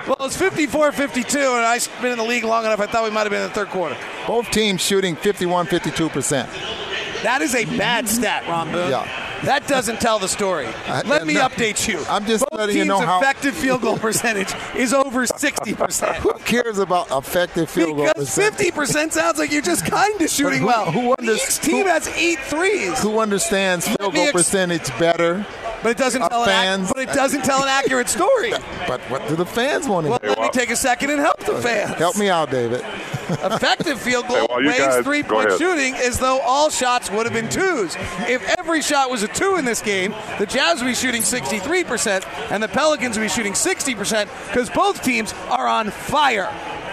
Well, 0.07 0.17
it's 0.27 0.37
54 0.37 0.93
52, 0.93 1.39
and 1.39 1.65
I've 1.65 1.89
been 2.03 2.13
in 2.13 2.19
the 2.19 2.25
league 2.25 2.45
long 2.45 2.65
enough, 2.65 2.81
I 2.81 2.87
thought 2.87 3.05
we 3.05 3.11
might 3.11 3.23
have 3.23 3.31
been 3.31 3.43
in 3.43 3.49
the 3.49 3.55
third 3.55 3.69
quarter. 3.69 3.97
Both 4.27 4.51
teams 4.51 4.81
shooting 4.81 5.17
51 5.17 5.67
52%. 5.67 7.23
That 7.23 7.41
is 7.43 7.55
a 7.55 7.65
bad 7.77 8.09
stat, 8.09 8.47
Ron 8.49 8.71
Boone. 8.71 8.91
Yeah. 8.91 9.36
That 9.47 9.67
doesn't 9.69 10.01
tell 10.01 10.19
the 10.19 10.29
story. 10.29 10.67
Uh, 10.87 11.03
Let 11.07 11.27
me 11.27 11.35
no, 11.35 11.49
update 11.49 11.87
you. 11.89 12.05
I'm 12.09 12.27
just 12.27 12.45
Both 12.51 12.59
letting 12.59 12.77
you 12.77 12.85
know 12.85 12.99
how 13.01 13.21
effective 13.21 13.55
field 13.55 13.81
goal 13.83 13.97
percentage 13.97 14.53
is 14.75 14.93
over 14.93 15.25
60%. 15.25 16.15
Who 16.17 16.33
cares 16.45 16.79
about 16.79 17.11
effective 17.13 17.71
field 17.71 17.97
goal 17.97 18.07
Because 18.07 18.35
percentage? 18.35 18.75
50% 18.75 19.13
sounds 19.13 19.39
like 19.39 19.53
you're 19.53 19.63
just 19.63 19.87
kind 19.87 20.21
of 20.21 20.29
shooting 20.29 20.61
who- 20.61 20.67
well. 20.67 20.91
who 20.91 21.15
But 21.17 21.25
Each 21.25 21.59
team 21.61 21.87
has 21.87 22.09
eight 22.09 22.41
threes. 22.41 23.01
Who 23.01 23.21
understands 23.21 23.87
field 23.87 24.15
goal 24.15 24.25
ex- 24.25 24.33
percentage 24.33 24.99
better? 24.99 25.47
But 25.87 25.93
it 25.93 25.99
doesn't 25.99 26.29
tell 26.29 26.43
an 26.43 26.81
ac- 26.83 26.93
but 26.93 27.09
it 27.09 27.13
doesn't 27.15 27.43
tell 27.45 27.63
an 27.63 27.69
accurate 27.69 28.09
story. 28.09 28.51
But 28.89 29.01
what 29.03 29.29
do 29.29 29.37
the 29.37 29.47
fans 29.47 29.87
want 29.87 30.07
to 30.07 30.11
Well, 30.11 30.19
hear? 30.21 30.31
let 30.31 30.41
me 30.41 30.49
take 30.51 30.71
a 30.71 30.75
second 30.77 31.11
and 31.11 31.21
help 31.21 31.39
the 31.45 31.55
fans. 31.61 31.95
Help 31.95 32.17
me 32.17 32.29
out, 32.29 32.51
David. 32.51 32.81
Effective 33.29 34.01
field 34.01 34.27
goal 34.27 34.37
Hey, 34.37 34.47
while 34.49 34.63
you 34.97 35.03
three-point 35.05 35.53
shooting 35.59 35.95
as 35.95 36.19
though 36.19 36.41
all 36.41 36.71
shots 36.71 37.09
would 37.13 37.25
have 37.25 37.33
been 37.33 37.49
twos. 37.49 37.95
If 38.29 38.43
every 38.59 38.83
shot 38.83 39.11
was 39.11 39.23
a 39.23 39.29
two 39.29 39.57
in 39.59 39.65
this 39.65 39.81
game, 39.81 40.13
the 40.41 40.47
Jazz 40.47 40.81
would 40.81 40.89
be 40.89 40.95
shooting 40.95 41.23
63% 41.23 42.51
and 42.51 42.61
the 42.61 42.69
Pelicans 42.69 43.17
would 43.17 43.23
be 43.25 43.29
shooting 43.29 43.53
60% 43.53 44.29
because 44.49 44.69
both 44.71 45.05
teams 45.05 45.35
are 45.51 45.69
on 45.69 45.91
fire. 45.93 46.53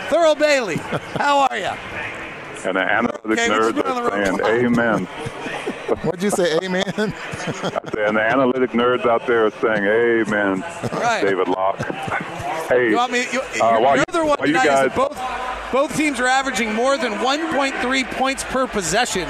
Thurl 0.09 0.37
Bailey, 0.37 0.77
how 1.17 1.47
are 1.49 1.57
you? 1.57 1.65
And 2.65 2.77
the 2.77 2.81
analytic 2.81 3.25
Okay, 3.25 3.49
we're 3.49 3.71
nerds 3.71 3.83
going 3.83 4.05
are 4.05 4.45
saying 4.45 4.65
amen. 4.67 5.07
What'd 6.03 6.23
you 6.23 6.29
say, 6.29 6.57
amen? 6.63 6.84
I 6.97 7.11
say, 7.93 8.05
and 8.05 8.17
the 8.17 8.21
analytic 8.23 8.71
nerds 8.71 9.05
out 9.05 9.27
there 9.27 9.45
are 9.45 9.51
saying 9.51 9.84
amen. 9.84 10.61
Right. 10.93 11.21
David 11.23 11.47
Locke. 11.47 11.79
Hey, 12.69 12.89
You 12.89 12.95
want 12.95 13.11
me? 13.11 13.25
You, 13.31 13.41
uh, 13.41 13.45
your, 13.55 13.81
while 13.81 13.81
your 13.81 13.97
you- 13.97 14.03
other 14.09 14.25
one 14.25 14.38
while 14.39 14.47
you 14.47 14.53
tonight 14.53 14.63
is 14.65 14.69
guys- 14.69 14.89
that 14.89 14.95
both 14.95 15.71
both 15.71 15.97
teams 15.97 16.19
are 16.19 16.27
averaging 16.27 16.73
more 16.75 16.97
than 16.99 17.13
1.3 17.13 18.03
points 18.11 18.43
per 18.43 18.67
possession, 18.67 19.27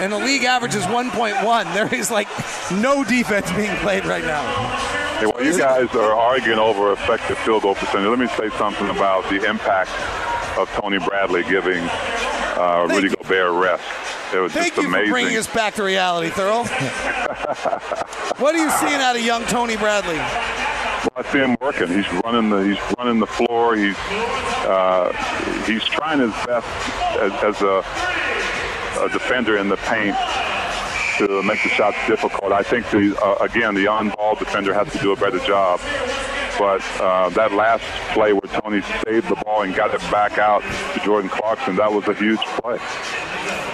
and 0.00 0.12
the 0.12 0.18
league 0.18 0.44
average 0.44 0.74
is 0.74 0.84
1.1. 0.84 1.74
There 1.74 1.92
is 1.94 2.10
like 2.10 2.28
no 2.70 3.02
defense 3.04 3.50
being 3.52 3.74
played 3.76 4.04
right 4.04 4.22
now. 4.24 4.42
Hey, 5.18 5.26
while 5.26 5.42
you 5.42 5.56
guys 5.56 5.88
are 5.94 6.12
arguing 6.14 6.58
over 6.58 6.92
effective 6.92 7.38
field 7.38 7.62
goal 7.62 7.74
percentage, 7.74 8.06
let 8.08 8.18
me 8.18 8.26
say 8.36 8.50
something 8.58 8.88
about 8.90 9.28
the 9.30 9.48
impact 9.48 9.90
of 10.58 10.68
Tony 10.74 10.98
Bradley 10.98 11.42
giving 11.44 11.82
uh, 12.58 12.86
Rudy 12.90 13.08
Gobert 13.08 13.52
rest. 13.54 13.82
It 14.32 14.40
was 14.40 14.52
Thank 14.52 14.74
just 14.74 14.86
you 14.86 14.90
for 14.90 15.10
bringing 15.10 15.36
us 15.36 15.46
back 15.46 15.74
to 15.74 15.82
reality, 15.82 16.30
Thurl. 16.30 16.66
what 18.40 18.54
are 18.54 18.58
you 18.58 18.70
seeing 18.70 19.00
out 19.00 19.14
of 19.14 19.22
young 19.22 19.44
Tony 19.44 19.76
Bradley? 19.76 20.16
Well, 20.16 21.10
I 21.16 21.22
see 21.30 21.38
him 21.38 21.56
working. 21.60 21.88
He's 21.88 22.10
running 22.24 22.48
the 22.48 22.62
he's 22.64 22.78
running 22.96 23.18
the 23.18 23.26
floor. 23.26 23.76
He's 23.76 23.96
uh, 23.98 25.12
he's 25.66 25.84
trying 25.84 26.20
his 26.20 26.32
best 26.46 26.66
as, 27.18 27.32
as 27.42 27.62
a, 27.62 27.84
a 29.04 29.08
defender 29.10 29.58
in 29.58 29.68
the 29.68 29.76
paint 29.78 30.16
to 31.18 31.42
make 31.42 31.62
the 31.62 31.68
shots 31.68 31.98
difficult. 32.06 32.52
I 32.52 32.62
think 32.62 32.88
the 32.90 33.14
uh, 33.22 33.44
again 33.44 33.74
the 33.74 33.86
on-ball 33.86 34.36
defender 34.36 34.72
has 34.72 34.90
to 34.92 34.98
do 34.98 35.12
a 35.12 35.16
better 35.16 35.40
job. 35.40 35.80
But 36.58 36.82
uh, 37.00 37.28
that 37.30 37.52
last 37.52 37.82
play 38.12 38.32
where 38.32 38.60
Tony 38.60 38.82
saved 39.06 39.28
the 39.28 39.36
ball 39.44 39.62
and 39.62 39.74
got 39.74 39.92
it 39.94 40.00
back 40.10 40.38
out 40.38 40.62
to 40.94 41.00
Jordan 41.04 41.30
Clarkson, 41.30 41.76
that 41.76 41.92
was 41.92 42.06
a 42.08 42.14
huge 42.14 42.40
play. 42.60 42.78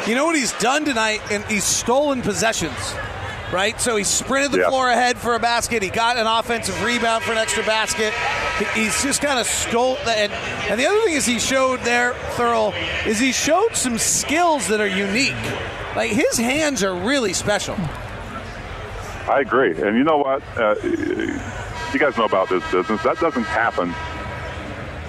You 0.07 0.15
know 0.15 0.25
what 0.25 0.37
he's 0.37 0.53
done 0.59 0.85
tonight? 0.85 1.21
And 1.31 1.45
he's 1.45 1.65
stolen 1.65 2.23
possessions. 2.23 2.95
right? 3.53 3.81
So 3.81 3.97
he 3.97 4.05
sprinted 4.05 4.53
the 4.53 4.67
floor 4.69 4.89
ahead 4.91 5.19
for 5.19 5.35
a 5.35 5.39
basket. 5.39 5.83
He 5.83 5.91
got 5.91 6.17
an 6.17 6.27
offensive 6.27 6.83
rebound 6.83 7.25
for 7.25 7.33
an 7.33 7.39
extra 7.39 7.63
basket. 7.65 8.13
He's 8.75 9.03
just 9.03 9.21
kind 9.23 9.39
of 9.39 9.47
stole. 9.47 9.97
And, 10.07 10.33
and 10.33 10.79
the 10.81 10.87
other 10.87 11.01
thing 11.05 11.15
is 11.15 11.27
he 11.27 11.39
showed 11.39 11.81
there, 11.81 12.13
Thurl, 12.37 12.75
is 13.07 13.19
he 13.19 13.33
showed 13.33 13.75
some 13.75 13.99
skills 13.99 14.69
that 14.69 14.81
are 14.81 14.87
unique. 14.87 15.35
Like 15.97 16.11
his 16.13 16.37
hands 16.39 16.83
are 16.83 16.95
really 16.95 17.33
special. 17.33 17.77
I 19.29 19.41
agree. 19.41 19.73
And 19.81 19.97
you 19.97 20.05
know 20.05 20.19
what? 20.19 20.43
Uh, 20.57 20.75
you 21.93 22.01
guys 22.01 22.17
know 22.17 22.25
about 22.25 22.49
this 22.49 22.63
business. 22.71 23.03
That 23.03 23.19
doesn't 23.19 23.45
happen 23.45 23.95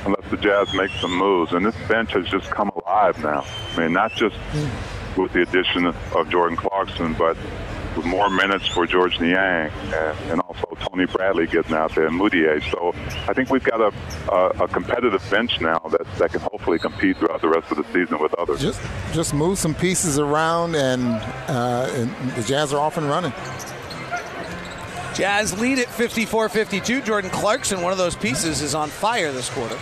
unless 0.06 0.30
the 0.30 0.38
Jazz 0.38 0.74
make 0.74 0.92
some 1.02 1.16
moves. 1.16 1.54
And 1.54 1.66
this 1.66 1.76
bench 1.88 2.14
has 2.14 2.26
just 2.28 2.50
come 2.52 2.70
alive 2.70 3.22
now. 3.24 3.46
I 3.76 3.80
mean, 3.80 3.94
not 3.94 4.14
just 4.14 4.36
with 5.18 5.34
the 5.34 5.42
addition 5.42 5.86
of 5.88 6.30
Jordan 6.30 6.58
Clarkson, 6.58 7.14
but 7.14 7.36
with 7.96 8.06
more 8.06 8.30
minutes 8.30 8.68
for 8.68 8.86
George 8.86 9.20
Niang 9.20 9.72
and, 10.30 10.42
also 10.42 10.78
Tony 10.80 11.06
Bradley 11.06 11.48
getting 11.48 11.74
out 11.74 11.94
there 11.96 12.08
and 12.08 12.20
Mudiay. 12.20 12.62
So 12.72 12.94
I 13.30 13.34
think 13.34 13.50
we've 13.50 13.64
got 13.64 13.82
a, 13.82 14.32
a, 14.32 14.64
a 14.64 14.68
competitive 14.68 15.28
bench 15.30 15.60
now 15.60 15.80
that, 15.92 16.06
that 16.18 16.32
can 16.32 16.42
hopefully 16.42 16.80
compete 16.80 17.18
throughout 17.18 17.42
the 17.42 17.50
rest 17.50 17.72
of 17.72 17.78
the 17.78 17.84
season 17.92 18.20
with 18.20 18.34
others. 18.36 18.62
Just 18.62 18.82
just 19.12 19.34
move 19.34 19.58
some 19.58 19.76
pieces 19.76 20.18
around, 20.20 20.76
and, 20.76 21.02
uh, 21.50 21.90
and 21.94 22.32
the 22.32 22.44
Jazz 22.44 22.74
are 22.74 22.80
off 22.80 22.98
and 22.98 23.10
running. 23.10 23.34
Jazz 25.20 25.60
lead 25.60 25.80
at 25.80 25.88
54-52. 25.88 27.04
Jordan 27.04 27.30
Clarkson, 27.30 27.82
one 27.82 27.92
of 27.92 27.98
those 27.98 28.16
pieces, 28.16 28.62
is 28.62 28.74
on 28.74 28.88
fire 28.88 29.34
this 29.34 29.50
quarter. 29.50 29.78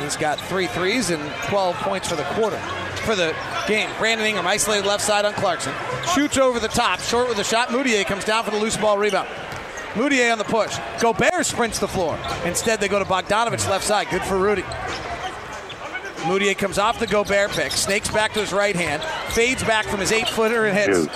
He's 0.00 0.16
got 0.16 0.40
three 0.40 0.66
threes 0.66 1.10
and 1.10 1.22
12 1.48 1.76
points 1.76 2.08
for 2.08 2.16
the 2.16 2.24
quarter, 2.24 2.58
for 3.04 3.14
the 3.14 3.36
game. 3.66 3.90
Brandon 3.98 4.26
Ingram 4.26 4.46
isolated 4.46 4.86
left 4.86 5.04
side 5.04 5.26
on 5.26 5.34
Clarkson. 5.34 5.74
Shoots 6.14 6.38
over 6.38 6.58
the 6.58 6.68
top, 6.68 7.00
short 7.00 7.28
with 7.28 7.38
a 7.38 7.44
shot. 7.44 7.68
Mudiay 7.68 8.06
comes 8.06 8.24
down 8.24 8.44
for 8.44 8.50
the 8.50 8.56
loose 8.56 8.78
ball 8.78 8.96
rebound. 8.96 9.28
Mudiay 9.92 10.32
on 10.32 10.38
the 10.38 10.44
push. 10.44 10.74
Gobert 11.02 11.44
sprints 11.44 11.78
the 11.78 11.88
floor. 11.88 12.18
Instead, 12.46 12.80
they 12.80 12.88
go 12.88 12.98
to 12.98 13.04
Bogdanovic 13.04 13.68
left 13.68 13.84
side. 13.84 14.08
Good 14.10 14.22
for 14.22 14.38
Rudy. 14.38 14.64
Mudiay 16.22 16.56
comes 16.56 16.78
off 16.78 16.98
the 16.98 17.06
Gobert 17.06 17.50
pick, 17.52 17.72
snakes 17.72 18.10
back 18.10 18.32
to 18.34 18.40
his 18.40 18.52
right 18.52 18.74
hand, 18.76 19.02
fades 19.32 19.62
back 19.62 19.86
from 19.86 20.00
his 20.00 20.12
eight 20.12 20.28
footer 20.28 20.66
and 20.66 20.76
hits. 20.76 20.98
is 20.98 21.08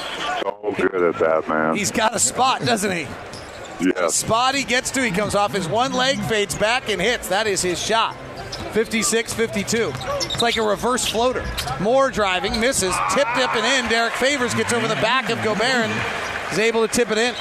so 0.42 0.74
good 0.76 1.02
at 1.02 1.18
that, 1.18 1.48
man. 1.48 1.76
He's 1.76 1.90
got 1.90 2.14
a 2.14 2.18
spot, 2.18 2.60
doesn't 2.64 2.90
he? 2.92 3.06
yes. 3.80 4.14
Spot 4.14 4.54
he 4.54 4.62
gets 4.64 4.90
to, 4.92 5.02
he 5.04 5.10
comes 5.10 5.34
off 5.34 5.52
his 5.52 5.68
one 5.68 5.92
leg, 5.92 6.18
fades 6.22 6.54
back, 6.54 6.88
and 6.88 7.00
hits. 7.00 7.28
That 7.28 7.46
is 7.46 7.62
his 7.62 7.80
shot. 7.84 8.16
56 8.72 9.34
52. 9.34 9.92
It's 9.94 10.40
like 10.40 10.56
a 10.56 10.62
reverse 10.62 11.06
floater. 11.06 11.44
Moore 11.80 12.10
driving, 12.10 12.58
misses, 12.60 12.94
tip 13.12 13.26
dip 13.34 13.54
and 13.54 13.84
in. 13.84 13.90
Derrick 13.90 14.14
Favors 14.14 14.54
gets 14.54 14.72
over 14.72 14.86
the 14.88 14.94
back 14.96 15.30
of 15.30 15.42
Gobert 15.42 15.62
and 15.62 16.52
is 16.52 16.58
able 16.58 16.86
to 16.86 16.92
tip 16.92 17.10
it 17.10 17.18
in. 17.18 17.34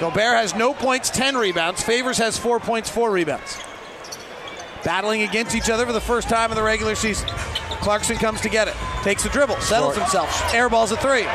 Gobert 0.00 0.36
has 0.36 0.54
no 0.54 0.72
points, 0.74 1.10
10 1.10 1.36
rebounds. 1.36 1.82
Favors 1.82 2.18
has 2.18 2.38
four 2.38 2.60
points, 2.60 2.88
four 2.88 3.10
rebounds. 3.10 3.58
Battling 4.84 5.22
against 5.22 5.54
each 5.54 5.70
other 5.70 5.86
for 5.86 5.92
the 5.92 6.00
first 6.00 6.28
time 6.28 6.50
in 6.50 6.56
the 6.56 6.62
regular 6.62 6.94
season. 6.94 7.28
Clarkson 7.80 8.16
comes 8.16 8.40
to 8.42 8.48
get 8.48 8.68
it, 8.68 8.74
takes 9.02 9.22
the 9.22 9.28
dribble, 9.30 9.60
settles 9.60 9.96
himself, 9.96 10.28
airballs 10.52 10.92
a 10.92 10.96
three. 10.96 11.26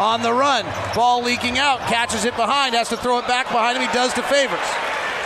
On 0.00 0.22
the 0.22 0.32
run, 0.32 0.64
ball 0.94 1.22
leaking 1.22 1.58
out, 1.58 1.78
catches 1.80 2.24
it 2.24 2.36
behind, 2.36 2.74
has 2.74 2.88
to 2.88 2.96
throw 2.96 3.18
it 3.18 3.26
back 3.26 3.46
behind 3.46 3.78
him. 3.78 3.86
He 3.86 3.94
does 3.94 4.12
to 4.14 4.22
Favors. 4.22 4.58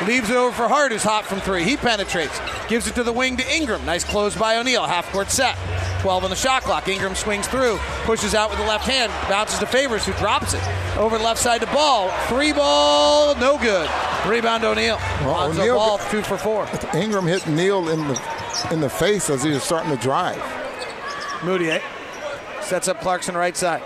Leaves 0.07 0.31
it 0.31 0.37
over 0.37 0.55
for 0.55 0.69
Hart, 0.69 0.93
who's 0.93 1.03
hot 1.03 1.25
from 1.25 1.41
three. 1.41 1.65
He 1.65 1.77
penetrates, 1.77 2.41
gives 2.69 2.87
it 2.87 2.95
to 2.95 3.03
the 3.03 3.13
wing 3.13 3.37
to 3.37 3.55
Ingram. 3.55 3.85
Nice 3.85 4.05
close 4.05 4.37
by 4.37 4.57
O'Neale. 4.57 4.87
Half 4.87 5.11
court 5.11 5.31
set. 5.31 5.57
12 6.01 6.25
on 6.25 6.31
the 6.31 6.37
shot 6.37 6.63
clock. 6.63 6.89
Ingram 6.89 7.15
swings 7.15 7.47
through, 7.47 7.79
pushes 8.05 8.35
out 8.35 8.51
with 8.51 8.59
the 8.59 8.65
left 8.65 8.87
hand, 8.87 9.13
bounces 9.29 9.59
to 9.59 9.67
Favors, 9.67 10.05
who 10.07 10.13
drops 10.15 10.55
it. 10.55 10.63
Over 10.97 11.19
the 11.19 11.25
left 11.25 11.41
side 11.41 11.61
to 11.61 11.67
Ball. 11.69 12.11
Three 12.29 12.53
ball, 12.53 13.35
no 13.37 13.59
good. 13.59 13.89
Rebound 14.27 14.65
O'Neale. 14.65 14.99
Well, 15.23 15.51
O'Neale- 15.51 15.77
Ball, 15.77 15.99
two 16.11 16.23
for 16.23 16.37
four. 16.37 16.69
Ingram 16.95 17.27
hit 17.27 17.47
Neal 17.47 17.89
in 17.89 18.07
the 18.09 18.39
in 18.73 18.81
the 18.81 18.91
face 18.91 19.31
as 19.31 19.43
he 19.43 19.51
was 19.51 19.63
starting 19.63 19.91
to 19.91 20.03
drive. 20.03 20.41
Mudiay 21.41 21.79
eh? 21.79 22.61
sets 22.61 22.89
up 22.89 23.01
Clarkson 23.01 23.37
right 23.37 23.57
side. 23.57 23.83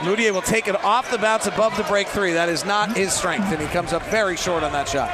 Mudiay 0.00 0.32
will 0.32 0.42
take 0.42 0.66
it 0.68 0.82
off 0.82 1.10
the 1.10 1.18
bounce 1.18 1.46
above 1.46 1.76
the 1.76 1.82
break 1.84 2.08
three. 2.08 2.32
That 2.32 2.48
is 2.48 2.64
not 2.64 2.96
his 2.96 3.12
strength, 3.12 3.52
and 3.52 3.60
he 3.60 3.68
comes 3.68 3.92
up 3.92 4.02
very 4.04 4.36
short 4.36 4.62
on 4.62 4.72
that 4.72 4.88
shot. 4.88 5.10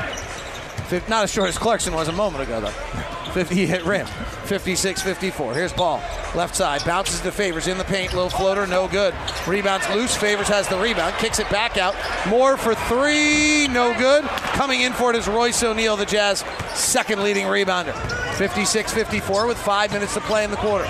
Not 1.09 1.25
as 1.25 1.33
short 1.33 1.49
as 1.49 1.59
Clarkson 1.59 1.93
was 1.93 2.07
a 2.07 2.13
moment 2.13 2.45
ago, 2.45 2.61
though. 2.61 3.06
50 3.37 3.67
hit 3.67 3.85
rim. 3.85 4.07
56 4.07 5.03
54. 5.03 5.53
Here's 5.53 5.73
ball. 5.75 6.03
Left 6.35 6.57
side. 6.57 6.83
Bounces 6.87 7.21
to 7.21 7.31
Favors 7.31 7.67
in 7.67 7.77
the 7.77 7.85
paint. 7.85 8.15
Little 8.15 8.31
floater. 8.31 8.67
No 8.67 8.89
good. 8.89 9.13
Rebounds 9.47 9.87
loose. 9.91 10.17
Favors 10.17 10.49
has 10.49 10.67
the 10.69 10.79
rebound. 10.79 11.15
Kicks 11.17 11.39
it 11.39 11.51
back 11.51 11.77
out. 11.77 11.95
Moore 12.27 12.57
for 12.57 12.75
three. 12.75 13.69
No 13.69 13.93
good. 13.99 14.25
Coming 14.25 14.81
in 14.81 14.95
for 14.95 15.11
it 15.11 15.17
is 15.17 15.29
Royce 15.29 15.63
O'Neale, 15.63 15.99
the 15.99 16.07
Jazz 16.07 16.47
second 16.73 17.23
leading 17.23 17.45
rebounder. 17.45 17.93
56 18.37 18.95
54 18.95 19.47
with 19.47 19.59
five 19.59 19.93
minutes 19.93 20.15
to 20.15 20.21
play 20.21 20.43
in 20.43 20.51
the 20.51 20.57
quarter. 20.57 20.85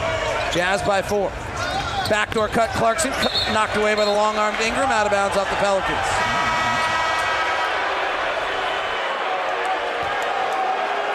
Jazz 0.53 0.81
by 0.83 1.03
four. 1.03 1.31
Backdoor 2.09 2.47
cut. 2.47 2.71
Clarkson 2.71 3.11
knocked 3.53 3.77
away 3.77 3.97
by 3.97 4.05
the 4.05 4.13
long 4.13 4.37
armed 4.37 4.61
Ingram. 4.61 4.91
Out 4.91 5.07
of 5.07 5.11
bounds 5.11 5.37
off 5.37 5.51
the 5.51 5.57
Pelicans. 5.57 6.36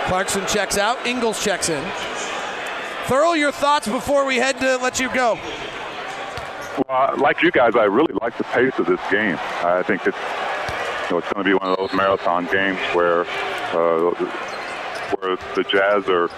Clarkson 0.07 0.45
checks 0.47 0.77
out. 0.77 1.05
Ingles 1.05 1.43
checks 1.43 1.69
in. 1.69 1.83
Thurl, 3.05 3.37
your 3.37 3.51
thoughts 3.51 3.87
before 3.87 4.25
we 4.25 4.37
head 4.37 4.59
to 4.59 4.77
let 4.77 4.99
you 4.99 5.13
go. 5.13 5.39
Well, 6.87 7.15
like 7.17 7.41
you 7.41 7.51
guys, 7.51 7.75
I 7.75 7.85
really 7.85 8.13
like 8.21 8.37
the 8.37 8.43
pace 8.45 8.77
of 8.77 8.85
this 8.85 8.99
game. 9.09 9.37
I 9.63 9.83
think 9.83 10.05
it's 10.07 10.17
you 10.17 11.11
know 11.11 11.17
it's 11.17 11.31
going 11.33 11.43
to 11.43 11.49
be 11.49 11.53
one 11.53 11.71
of 11.71 11.77
those 11.77 11.93
marathon 11.93 12.45
games 12.45 12.79
where 12.93 13.21
uh, 13.73 14.11
where 15.19 15.35
the 15.55 15.63
Jazz 15.69 16.07
are 16.07 16.29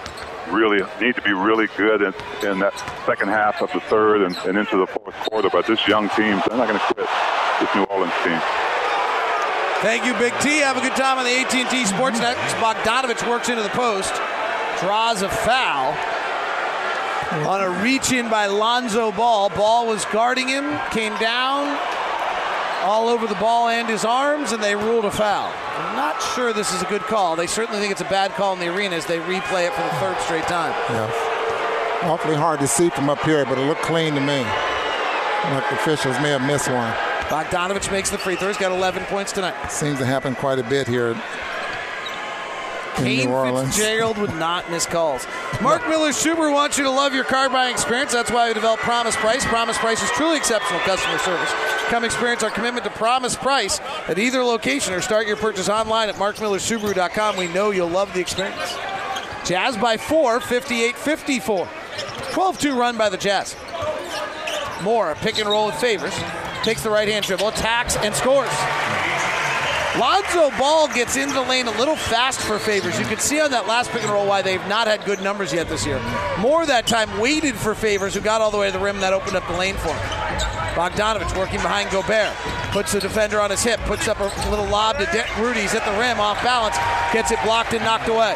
really 0.50 0.84
need 1.00 1.14
to 1.14 1.22
be 1.22 1.32
really 1.32 1.68
good 1.76 2.02
in, 2.02 2.12
in 2.46 2.58
that 2.58 2.74
second 3.06 3.28
half 3.28 3.62
of 3.62 3.72
the 3.72 3.80
third 3.80 4.22
and, 4.22 4.36
and 4.38 4.58
into 4.58 4.76
the 4.76 4.86
fourth 4.86 5.14
quarter. 5.30 5.48
But 5.48 5.66
this 5.66 5.86
young 5.86 6.08
team, 6.10 6.40
they're 6.46 6.58
not 6.58 6.68
going 6.68 6.78
to 6.78 6.94
quit. 6.94 7.08
This 7.60 7.74
New 7.74 7.84
Orleans 7.84 8.12
team. 8.24 8.40
Thank 9.84 10.06
you, 10.06 10.14
Big 10.14 10.32
T. 10.40 10.60
Have 10.60 10.78
a 10.78 10.80
good 10.80 10.96
time 10.96 11.18
on 11.18 11.26
the 11.26 11.30
AT&T 11.30 11.84
Sportsnet. 11.84 12.36
Bogdanovic 12.56 13.28
works 13.28 13.50
into 13.50 13.62
the 13.62 13.68
post, 13.68 14.14
draws 14.80 15.20
a 15.20 15.28
foul 15.28 15.92
on 17.46 17.60
a 17.60 17.68
reach-in 17.82 18.30
by 18.30 18.46
Lonzo 18.46 19.12
Ball. 19.12 19.50
Ball 19.50 19.86
was 19.86 20.06
guarding 20.06 20.48
him, 20.48 20.64
came 20.90 21.14
down 21.18 21.78
all 22.80 23.10
over 23.10 23.26
the 23.26 23.34
ball 23.34 23.68
and 23.68 23.86
his 23.86 24.06
arms, 24.06 24.52
and 24.52 24.62
they 24.62 24.74
ruled 24.74 25.04
a 25.04 25.10
foul. 25.10 25.52
I'm 25.76 25.96
not 25.96 26.18
sure 26.34 26.54
this 26.54 26.72
is 26.72 26.80
a 26.80 26.86
good 26.86 27.02
call. 27.02 27.36
They 27.36 27.46
certainly 27.46 27.78
think 27.78 27.92
it's 27.92 28.00
a 28.00 28.08
bad 28.08 28.30
call 28.30 28.54
in 28.54 28.60
the 28.60 28.74
arena 28.74 28.96
as 28.96 29.04
they 29.04 29.18
replay 29.18 29.66
it 29.66 29.74
for 29.74 29.82
the 29.82 29.94
third 30.00 30.18
straight 30.22 30.44
time. 30.44 30.72
Yeah. 30.88 32.10
Awfully 32.10 32.36
hard 32.36 32.58
to 32.60 32.66
see 32.66 32.88
from 32.88 33.10
up 33.10 33.22
here, 33.24 33.44
but 33.44 33.58
it 33.58 33.66
looked 33.66 33.82
clean 33.82 34.14
to 34.14 34.20
me. 34.22 34.40
Like 35.52 35.68
the 35.68 35.74
officials 35.74 36.18
may 36.20 36.30
have 36.30 36.40
missed 36.40 36.70
one. 36.70 37.13
Bogdanovic 37.28 37.90
makes 37.90 38.10
the 38.10 38.18
free 38.18 38.36
throw. 38.36 38.48
He's 38.48 38.56
got 38.56 38.72
11 38.72 39.04
points 39.04 39.32
tonight. 39.32 39.70
Seems 39.70 39.98
to 39.98 40.06
happen 40.06 40.34
quite 40.34 40.58
a 40.58 40.62
bit 40.62 40.86
here 40.86 41.08
in 41.08 41.20
Kane 42.96 43.28
New 43.28 43.34
Orleans. 43.34 43.76
Fitzgerald 43.76 44.18
would 44.18 44.34
not 44.36 44.70
miss 44.70 44.86
calls. 44.86 45.26
Mark 45.62 45.88
Miller 45.88 46.10
Subaru 46.10 46.52
wants 46.52 46.78
you 46.78 46.84
to 46.84 46.90
love 46.90 47.14
your 47.14 47.24
car 47.24 47.48
buying 47.48 47.72
experience. 47.72 48.12
That's 48.12 48.30
why 48.30 48.48
we 48.48 48.54
developed 48.54 48.82
Promise 48.82 49.16
Price. 49.16 49.44
Promise 49.44 49.78
Price 49.78 50.02
is 50.02 50.10
truly 50.10 50.36
exceptional 50.36 50.80
customer 50.80 51.18
service. 51.18 51.52
Come 51.88 52.04
experience 52.04 52.42
our 52.42 52.50
commitment 52.50 52.84
to 52.84 52.90
Promise 52.90 53.36
Price 53.36 53.80
at 54.08 54.18
either 54.18 54.42
location 54.42 54.94
or 54.94 55.00
start 55.00 55.26
your 55.26 55.36
purchase 55.36 55.68
online 55.68 56.08
at 56.08 56.14
markmillersubaru.com. 56.16 57.36
We 57.36 57.48
know 57.48 57.70
you'll 57.70 57.88
love 57.88 58.12
the 58.14 58.20
experience. 58.20 58.76
Jazz 59.44 59.76
by 59.76 59.96
four, 59.96 60.40
58 60.40 60.96
54. 60.96 61.68
12 62.32 62.58
2 62.58 62.78
run 62.78 62.96
by 62.96 63.08
the 63.08 63.16
Jazz. 63.16 63.56
Moore 64.82 65.12
a 65.12 65.14
pick 65.14 65.38
and 65.38 65.48
roll 65.48 65.66
with 65.66 65.76
favors. 65.76 66.14
Takes 66.64 66.82
the 66.82 66.88
right 66.88 67.06
hand 67.06 67.26
dribble, 67.26 67.48
attacks, 67.48 67.96
and 67.98 68.14
scores. 68.14 68.48
Lonzo 70.00 70.50
Ball 70.58 70.88
gets 70.88 71.14
into 71.16 71.34
the 71.34 71.42
lane 71.42 71.66
a 71.66 71.78
little 71.78 71.94
fast 71.94 72.40
for 72.40 72.58
favors. 72.58 72.98
You 72.98 73.04
can 73.04 73.18
see 73.18 73.38
on 73.38 73.50
that 73.50 73.68
last 73.68 73.90
pick 73.90 74.02
and 74.02 74.10
roll 74.10 74.26
why 74.26 74.40
they've 74.40 74.66
not 74.66 74.86
had 74.86 75.04
good 75.04 75.22
numbers 75.22 75.52
yet 75.52 75.68
this 75.68 75.84
year. 75.84 76.00
Moore 76.38 76.64
that 76.64 76.86
time 76.86 77.20
waited 77.20 77.54
for 77.54 77.74
favors, 77.74 78.14
who 78.14 78.20
got 78.20 78.40
all 78.40 78.50
the 78.50 78.56
way 78.56 78.66
to 78.66 78.72
the 78.72 78.82
rim, 78.82 78.98
that 79.00 79.12
opened 79.12 79.36
up 79.36 79.46
the 79.46 79.56
lane 79.58 79.76
for 79.76 79.88
him. 79.88 79.96
Bogdanovic 80.74 81.36
working 81.36 81.60
behind 81.60 81.90
Gobert. 81.90 82.34
Puts 82.72 82.92
the 82.92 83.00
defender 83.00 83.40
on 83.40 83.50
his 83.50 83.62
hip, 83.62 83.78
puts 83.80 84.08
up 84.08 84.18
a 84.18 84.50
little 84.50 84.66
lob 84.66 84.98
to 84.98 85.04
De- 85.06 85.26
Rudy's 85.38 85.74
at 85.74 85.84
the 85.84 86.00
rim, 86.00 86.18
off 86.18 86.42
balance, 86.42 86.76
gets 87.12 87.30
it 87.30 87.38
blocked 87.44 87.74
and 87.74 87.84
knocked 87.84 88.08
away. 88.08 88.34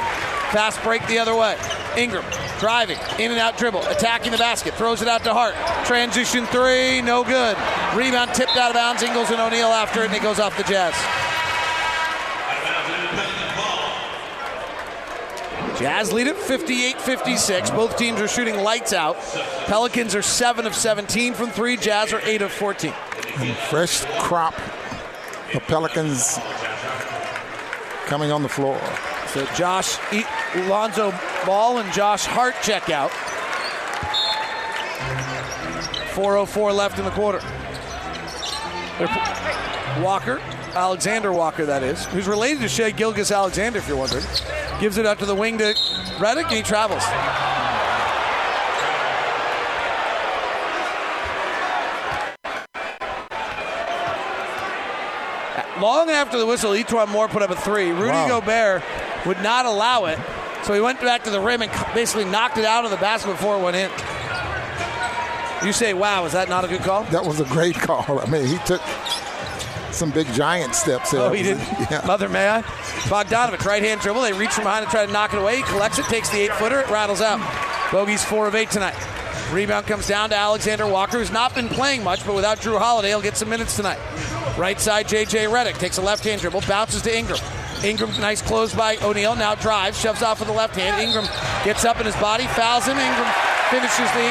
Fast 0.52 0.80
break 0.84 1.04
the 1.08 1.18
other 1.18 1.34
way. 1.34 1.56
Ingram 1.96 2.24
driving, 2.58 2.98
in 3.18 3.30
and 3.30 3.40
out 3.40 3.56
dribble, 3.56 3.82
attacking 3.86 4.32
the 4.32 4.38
basket, 4.38 4.74
throws 4.74 5.02
it 5.02 5.08
out 5.08 5.24
to 5.24 5.32
Hart. 5.32 5.54
Transition 5.86 6.46
three, 6.46 7.02
no 7.02 7.24
good. 7.24 7.56
Rebound 7.94 8.34
tipped 8.34 8.56
out 8.56 8.70
of 8.70 8.74
bounds. 8.74 9.02
Ingles 9.02 9.30
and 9.30 9.40
O'Neale 9.40 9.68
after 9.68 10.02
it, 10.02 10.06
and 10.06 10.14
it 10.14 10.22
goes 10.22 10.38
off 10.38 10.56
the 10.56 10.64
Jazz. 10.64 10.94
Jazz 15.78 16.12
lead 16.12 16.26
at 16.26 16.36
58 16.36 17.00
56. 17.00 17.70
Both 17.70 17.96
teams 17.96 18.20
are 18.20 18.26
shooting 18.26 18.56
lights 18.56 18.92
out. 18.92 19.16
Pelicans 19.66 20.14
are 20.16 20.22
7 20.22 20.66
of 20.66 20.74
17 20.74 21.34
from 21.34 21.50
3. 21.50 21.76
Jazz 21.76 22.12
are 22.12 22.20
8 22.20 22.42
of 22.42 22.50
14. 22.50 22.92
And 23.36 23.56
fresh 23.56 24.04
crop 24.18 24.54
of 25.54 25.62
Pelicans 25.68 26.38
coming 28.06 28.32
on 28.32 28.42
the 28.42 28.48
floor. 28.48 28.80
So 29.28 29.46
Josh 29.54 29.98
Lonzo 30.68 31.12
Ball 31.48 31.78
and 31.78 31.90
Josh 31.94 32.26
Hart 32.26 32.54
check 32.62 32.90
out. 32.90 33.10
4.04 36.12 36.74
left 36.74 36.98
in 36.98 37.06
the 37.06 37.10
quarter. 37.12 37.40
Walker, 40.04 40.40
Alexander 40.74 41.32
Walker, 41.32 41.64
that 41.64 41.82
is, 41.82 42.04
who's 42.08 42.28
related 42.28 42.60
to 42.60 42.68
Shai 42.68 42.90
Gilgeous-Alexander, 42.90 43.78
if 43.78 43.88
you're 43.88 43.96
wondering, 43.96 44.26
gives 44.78 44.98
it 44.98 45.06
out 45.06 45.18
to 45.20 45.24
the 45.24 45.34
wing 45.34 45.56
to 45.56 45.72
Redick, 46.18 46.44
and 46.48 46.52
he 46.52 46.62
travels. 46.62 47.02
Long 55.80 56.10
after 56.10 56.38
the 56.38 56.44
whistle, 56.44 56.72
E'Twaun 56.72 57.08
Moore 57.08 57.28
put 57.28 57.40
up 57.40 57.48
a 57.48 57.56
three. 57.56 57.90
Rudy 57.90 58.08
Wow. 58.08 58.40
Gobert 58.40 58.82
would 59.24 59.40
not 59.42 59.64
allow 59.64 60.04
it, 60.04 60.18
so 60.68 60.74
he 60.74 60.82
went 60.82 61.00
back 61.00 61.24
to 61.24 61.30
the 61.30 61.40
rim 61.40 61.62
and 61.62 61.72
basically 61.94 62.26
knocked 62.26 62.58
it 62.58 62.64
out 62.66 62.84
of 62.84 62.90
the 62.90 62.98
basket 62.98 63.30
before 63.30 63.56
it 63.56 63.62
went 63.62 63.74
in. 63.74 63.90
You 65.66 65.72
say, 65.72 65.94
wow, 65.94 66.26
is 66.26 66.32
that 66.32 66.50
not 66.50 66.62
a 66.62 66.68
good 66.68 66.82
call? 66.82 67.04
That 67.04 67.24
was 67.24 67.40
a 67.40 67.46
great 67.46 67.74
call. 67.74 68.20
I 68.20 68.26
mean, 68.26 68.44
he 68.44 68.58
took 68.66 68.82
some 69.92 70.10
big 70.10 70.26
giant 70.34 70.74
steps 70.74 71.12
there. 71.12 71.22
Oh, 71.22 71.32
he 71.32 71.42
did. 71.42 71.56
Yeah. 71.90 72.02
Mother, 72.06 72.28
may 72.28 72.50
I? 72.50 72.60
Bogdanovic, 73.08 73.64
right 73.64 73.82
hand 73.82 74.02
dribble. 74.02 74.20
They 74.20 74.34
reach 74.34 74.50
from 74.50 74.64
behind 74.64 74.82
and 74.82 74.90
try 74.90 75.06
to 75.06 75.10
knock 75.10 75.32
it 75.32 75.38
away. 75.38 75.56
He 75.56 75.62
collects 75.62 75.98
it, 75.98 76.04
takes 76.04 76.28
the 76.28 76.40
eight 76.40 76.52
footer, 76.52 76.80
it 76.80 76.90
rattles 76.90 77.22
out. 77.22 77.40
Bogey's 77.90 78.22
four 78.22 78.46
of 78.46 78.54
eight 78.54 78.70
tonight. 78.70 78.94
Rebound 79.50 79.86
comes 79.86 80.06
down 80.06 80.28
to 80.28 80.36
Alexander 80.36 80.86
Walker, 80.86 81.16
who's 81.16 81.32
not 81.32 81.54
been 81.54 81.70
playing 81.70 82.04
much, 82.04 82.26
but 82.26 82.34
without 82.34 82.58
Jrue 82.58 82.78
Holiday, 82.78 83.08
he'll 83.08 83.22
get 83.22 83.38
some 83.38 83.48
minutes 83.48 83.74
tonight. 83.74 83.98
Right 84.58 84.78
side, 84.78 85.08
JJ 85.08 85.48
Redick 85.48 85.78
takes 85.78 85.96
a 85.96 86.02
left 86.02 86.24
hand 86.24 86.42
dribble, 86.42 86.60
bounces 86.68 87.00
to 87.00 87.16
Ingram. 87.16 87.40
Ingram, 87.84 88.10
nice 88.20 88.42
close 88.42 88.74
by 88.74 88.96
O'Neale, 88.98 89.36
now 89.36 89.54
drives, 89.54 89.98
shoves 90.00 90.22
off 90.22 90.40
with 90.40 90.48
the 90.48 90.54
left 90.54 90.74
hand. 90.76 91.00
Ingram 91.00 91.26
gets 91.64 91.84
up 91.84 92.00
in 92.00 92.06
his 92.06 92.16
body, 92.16 92.44
fouls 92.48 92.86
him. 92.86 92.98
Ingram 92.98 93.28
finishes 93.70 94.10
the 94.12 94.28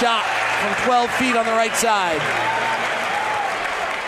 shot 0.00 0.24
from 0.60 0.74
12 0.86 1.10
feet 1.12 1.36
on 1.36 1.44
the 1.44 1.52
right 1.52 1.74
side. 1.76 2.20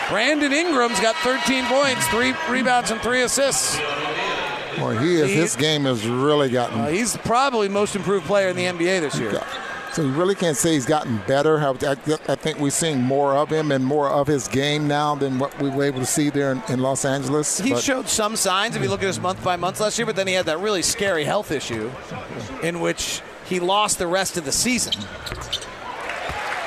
Brandon 0.08 0.52
Ingram's 0.52 0.98
got 0.98 1.14
13 1.16 1.64
points, 1.66 2.06
three 2.08 2.34
rebounds, 2.48 2.90
and 2.90 3.00
three 3.00 3.22
assists. 3.22 3.78
Well, 4.78 4.90
he 4.98 5.16
is. 5.16 5.28
He- 5.28 5.34
His 5.36 5.56
game 5.56 5.84
has 5.84 6.06
really 6.06 6.48
gotten. 6.48 6.80
Uh, 6.80 6.86
he's 6.88 7.16
probably 7.18 7.68
most 7.68 7.94
improved 7.94 8.26
player 8.26 8.48
in 8.48 8.56
the 8.56 8.64
NBA 8.64 9.00
this 9.00 9.16
year. 9.18 9.40
So 9.92 10.02
you 10.02 10.12
really 10.12 10.36
can't 10.36 10.56
say 10.56 10.74
he's 10.74 10.86
gotten 10.86 11.20
better. 11.26 11.58
I, 11.58 11.74
think 12.36 12.58
we're 12.60 12.70
seeing 12.70 13.00
more 13.02 13.34
of 13.34 13.50
him 13.50 13.72
and 13.72 13.84
more 13.84 14.08
of 14.08 14.28
his 14.28 14.46
game 14.46 14.86
now 14.86 15.16
than 15.16 15.38
what 15.40 15.60
we 15.60 15.68
were 15.68 15.82
able 15.82 15.98
to 15.98 16.06
see 16.06 16.30
there 16.30 16.52
in, 16.52 16.62
in 16.68 16.80
Los 16.80 17.04
Angeles. 17.04 17.58
He 17.58 17.72
But- 17.72 17.82
showed 17.82 18.08
some 18.08 18.36
signs 18.36 18.76
if 18.76 18.82
you 18.82 18.88
look 18.88 19.02
at 19.02 19.08
his 19.08 19.18
month 19.18 19.42
by 19.42 19.56
month 19.56 19.80
last 19.80 19.98
year, 19.98 20.06
but 20.06 20.14
then 20.14 20.28
he 20.28 20.34
had 20.34 20.46
that 20.46 20.60
really 20.60 20.82
scary 20.82 21.24
health 21.24 21.50
issue 21.50 21.90
in 22.62 22.78
which 22.80 23.20
he 23.46 23.58
lost 23.58 23.98
the 23.98 24.06
rest 24.06 24.36
of 24.36 24.44
the 24.44 24.52
season. 24.52 24.92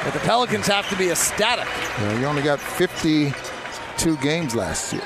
But 0.04 0.12
the 0.14 0.20
Pelicans 0.20 0.68
have 0.68 0.90
to 0.90 0.98
be 0.98 1.10
ecstatic. 1.10 1.66
Yeah, 1.66 2.18
he 2.20 2.26
only 2.26 2.42
got 2.42 2.60
52 2.60 4.18
games 4.18 4.54
last 4.54 4.92
year. 4.92 5.02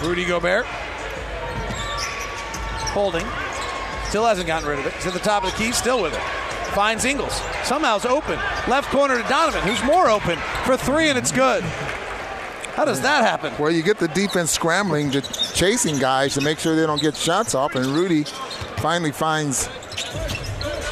Rudy 0.00 0.24
Gobert. 0.24 0.66
Holding. 2.92 3.26
Still 4.08 4.26
hasn't 4.26 4.46
gotten 4.46 4.68
rid 4.68 4.78
of 4.78 4.86
it. 4.86 4.92
He's 4.94 5.06
at 5.06 5.14
the 5.14 5.18
top 5.18 5.44
of 5.44 5.50
the 5.50 5.56
key, 5.56 5.72
still 5.72 6.02
with 6.02 6.12
it. 6.12 6.20
Finds 6.74 7.04
Ingles. 7.04 7.34
Somehow 7.64 7.96
it's 7.96 8.06
open. 8.06 8.38
Left 8.68 8.88
corner 8.90 9.20
to 9.20 9.28
Donovan, 9.28 9.62
who's 9.62 9.82
more 9.84 10.08
open 10.08 10.38
for 10.64 10.76
three, 10.76 11.08
and 11.08 11.18
it's 11.18 11.32
good. 11.32 11.62
How 12.74 12.84
does 12.84 13.02
that 13.02 13.24
happen? 13.24 13.52
Well, 13.58 13.70
you 13.70 13.82
get 13.82 13.98
the 13.98 14.08
defense 14.08 14.50
scrambling, 14.50 15.10
just 15.10 15.54
chasing 15.54 15.98
guys 15.98 16.34
to 16.34 16.40
make 16.40 16.58
sure 16.58 16.74
they 16.74 16.86
don't 16.86 17.02
get 17.02 17.14
shots 17.14 17.54
off, 17.54 17.74
and 17.74 17.86
Rudy 17.86 18.24
finally 18.78 19.12
finds 19.12 19.68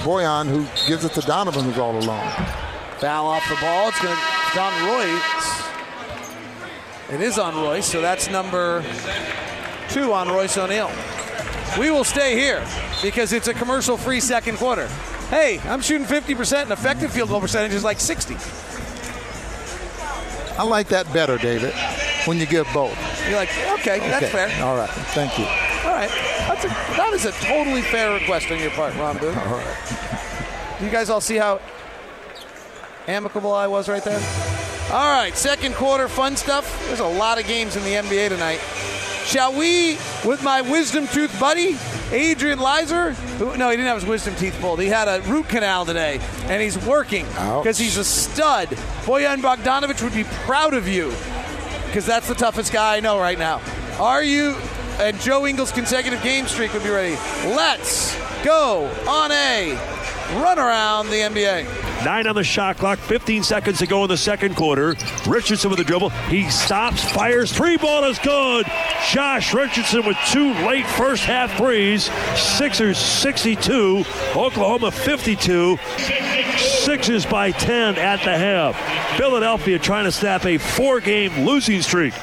Bojan, 0.05 0.47
who 0.47 0.67
gives 0.87 1.05
it 1.05 1.13
to 1.13 1.21
Donovan, 1.23 1.65
who's 1.65 1.79
all 1.79 1.97
alone. 1.99 2.33
Foul 2.99 3.27
off 3.27 3.49
the 3.49 3.57
ball. 3.57 3.89
It's 3.89 4.03
going 4.03 4.15
to 4.15 4.61
on 4.61 4.87
Royce. 4.87 5.63
It 7.11 7.21
is 7.21 7.39
on 7.39 7.55
Royce, 7.55 7.87
so 7.87 8.01
that's 8.01 8.29
number 8.29 8.85
two 9.89 10.13
on 10.13 10.29
Royce 10.29 10.59
O'Neale. 10.59 10.91
We 11.79 11.91
will 11.91 12.05
stay 12.05 12.35
here 12.37 12.67
because 13.03 13.33
it's 13.33 13.49
a 13.49 13.55
commercial-free 13.55 14.21
second 14.21 14.57
quarter. 14.59 14.89
Hey, 15.29 15.61
I'm 15.65 15.81
shooting 15.81 16.07
50% 16.07 16.63
and 16.63 16.73
effective 16.73 17.13
field 17.13 17.29
goal 17.29 17.41
percentage 17.41 17.73
is 17.73 17.85
like 17.85 18.01
60. 18.01 18.37
I 20.59 20.65
like 20.65 20.89
that 20.89 21.11
better, 21.13 21.39
David, 21.39 21.73
when 22.27 22.39
you 22.39 22.47
give 22.47 22.67
both. 22.75 22.99
You're 23.29 23.39
like, 23.39 23.51
okay, 23.79 23.99
that's 24.01 24.29
fair. 24.31 24.65
All 24.65 24.77
right. 24.77 24.91
Thank 25.15 25.39
you. 25.39 25.45
All 25.45 25.97
right, 25.97 26.11
that's 26.47 26.65
a, 26.65 26.69
that 26.69 27.13
is 27.15 27.25
a 27.25 27.33
totally 27.33 27.81
fair 27.83 28.13
request 28.13 28.51
on 28.51 28.59
your 28.59 28.71
part, 28.73 28.95
Ron 28.97 29.17
Boone. 29.17 29.39
All 29.39 29.57
right. 29.57 30.79
You 30.83 30.91
guys 30.91 31.09
all 31.09 31.21
see 31.23 31.37
how 31.37 31.61
amicable 33.07 33.53
I 33.55 33.67
was 33.67 33.89
right 33.89 34.05
there? 34.05 34.21
All 34.93 35.11
right, 35.11 35.35
second 35.37 35.75
quarter 35.75 36.09
fun 36.09 36.37
stuff. 36.37 36.87
There's 36.89 37.01
a 37.01 37.07
lot 37.07 37.41
of 37.41 37.47
games 37.47 37.77
in 37.77 37.83
the 37.85 37.93
NBA 37.93 38.29
tonight. 38.29 38.61
Shall 39.31 39.53
we, 39.53 39.93
with 40.25 40.43
my 40.43 40.61
wisdom 40.61 41.07
tooth 41.07 41.39
buddy, 41.39 41.77
Adrian 42.11 42.59
Leiser? 42.59 43.15
Who, 43.39 43.57
no, 43.57 43.71
he 43.71 43.77
didn't 43.77 43.87
have 43.87 44.01
his 44.01 44.09
wisdom 44.09 44.35
teeth 44.35 44.59
pulled. 44.61 44.81
He 44.81 44.89
had 44.89 45.07
a 45.07 45.23
root 45.23 45.49
canal 45.49 45.87
today, 45.87 46.19
and 46.47 46.61
he's 46.61 46.77
working 46.85 47.27
because 47.27 47.79
he's 47.79 47.97
a 47.97 48.03
stud. 48.03 48.71
Bojan 49.05 49.41
Bogdanovic 49.41 50.03
would 50.03 50.15
be 50.15 50.25
proud 50.25 50.75
of 50.75 50.89
you 50.89 51.13
because 51.87 52.05
that's 52.05 52.27
the 52.27 52.35
toughest 52.35 52.73
guy 52.73 52.97
I 52.97 53.01
know 53.01 53.21
right 53.21 53.39
now. 53.39 53.61
Are 54.01 54.25
you? 54.25 54.57
And 54.99 55.19
Joe 55.21 55.47
Ingles' 55.47 55.71
consecutive 55.71 56.21
game 56.25 56.49
streak 56.49 56.73
would 56.73 56.83
be 56.83 56.91
ready. 56.91 57.15
Let's 57.47 58.17
go 58.43 58.91
on 59.09 59.31
a 59.31 59.79
run 60.35 60.59
around 60.59 61.09
the 61.09 61.17
NBA. 61.17 62.05
Nine 62.05 62.27
on 62.27 62.35
the 62.35 62.45
shot 62.45 62.79
clock, 62.79 62.99
15 62.99 63.43
seconds 63.43 63.79
to 63.79 63.87
go 63.87 64.03
in 64.05 64.09
the 64.09 64.17
second 64.17 64.57
quarter. 64.57 64.97
Richardson 65.27 65.71
with 65.71 65.79
the 65.79 65.85
dribble. 65.85 66.11
He 66.29 66.49
stops, 66.49 67.05
fires, 67.05 67.53
three 67.53 67.77
ball 67.77 68.05
is 68.05 68.19
good. 68.19 68.67
Josh 69.11 69.53
Richardson 69.53 70.07
with 70.07 70.17
two 70.31 70.53
late 70.67 70.87
first 70.87 71.25
half 71.25 71.57
threes. 71.57 72.11
Sixers 72.37 72.99
62, 72.99 74.05
Oklahoma 74.35 74.91
52. 74.91 75.79
Sixers 76.57 77.27
by 77.27 77.51
10 77.51 77.97
at 77.97 78.23
the 78.25 78.37
half. 78.37 79.17
Philadelphia 79.17 79.79
trying 79.79 80.05
to 80.05 80.13
snap 80.13 80.47
a 80.47 80.59
four 80.59 81.01
game 81.01 81.45
losing 81.45 81.83
streak. 81.83 82.15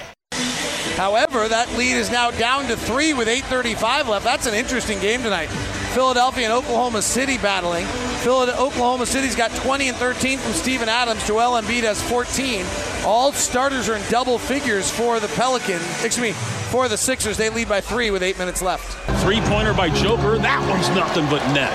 However, 0.96 1.48
that 1.48 1.72
lead 1.78 1.94
is 1.94 2.10
now 2.10 2.32
down 2.32 2.66
to 2.68 2.76
three 2.76 3.14
with 3.14 3.28
8:35 3.28 4.08
left. 4.08 4.26
That's 4.26 4.48
an 4.48 4.56
interesting 4.56 5.00
game 5.00 5.22
tonight. 5.22 5.50
Philadelphia 5.98 6.44
and 6.44 6.54
Oklahoma 6.54 7.02
City 7.02 7.40
battling. 7.40 7.88
Philadelphia, 8.22 8.64
Oklahoma 8.64 9.08
City's 9.08 9.36
got 9.36 9.50
20 9.50 9.88
and 9.88 9.98
13 9.98 10.38
from 10.38 10.54
Steven 10.54 10.88
Adams. 10.88 11.26
Joel 11.26 11.60
Embiid 11.60 11.82
has 11.82 12.00
14. 12.04 12.64
All 13.04 13.32
starters 13.32 13.90
are 13.90 13.96
in 13.96 14.04
double 14.08 14.38
figures 14.38 14.92
for 14.92 15.20
the 15.20 15.28
Pelicans. 15.30 15.82
Excuse 16.06 16.20
me, 16.20 16.32
for 16.70 16.88
the 16.88 16.98
Sixers. 16.98 17.36
They 17.36 17.50
lead 17.50 17.68
by 17.68 17.82
three 17.82 18.12
with 18.12 18.22
eight 18.22 18.38
minutes 18.38 18.62
left. 18.62 18.94
Three 19.24 19.42
pointer 19.42 19.74
by 19.74 19.90
Joker. 19.90 20.38
That 20.38 20.62
one's 20.70 20.88
nothing 20.90 21.26
but 21.32 21.42
net. 21.52 21.74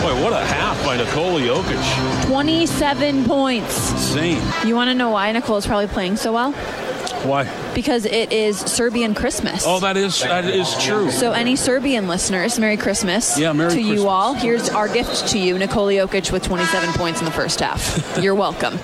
Boy, 0.00 0.24
what 0.24 0.32
a 0.32 0.42
half 0.46 0.82
by 0.82 0.96
Nikola 0.96 1.42
Jokic. 1.42 2.26
27 2.28 3.26
points. 3.26 3.92
Insane. 3.92 4.42
You 4.66 4.74
want 4.74 4.88
to 4.88 4.94
know 4.94 5.10
why 5.10 5.30
Nicole's 5.32 5.66
probably 5.66 5.88
playing 5.88 6.16
so 6.16 6.32
well? 6.32 6.54
Why? 7.24 7.44
Because 7.74 8.04
it 8.04 8.32
is 8.32 8.58
Serbian 8.58 9.14
Christmas. 9.14 9.64
Oh, 9.66 9.80
that 9.80 9.96
is 9.96 10.20
that 10.22 10.44
is 10.44 10.72
true. 10.82 11.10
So, 11.10 11.32
any 11.32 11.56
Serbian 11.56 12.06
listeners, 12.08 12.58
Merry 12.58 12.76
Christmas 12.76 13.38
Yeah, 13.38 13.52
Merry 13.52 13.70
to 13.70 13.76
Christmas. 13.76 14.00
you 14.00 14.08
all. 14.08 14.34
Here's 14.34 14.68
our 14.70 14.88
gift 14.88 15.28
to 15.28 15.38
you, 15.38 15.58
Nikola 15.58 15.92
Jokic 15.92 16.30
with 16.32 16.42
27 16.44 16.92
points 16.94 17.18
in 17.20 17.24
the 17.24 17.30
first 17.32 17.60
half. 17.60 18.18
You're 18.22 18.34
welcome. 18.34 18.78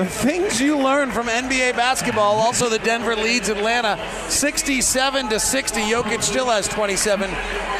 The 0.00 0.06
things 0.06 0.58
you 0.58 0.78
learn 0.78 1.10
from 1.10 1.26
NBA 1.26 1.76
basketball. 1.76 2.36
Also, 2.36 2.70
the 2.70 2.78
Denver 2.78 3.14
leads 3.14 3.50
Atlanta 3.50 4.02
67 4.30 5.28
to 5.28 5.38
60. 5.38 5.78
Jokic 5.78 6.22
still 6.22 6.46
has 6.46 6.66
27 6.68 7.30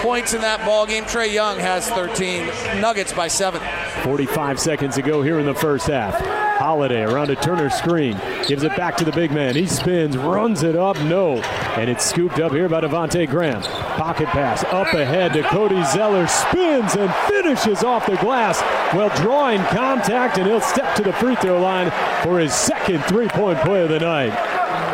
points 0.02 0.34
in 0.34 0.42
that 0.42 0.62
ball 0.66 0.84
game. 0.84 1.04
Trae 1.04 1.32
Young 1.32 1.58
has 1.58 1.88
13. 1.88 2.46
Nuggets 2.78 3.14
by 3.14 3.26
seven. 3.26 3.62
45 4.02 4.60
seconds 4.60 4.96
to 4.96 5.02
go 5.02 5.22
here 5.22 5.38
in 5.38 5.46
the 5.46 5.54
first 5.54 5.86
half. 5.86 6.14
Holiday 6.58 7.04
around 7.04 7.30
a 7.30 7.36
Turner 7.36 7.70
screen. 7.70 8.20
Gives 8.46 8.64
it 8.64 8.76
back 8.76 8.98
to 8.98 9.04
the 9.06 9.12
big 9.12 9.32
man. 9.32 9.56
He 9.56 9.66
spins, 9.66 10.18
runs 10.18 10.62
it 10.62 10.76
up, 10.76 11.00
no. 11.04 11.38
And 11.76 11.88
it's 11.88 12.04
scooped 12.04 12.38
up 12.38 12.52
here 12.52 12.68
by 12.68 12.82
Devonte 12.82 13.26
Graham. 13.30 13.62
Pocket 13.62 14.26
pass 14.26 14.62
up 14.64 14.92
ahead 14.92 15.32
to 15.32 15.42
Cody 15.44 15.82
Zeller. 15.84 16.26
Spins 16.26 16.96
and 16.96 17.14
finishes 17.28 17.82
off 17.82 18.04
the 18.04 18.16
glass 18.16 18.60
while 18.94 19.08
drawing 19.16 19.62
contact, 19.68 20.36
and 20.36 20.46
he'll 20.46 20.60
step 20.60 20.94
to 20.96 21.02
the 21.02 21.14
free 21.14 21.34
throw 21.36 21.58
line 21.58 21.90
for 22.22 22.38
his 22.38 22.54
second 22.54 23.02
three 23.04 23.28
point 23.28 23.58
play 23.60 23.82
of 23.82 23.88
the 23.88 24.00
night. 24.00 24.30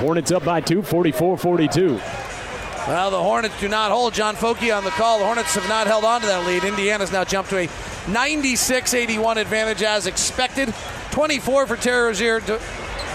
Hornets 0.00 0.32
up 0.32 0.44
by 0.44 0.60
two, 0.60 0.82
44 0.82 1.36
42. 1.36 2.00
Well, 2.86 3.10
the 3.10 3.20
Hornets 3.20 3.58
do 3.60 3.68
not 3.68 3.90
hold 3.90 4.14
John 4.14 4.36
Foky 4.36 4.76
on 4.76 4.84
the 4.84 4.90
call. 4.90 5.18
The 5.18 5.24
Hornets 5.24 5.54
have 5.54 5.68
not 5.68 5.88
held 5.88 6.04
on 6.04 6.20
to 6.20 6.26
that 6.28 6.46
lead. 6.46 6.62
Indiana's 6.62 7.10
now 7.10 7.24
jumped 7.24 7.50
to 7.50 7.58
a 7.58 7.68
96 8.08 8.94
81 8.94 9.38
advantage 9.38 9.82
as 9.82 10.06
expected. 10.06 10.72
24 11.10 11.66
for 11.66 11.76
Terry 11.76 12.06
Rozier. 12.06 12.40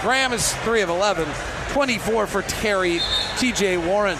Graham 0.02 0.32
is 0.32 0.52
3 0.56 0.82
of 0.82 0.90
11. 0.90 1.26
24 1.70 2.26
for 2.26 2.42
Terry. 2.42 2.98
TJ 3.36 3.86
Warren. 3.86 4.18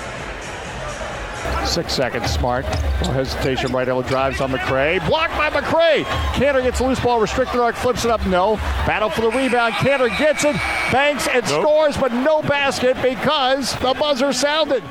Six 1.66 1.92
seconds, 1.92 2.30
Smart. 2.30 2.64
No 2.64 3.12
hesitation, 3.12 3.72
right 3.72 3.88
elbow 3.88 4.06
drives 4.06 4.40
on 4.40 4.50
McRae. 4.50 5.04
Blocked 5.06 5.36
by 5.36 5.48
McRae. 5.50 6.04
Kanter 6.34 6.62
gets 6.62 6.80
a 6.80 6.84
loose 6.84 7.00
ball, 7.00 7.20
restricted 7.20 7.60
arc, 7.60 7.76
flips 7.76 8.04
it 8.04 8.10
up, 8.10 8.24
no. 8.26 8.56
Battle 8.86 9.08
for 9.08 9.22
the 9.22 9.30
rebound. 9.30 9.74
Kanter 9.74 10.16
gets 10.18 10.44
it, 10.44 10.54
banks 10.90 11.28
and 11.28 11.44
nope. 11.48 11.62
scores, 11.62 11.96
but 11.96 12.12
no 12.12 12.42
basket 12.42 12.96
because 13.00 13.74
the 13.78 13.94
buzzer 13.94 14.32
sounded. 14.32 14.82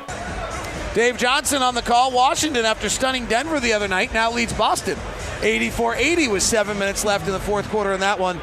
Dave 0.94 1.16
Johnson 1.16 1.62
on 1.62 1.74
the 1.74 1.82
call. 1.82 2.10
Washington, 2.10 2.64
after 2.64 2.88
stunning 2.88 3.26
Denver 3.26 3.60
the 3.60 3.72
other 3.72 3.88
night, 3.88 4.12
now 4.12 4.30
leads 4.30 4.52
Boston 4.52 4.98
84 5.42 5.96
80 5.96 6.28
with 6.28 6.42
seven 6.42 6.78
minutes 6.78 7.04
left 7.04 7.26
in 7.26 7.32
the 7.32 7.40
fourth 7.40 7.68
quarter 7.70 7.92
in 7.92 8.00
that 8.00 8.18
one. 8.18 8.40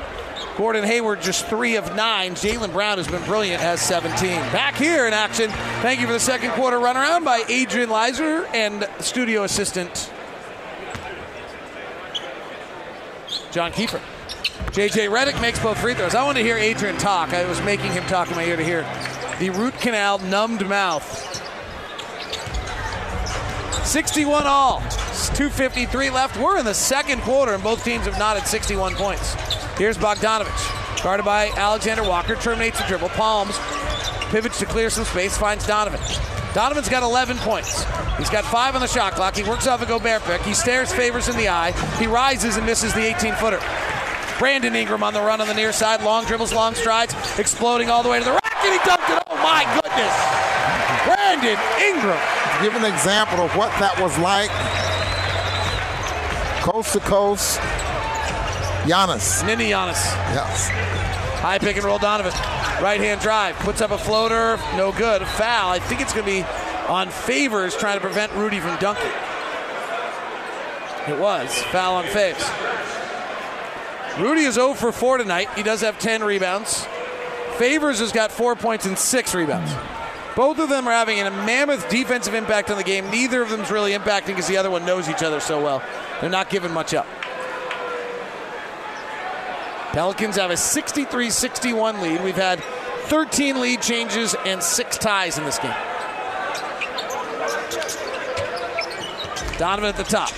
Gordon 0.60 0.84
Hayward 0.84 1.22
just 1.22 1.45
three 1.45 1.78
of 1.78 1.95
nine. 1.95 2.34
Jaylen 2.34 2.74
Brown 2.74 2.97
has 2.97 3.07
been 3.07 3.24
brilliant, 3.24 3.62
has 3.62 3.80
17. 3.80 4.28
Back 4.51 4.76
here 4.76 5.07
in 5.07 5.14
action. 5.14 5.49
Thank 5.82 6.01
you 6.01 6.05
for 6.05 6.12
the 6.12 6.20
second 6.20 6.51
quarter 6.51 6.76
runaround 6.76 7.24
by 7.24 7.45
Adrian 7.47 7.89
Lizer 7.89 8.45
and 8.53 8.86
studio 8.99 9.43
assistant 9.43 10.12
John 13.51 13.72
Kiefer. 13.72 14.01
JJ 14.72 15.07
Redick 15.10 15.41
makes 15.41 15.60
both 15.60 15.80
free 15.80 15.93
throws. 15.93 16.14
I 16.14 16.26
want 16.26 16.38
to 16.38 16.43
hear 16.43 16.57
Adrian 16.57 16.97
talk. 16.97 17.30
I 17.30 17.45
was 17.45 17.62
making 17.62 17.93
him 17.93 18.03
talk 18.07 18.30
in 18.30 18.36
my 18.36 18.43
ear 18.43 18.57
to 18.57 18.64
hear 18.64 18.82
the 19.39 19.51
root 19.51 19.76
canal 19.76 20.20
numbed 20.20 20.68
mouth 20.68 21.07
61 23.86 24.45
all. 24.45 24.82
253 24.82 26.10
left. 26.10 26.36
We're 26.38 26.60
in 26.60 26.66
the 26.66 26.74
second 26.74 27.22
quarter, 27.22 27.53
and 27.53 27.64
both 27.64 27.86
teams 27.86 28.07
have 28.07 28.20
knotted 28.20 28.45
61 28.45 28.95
points. 28.95 29.38
Here's 29.80 29.97
Bogdanovic. 29.97 31.01
Guarded 31.01 31.25
by 31.25 31.47
Alexander 31.55 32.03
Walker. 32.03 32.36
Terminates 32.36 32.77
the 32.82 32.86
dribble. 32.86 33.07
Palms. 33.09 33.57
Pivots 34.30 34.59
to 34.59 34.65
clear 34.65 34.89
some 34.89 35.05
space. 35.05 35.38
Finds 35.38 35.65
Donovan. 35.65 36.01
Donovan's 36.53 36.89
got 36.89 37.01
11 37.01 37.38
points. 37.38 37.86
He's 38.17 38.30
got 38.30 38.43
five 38.43 38.75
on 38.75 38.82
the 38.82 38.88
shot 38.88 39.13
clock. 39.13 39.38
He 39.38 39.43
works 39.43 39.67
off 39.67 39.82
a 39.82 39.86
Gobert 39.86 40.21
pick. 40.23 40.41
He 40.41 40.53
stares 40.53 40.91
Favors 40.91 41.30
in 41.30 41.38
the 41.38 41.47
eye. 41.47 41.71
He 41.97 42.07
rises 42.07 42.57
and 42.57 42.65
misses 42.65 42.93
the 42.93 43.05
18 43.05 43.36
footer. 43.36 43.61
Brandon 44.38 44.75
Ingram 44.75 45.01
on 45.01 45.13
the 45.13 45.21
run 45.21 45.39
on 45.39 45.47
the 45.47 45.53
near 45.53 45.71
side. 45.71 46.03
Long 46.03 46.25
dribbles, 46.25 46.51
long 46.51 46.75
strides. 46.75 47.15
Exploding 47.39 47.89
all 47.89 48.03
the 48.03 48.09
way 48.09 48.19
to 48.19 48.25
the 48.25 48.32
rack. 48.32 48.65
And 48.65 48.73
he 48.73 48.80
dunked 48.80 49.15
it. 49.15 49.23
Oh, 49.30 49.38
my 49.38 49.63
goodness. 49.80 50.15
Brandon 51.07 51.57
Ingram 51.88 52.19
give 52.61 52.75
an 52.75 52.84
example 52.84 53.39
of 53.39 53.55
what 53.55 53.71
that 53.80 53.97
was 54.01 54.17
like. 54.19 54.51
Coast 56.63 56.91
to 56.91 56.99
coast, 56.99 57.61
Giannis. 58.84 59.45
Nini 59.45 59.71
Giannis. 59.71 60.01
Yes. 60.34 60.69
High 61.41 61.57
pick 61.57 61.75
and 61.75 61.86
roll 61.86 61.97
Donovan. 61.97 62.34
Right 62.84 62.99
hand 62.99 63.21
drive. 63.21 63.55
Puts 63.57 63.82
up 63.82 63.91
a 63.91 63.97
floater. 63.97 64.57
No 64.75 64.91
good. 64.91 65.21
Foul. 65.25 65.71
I 65.71 65.80
think 65.80 66.01
it's 66.01 66.13
going 66.13 66.25
to 66.25 66.32
be 66.32 66.43
on 66.88 67.09
Favors 67.09 67.75
trying 67.77 67.95
to 67.95 68.01
prevent 68.01 68.32
Rudy 68.34 68.59
from 68.59 68.77
dunking. 68.80 69.11
It 71.07 71.19
was. 71.19 71.53
Foul 71.71 71.95
on 71.95 72.05
Faves. 72.05 72.45
Rudy 74.19 74.41
is 74.41 74.55
0 74.55 74.73
for 74.73 74.91
4 74.91 75.17
tonight. 75.17 75.49
He 75.55 75.63
does 75.63 75.82
have 75.82 75.97
10 75.99 76.23
rebounds. 76.23 76.86
Favors 77.57 77.99
has 77.99 78.11
got 78.11 78.32
4 78.32 78.55
points 78.55 78.86
and 78.86 78.97
6 78.97 79.36
rebounds. 79.36 79.71
Both 80.36 80.59
of 80.59 80.69
them 80.69 80.88
are 80.88 80.91
having 80.91 81.19
a 81.19 81.30
mammoth 81.30 81.89
defensive 81.89 82.34
impact 82.34 82.69
on 82.69 82.77
the 82.77 82.84
game. 82.84 83.09
Neither 83.09 83.41
of 83.41 83.49
them 83.49 83.61
is 83.61 83.71
really 83.71 83.91
impacting 83.91 84.27
because 84.27 84.47
the 84.47 84.57
other 84.57 84.69
one 84.69 84.86
knows 84.86 85.09
each 85.09 85.23
other 85.23 85.39
so 85.39 85.61
well. 85.61 85.82
They're 86.21 86.30
not 86.30 86.49
giving 86.49 86.71
much 86.71 86.93
up. 86.93 87.07
Pelicans 89.92 90.36
have 90.36 90.52
a 90.52 90.58
63 90.58 91.30
61 91.30 92.02
lead. 92.02 92.24
We've 92.24 92.36
had 92.36 92.60
13 93.06 93.60
lead 93.60 93.82
changes 93.82 94.36
and 94.46 94.62
six 94.62 94.98
ties 94.98 95.38
in 95.38 95.46
this 95.46 95.58
game. 95.58 95.74
Donovan 99.58 99.90
at 99.90 99.98
the 99.98 100.04
top. 100.04 100.32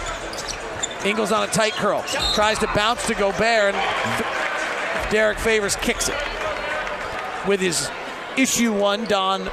Ingles 1.06 1.32
on 1.32 1.47
a 1.47 1.52
tight 1.52 1.74
curl. 1.74 2.04
Tries 2.34 2.60
to 2.60 2.68
bounce 2.74 3.06
to 3.08 3.14
Gobert, 3.14 3.76
and 3.76 5.12
Derrick 5.12 5.38
Favors 5.38 5.76
kicks 5.76 6.10
it. 6.10 6.16
With 7.47 7.60
his 7.60 7.89
issue 8.38 8.74
one, 8.74 9.06
Don 9.06 9.47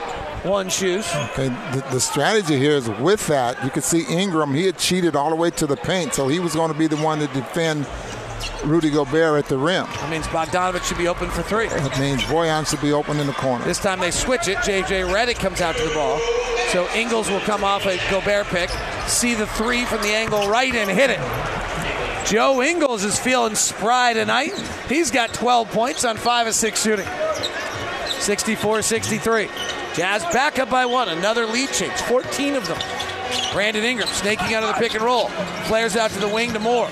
one 0.44 0.68
shoes. 0.68 1.06
Okay, 1.14 1.48
the, 1.48 1.84
the, 1.90 2.00
strategy 2.00 2.56
here 2.56 2.72
is 2.72 2.88
with 2.88 3.26
that, 3.26 3.62
you 3.64 3.70
could 3.70 3.82
see 3.82 4.04
Ingram, 4.08 4.54
he 4.54 4.66
had 4.66 4.78
cheated 4.78 5.16
all 5.16 5.30
the 5.30 5.36
way 5.36 5.50
to 5.50 5.66
the 5.66 5.76
paint, 5.76 6.14
so 6.14 6.28
he 6.28 6.38
was 6.38 6.54
going 6.54 6.72
to 6.72 6.78
be 6.78 6.86
the 6.86 6.96
one 6.96 7.18
to 7.18 7.26
defend 7.28 7.86
Rudy 8.64 8.90
Gobert 8.90 9.38
at 9.38 9.48
the 9.48 9.58
rim. 9.58 9.86
That 9.86 10.10
means 10.10 10.26
Bogdanovic 10.26 10.84
should 10.84 10.98
be 10.98 11.08
open 11.08 11.30
for 11.30 11.42
three. 11.42 11.68
That 11.68 11.98
means 11.98 12.22
Bojan 12.24 12.68
should 12.68 12.80
be 12.80 12.92
open 12.92 13.18
in 13.18 13.26
the 13.26 13.32
corner. 13.34 13.64
This 13.64 13.78
time 13.78 14.00
they 14.00 14.10
switch 14.10 14.48
it. 14.48 14.58
JJ 14.58 15.12
Redick 15.12 15.36
comes 15.36 15.60
out 15.60 15.76
to 15.76 15.82
the 15.82 15.94
ball. 15.94 16.18
So 16.72 16.88
Ingles 16.94 17.30
will 17.30 17.40
come 17.40 17.64
off 17.64 17.86
a 17.86 17.98
Gobert 18.10 18.46
pick, 18.48 18.70
see 19.06 19.34
the 19.34 19.46
three 19.46 19.84
from 19.86 20.02
the 20.02 20.08
angle 20.08 20.48
right 20.48 20.74
and 20.74 20.90
hit 20.90 21.10
it. 21.10 21.20
Joe 22.26 22.60
Ingles 22.60 23.04
is 23.04 23.18
feeling 23.18 23.54
spry 23.54 24.12
tonight. 24.12 24.52
He's 24.86 25.10
got 25.10 25.32
12 25.32 25.70
points 25.70 26.04
on 26.04 26.18
5 26.18 26.48
of 26.48 26.54
6 26.54 26.82
shooting. 26.82 27.06
64 28.20 28.82
63. 28.82 29.48
Jazz 29.94 30.22
back 30.24 30.58
up 30.58 30.68
by 30.68 30.84
one. 30.84 31.08
Another 31.08 31.46
lead 31.46 31.70
change. 31.70 31.94
14 32.02 32.56
of 32.56 32.68
them. 32.68 32.78
Brandon 33.52 33.82
Ingram 33.82 34.08
snaking 34.08 34.52
out 34.54 34.62
of 34.62 34.68
the 34.68 34.74
pick 34.74 34.94
and 34.94 35.02
roll. 35.02 35.28
Flares 35.68 35.96
out 35.96 36.10
to 36.10 36.18
the 36.18 36.28
wing 36.28 36.52
to 36.52 36.58
Moore. 36.58 36.90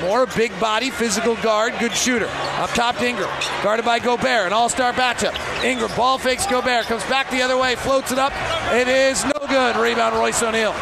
Moore, 0.00 0.26
big 0.26 0.58
body, 0.58 0.90
physical 0.90 1.36
guard, 1.36 1.74
good 1.78 1.92
shooter. 1.92 2.28
Up 2.56 2.70
top 2.70 2.96
to 2.96 3.06
Ingram. 3.06 3.28
Guarded 3.62 3.84
by 3.84 3.98
Gobert, 3.98 4.46
an 4.46 4.52
all 4.52 4.68
star 4.68 4.92
matchup. 4.92 5.34
Ingram 5.64 5.90
ball 5.96 6.18
fakes 6.18 6.46
Gobert, 6.46 6.86
comes 6.86 7.04
back 7.04 7.30
the 7.30 7.42
other 7.42 7.58
way, 7.58 7.74
floats 7.76 8.12
it 8.12 8.18
up. 8.18 8.32
It 8.72 8.88
is 8.88 9.24
no 9.24 9.46
good. 9.48 9.76
Rebound 9.76 10.16
Royce 10.16 10.42
O'Neale. 10.42 10.74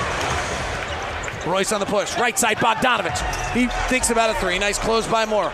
Royce 1.46 1.72
on 1.72 1.80
the 1.80 1.86
push. 1.86 2.16
Right 2.18 2.38
side, 2.38 2.58
Bogdanovic. 2.58 3.52
He 3.52 3.66
thinks 3.88 4.10
about 4.10 4.30
a 4.30 4.34
three. 4.34 4.58
Nice 4.58 4.78
close 4.78 5.06
by 5.06 5.24
Moore. 5.24 5.52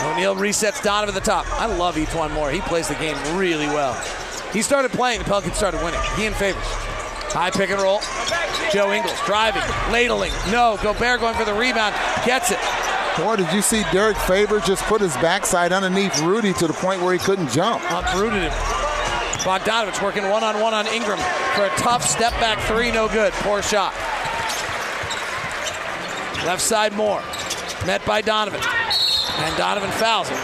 O'Neale 0.00 0.36
resets 0.36 0.82
Donovan 0.82 1.14
at 1.14 1.14
the 1.14 1.26
top. 1.26 1.46
I 1.60 1.66
love 1.66 1.96
E'Twaun 1.96 2.30
Moore. 2.32 2.50
He 2.50 2.60
plays 2.60 2.88
the 2.88 2.94
game 2.96 3.16
really 3.36 3.66
well. 3.66 3.94
He 4.52 4.62
started 4.62 4.92
playing, 4.92 5.20
the 5.20 5.24
Pelicans 5.24 5.56
started 5.56 5.82
winning. 5.82 6.00
He 6.16 6.26
in 6.26 6.34
favors. 6.34 6.64
High 7.36 7.50
pick 7.50 7.68
and 7.68 7.82
roll. 7.82 8.00
Joe 8.72 8.92
Ingles 8.92 9.20
driving, 9.26 9.60
ladling. 9.92 10.32
No, 10.50 10.78
Gobert 10.82 11.20
going 11.20 11.34
for 11.34 11.44
the 11.44 11.52
rebound. 11.52 11.94
Gets 12.24 12.50
it. 12.50 12.58
Boy, 13.18 13.36
did 13.36 13.52
you 13.52 13.60
see 13.60 13.82
Derrick 13.92 14.16
Favors 14.16 14.64
just 14.64 14.82
put 14.84 15.02
his 15.02 15.12
backside 15.18 15.70
underneath 15.70 16.18
Rudy 16.20 16.54
to 16.54 16.66
the 16.66 16.72
point 16.72 17.02
where 17.02 17.12
he 17.12 17.18
couldn't 17.18 17.50
jump? 17.50 17.82
Uprooted 17.90 18.40
him. 18.40 18.52
Bogdanovic 19.44 20.02
working 20.02 20.30
one 20.30 20.42
on 20.42 20.62
one 20.62 20.72
on 20.72 20.86
Ingram 20.86 21.18
for 21.54 21.66
a 21.66 21.68
tough 21.76 22.02
step 22.02 22.32
back 22.40 22.58
three, 22.60 22.90
no 22.90 23.06
good. 23.06 23.34
Poor 23.34 23.60
shot. 23.60 23.92
Left 26.46 26.62
side 26.62 26.94
Moore. 26.94 27.22
Met 27.84 28.02
by 28.06 28.22
Donovan. 28.22 28.62
And 28.64 29.56
Donovan 29.58 29.90
fouls 29.90 30.30
him. 30.30 30.38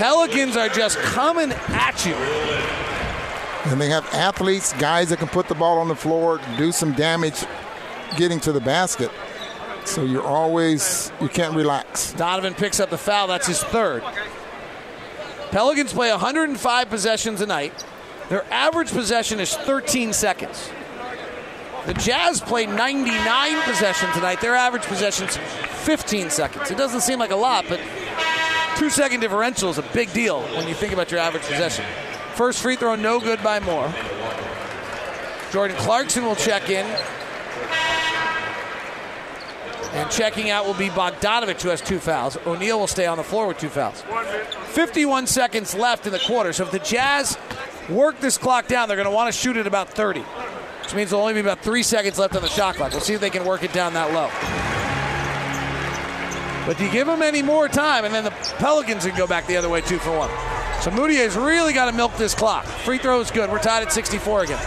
Pelicans 0.00 0.56
are 0.56 0.70
just 0.70 0.96
coming 1.00 1.52
at 1.52 2.06
you. 2.06 2.16
And 3.64 3.80
they 3.80 3.88
have 3.88 4.04
athletes, 4.12 4.72
guys 4.74 5.10
that 5.10 5.18
can 5.18 5.28
put 5.28 5.48
the 5.48 5.54
ball 5.54 5.78
on 5.78 5.88
the 5.88 5.94
floor, 5.94 6.40
do 6.58 6.72
some 6.72 6.92
damage 6.92 7.44
getting 8.16 8.40
to 8.40 8.52
the 8.52 8.60
basket. 8.60 9.10
So 9.84 10.04
you're 10.04 10.26
always, 10.26 11.12
you 11.20 11.28
can't 11.28 11.54
relax. 11.54 12.12
Donovan 12.12 12.54
picks 12.54 12.80
up 12.80 12.90
the 12.90 12.98
foul. 12.98 13.26
That's 13.28 13.46
his 13.46 13.62
third. 13.62 14.02
Pelicans 15.50 15.92
play 15.92 16.10
105 16.10 16.88
possessions 16.88 17.40
a 17.40 17.46
night. 17.46 17.84
Their 18.28 18.44
average 18.52 18.90
possession 18.90 19.38
is 19.40 19.54
13 19.54 20.12
seconds. 20.12 20.70
The 21.86 21.94
Jazz 21.94 22.40
play 22.40 22.66
99 22.66 23.62
possessions 23.62 24.14
tonight. 24.14 24.40
Their 24.40 24.54
average 24.54 24.84
possession 24.84 25.28
is 25.28 25.36
15 25.36 26.30
seconds. 26.30 26.70
It 26.70 26.78
doesn't 26.78 27.00
seem 27.00 27.18
like 27.18 27.32
a 27.32 27.36
lot, 27.36 27.64
but 27.68 27.80
two 28.76 28.88
second 28.88 29.20
differential 29.20 29.68
is 29.68 29.78
a 29.78 29.82
big 29.92 30.12
deal 30.12 30.42
when 30.56 30.68
you 30.68 30.74
think 30.74 30.92
about 30.92 31.10
your 31.10 31.20
average 31.20 31.42
possession. 31.42 31.84
First 32.42 32.60
free 32.60 32.74
throw, 32.74 32.96
no 32.96 33.20
good 33.20 33.40
by 33.40 33.60
Moore. 33.60 33.94
Jordan 35.52 35.76
Clarkson 35.76 36.24
will 36.24 36.34
check 36.34 36.70
in. 36.70 36.84
And 39.92 40.10
checking 40.10 40.50
out 40.50 40.66
will 40.66 40.74
be 40.74 40.88
Bogdanovic, 40.88 41.62
who 41.62 41.68
has 41.68 41.80
two 41.80 42.00
fouls. 42.00 42.36
O'Neale 42.44 42.80
will 42.80 42.88
stay 42.88 43.06
on 43.06 43.16
the 43.16 43.22
floor 43.22 43.46
with 43.46 43.58
two 43.58 43.68
fouls. 43.68 44.02
51 44.70 45.28
seconds 45.28 45.72
left 45.72 46.04
in 46.04 46.12
the 46.12 46.18
quarter. 46.18 46.52
So 46.52 46.64
if 46.64 46.72
the 46.72 46.80
Jazz 46.80 47.38
work 47.88 48.18
this 48.18 48.38
clock 48.38 48.66
down, 48.66 48.88
they're 48.88 48.96
going 48.96 49.08
to 49.08 49.14
want 49.14 49.32
to 49.32 49.40
shoot 49.40 49.56
at 49.56 49.68
about 49.68 49.90
30, 49.90 50.22
which 50.82 50.94
means 50.96 51.10
there'll 51.10 51.22
only 51.22 51.34
be 51.34 51.38
about 51.46 51.60
three 51.60 51.84
seconds 51.84 52.18
left 52.18 52.34
on 52.34 52.42
the 52.42 52.48
shot 52.48 52.74
clock. 52.74 52.90
We'll 52.90 53.02
see 53.02 53.14
if 53.14 53.20
they 53.20 53.30
can 53.30 53.44
work 53.44 53.62
it 53.62 53.72
down 53.72 53.94
that 53.94 54.12
low. 54.12 54.91
But 56.66 56.78
do 56.78 56.84
you 56.84 56.92
give 56.92 57.06
them 57.06 57.22
any 57.22 57.42
more 57.42 57.68
time, 57.68 58.04
and 58.04 58.14
then 58.14 58.24
the 58.24 58.30
Pelicans 58.58 59.04
can 59.04 59.16
go 59.16 59.26
back 59.26 59.46
the 59.46 59.56
other 59.56 59.68
way 59.68 59.80
two 59.80 59.98
for 59.98 60.16
one. 60.16 60.30
So 60.80 60.90
Mudiay's 60.90 61.36
really 61.36 61.72
got 61.72 61.90
to 61.90 61.92
milk 61.92 62.16
this 62.16 62.34
clock. 62.34 62.64
Free 62.64 62.98
throw 62.98 63.20
is 63.20 63.30
good. 63.30 63.50
We're 63.50 63.60
tied 63.60 63.82
at 63.82 63.92
64 63.92 64.44
again. 64.44 64.58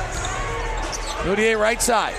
Mudiay 1.23 1.59
right 1.59 1.81
side. 1.81 2.13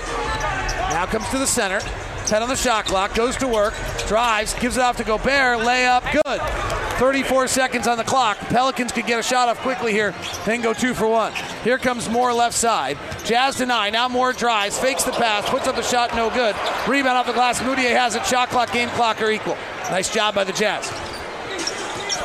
Now 0.91 1.05
comes 1.05 1.27
to 1.29 1.37
the 1.37 1.47
center. 1.47 1.79
10 2.25 2.43
on 2.43 2.49
the 2.49 2.55
shot 2.55 2.85
clock. 2.85 3.15
Goes 3.15 3.35
to 3.37 3.47
work. 3.47 3.73
Drives. 4.07 4.53
Gives 4.55 4.77
it 4.77 4.81
off 4.81 4.97
to 4.97 5.03
Gobert. 5.03 5.59
Layup. 5.59 6.03
Good. 6.11 6.86
34 6.97 7.47
seconds 7.47 7.87
on 7.87 7.97
the 7.97 8.03
clock. 8.03 8.37
Pelicans 8.37 8.91
could 8.91 9.05
get 9.05 9.19
a 9.19 9.23
shot 9.23 9.49
off 9.49 9.59
quickly 9.59 9.91
here, 9.91 10.15
then 10.45 10.61
go 10.61 10.73
two 10.73 10.95
for 10.95 11.07
one. 11.07 11.31
Here 11.63 11.77
comes 11.77 12.09
Moore 12.09 12.33
left 12.33 12.55
side. 12.55 12.97
Jazz 13.23 13.55
deny. 13.55 13.91
Now 13.91 14.07
Moore 14.07 14.33
drives, 14.33 14.79
fakes 14.79 15.03
the 15.03 15.11
pass, 15.11 15.47
puts 15.47 15.67
up 15.67 15.75
the 15.75 15.83
shot, 15.83 16.15
no 16.15 16.29
good. 16.29 16.55
Rebound 16.87 17.17
off 17.17 17.27
the 17.27 17.33
glass. 17.33 17.59
Mudiay 17.59 17.91
has 17.91 18.15
it. 18.15 18.25
Shot 18.25 18.49
clock, 18.49 18.73
game 18.73 18.89
clock 18.89 19.21
are 19.21 19.29
equal. 19.29 19.57
Nice 19.91 20.11
job 20.11 20.33
by 20.33 20.43
the 20.43 20.53
Jazz. 20.53 20.89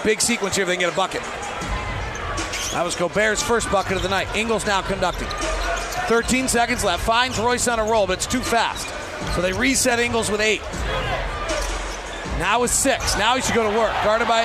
Big 0.05 0.21
sequence 0.21 0.57
here 0.57 0.63
if 0.63 0.69
they 0.69 0.75
can 0.75 0.81
get 0.81 0.93
a 0.93 0.97
bucket. 0.97 1.21
That 2.73 2.83
was 2.83 2.97
Gobert's 2.97 3.43
first 3.43 3.71
bucket 3.71 3.97
of 3.97 4.03
the 4.03 4.09
night. 4.09 4.35
Ingles 4.35 4.67
now 4.67 4.81
conducting. 4.81 5.29
13 6.09 6.49
seconds 6.49 6.83
left. 6.83 7.05
Finds 7.05 7.39
Royce 7.39 7.69
on 7.69 7.79
a 7.79 7.85
roll, 7.85 8.07
but 8.07 8.15
it's 8.15 8.27
too 8.27 8.41
fast. 8.41 8.89
So 9.35 9.43
they 9.43 9.53
reset 9.53 10.01
Ingles 10.01 10.31
with 10.31 10.41
eight. 10.41 10.63
Now 12.39 12.61
with 12.61 12.71
six. 12.71 13.17
Now 13.17 13.37
he 13.37 13.43
should 13.43 13.55
go 13.55 13.71
to 13.71 13.79
work. 13.79 13.93
Guarded 14.05 14.29
by 14.29 14.43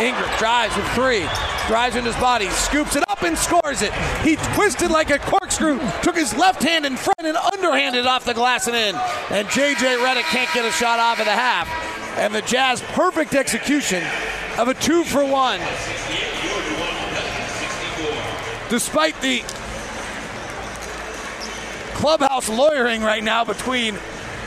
Ingram. 0.00 0.28
Drives 0.38 0.76
with 0.76 0.88
three. 0.90 1.26
Drives 1.66 1.96
in 1.96 2.04
his 2.04 2.16
body. 2.16 2.48
Scoops 2.50 2.96
it 2.96 3.08
up 3.08 3.22
and 3.22 3.36
scores 3.36 3.82
it. 3.82 3.92
He 4.22 4.36
twisted 4.54 4.90
like 4.90 5.10
a 5.10 5.18
corkscrew. 5.18 5.80
Took 6.02 6.16
his 6.16 6.36
left 6.36 6.62
hand 6.62 6.86
in 6.86 6.96
front 6.96 7.24
and 7.24 7.36
underhanded 7.36 8.06
off 8.06 8.24
the 8.24 8.34
glass 8.34 8.68
and 8.68 8.76
in. 8.76 8.94
And 9.30 9.48
J.J. 9.50 9.96
Redick 9.96 10.22
can't 10.24 10.52
get 10.54 10.64
a 10.64 10.70
shot 10.70 10.98
off 10.98 11.18
at 11.18 11.24
the 11.24 11.32
half. 11.32 11.68
And 12.18 12.34
the 12.34 12.42
Jazz 12.42 12.80
perfect 12.92 13.34
execution 13.34 14.02
of 14.58 14.68
a 14.68 14.74
two 14.74 15.04
for 15.04 15.24
one. 15.24 15.60
Despite 18.70 19.20
the 19.20 19.42
clubhouse 21.94 22.48
lawyering 22.48 23.02
right 23.02 23.24
now 23.24 23.44
between 23.44 23.96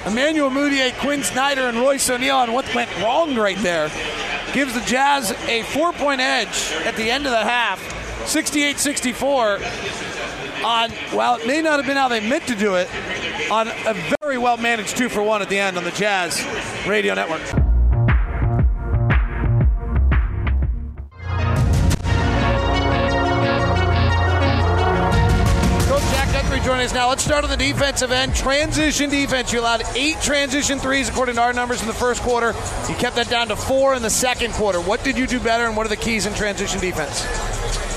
Emmanuel 0.06 0.50
Mudiay, 0.50 0.98
Quin 1.00 1.24
Snyder, 1.24 1.64
and 1.64 1.78
Royce 1.78 2.10
O'Neale 2.10 2.38
on 2.38 2.54
what 2.54 2.74
went 2.74 2.90
wrong 3.02 3.36
right 3.36 3.58
there. 3.58 3.90
Gives 4.54 4.74
the 4.74 4.82
Jazz 4.82 5.32
a 5.48 5.64
four 5.64 5.94
point 5.94 6.22
edge 6.22 6.72
at 6.86 6.96
the 6.96 7.12
end 7.12 7.26
of 7.26 7.32
the 7.32 7.44
half, 7.44 7.80
68 8.28 8.78
64. 8.78 9.60
On, 10.64 10.92
well, 11.14 11.36
it 11.36 11.48
may 11.48 11.62
not 11.62 11.78
have 11.78 11.86
been 11.86 11.98
how 11.98 12.08
they 12.08 12.28
meant 12.28 12.48
to 12.48 12.56
do 12.56 12.76
it, 12.76 12.90
on 13.52 13.68
a 13.68 13.94
very 14.20 14.38
well 14.38 14.58
managed 14.58 14.98
two 14.98 15.10
for 15.10 15.24
one 15.24 15.42
at 15.42 15.50
the 15.50 15.58
end 15.58 15.78
on 15.78 15.84
the 15.84 15.92
Jazz 15.92 16.46
Radio 16.86 17.14
Network. 17.14 17.69
Joining 26.70 26.86
us 26.86 26.94
now. 26.94 27.10
Let's 27.10 27.24
start 27.24 27.44
on 27.44 27.50
the 27.50 27.58
defensive 27.58 28.12
end. 28.12 28.36
Transition 28.36 29.10
defense. 29.10 29.52
You 29.52 29.60
allowed 29.60 29.82
eight 29.96 30.22
transition 30.22 30.78
threes 30.78 31.10
according 31.10 31.34
to 31.34 31.42
our 31.42 31.52
numbers 31.52 31.82
in 31.82 31.88
the 31.88 31.96
first 31.96 32.22
quarter. 32.22 32.54
You 32.88 32.94
kept 32.94 33.16
that 33.16 33.28
down 33.28 33.48
to 33.48 33.56
four 33.56 33.96
in 33.96 34.04
the 34.04 34.10
second 34.12 34.52
quarter. 34.54 34.80
What 34.80 35.04
did 35.04 35.18
you 35.18 35.26
do 35.26 35.40
better, 35.40 35.66
and 35.66 35.76
what 35.76 35.88
are 35.88 35.90
the 35.90 35.96
keys 35.96 36.28
in 36.28 36.34
transition 36.36 36.80
defense? 36.80 37.24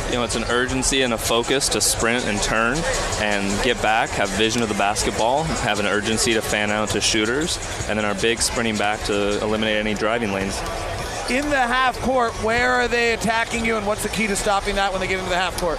You 0.07 0.15
know, 0.15 0.25
it's 0.25 0.37
an 0.37 0.45
urgency 0.45 1.03
and 1.03 1.13
a 1.13 1.19
focus 1.19 1.69
to 1.69 1.83
sprint 1.83 2.25
and 2.25 2.41
turn 2.41 2.79
and 3.21 3.63
get 3.63 3.81
back, 3.83 4.09
have 4.09 4.31
vision 4.31 4.63
of 4.63 4.71
the 4.71 4.75
basketball, 4.77 5.43
have 5.43 5.79
an 5.79 5.85
urgency 5.85 6.33
to 6.33 6.41
fan 6.41 6.71
out 6.71 6.89
to 6.91 7.01
shooters, 7.03 7.59
and 7.91 7.99
then 7.99 8.07
our 8.07 8.15
big 8.15 8.41
sprinting 8.41 8.79
back 8.79 9.03
to 9.03 9.39
eliminate 9.43 9.77
any 9.77 9.93
driving 9.93 10.33
lanes. 10.33 10.59
In 11.29 11.47
the 11.51 11.61
half 11.61 12.01
court, 12.01 12.33
where 12.43 12.73
are 12.73 12.89
they 12.89 13.13
attacking 13.13 13.67
you, 13.67 13.77
and 13.77 13.87
what's 13.87 14.03
the 14.03 14.09
key 14.09 14.29
to 14.29 14.37
stopping 14.37 14.77
that 14.77 14.93
when 14.93 15.03
they 15.03 15.09
get 15.09 15.19
into 15.19 15.29
the 15.29 15.37
half 15.37 15.61
court? 15.61 15.79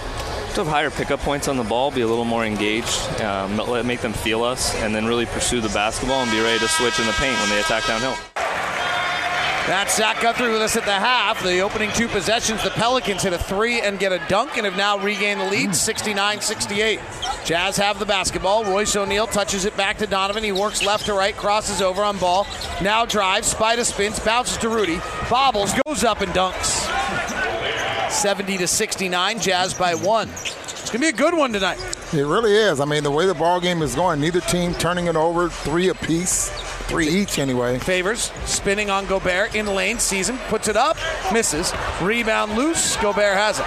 To 0.54 0.62
have 0.62 0.68
higher 0.68 0.90
pickup 0.90 1.18
points 1.18 1.48
on 1.48 1.56
the 1.56 1.64
ball, 1.64 1.90
be 1.90 2.02
a 2.02 2.06
little 2.06 2.24
more 2.24 2.44
engaged, 2.44 3.20
um, 3.22 3.56
let 3.56 3.84
make 3.84 4.00
them 4.00 4.12
feel 4.12 4.44
us, 4.44 4.72
and 4.76 4.94
then 4.94 5.04
really 5.04 5.26
pursue 5.26 5.60
the 5.60 5.68
basketball 5.70 6.22
and 6.22 6.30
be 6.30 6.40
ready 6.40 6.60
to 6.60 6.68
switch 6.68 7.00
in 7.00 7.06
the 7.06 7.12
paint 7.14 7.36
when 7.40 7.48
they 7.48 7.58
attack 7.58 7.84
downhill. 7.88 8.14
That's 9.66 9.96
Zach 9.96 10.20
Guthrie 10.20 10.52
with 10.52 10.62
us 10.62 10.76
at 10.76 10.84
the 10.84 10.92
half. 10.92 11.42
The 11.42 11.58
opening 11.58 11.90
two 11.94 12.06
possessions, 12.06 12.62
the 12.62 12.70
Pelicans 12.70 13.24
hit 13.24 13.32
a 13.32 13.38
three 13.38 13.80
and 13.80 13.98
get 13.98 14.12
a 14.12 14.20
dunk 14.28 14.56
and 14.56 14.64
have 14.64 14.76
now 14.76 14.96
regained 14.96 15.40
the 15.40 15.46
lead 15.46 15.74
69 15.74 16.40
68. 16.40 17.00
Jazz 17.44 17.76
have 17.78 17.98
the 17.98 18.06
basketball. 18.06 18.62
Royce 18.62 18.94
O'Neale 18.94 19.26
touches 19.26 19.64
it 19.64 19.76
back 19.76 19.98
to 19.98 20.06
Donovan. 20.06 20.44
He 20.44 20.52
works 20.52 20.84
left 20.84 21.06
to 21.06 21.14
right, 21.14 21.36
crosses 21.36 21.82
over 21.82 22.04
on 22.04 22.18
ball. 22.18 22.46
Now 22.80 23.04
drives, 23.06 23.48
spider 23.48 23.82
spins, 23.82 24.20
bounces 24.20 24.58
to 24.58 24.68
Rudy, 24.68 25.00
bobbles, 25.28 25.72
goes 25.84 26.04
up 26.04 26.20
and 26.20 26.30
dunks. 26.32 26.73
70 28.14 28.58
to 28.58 28.66
69, 28.66 29.40
Jazz 29.40 29.74
by 29.74 29.94
one. 29.94 30.28
It's 30.28 30.90
going 30.90 31.00
to 31.00 31.00
be 31.00 31.08
a 31.08 31.12
good 31.12 31.34
one 31.34 31.52
tonight. 31.52 31.78
It 32.12 32.22
really 32.22 32.54
is. 32.54 32.78
I 32.78 32.84
mean, 32.84 33.02
the 33.02 33.10
way 33.10 33.26
the 33.26 33.34
ball 33.34 33.60
game 33.60 33.82
is 33.82 33.94
going, 33.94 34.20
neither 34.20 34.40
team 34.40 34.72
turning 34.74 35.06
it 35.06 35.16
over 35.16 35.48
three 35.48 35.88
apiece, 35.88 36.48
three 36.86 37.08
each 37.08 37.38
anyway. 37.38 37.78
Favors 37.80 38.30
spinning 38.44 38.88
on 38.88 39.06
Gobert 39.06 39.54
in 39.54 39.66
the 39.66 39.72
lane. 39.72 39.98
Season 39.98 40.38
puts 40.48 40.68
it 40.68 40.76
up, 40.76 40.96
misses. 41.32 41.72
Rebound 42.00 42.54
loose. 42.54 42.96
Gobert 42.98 43.34
has 43.34 43.58
it. 43.58 43.66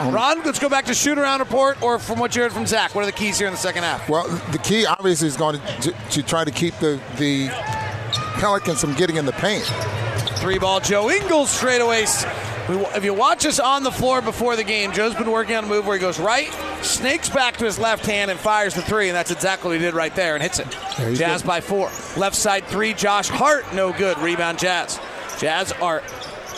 Um, 0.00 0.14
Ron, 0.14 0.42
let's 0.42 0.58
go 0.58 0.70
back 0.70 0.86
to 0.86 0.94
shoot 0.94 1.18
around 1.18 1.40
report, 1.40 1.80
or 1.82 1.98
from 1.98 2.18
what 2.18 2.34
you 2.34 2.42
heard 2.42 2.52
from 2.52 2.66
Zach. 2.66 2.94
What 2.94 3.02
are 3.02 3.06
the 3.06 3.12
keys 3.12 3.38
here 3.38 3.46
in 3.46 3.52
the 3.52 3.58
second 3.58 3.82
half? 3.82 4.08
Well, 4.08 4.26
the 4.52 4.58
key 4.58 4.86
obviously 4.86 5.28
is 5.28 5.36
going 5.36 5.60
to, 5.82 5.92
to 5.92 6.22
try 6.22 6.44
to 6.44 6.50
keep 6.50 6.74
the, 6.76 6.98
the 7.18 7.48
Pelicans 8.40 8.80
from 8.80 8.94
getting 8.94 9.16
in 9.16 9.26
the 9.26 9.32
paint. 9.32 9.64
Three 10.38 10.58
ball, 10.58 10.80
Joe 10.80 11.10
Ingles 11.10 11.50
straight 11.50 11.82
away. 11.82 12.06
If 12.70 13.04
you 13.04 13.14
watch 13.14 13.46
us 13.46 13.58
on 13.58 13.82
the 13.82 13.90
floor 13.90 14.22
before 14.22 14.54
the 14.54 14.64
game, 14.64 14.92
Joe's 14.92 15.14
been 15.14 15.30
working 15.30 15.56
on 15.56 15.64
a 15.64 15.66
move 15.66 15.86
where 15.86 15.96
he 15.96 16.00
goes 16.00 16.20
right, 16.20 16.52
snakes 16.82 17.28
back 17.28 17.56
to 17.56 17.64
his 17.64 17.78
left 17.78 18.06
hand, 18.06 18.30
and 18.30 18.38
fires 18.38 18.74
the 18.74 18.82
three, 18.82 19.08
and 19.08 19.16
that's 19.16 19.30
exactly 19.30 19.70
what 19.70 19.78
he 19.78 19.84
did 19.84 19.94
right 19.94 20.14
there 20.14 20.34
and 20.34 20.42
hits 20.42 20.58
it. 20.58 20.70
Jazz 21.16 21.42
go. 21.42 21.48
by 21.48 21.60
four. 21.60 21.90
Left 22.16 22.36
side 22.36 22.64
three, 22.66 22.94
Josh 22.94 23.28
Hart, 23.28 23.64
no 23.74 23.92
good. 23.92 24.18
Rebound, 24.18 24.58
Jazz. 24.58 25.00
Jazz 25.38 25.72
are 25.80 26.02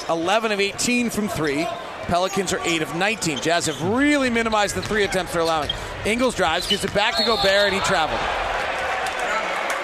11 0.08 0.52
of 0.52 0.60
18 0.60 1.08
from 1.10 1.28
three. 1.28 1.66
Pelicans 2.02 2.52
are 2.52 2.60
8 2.64 2.82
of 2.82 2.94
19. 2.96 3.38
Jazz 3.38 3.66
have 3.66 3.80
really 3.82 4.28
minimized 4.28 4.74
the 4.74 4.82
three 4.82 5.04
attempts 5.04 5.32
they're 5.32 5.42
allowing. 5.42 5.70
Ingles 6.04 6.34
drives, 6.34 6.66
gives 6.66 6.84
it 6.84 6.92
back 6.92 7.16
to 7.16 7.24
Gobert, 7.24 7.72
and 7.72 7.74
he 7.74 7.80
traveled. 7.80 8.20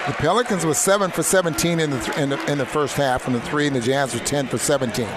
The 0.07 0.13
Pelicans 0.13 0.65
were 0.65 0.73
seven 0.73 1.11
for 1.11 1.23
17 1.23 1.79
in 1.79 1.91
the, 1.91 1.99
th- 1.99 2.17
in 2.17 2.29
the 2.29 2.51
in 2.51 2.57
the 2.57 2.65
first 2.65 2.95
half 2.97 3.21
from 3.21 3.33
the 3.33 3.41
three, 3.41 3.67
and 3.67 3.75
the 3.75 3.79
Jazz 3.79 4.13
were 4.13 4.19
10 4.19 4.47
for 4.47 4.57
17. 4.57 5.07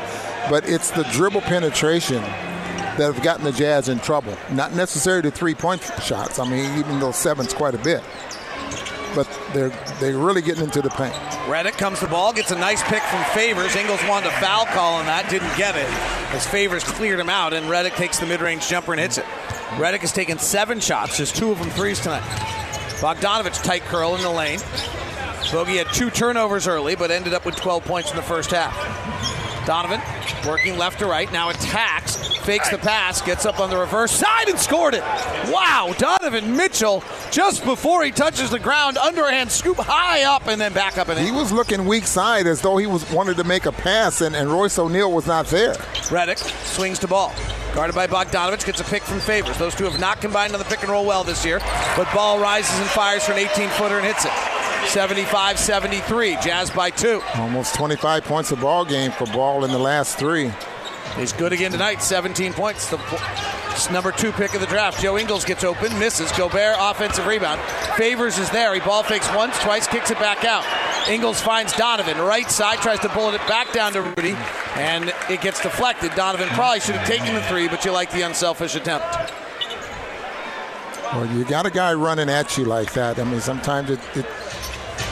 But 0.51 0.69
it's 0.69 0.91
the 0.91 1.05
dribble 1.05 1.43
penetration 1.43 2.23
that 2.23 3.13
have 3.13 3.23
gotten 3.23 3.45
the 3.45 3.53
Jazz 3.53 3.89
in 3.89 4.01
trouble. 4.01 4.37
Not 4.51 4.75
necessarily 4.75 5.23
the 5.23 5.31
three-point 5.31 5.83
shots. 6.03 6.39
I 6.39 6.49
mean, 6.49 6.79
even 6.79 7.01
though 7.01 7.13
seven's 7.13 7.55
quite 7.55 7.75
a 7.75 7.79
bit, 7.79 8.03
but 9.15 9.29
they're 9.53 9.71
they're 10.01 10.17
really 10.17 10.43
getting 10.43 10.65
into 10.65 10.83
the 10.83 10.91
paint. 10.91 11.15
Redick 11.47 11.79
comes 11.79 12.01
the 12.01 12.07
ball, 12.07 12.33
gets 12.33 12.51
a 12.51 12.59
nice 12.59 12.83
pick 12.85 13.03
from 13.03 13.23
Favors. 13.35 13.75
Ingles 13.77 14.01
wanted 14.09 14.29
a 14.29 14.41
foul 14.41 14.67
call 14.67 14.95
on 14.95 15.07
that, 15.07 15.29
didn't 15.31 15.55
get 15.57 15.77
it. 15.77 15.89
As 16.35 16.47
Favors 16.47 16.85
cleared 16.85 17.21
him 17.21 17.29
out, 17.29 17.53
and 17.53 17.67
Redick 17.67 17.95
takes 17.95 18.19
the 18.19 18.27
mid-range 18.27 18.69
jumper 18.69 18.93
and 18.93 19.01
hits 19.01 19.19
it. 19.19 19.25
Redick 19.77 20.01
has 20.01 20.13
taken 20.13 20.39
seven 20.39 20.81
shots, 20.81 21.17
just 21.17 21.37
two 21.37 21.51
of 21.51 21.59
them 21.59 21.71
threes 21.71 22.01
tonight. 22.01 22.23
Bogdanovic 23.01 23.63
tight 23.63 23.83
curl 23.83 24.15
in 24.15 24.23
the 24.23 24.31
lane. 24.31 24.61
Bogey 25.51 25.77
had 25.77 25.93
two 25.93 26.09
turnovers 26.09 26.67
early, 26.67 26.95
but 26.95 27.11
ended 27.11 27.35
up 27.35 27.45
with 27.45 27.57
12 27.57 27.85
points 27.85 28.11
in 28.11 28.17
the 28.17 28.23
first 28.23 28.51
half. 28.51 28.73
Donovan 29.65 30.01
working 30.47 30.77
left 30.77 30.99
to 30.99 31.07
right, 31.07 31.31
now 31.33 31.51
attacks, 31.51 32.17
fakes 32.39 32.71
the 32.71 32.79
pass, 32.79 33.23
gets 33.23 33.47
up 33.47 33.61
on 33.61 33.71
the 33.71 33.77
reverse 33.77 34.11
side 34.11 34.49
and 34.49 34.59
scored 34.59 34.95
it. 34.95 35.03
Wow, 35.51 35.95
Donovan 35.99 36.57
Mitchell, 36.57 37.05
just 37.31 37.65
before 37.65 38.05
he 38.05 38.11
touches 38.11 38.51
the 38.51 38.59
ground, 38.59 38.99
underhand 38.99 39.51
scoop 39.51 39.77
high 39.79 40.25
up 40.25 40.49
and 40.49 40.61
then 40.61 40.73
back 40.73 40.99
up 40.99 41.09
and 41.09 41.19
in. 41.19 41.25
He 41.25 41.33
was 41.33 41.53
looking 41.53 41.87
weak 41.87 42.07
side 42.07 42.47
as 42.47 42.61
though 42.61 42.77
he 42.77 42.87
was 42.87 43.09
wanted 43.11 43.37
to 43.37 43.45
make 43.45 43.67
a 43.67 43.73
pass, 43.73 44.21
and, 44.21 44.35
and 44.35 44.51
Royce 44.51 44.79
O'Neale 44.79 45.13
was 45.13 45.27
not 45.27 45.47
there. 45.47 45.75
Redick 46.11 46.39
swings 46.67 46.99
to 47.01 47.09
ball. 47.09 47.33
Guarded 47.75 47.95
by 47.95 48.07
Bogdanovic, 48.07 48.67
gets 48.67 48.81
a 48.81 48.85
pick 48.85 49.03
from 49.03 49.19
Favors. 49.21 49.57
Those 49.57 49.75
two 49.75 49.85
have 49.85 49.99
not 49.99 50.21
combined 50.21 50.53
on 50.53 50.59
the 50.59 50.65
pick 50.67 50.83
and 50.83 50.91
roll 50.91 51.07
well 51.07 51.25
this 51.25 51.45
year, 51.45 51.59
but 51.97 52.13
ball 52.13 52.39
rises 52.39 52.79
and 52.79 52.89
fires 52.91 53.25
for 53.25 53.33
an 53.33 53.39
18 53.39 53.69
footer 53.71 53.99
and 53.99 54.07
hits 54.07 54.25
it. 54.27 54.62
75 54.89 55.59
73. 55.59 56.37
Jazz 56.43 56.71
by 56.71 56.91
two. 56.91 57.23
Almost 57.37 57.75
25 57.75 58.25
points 58.25 58.53
a 58.53 58.57
ball 58.57 58.85
game 58.85 59.11
for 59.11 59.27
Ball 59.27 59.65
in 59.65 59.71
the 59.71 59.79
last 59.79 60.19
three. 60.19 60.53
He's 61.17 61.33
good 61.33 61.53
again 61.53 61.73
tonight, 61.73 62.03
17 62.03 62.53
points. 62.53 62.89
The 62.89 62.99
number 63.91 64.13
two 64.13 64.33
pick 64.33 64.55
of 64.55 64.61
the 64.61 64.67
draft. 64.67 65.01
Joe 65.01 65.19
Ingles 65.19 65.45
gets 65.45 65.65
open, 65.65 65.99
misses. 65.99 66.31
Gobert 66.33 66.77
offensive 66.79 67.27
rebound. 67.27 67.61
Favors 67.97 68.39
is 68.39 68.51
there. 68.51 68.75
He 68.75 68.81
ball 68.81 69.03
fakes 69.03 69.29
once, 69.35 69.59
twice, 69.61 69.87
kicks 69.87 70.11
it 70.11 70.19
back 70.19 70.45
out. 70.45 70.65
Ingles 71.09 71.41
finds 71.41 71.73
Donovan 71.75 72.19
right 72.19 72.51
side, 72.51 72.79
tries 72.79 73.01
to 73.01 73.09
bullet 73.11 73.35
it 73.35 73.47
back 73.49 73.73
down 73.73 73.93
to 73.95 74.03
Rudy, 74.03 74.37
and 74.77 75.13
it 75.29 75.41
gets 75.41 75.61
deflected. 75.61 76.15
Donovan 76.15 76.49
probably 76.51 76.81
should 76.81 76.95
have 76.95 77.09
taken 77.09 77.35
the 77.35 77.43
three, 77.43 77.69
but 77.69 77.85
you 77.85 77.91
like 77.93 78.11
the 78.13 78.23
unselfish 78.23 78.75
attempt. 78.75 79.07
Well, 81.13 81.27
you 81.27 81.45
got 81.45 81.67
a 81.67 81.71
guy 81.71 81.93
running 81.93 82.31
at 82.31 82.57
you 82.57 82.65
like 82.65 82.93
that. 82.93 83.19
I 83.19 83.25
mean, 83.25 83.41
sometimes 83.41 83.91
it, 83.91 84.01
it 84.15 84.25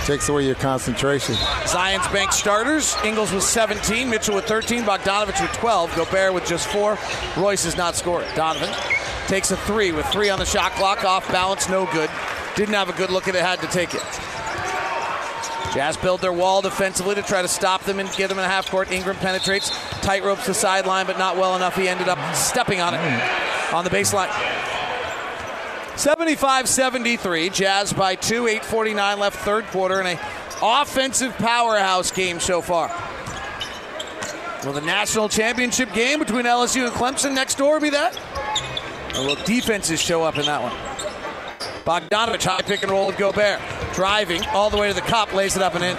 takes 0.04 0.28
away 0.28 0.46
your 0.46 0.54
concentration. 0.54 1.34
Zions 1.64 2.12
Bank 2.12 2.32
starters. 2.32 2.96
Ingles 3.04 3.32
with 3.32 3.42
17, 3.42 4.08
Mitchell 4.08 4.34
with 4.34 4.46
13, 4.46 4.82
Bogdanovic 4.82 5.40
with 5.40 5.52
12, 5.52 5.96
Gobert 5.96 6.34
with 6.34 6.46
just 6.46 6.66
four. 6.68 6.98
Royce 7.36 7.64
has 7.64 7.76
not 7.76 7.94
scored. 7.96 8.26
Donovan 8.34 8.70
takes 9.26 9.50
a 9.50 9.56
three 9.58 9.92
with 9.92 10.06
three 10.06 10.30
on 10.30 10.38
the 10.38 10.44
shot 10.44 10.72
clock, 10.72 11.04
off 11.04 11.30
balance, 11.30 11.68
no 11.68 11.86
good. 11.92 12.10
Didn't 12.56 12.74
have 12.74 12.88
a 12.88 12.92
good 12.92 13.10
look 13.10 13.28
at 13.28 13.34
it, 13.34 13.42
had 13.42 13.60
to 13.60 13.68
take 13.68 13.94
it. 13.94 14.02
Jazz 15.72 15.96
build 15.96 16.20
their 16.20 16.32
wall 16.32 16.62
defensively 16.62 17.14
to 17.14 17.22
try 17.22 17.42
to 17.42 17.48
stop 17.48 17.84
them 17.84 18.00
and 18.00 18.10
get 18.16 18.28
them 18.28 18.38
in 18.38 18.44
a 18.44 18.48
half 18.48 18.68
court. 18.68 18.90
Ingram 18.90 19.16
penetrates, 19.16 19.70
tight 20.00 20.24
ropes 20.24 20.46
the 20.46 20.54
sideline, 20.54 21.06
but 21.06 21.16
not 21.16 21.36
well 21.36 21.54
enough. 21.54 21.76
He 21.76 21.88
ended 21.88 22.08
up 22.08 22.18
stepping 22.34 22.80
on 22.80 22.94
it 22.94 23.00
on 23.72 23.84
the 23.84 23.90
baseline. 23.90 24.28
75 26.00 26.66
73, 26.66 27.50
Jazz 27.50 27.92
by 27.92 28.14
two, 28.14 28.44
8.49 28.44 29.18
left, 29.18 29.36
third 29.40 29.66
quarter, 29.66 30.00
and 30.00 30.08
a 30.08 30.20
offensive 30.62 31.36
powerhouse 31.36 32.10
game 32.10 32.40
so 32.40 32.62
far. 32.62 32.88
Will 34.64 34.72
the 34.72 34.80
national 34.80 35.28
championship 35.28 35.92
game 35.92 36.18
between 36.18 36.46
LSU 36.46 36.86
and 36.86 36.94
Clemson 36.94 37.34
next 37.34 37.58
door 37.58 37.80
be 37.80 37.90
that? 37.90 38.18
Or 39.14 39.26
will 39.26 39.34
defenses 39.44 40.00
show 40.00 40.22
up 40.22 40.38
in 40.38 40.46
that 40.46 40.62
one? 40.62 40.72
Bogdanovic, 41.84 42.44
high 42.44 42.62
pick 42.62 42.82
and 42.82 42.90
roll 42.90 43.06
with 43.06 43.18
Gobert. 43.18 43.60
Driving 43.92 44.42
all 44.54 44.70
the 44.70 44.78
way 44.78 44.88
to 44.88 44.94
the 44.94 45.02
cup, 45.02 45.34
lays 45.34 45.54
it 45.54 45.62
up 45.62 45.74
and 45.74 45.84
in. 45.84 45.96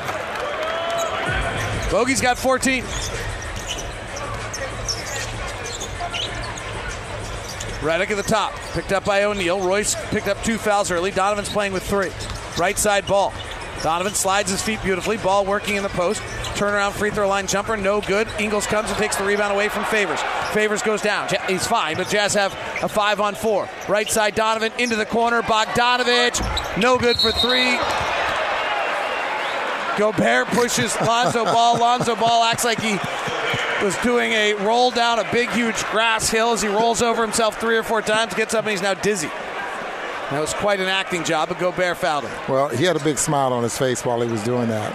Bogey's 1.92 2.22
got 2.22 2.40
14. 2.40 2.84
Redick 7.82 8.12
at 8.12 8.18
the 8.18 8.24
top, 8.24 8.54
picked 8.74 8.92
up 8.92 9.04
by 9.04 9.24
O'Neale. 9.24 9.60
Royce 9.60 9.96
picked 10.12 10.28
up 10.28 10.42
two 10.44 10.58
fouls 10.58 10.92
early. 10.92 11.10
Donovan's 11.10 11.50
playing 11.50 11.74
with 11.74 11.82
three. 11.84 12.12
Right 12.58 12.78
side 12.78 13.08
ball. 13.08 13.34
Donovan 13.82 14.14
slides 14.14 14.52
his 14.52 14.62
feet 14.62 14.82
beautifully. 14.84 15.18
Ball 15.18 15.46
working 15.46 15.76
in 15.76 15.84
the 15.84 15.90
post. 15.90 16.22
Turnaround 16.54 16.92
free 16.92 17.10
throw 17.10 17.28
line 17.28 17.48
jumper, 17.48 17.76
no 17.76 18.00
good. 18.02 18.28
Ingles 18.40 18.68
comes 18.68 18.90
and 18.90 18.98
takes 19.00 19.16
the 19.16 19.24
rebound 19.24 19.52
away 19.52 19.68
from 19.68 19.84
Favors. 19.86 20.20
Favors 20.52 20.84
goes 20.84 21.02
down. 21.02 21.28
He's 21.48 21.66
fine, 21.66 21.96
but 21.96 22.08
Jazz 22.08 22.36
have 22.36 22.54
a 22.84 22.88
five 22.88 23.20
on 23.20 23.34
four. 23.34 23.68
Right 23.90 24.08
side 24.08 24.36
Donovan 24.36 24.72
into 24.78 24.96
the 24.96 25.08
corner. 25.08 25.42
Bogdanovic, 25.42 26.78
no 26.78 27.00
good 27.00 27.18
for 27.18 27.32
three. 27.32 27.80
Gobert 29.98 30.48
pushes 30.50 30.96
Lonzo 31.02 31.44
Ball. 31.46 31.80
Lonzo 31.80 32.16
Ball 32.16 32.44
acts 32.44 32.64
like 32.64 32.80
he 32.80 32.98
was 33.82 33.98
doing 33.98 34.32
a 34.34 34.54
roll 34.54 34.92
down 34.92 35.20
a 35.20 35.32
big, 35.32 35.50
huge 35.50 35.84
grass 35.86 36.30
hill 36.30 36.52
as 36.54 36.62
he 36.62 36.68
rolls 36.68 37.02
over 37.02 37.22
himself 37.22 37.60
three 37.60 37.78
or 37.78 37.84
four 37.84 38.02
times, 38.02 38.34
gets 38.34 38.54
up, 38.54 38.66
and 38.66 38.72
he's 38.72 38.82
now 38.82 38.94
dizzy. 38.94 39.30
That 40.30 40.40
was 40.40 40.54
quite 40.54 40.80
an 40.80 40.88
acting 40.88 41.24
job, 41.24 41.50
but 41.50 41.60
Gobert 41.60 41.98
fouled 41.98 42.24
him. 42.24 42.32
Well, 42.48 42.70
he 42.70 42.86
had 42.86 42.96
a 42.96 43.04
big 43.04 43.18
smile 43.18 43.52
on 43.52 43.64
his 43.64 43.78
face 43.78 44.06
while 44.06 44.22
he 44.22 44.32
was 44.32 44.44
doing 44.44 44.70
that. 44.70 44.94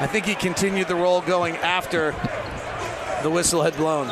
I 0.00 0.06
think 0.06 0.26
he 0.26 0.34
continued 0.34 0.88
the 0.88 0.94
roll 0.94 1.20
going 1.20 1.56
after 1.56 2.12
the 3.22 3.30
whistle 3.30 3.62
had 3.62 3.76
blown. 3.76 4.06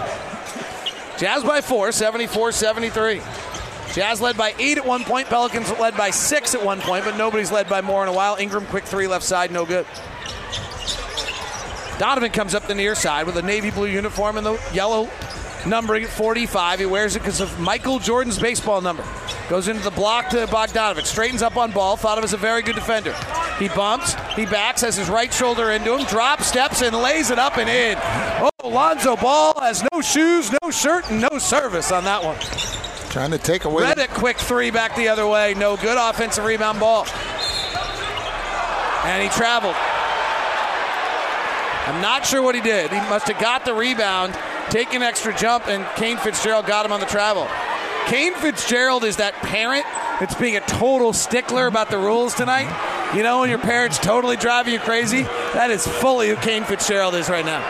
Jazz 1.16 1.42
by 1.42 1.60
four, 1.60 1.92
74 1.92 2.52
73. 2.52 3.22
Jazz 3.94 4.20
led 4.20 4.36
by 4.36 4.54
eight 4.58 4.76
at 4.76 4.84
one 4.84 5.04
point. 5.04 5.28
Pelicans 5.28 5.70
led 5.78 5.96
by 5.96 6.10
six 6.10 6.54
at 6.54 6.62
one 6.62 6.80
point, 6.80 7.04
but 7.04 7.16
nobody's 7.16 7.50
led 7.50 7.68
by 7.68 7.80
more 7.80 8.02
in 8.02 8.08
a 8.08 8.12
while. 8.12 8.36
Ingram, 8.36 8.66
quick 8.66 8.84
three 8.84 9.06
left 9.06 9.24
side, 9.24 9.50
no 9.50 9.64
good. 9.64 9.86
Donovan 11.98 12.30
comes 12.30 12.54
up 12.54 12.66
the 12.66 12.74
near 12.74 12.94
side 12.94 13.26
with 13.26 13.36
a 13.36 13.42
navy 13.42 13.70
blue 13.70 13.86
uniform 13.86 14.36
and 14.36 14.46
the 14.46 14.60
yellow 14.72 15.08
numbering 15.66 16.04
at 16.04 16.10
45. 16.10 16.80
He 16.80 16.86
wears 16.86 17.16
it 17.16 17.20
because 17.20 17.40
of 17.40 17.58
Michael 17.58 17.98
Jordan's 17.98 18.38
baseball 18.38 18.80
number. 18.80 19.04
Goes 19.48 19.68
into 19.68 19.82
the 19.82 19.90
block 19.90 20.28
to 20.30 20.46
Bogdanovic. 20.46 21.06
Straightens 21.06 21.42
up 21.42 21.56
on 21.56 21.72
ball. 21.72 21.96
Thought 21.96 22.18
of 22.18 22.24
as 22.24 22.32
a 22.32 22.36
very 22.36 22.62
good 22.62 22.74
defender. 22.74 23.14
He 23.58 23.68
bumps. 23.68 24.14
He 24.34 24.44
backs. 24.46 24.82
Has 24.82 24.96
his 24.96 25.08
right 25.08 25.32
shoulder 25.32 25.70
into 25.70 25.96
him. 25.96 26.04
Drops, 26.06 26.46
steps, 26.46 26.82
and 26.82 26.94
lays 26.96 27.30
it 27.30 27.38
up 27.38 27.56
and 27.56 27.68
in. 27.68 27.98
Oh, 28.62 28.68
Lonzo 28.68 29.16
Ball 29.16 29.54
has 29.60 29.84
no 29.92 30.00
shoes, 30.00 30.52
no 30.62 30.70
shirt, 30.70 31.10
and 31.10 31.20
no 31.20 31.38
service 31.38 31.92
on 31.92 32.04
that 32.04 32.22
one. 32.22 32.36
Trying 33.10 33.30
to 33.30 33.38
take 33.38 33.64
away. 33.64 33.84
Redick, 33.84 34.08
quick 34.08 34.36
three 34.36 34.70
back 34.70 34.94
the 34.96 35.08
other 35.08 35.26
way. 35.26 35.54
No 35.54 35.76
good. 35.76 35.96
Offensive 35.96 36.44
rebound 36.44 36.80
ball. 36.80 37.06
And 39.04 39.22
he 39.22 39.28
traveled. 39.30 39.76
I'm 41.86 42.02
not 42.02 42.26
sure 42.26 42.42
what 42.42 42.56
he 42.56 42.60
did. 42.60 42.90
He 42.90 42.98
must 43.08 43.28
have 43.28 43.40
got 43.40 43.64
the 43.64 43.72
rebound, 43.72 44.36
taken 44.70 45.02
extra 45.02 45.36
jump, 45.36 45.68
and 45.68 45.86
Kane 45.94 46.16
Fitzgerald 46.16 46.66
got 46.66 46.84
him 46.84 46.90
on 46.90 46.98
the 46.98 47.06
travel. 47.06 47.46
Kane 48.06 48.34
Fitzgerald 48.34 49.04
is 49.04 49.16
that 49.16 49.34
parent 49.34 49.84
that's 50.18 50.34
being 50.34 50.56
a 50.56 50.60
total 50.60 51.12
stickler 51.12 51.68
about 51.68 51.88
the 51.90 51.98
rules 51.98 52.34
tonight. 52.34 52.66
You 53.14 53.22
know, 53.22 53.40
when 53.40 53.50
your 53.50 53.60
parents 53.60 53.98
totally 53.98 54.36
driving 54.36 54.74
you 54.74 54.80
crazy? 54.80 55.22
That 55.54 55.70
is 55.70 55.86
fully 55.86 56.28
who 56.28 56.36
Kane 56.36 56.64
Fitzgerald 56.64 57.14
is 57.14 57.28
right 57.28 57.44
now. 57.44 57.62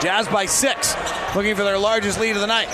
Jazz 0.00 0.26
by 0.28 0.46
six, 0.46 0.94
looking 1.36 1.54
for 1.54 1.64
their 1.64 1.78
largest 1.78 2.18
lead 2.18 2.36
of 2.36 2.40
the 2.40 2.46
night. 2.46 2.68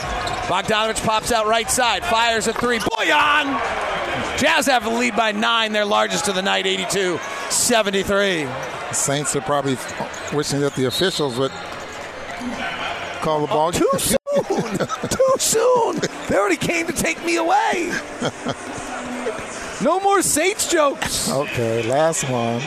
Bogdanovic 0.47 1.05
pops 1.05 1.33
out 1.33 1.47
right 1.47 1.69
side, 1.69 2.05
fires 2.05 2.47
a 2.47 2.53
three. 2.53 2.79
Bojan! 2.79 4.39
Jazz 4.39 4.67
have 4.67 4.85
the 4.85 4.91
lead 4.91 5.17
by 5.17 5.33
nine, 5.33 5.73
their 5.73 5.85
largest 5.85 6.29
of 6.29 6.37
the 6.37 6.43
night, 6.43 6.67
82 6.67 7.19
73. 7.51 8.47
Saints 8.93 9.35
are 9.37 9.41
probably 9.41 9.77
wishing 10.33 10.61
that 10.61 10.75
the 10.75 10.87
officials 10.87 11.39
would 11.39 11.53
call 13.21 13.41
the 13.41 13.47
ball. 13.47 13.73
Too 13.73 13.89
soon! 13.99 14.79
Too 15.09 15.35
soon! 15.39 16.01
They 16.29 16.37
already 16.37 16.57
came 16.57 16.87
to 16.87 16.93
take 16.93 17.23
me 17.25 17.37
away. 17.37 17.93
No 19.81 20.01
more 20.01 20.23
Saints 20.23 20.69
jokes. 20.71 21.31
Okay, 21.31 21.89
last 21.89 22.29
one. 22.29 22.61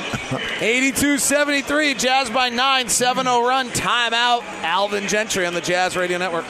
82 0.62 1.18
73, 1.18 1.94
Jazz 1.96 2.30
by 2.30 2.50
9, 2.50 2.88
7 2.88 3.26
0 3.26 3.46
run, 3.46 3.70
timeout. 3.70 4.44
Alvin 4.64 5.08
Gentry 5.08 5.46
on 5.46 5.54
the 5.54 5.62
Jazz 5.62 5.98
Radio 5.98 6.18
Network. 6.18 6.46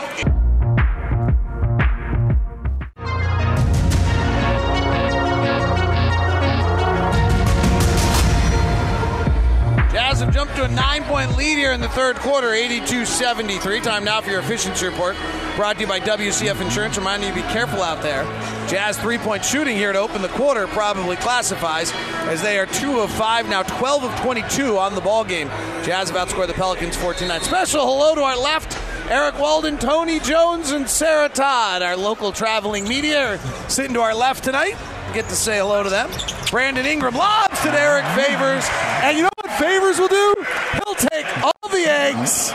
Jazz 9.91 10.21
have 10.21 10.33
jumped 10.33 10.55
to 10.55 10.63
a 10.63 10.69
nine 10.69 11.03
point 11.03 11.35
lead 11.35 11.57
here 11.57 11.73
in 11.73 11.81
the 11.81 11.89
third 11.89 12.15
quarter, 12.15 12.53
82 12.53 13.05
73. 13.05 13.81
Time 13.81 14.05
now 14.05 14.21
for 14.21 14.29
your 14.29 14.39
efficiency 14.39 14.85
report. 14.85 15.17
Brought 15.57 15.75
to 15.75 15.81
you 15.81 15.87
by 15.87 15.99
WCF 15.99 16.61
Insurance. 16.61 16.97
Reminding 16.97 17.27
you 17.27 17.35
to 17.35 17.45
be 17.45 17.53
careful 17.53 17.81
out 17.81 18.01
there. 18.01 18.23
Jazz 18.69 18.97
three 18.97 19.17
point 19.17 19.43
shooting 19.43 19.75
here 19.75 19.91
to 19.91 19.99
open 19.99 20.21
the 20.21 20.29
quarter 20.29 20.65
probably 20.67 21.17
classifies 21.17 21.91
as 22.29 22.41
they 22.41 22.57
are 22.57 22.67
2 22.67 23.01
of 23.01 23.11
5, 23.11 23.49
now 23.49 23.63
12 23.63 24.05
of 24.05 24.19
22 24.21 24.77
on 24.77 24.95
the 24.95 25.01
ball 25.01 25.25
game. 25.25 25.49
Jazz 25.83 26.09
have 26.09 26.25
outscored 26.25 26.47
the 26.47 26.53
Pelicans 26.53 26.95
14 26.95 27.27
9. 27.27 27.41
Special 27.41 27.85
hello 27.85 28.15
to 28.15 28.21
our 28.21 28.37
left. 28.37 28.77
Eric 29.09 29.37
Walden, 29.39 29.77
Tony 29.77 30.21
Jones, 30.21 30.71
and 30.71 30.89
Sarah 30.89 31.27
Todd, 31.27 31.81
our 31.81 31.97
local 31.97 32.31
traveling 32.31 32.87
media, 32.87 33.33
are 33.33 33.69
sitting 33.69 33.93
to 33.95 33.99
our 33.99 34.15
left 34.15 34.45
tonight. 34.45 34.77
Get 35.13 35.27
to 35.27 35.35
say 35.35 35.57
hello 35.57 35.83
to 35.83 35.89
them. 35.89 36.09
Brandon 36.51 36.85
Ingram 36.85 37.15
lobs 37.15 37.59
to 37.61 37.71
Derrick 37.71 38.05
Favors. 38.15 38.65
And 39.03 39.17
you 39.17 39.23
know 39.23 39.29
what 39.41 39.51
Favors 39.59 39.99
will 39.99 40.07
do? 40.07 40.35
He'll 40.73 40.95
take 40.95 41.25
all 41.43 41.69
the 41.69 41.85
eggs 41.85 42.51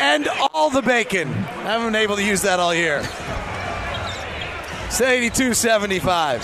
and 0.00 0.26
all 0.54 0.70
the 0.70 0.80
bacon. 0.80 1.28
I 1.28 1.72
haven't 1.72 1.88
been 1.88 1.96
able 1.96 2.16
to 2.16 2.24
use 2.24 2.40
that 2.42 2.60
all 2.60 2.74
year. 2.74 3.02
It's 4.86 5.00
82 5.02 5.52
75. 5.52 6.42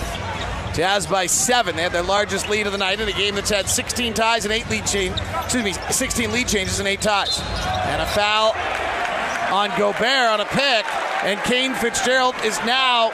Jazz 0.74 1.06
by 1.06 1.24
seven. 1.26 1.76
They 1.76 1.82
had 1.82 1.92
their 1.92 2.02
largest 2.02 2.50
lead 2.50 2.66
of 2.66 2.72
the 2.72 2.78
night 2.78 3.00
in 3.00 3.08
a 3.08 3.12
game 3.12 3.34
that's 3.34 3.48
had 3.48 3.66
16 3.66 4.12
ties 4.12 4.44
and 4.44 4.52
eight 4.52 4.68
lead 4.68 4.84
change. 4.84 5.16
Excuse 5.44 5.64
me, 5.64 5.72
16 5.72 6.30
lead 6.30 6.46
changes 6.46 6.78
and 6.78 6.86
eight 6.86 7.00
ties. 7.00 7.40
And 7.40 8.02
a 8.02 8.06
foul 8.06 8.52
on 9.50 9.70
Gobert 9.78 10.28
on 10.28 10.40
a 10.40 10.44
pick. 10.44 10.84
And 11.24 11.40
Kane 11.40 11.72
Fitzgerald 11.72 12.34
is 12.44 12.58
now 12.66 13.12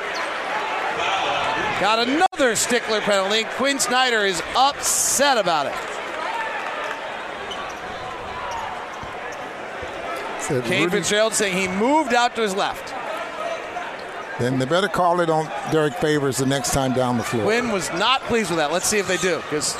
got 1.80 1.98
another 2.06 2.54
stickler 2.56 3.00
penalty. 3.00 3.44
Quin 3.56 3.78
Snyder 3.78 4.24
is 4.24 4.42
upset 4.56 5.38
about 5.38 5.66
it. 5.66 5.74
Said 10.42 10.64
Kane 10.64 10.84
Rudy- 10.84 10.96
Fitzgerald 10.98 11.34
saying 11.34 11.56
he 11.56 11.68
moved 11.68 12.14
out 12.14 12.34
to 12.36 12.42
his 12.42 12.54
left. 12.54 12.94
Then 14.38 14.58
they 14.58 14.64
better 14.64 14.88
call 14.88 15.20
it 15.20 15.28
on 15.28 15.46
Derrick 15.70 15.94
Favors 15.94 16.38
the 16.38 16.46
next 16.46 16.72
time 16.72 16.92
down 16.94 17.18
the 17.18 17.22
floor. 17.24 17.44
Quin 17.44 17.70
was 17.70 17.90
not 17.92 18.22
pleased 18.22 18.48
with 18.50 18.58
that. 18.58 18.72
Let's 18.72 18.86
see 18.86 18.98
if 18.98 19.06
they 19.06 19.18
do. 19.18 19.36
Because 19.36 19.74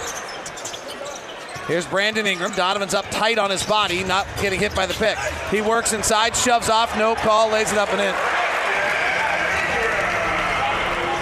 here's 1.67 1.87
Brandon 1.87 2.27
Ingram. 2.27 2.53
Donovan's 2.53 2.93
up 2.93 3.07
tight 3.11 3.39
on 3.39 3.51
his 3.51 3.63
body, 3.65 4.05
not 4.05 4.27
getting 4.43 4.61
hit 4.61 4.75
by 4.75 4.85
the 4.85 4.93
pick. 4.95 5.17
He 5.51 5.63
works 5.63 5.95
inside, 5.95 6.37
shoves 6.37 6.69
off, 6.69 6.97
no 6.99 7.15
call, 7.15 7.49
lays 7.51 7.73
it 7.73 7.79
up 7.79 7.89
and 7.91 8.01
in. 8.03 8.15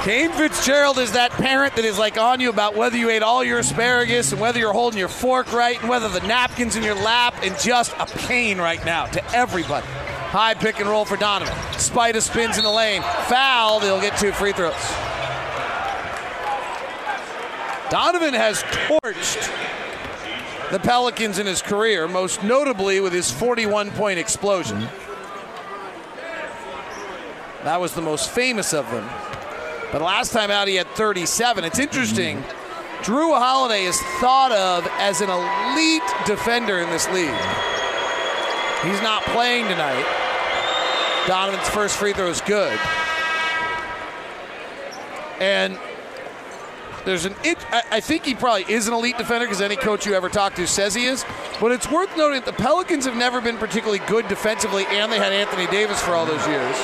Kane 0.05 0.31
Fitzgerald 0.33 0.99
is 0.99 1.13
that 1.13 1.33
parent 1.33 1.75
that 1.77 1.85
is 1.85 1.99
like 1.99 2.17
on 2.17 2.41
you 2.41 2.51
about 2.51 2.77
whether 2.77 2.97
you 2.97 3.11
ate 3.11 3.23
all 3.23 3.43
your 3.43 3.59
asparagus 3.59 4.33
and 4.33 4.41
whether 4.41 4.59
you're 4.59 4.73
holding 4.73 4.99
your 4.99 5.09
fork 5.09 5.53
right 5.53 5.79
and 5.81 5.89
whether 5.89 6.09
the 6.09 6.21
napkin's 6.21 6.77
in 6.77 6.83
your 6.83 6.95
lap 6.95 7.35
and 7.43 7.59
just 7.59 7.93
a 7.99 8.07
pain 8.07 8.59
right 8.59 8.83
now 8.85 9.07
to 9.07 9.35
everybody. 9.35 9.87
High 9.87 10.55
pick 10.55 10.79
and 10.79 10.89
roll 10.89 11.05
for 11.05 11.17
Donovan. 11.17 11.55
Spida 11.73 12.23
spins 12.23 12.59
in 12.59 12.65
the 12.65 12.71
lane. 12.71 13.03
Foul. 13.27 13.81
They'll 13.81 14.01
get 14.01 14.17
two 14.19 14.31
free 14.33 14.53
throws. 14.53 14.75
Donovan 17.91 18.35
has 18.35 18.63
torched 18.63 19.51
the 20.71 20.79
Pelicans 20.79 21.39
in 21.39 21.47
his 21.47 21.61
career, 21.61 22.07
most 22.07 22.45
notably 22.45 23.01
with 23.01 23.13
his 23.13 23.31
41 23.31 23.91
point 23.93 24.19
explosion. 24.19 24.87
That 27.65 27.81
was 27.81 27.95
the 27.95 28.03
most 28.03 28.31
famous 28.31 28.73
of 28.73 28.89
them. 28.91 29.09
But 29.91 30.03
last 30.03 30.33
time 30.33 30.51
out, 30.51 30.69
he 30.69 30.75
had 30.75 30.87
37. 30.89 31.65
It's 31.65 31.79
interesting. 31.79 32.43
Jrue 33.03 33.39
Holiday 33.39 33.85
is 33.85 33.99
thought 34.21 34.53
of 34.53 34.87
as 34.99 35.21
an 35.21 35.31
elite 35.31 36.03
defender 36.27 36.81
in 36.81 36.91
this 36.91 37.07
league. 37.09 37.31
He's 38.83 39.01
not 39.03 39.23
playing 39.25 39.67
tonight. 39.69 40.05
Donovan's 41.27 41.69
first 41.69 41.97
free 41.97 42.13
throw 42.13 42.29
is 42.29 42.41
good. 42.41 42.79
And 45.41 45.79
there's 47.05 47.25
an 47.25 47.35
it, 47.45 47.59
I, 47.73 48.01
think 48.01 48.25
he 48.25 48.35
probably 48.35 48.65
is 48.73 48.89
an 48.89 48.95
elite 48.95 49.17
defender 49.17 49.47
because 49.47 49.63
any 49.63 49.77
coach 49.77 50.05
you 50.05 50.15
ever 50.15 50.29
talk 50.29 50.55
to 50.57 50.67
says 50.67 50.95
he 50.95 51.07
is. 51.07 51.25
But 51.61 51.73
it's 51.73 51.91
worth 51.91 52.15
noting 52.17 52.41
that 52.41 52.47
the 52.47 52.53
Pelicans 52.53 53.05
have 53.05 53.17
never 53.17 53.41
been 53.41 53.57
particularly 53.57 54.01
good 54.07 54.29
defensively, 54.29 54.85
and 54.91 55.11
they 55.11 55.19
had 55.19 55.33
Anthony 55.33 55.67
Davis 55.69 56.03
for 56.03 56.13
all 56.13 56.27
those 56.27 56.47
years. 56.47 56.77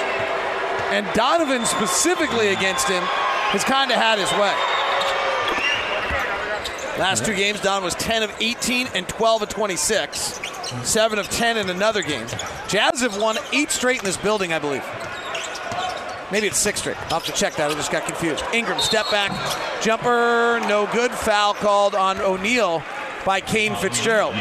And 0.94 1.12
Donovan 1.12 1.66
specifically 1.66 2.52
against 2.52 2.86
him 2.86 3.02
has 3.50 3.64
kind 3.64 3.90
of 3.90 3.96
had 3.96 4.16
his 4.16 4.30
way. 4.34 4.54
Last 7.00 7.24
two 7.26 7.34
games, 7.34 7.60
Donovan 7.60 7.86
was 7.86 7.96
10 7.96 8.22
of 8.22 8.32
18 8.38 8.86
and 8.94 9.08
12 9.08 9.42
of 9.42 9.48
26. 9.48 10.40
7 10.84 11.18
of 11.18 11.28
10 11.28 11.56
in 11.56 11.68
another 11.68 12.00
game. 12.00 12.28
Jazz 12.68 13.00
have 13.00 13.20
won 13.20 13.36
eight 13.52 13.72
straight 13.72 13.98
in 13.98 14.04
this 14.04 14.16
building, 14.16 14.52
I 14.52 14.60
believe. 14.60 14.84
Maybe 16.30 16.46
it's 16.46 16.58
six 16.58 16.78
straight. 16.78 16.96
I'll 17.12 17.18
have 17.18 17.24
to 17.24 17.32
check 17.32 17.56
that. 17.56 17.72
I 17.72 17.74
just 17.74 17.90
got 17.90 18.06
confused. 18.06 18.44
Ingram, 18.54 18.78
step 18.78 19.10
back, 19.10 19.32
jumper, 19.82 20.60
no 20.68 20.88
good. 20.92 21.10
Foul 21.10 21.54
called 21.54 21.96
on 21.96 22.20
O'Neale 22.20 22.84
by 23.26 23.40
Kane 23.40 23.74
Fitzgerald. 23.74 24.36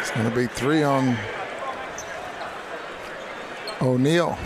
It's 0.00 0.10
going 0.10 0.28
to 0.28 0.34
be 0.34 0.48
three 0.48 0.82
on 0.82 1.16
O'Neale. 3.80 4.36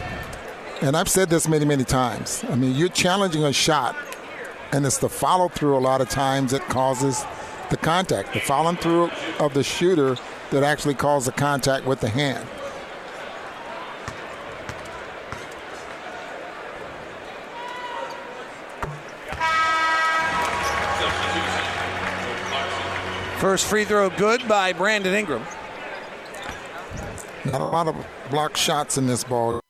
And 0.82 0.96
I've 0.96 1.08
said 1.08 1.30
this 1.30 1.46
many, 1.46 1.64
many 1.64 1.84
times. 1.84 2.44
I 2.50 2.56
mean, 2.56 2.74
you're 2.74 2.88
challenging 2.88 3.44
a 3.44 3.52
shot, 3.52 3.94
and 4.72 4.84
it's 4.84 4.98
the 4.98 5.08
follow 5.08 5.48
through 5.48 5.76
a 5.76 5.78
lot 5.78 6.00
of 6.00 6.08
times 6.08 6.50
that 6.50 6.62
causes 6.62 7.24
the 7.70 7.76
contact. 7.76 8.32
The 8.34 8.40
following 8.40 8.76
through 8.76 9.10
of 9.38 9.54
the 9.54 9.62
shooter 9.62 10.16
that 10.50 10.64
actually 10.64 10.94
causes 10.94 11.26
the 11.26 11.32
contact 11.32 11.86
with 11.86 12.00
the 12.00 12.08
hand. 12.08 12.44
First 23.38 23.66
free 23.66 23.84
throw 23.84 24.10
good 24.10 24.48
by 24.48 24.72
Brandon 24.72 25.14
Ingram. 25.14 25.44
Not 27.44 27.60
a 27.60 27.64
lot 27.64 27.86
of 27.86 27.94
block 28.30 28.56
shots 28.56 28.98
in 28.98 29.06
this 29.06 29.22
ball. 29.22 29.61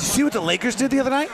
Did 0.00 0.06
you 0.06 0.12
see 0.14 0.24
what 0.24 0.32
the 0.32 0.40
Lakers 0.40 0.76
did 0.76 0.90
the 0.90 1.00
other 1.00 1.10
night? 1.10 1.30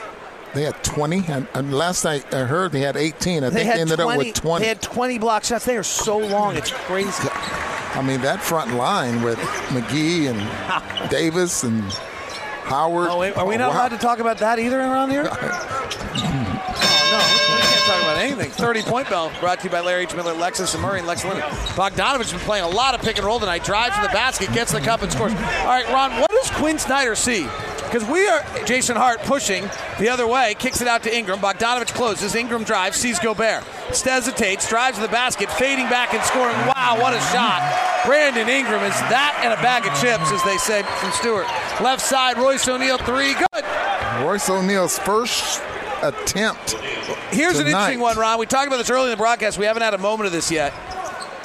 They 0.53 0.63
had 0.63 0.83
20, 0.83 1.23
and, 1.29 1.47
and 1.53 1.73
last 1.73 2.03
night 2.03 2.33
I 2.33 2.39
heard 2.39 2.73
they 2.73 2.81
had 2.81 2.97
18. 2.97 3.45
I 3.45 3.49
They 3.49 3.63
think 3.63 3.73
they 3.73 3.79
ended 3.79 3.99
20, 3.99 4.11
up 4.11 4.17
with 4.17 4.35
20. 4.35 4.61
They 4.61 4.67
had 4.67 4.81
20 4.81 5.17
block 5.19 5.45
shots. 5.45 5.63
They 5.63 5.77
are 5.77 5.83
so 5.83 6.17
long. 6.17 6.57
It's 6.57 6.71
crazy. 6.71 7.29
I 7.31 8.01
mean, 8.05 8.19
that 8.21 8.41
front 8.41 8.73
line 8.73 9.21
with 9.21 9.37
McGee 9.69 10.29
and 10.29 11.09
Davis 11.09 11.63
and 11.63 11.81
Howard. 12.63 13.07
Oh, 13.09 13.19
wait, 13.19 13.37
are 13.37 13.45
we 13.45 13.55
not 13.55 13.69
wow. 13.69 13.77
allowed 13.77 13.89
to 13.89 13.97
talk 13.97 14.19
about 14.19 14.39
that 14.39 14.59
either 14.59 14.79
around 14.79 15.11
here? 15.11 15.29
Oh, 17.09 17.59
no, 17.61 17.66
we 17.87 17.93
can't 17.93 18.03
talk 18.03 18.11
about 18.11 18.17
anything. 18.17 18.51
30 18.51 18.81
point 18.83 19.09
bell 19.09 19.31
brought 19.39 19.59
to 19.59 19.65
you 19.65 19.69
by 19.69 19.79
Larry 19.79 20.03
H. 20.03 20.15
Miller, 20.15 20.33
Lexus 20.33 20.73
and 20.73 20.83
Murray, 20.83 20.99
and 20.99 21.07
Lex 21.07 21.23
Lemon. 21.23 21.41
Bogdanovic 21.41 22.31
been 22.31 22.39
playing 22.41 22.65
a 22.65 22.69
lot 22.69 22.93
of 22.93 23.01
pick 23.01 23.17
and 23.17 23.25
roll 23.25 23.39
tonight. 23.39 23.63
Drives 23.63 23.95
to 23.95 24.01
the 24.01 24.09
basket, 24.09 24.51
gets 24.53 24.71
the 24.71 24.81
cup, 24.81 25.01
and 25.01 25.11
scores. 25.11 25.33
All 25.33 25.67
right, 25.67 25.87
Ron, 25.89 26.19
what 26.19 26.29
does 26.29 26.49
Quin 26.51 26.77
Snyder 26.77 27.15
see? 27.15 27.47
Because 27.87 28.03
we 28.03 28.27
are 28.27 28.43
Jason 28.65 28.97
Hart 28.97 29.19
pushing 29.21 29.69
the 29.97 30.09
other 30.09 30.27
way, 30.27 30.55
kicks 30.59 30.81
it 30.81 30.89
out 30.89 31.03
to 31.03 31.15
Ingram. 31.15 31.39
Bogdanovic 31.39 31.93
closes. 31.93 32.35
Ingram 32.35 32.65
drives, 32.65 32.97
sees 32.97 33.17
Gobert. 33.19 33.63
Hesitates, 33.63 34.67
drives 34.67 34.97
to 34.97 35.01
the 35.01 35.07
basket, 35.07 35.49
fading 35.51 35.87
back 35.87 36.13
and 36.13 36.21
scoring. 36.23 36.55
Wow, 36.67 36.97
what 36.99 37.13
a 37.13 37.19
shot. 37.31 37.61
Brandon 38.05 38.49
Ingram 38.49 38.83
is 38.83 38.93
that 39.07 39.39
and 39.43 39.53
a 39.53 39.61
bag 39.61 39.85
of 39.85 39.93
chips, 40.01 40.31
as 40.31 40.43
they 40.43 40.57
say 40.57 40.83
from 40.99 41.11
Stewart. 41.11 41.45
Left 41.81 42.01
side, 42.01 42.37
Royce 42.37 42.67
O'Neale, 42.67 42.97
three. 42.97 43.33
Good. 43.33 43.63
Royce 44.21 44.49
O'Neale's 44.49 44.99
first 44.99 45.61
attempt. 46.01 46.75
Here's 47.31 47.59
an 47.59 47.67
interesting 47.67 47.99
one, 47.99 48.17
Ron. 48.17 48.39
We 48.39 48.45
talked 48.45 48.67
about 48.67 48.77
this 48.77 48.89
early 48.89 49.05
in 49.05 49.11
the 49.11 49.17
broadcast. 49.17 49.57
We 49.57 49.65
haven't 49.65 49.83
had 49.83 49.93
a 49.93 49.97
moment 49.97 50.27
of 50.27 50.31
this 50.33 50.51
yet. 50.51 50.73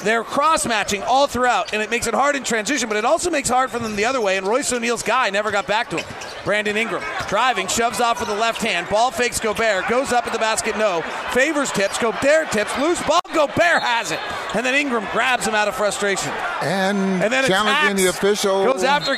They're 0.03 0.23
cross 0.25 0.65
matching 0.65 1.01
all 1.03 1.27
throughout, 1.27 1.71
and 1.73 1.81
it 1.81 1.89
makes 1.89 2.07
it 2.07 2.13
hard 2.13 2.35
in 2.35 2.43
transition, 2.43 2.89
but 2.89 2.97
it 2.97 3.05
also 3.05 3.29
makes 3.29 3.49
it 3.49 3.53
hard 3.53 3.71
for 3.71 3.79
them 3.79 3.95
the 3.95 4.03
other 4.03 4.19
way. 4.19 4.35
And 4.37 4.45
Royce 4.45 4.73
O'Neale's 4.73 5.01
guy 5.01 5.29
never 5.29 5.49
got 5.49 5.65
back 5.65 5.89
to 5.91 5.97
him. 5.97 6.05
Brandon 6.43 6.75
Ingram 6.75 7.01
driving, 7.29 7.67
shoves 7.67 8.01
off 8.01 8.19
with 8.19 8.27
the 8.27 8.35
left 8.35 8.61
hand. 8.61 8.89
Ball 8.89 9.11
fakes 9.11 9.39
Gobert, 9.39 9.87
goes 9.87 10.11
up 10.11 10.27
at 10.27 10.33
the 10.33 10.39
basket, 10.39 10.77
no. 10.77 11.01
Favors 11.31 11.71
tips, 11.71 11.97
Gobert 11.97 12.51
tips, 12.51 12.77
loose 12.79 13.01
ball, 13.07 13.21
Gobert 13.33 13.81
has 13.81 14.11
it. 14.11 14.19
And 14.53 14.65
then 14.65 14.75
Ingram 14.75 15.07
grabs 15.13 15.47
him 15.47 15.55
out 15.55 15.69
of 15.69 15.75
frustration. 15.75 16.33
And, 16.61 17.23
And 17.23 17.31
then 17.31 17.45
challenging 17.45 17.95
the 17.95 18.07
official. 18.09 18.65
Goes 18.65 18.83
after 18.83 19.15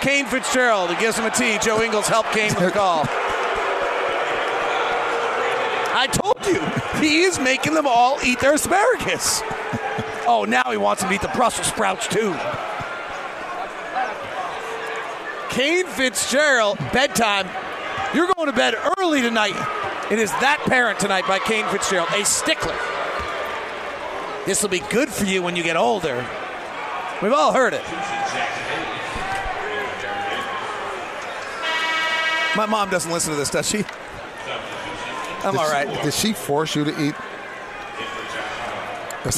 Kane 0.00 0.26
Fitzgerald. 0.26 0.90
He 0.90 0.96
gives 0.96 1.18
him 1.18 1.24
a 1.24 1.30
T. 1.30 1.58
Joe 1.58 1.82
Ingles 1.82 2.06
helped 2.06 2.30
Kane 2.30 2.54
with 2.54 2.64
the 2.64 2.70
call. 2.78 3.08
I 5.98 6.06
told 6.06 6.46
you, 6.46 6.60
he 7.00 7.22
is 7.22 7.40
making 7.40 7.74
them 7.74 7.84
all 7.84 8.20
eat 8.24 8.38
their 8.38 8.54
asparagus. 8.54 9.42
Oh, 10.28 10.46
now 10.48 10.62
he 10.70 10.76
wants 10.76 11.02
them 11.02 11.10
to 11.10 11.16
eat 11.16 11.22
the 11.22 11.28
Brussels 11.34 11.66
sprouts 11.66 12.06
too. 12.06 12.36
Kane 15.50 15.86
Fitzgerald, 15.86 16.78
bedtime. 16.92 17.48
You're 18.14 18.32
going 18.36 18.46
to 18.46 18.54
bed 18.54 18.76
early 18.96 19.22
tonight. 19.22 19.56
It 20.08 20.20
is 20.20 20.30
that 20.34 20.62
parent 20.66 21.00
tonight 21.00 21.26
by 21.26 21.40
Kane 21.40 21.66
Fitzgerald, 21.66 22.10
a 22.14 22.24
stickler. 22.24 22.78
This 24.46 24.62
will 24.62 24.70
be 24.70 24.84
good 24.90 25.08
for 25.08 25.24
you 25.24 25.42
when 25.42 25.56
you 25.56 25.64
get 25.64 25.76
older. 25.76 26.24
We've 27.20 27.32
all 27.32 27.52
heard 27.52 27.74
it. 27.74 27.82
My 32.56 32.66
mom 32.66 32.88
doesn't 32.88 33.10
listen 33.10 33.32
to 33.32 33.36
this, 33.36 33.50
does 33.50 33.68
she? 33.68 33.84
I'm 35.44 35.52
Did 35.52 35.60
all 35.60 35.70
she- 35.96 36.02
Did 36.02 36.14
she 36.14 36.32
force 36.32 36.74
you 36.74 36.84
to 36.84 36.90
eat 37.08 37.14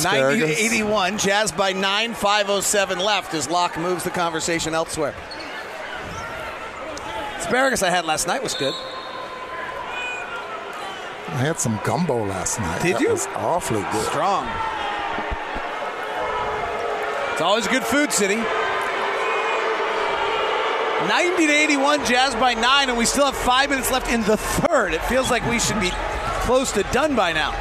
90 0.03 0.40
to 0.40 0.46
81, 0.46 1.18
Jazz 1.18 1.51
by 1.53 1.72
9, 1.72 2.14
507 2.14 2.98
left 2.98 3.34
as 3.34 3.46
Focke 3.46 3.76
moves 3.78 4.05
the 4.05 4.11
conversation 4.11 4.74
elsewhere. 4.74 5.14
Asparagus 7.38 7.82
I 7.82 7.90
had 7.90 8.05
last 8.05 8.26
night 8.28 8.42
was 8.42 8.55
good. 8.55 8.74
I 11.28 11.42
had 11.42 11.59
some 11.59 11.80
gumbo 11.84 12.24
last 12.24 12.61
night. 12.61 12.82
Did 12.82 12.96
That 12.96 13.01
you? 13.03 13.11
was 13.11 13.26
awfully 13.34 13.82
good. 13.92 14.05
Strong. 14.07 14.46
It's 17.32 17.40
always 17.40 17.66
good 17.66 17.82
food, 17.84 18.12
City. 18.12 18.36
90 21.09 21.46
to 21.46 21.53
81, 21.53 22.05
Jazz 22.05 22.34
by 22.34 22.55
9, 22.55 22.88
and 22.90 22.98
we 22.98 23.07
still 23.07 23.24
have 23.24 23.36
five 23.36 23.70
minutes 23.70 23.90
left 23.90 24.11
in 24.11 24.22
the 24.22 24.36
third. 24.36 24.92
It 24.92 25.03
feels 25.05 25.30
like 25.30 25.44
we 25.48 25.59
should 25.59 25.80
be 25.80 25.90
close 26.42 26.72
to 26.72 26.82
done 26.92 27.16
by 27.16 27.32
now. 27.32 27.53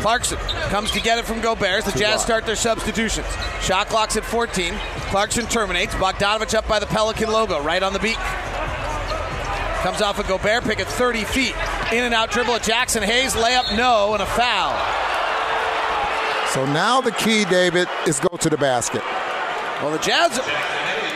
Clarkson 0.00 0.38
comes 0.68 0.90
to 0.92 1.00
get 1.00 1.18
it 1.18 1.24
from 1.24 1.40
Gobert. 1.40 1.86
as 1.86 1.92
The 1.92 1.98
Jazz 1.98 2.22
start 2.22 2.46
their 2.46 2.56
substitutions. 2.56 3.26
Shot 3.60 3.88
clock's 3.88 4.16
at 4.16 4.24
14. 4.24 4.74
Clarkson 5.10 5.46
terminates. 5.46 5.94
Bogdanovic 5.94 6.54
up 6.54 6.68
by 6.68 6.78
the 6.78 6.86
Pelican 6.86 7.30
logo, 7.30 7.62
right 7.62 7.82
on 7.82 7.92
the 7.92 7.98
beat. 7.98 8.16
Comes 9.82 10.02
off 10.02 10.18
a 10.18 10.24
Gobert 10.24 10.64
pick 10.64 10.80
at 10.80 10.86
30 10.86 11.24
feet. 11.24 11.54
In 11.92 12.04
and 12.04 12.14
out 12.14 12.30
dribble 12.30 12.54
at 12.54 12.62
Jaxson 12.62 13.02
Hayes. 13.02 13.34
Layup, 13.34 13.76
no, 13.76 14.14
and 14.14 14.22
a 14.22 14.26
foul. 14.26 14.74
So 16.52 16.64
now 16.72 17.00
the 17.00 17.12
key, 17.12 17.44
David, 17.44 17.88
is 18.06 18.20
go 18.20 18.36
to 18.36 18.48
the 18.50 18.56
basket. 18.56 19.02
Well, 19.82 19.92
the 19.92 19.98
Jazz. 19.98 20.38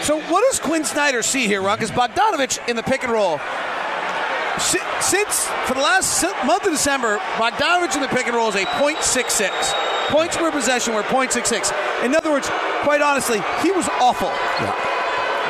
So 0.02 0.20
what 0.20 0.44
does 0.50 0.58
Quin 0.60 0.84
Snyder 0.84 1.22
see 1.22 1.46
here, 1.46 1.62
Ron? 1.62 1.78
Because 1.78 1.90
Bogdanovic 1.90 2.68
in 2.68 2.76
the 2.76 2.82
pick 2.82 3.02
and 3.02 3.12
roll. 3.12 3.38
Since 5.00 5.46
for 5.66 5.74
the 5.74 5.80
last 5.80 6.22
month 6.44 6.66
of 6.66 6.72
December, 6.72 7.18
Bogdanovic 7.36 7.94
in 7.94 8.02
the 8.02 8.08
pick 8.08 8.26
and 8.26 8.36
roll 8.36 8.48
is 8.48 8.56
a 8.56 8.64
.66. 8.64 9.50
Points 10.08 10.36
per 10.36 10.50
possession 10.50 10.94
were 10.94 11.02
.66. 11.02 12.04
In 12.04 12.14
other 12.14 12.30
words, 12.30 12.48
quite 12.82 13.00
honestly, 13.00 13.40
he 13.62 13.70
was 13.70 13.88
awful. 14.00 14.30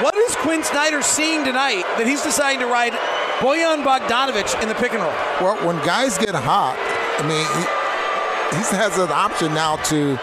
What 0.03 0.15
is 0.17 0.37
Quin 0.37 0.63
Snyder 0.63 1.03
seeing 1.03 1.45
tonight 1.45 1.85
that 1.99 2.07
he's 2.07 2.23
deciding 2.23 2.61
to 2.61 2.67
ride 2.67 2.93
Bojan 3.41 3.83
Bogdanovic 3.83 4.61
in 4.61 4.69
the 4.69 4.75
pick 4.75 4.93
and 4.93 5.01
roll. 5.03 5.17
Well, 5.41 5.57
when 5.67 5.77
guys 5.83 6.19
get 6.19 6.35
hot, 6.35 6.77
I 7.17 7.25
mean, 7.25 7.41
he, 7.57 7.65
he 8.53 8.77
has 8.77 8.99
an 8.99 9.09
option 9.09 9.55
now 9.55 9.77
to 9.89 10.21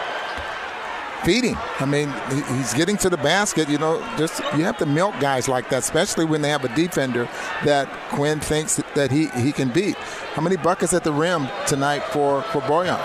feed 1.24 1.44
him. 1.44 1.58
I 1.80 1.84
mean, 1.84 2.12
he's 2.56 2.74
getting 2.74 2.96
to 2.98 3.10
the 3.10 3.16
basket. 3.16 3.68
You 3.68 3.78
know, 3.78 4.00
just 4.16 4.40
you 4.56 4.64
have 4.64 4.78
to 4.78 4.86
milk 4.86 5.14
guys 5.20 5.48
like 5.48 5.68
that, 5.70 5.78
especially 5.78 6.24
when 6.24 6.42
they 6.42 6.48
have 6.48 6.64
a 6.64 6.74
defender 6.74 7.28
that 7.64 7.88
Quin 8.10 8.40
thinks 8.40 8.76
that 8.94 9.10
he, 9.10 9.28
he 9.28 9.52
can 9.52 9.70
beat. 9.70 9.96
How 9.96 10.42
many 10.42 10.56
buckets 10.56 10.94
at 10.94 11.04
the 11.04 11.12
rim 11.12 11.48
tonight 11.66 12.02
for 12.04 12.42
for 12.42 12.60
Bojan? 12.62 12.98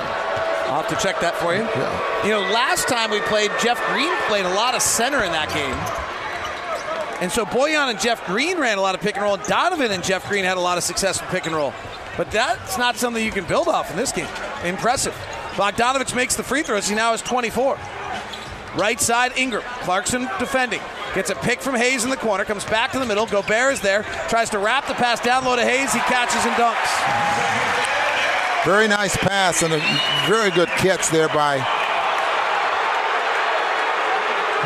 I'll 0.74 0.82
have 0.82 0.90
to 0.90 1.04
check 1.06 1.20
that 1.22 1.36
for 1.36 1.54
you. 1.54 1.62
Yeah. 1.62 2.26
You 2.26 2.32
know, 2.32 2.40
last 2.52 2.88
time 2.88 3.12
we 3.12 3.20
played, 3.22 3.52
Jeff 3.62 3.80
Green 3.92 4.16
played 4.28 4.46
a 4.46 4.54
lot 4.56 4.74
of 4.74 4.82
center 4.82 5.24
in 5.24 5.32
that 5.32 5.50
game. 5.54 5.76
And 7.22 7.32
so 7.32 7.46
Bojan 7.46 7.92
and 7.92 8.00
Jeff 8.00 8.26
Green 8.26 8.58
ran 8.58 8.78
a 8.78 8.82
lot 8.82 8.96
of 8.96 9.02
pick 9.02 9.16
and 9.16 9.24
roll, 9.24 9.36
and 9.36 9.44
Donovan 9.44 9.92
and 9.92 10.04
Jeff 10.04 10.28
Green 10.28 10.44
had 10.44 10.58
a 10.58 10.60
lot 10.60 10.78
of 10.78 10.84
success 10.84 11.22
with 11.22 11.30
pick 11.30 11.46
and 11.46 11.56
roll. 11.56 11.74
But 12.18 12.32
that's 12.32 12.78
not 12.78 12.96
something 12.96 13.24
you 13.24 13.32
can 13.32 13.46
build 13.46 13.68
off 13.68 13.92
in 13.92 13.98
this 13.98 14.12
game. 14.12 14.28
Impressive. 14.64 15.14
Bogdanovic 15.54 16.16
makes 16.16 16.36
the 16.36 16.44
free 16.44 16.64
throws. 16.64 16.88
He 16.88 16.96
now 16.96 17.12
has 17.12 17.22
24. 17.22 17.78
Right 18.76 19.00
side, 19.00 19.38
Ingram. 19.38 19.64
Clarkson 19.82 20.28
defending. 20.40 20.82
Gets 21.14 21.30
a 21.30 21.36
pick 21.36 21.62
from 21.62 21.76
Hayes 21.76 22.04
in 22.04 22.10
the 22.10 22.18
corner, 22.18 22.44
comes 22.44 22.66
back 22.66 22.92
to 22.94 23.00
the 23.00 23.06
middle. 23.06 23.28
Gobert 23.28 23.74
is 23.74 23.82
there, 23.82 24.04
tries 24.30 24.50
to 24.50 24.58
wrap 24.60 24.88
the 24.88 24.96
pass 24.96 25.20
down 25.20 25.46
low 25.46 25.56
to 25.56 25.64
Hayes. 25.64 25.94
He 25.94 26.00
catches 26.00 26.44
and 26.44 26.56
dunks. 26.56 27.44
Very 28.66 28.88
nice 28.88 29.16
pass 29.18 29.62
and 29.62 29.74
a 29.74 29.80
very 30.28 30.50
good 30.52 30.70
catch 30.70 31.10
there 31.10 31.28
by. 31.28 31.58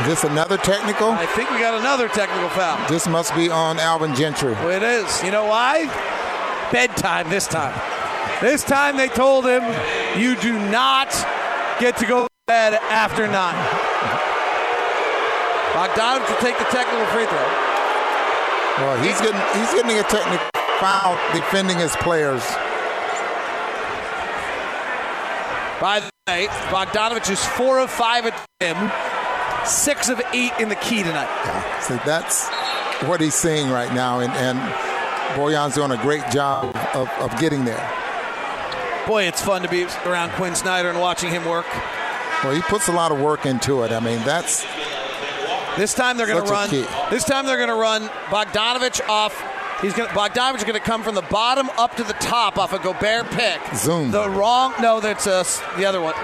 Is 0.02 0.08
this 0.08 0.24
another 0.24 0.58
technical? 0.58 1.10
I 1.10 1.26
think 1.26 1.50
we 1.50 1.58
got 1.58 1.74
another 1.74 2.08
technical 2.08 2.50
foul. 2.50 2.88
This 2.88 3.08
must 3.08 3.36
be 3.36 3.50
on 3.50 3.80
Alvin 3.80 4.14
Gentry. 4.14 4.54
It 4.54 4.84
is. 4.84 5.24
You 5.24 5.32
know 5.32 5.46
why? 5.46 5.86
Bedtime 6.72 7.30
this 7.30 7.48
time. 7.48 7.74
This 8.40 8.64
time 8.64 8.96
they 8.96 9.08
told 9.08 9.46
him, 9.46 9.64
you 10.16 10.36
do 10.36 10.54
not 10.70 11.10
get 11.80 11.98
to 11.98 12.06
go 12.06 12.27
bed 12.48 12.76
after 12.76 13.28
nine. 13.28 13.60
Bogdanovic 15.76 16.30
will 16.30 16.40
take 16.40 16.58
the 16.58 16.64
technical 16.72 17.06
free 17.08 17.26
throw. 17.26 17.44
Well, 18.78 19.04
he's 19.04 19.20
getting 19.20 19.42
he's 19.60 19.74
getting 19.74 20.00
a 20.00 20.04
technical 20.04 20.48
foul 20.80 21.18
defending 21.34 21.78
his 21.78 21.94
players. 21.98 22.42
By 25.82 26.00
the 26.00 26.10
way, 26.30 26.48
Bogdanovic 26.72 27.30
is 27.30 27.44
four 27.44 27.80
of 27.80 27.92
five 27.92 28.26
at 28.26 28.46
him, 28.62 28.92
six 29.66 30.08
of 30.08 30.22
eight 30.32 30.54
in 30.58 30.70
the 30.70 30.76
key 30.76 31.04
tonight. 31.04 31.82
So 31.82 32.00
that's 32.06 32.48
what 33.10 33.20
he's 33.20 33.36
seeing 33.36 33.70
right 33.70 33.94
now, 33.94 34.22
and, 34.22 34.32
and 34.32 34.58
Bojan's 35.36 35.76
doing 35.76 35.92
a 35.92 36.02
great 36.02 36.24
job 36.32 36.74
of, 36.96 37.10
of 37.20 37.38
getting 37.42 37.66
there. 37.66 37.92
Boy, 39.06 39.24
it's 39.24 39.42
fun 39.42 39.64
to 39.64 39.70
be 39.70 39.86
around 40.06 40.32
Quin 40.32 40.56
Snyder 40.56 40.90
and 40.90 41.00
watching 41.02 41.30
him 41.30 41.44
work. 41.44 41.66
Well, 42.44 42.54
he 42.54 42.62
puts 42.62 42.88
a 42.88 42.92
lot 42.92 43.12
of 43.12 43.20
work 43.20 43.46
into 43.46 43.84
it. 43.84 43.92
I 43.92 44.00
mean, 44.00 44.20
that's 44.20 44.66
This 45.78 45.94
time 45.94 46.18
they're 46.18 46.28
going 46.28 46.46
to 46.46 46.52
run. 46.52 46.70
This 47.10 47.24
time 47.24 47.46
they're 47.46 47.58
going 47.58 47.70
to 47.70 47.76
run 47.76 48.08
Bogdanovic 48.30 49.08
off. 49.08 49.44
He's 49.82 49.94
going. 49.94 50.10
Bogdanovic 50.10 50.58
is 50.58 50.64
going 50.64 50.74
to 50.74 50.80
come 50.80 51.04
from 51.04 51.16
the 51.16 51.22
bottom 51.24 51.70
up 51.78 51.96
to 51.98 52.04
the 52.04 52.14
top 52.14 52.58
off 52.58 52.74
a 52.74 52.80
Gobert 52.80 53.30
pick. 53.32 53.60
Zoom. 53.76 54.12
The 54.12 54.30
wrong. 54.30 54.74
No, 54.82 55.00
that's 55.00 55.28
uh, 55.28 55.44
the 55.78 55.86
other 55.86 56.02
one. 56.02 56.16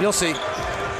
You'll 0.00 0.12
see. 0.12 0.32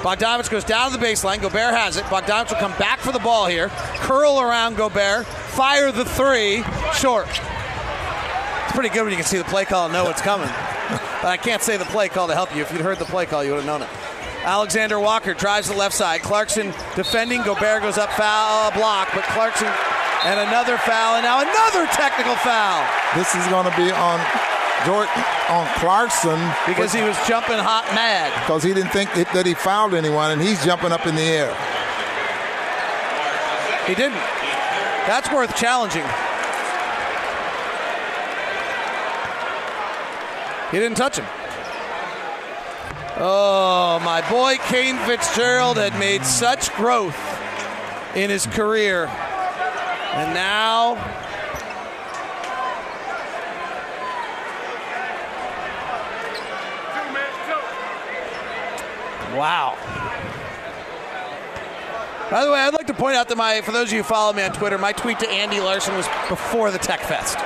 Bogdanovic 0.03 0.51
goes 0.51 0.65
down 0.65 0.91
to 0.91 0.97
the 0.97 1.05
baseline. 1.05 1.41
Gobert 1.41 1.75
has 1.75 1.97
it. 1.97 2.05
Bogdanovic 2.05 2.51
will 2.51 2.57
come 2.57 2.77
back 2.79 3.01
for 3.01 3.13
the 3.13 3.19
ball 3.19 3.47
here. 3.47 3.69
Curl 3.99 4.41
around 4.41 4.77
Gobert. 4.77 5.27
Fire 5.27 5.91
the 5.91 6.05
three. 6.05 6.63
Short. 6.95 7.29
It's 7.29 8.73
pretty 8.73 8.91
good 8.91 9.03
when 9.03 9.11
you 9.11 9.17
can 9.17 9.25
see 9.27 9.39
the 9.39 9.45
play 9.45 9.65
call 9.65 9.85
and 9.87 9.93
know 9.93 10.05
what's 10.05 10.23
coming. 10.23 10.49
But 11.23 11.27
I 11.27 11.37
can't 11.37 11.63
say 11.63 11.77
the 11.77 11.85
play 11.87 12.09
call 12.09 12.29
to 12.29 12.35
help 12.35 12.55
you. 12.55 12.63
If 12.63 12.71
you'd 12.73 12.81
heard 12.83 12.99
the 12.99 13.05
play 13.05 13.27
call, 13.27 13.43
you 13.43 13.53
would 13.53 13.65
have 13.65 13.67
known 13.67 13.83
it. 13.83 13.89
Alexander 14.47 15.01
Walker 15.01 15.35
drives 15.35 15.69
the 15.69 15.75
left 15.77 15.95
side. 15.95 16.23
Clarkson 16.23 16.73
defending. 16.95 17.43
Gobert 17.43 17.83
goes 17.83 17.99
up 17.99 18.11
foul 18.13 18.71
block, 18.71 19.09
but 19.13 19.25
Clarkson 19.25 19.67
and 20.25 20.39
another 20.49 20.79
foul, 20.79 21.17
and 21.17 21.25
now 21.25 21.41
another 21.43 21.87
technical 21.93 22.35
foul 22.37 22.87
this 23.15 23.35
is 23.35 23.47
going 23.49 23.69
to 23.69 23.77
be 23.77 23.91
on 23.91 24.19
Jordan 24.87 25.11
on 25.49 25.67
Clarkson 25.79 26.39
because 26.67 26.93
he 26.93 27.03
was 27.03 27.17
jumping 27.27 27.59
hot 27.59 27.85
mad. 27.95 28.33
because 28.43 28.63
he 28.63 28.73
didn't 28.73 28.91
think 28.91 29.13
that 29.15 29.47
he 29.47 29.55
fouled 29.55 29.95
anyone, 29.95 30.31
and 30.31 30.41
he's 30.41 30.65
jumping 30.65 30.93
up 30.93 31.07
in 31.07 31.17
the 31.17 31.23
air. 31.23 31.51
He 33.87 33.95
didn't. 33.95 34.23
That's 35.11 35.31
worth 35.33 35.55
challenging. 35.57 36.07
He 40.71 40.79
didn't 40.79 40.97
touch 40.97 41.19
him. 41.19 41.27
Oh, 43.19 43.99
my 44.05 44.29
boy 44.29 44.57
Kane 44.69 44.99
Fitzgerald 44.99 45.79
had 45.79 45.99
made 45.99 46.25
such 46.25 46.71
growth 46.75 47.17
in 48.15 48.29
his 48.29 48.47
career. 48.47 49.07
And 49.07 50.35
now 50.35 50.97
Wow. 59.37 59.77
By 62.31 62.45
the 62.45 62.51
way, 62.51 62.59
I'd 62.59 62.73
like 62.73 62.87
to 62.87 62.95
point 62.95 63.17
out 63.17 63.29
that 63.29 63.37
my, 63.37 63.61
for 63.61 63.71
those 63.71 63.89
of 63.89 63.93
you 63.93 63.99
who 63.99 64.05
follow 64.05 64.33
me 64.33 64.43
on 64.43 64.53
Twitter, 64.53 64.79
my 64.79 64.93
tweet 64.93 65.19
to 65.21 65.29
Andy 65.29 65.61
Larsen 65.61 65.95
was 65.95 66.09
before 66.29 66.71
the 66.71 66.79
Tech 66.79 67.01
Fest. 67.01 67.37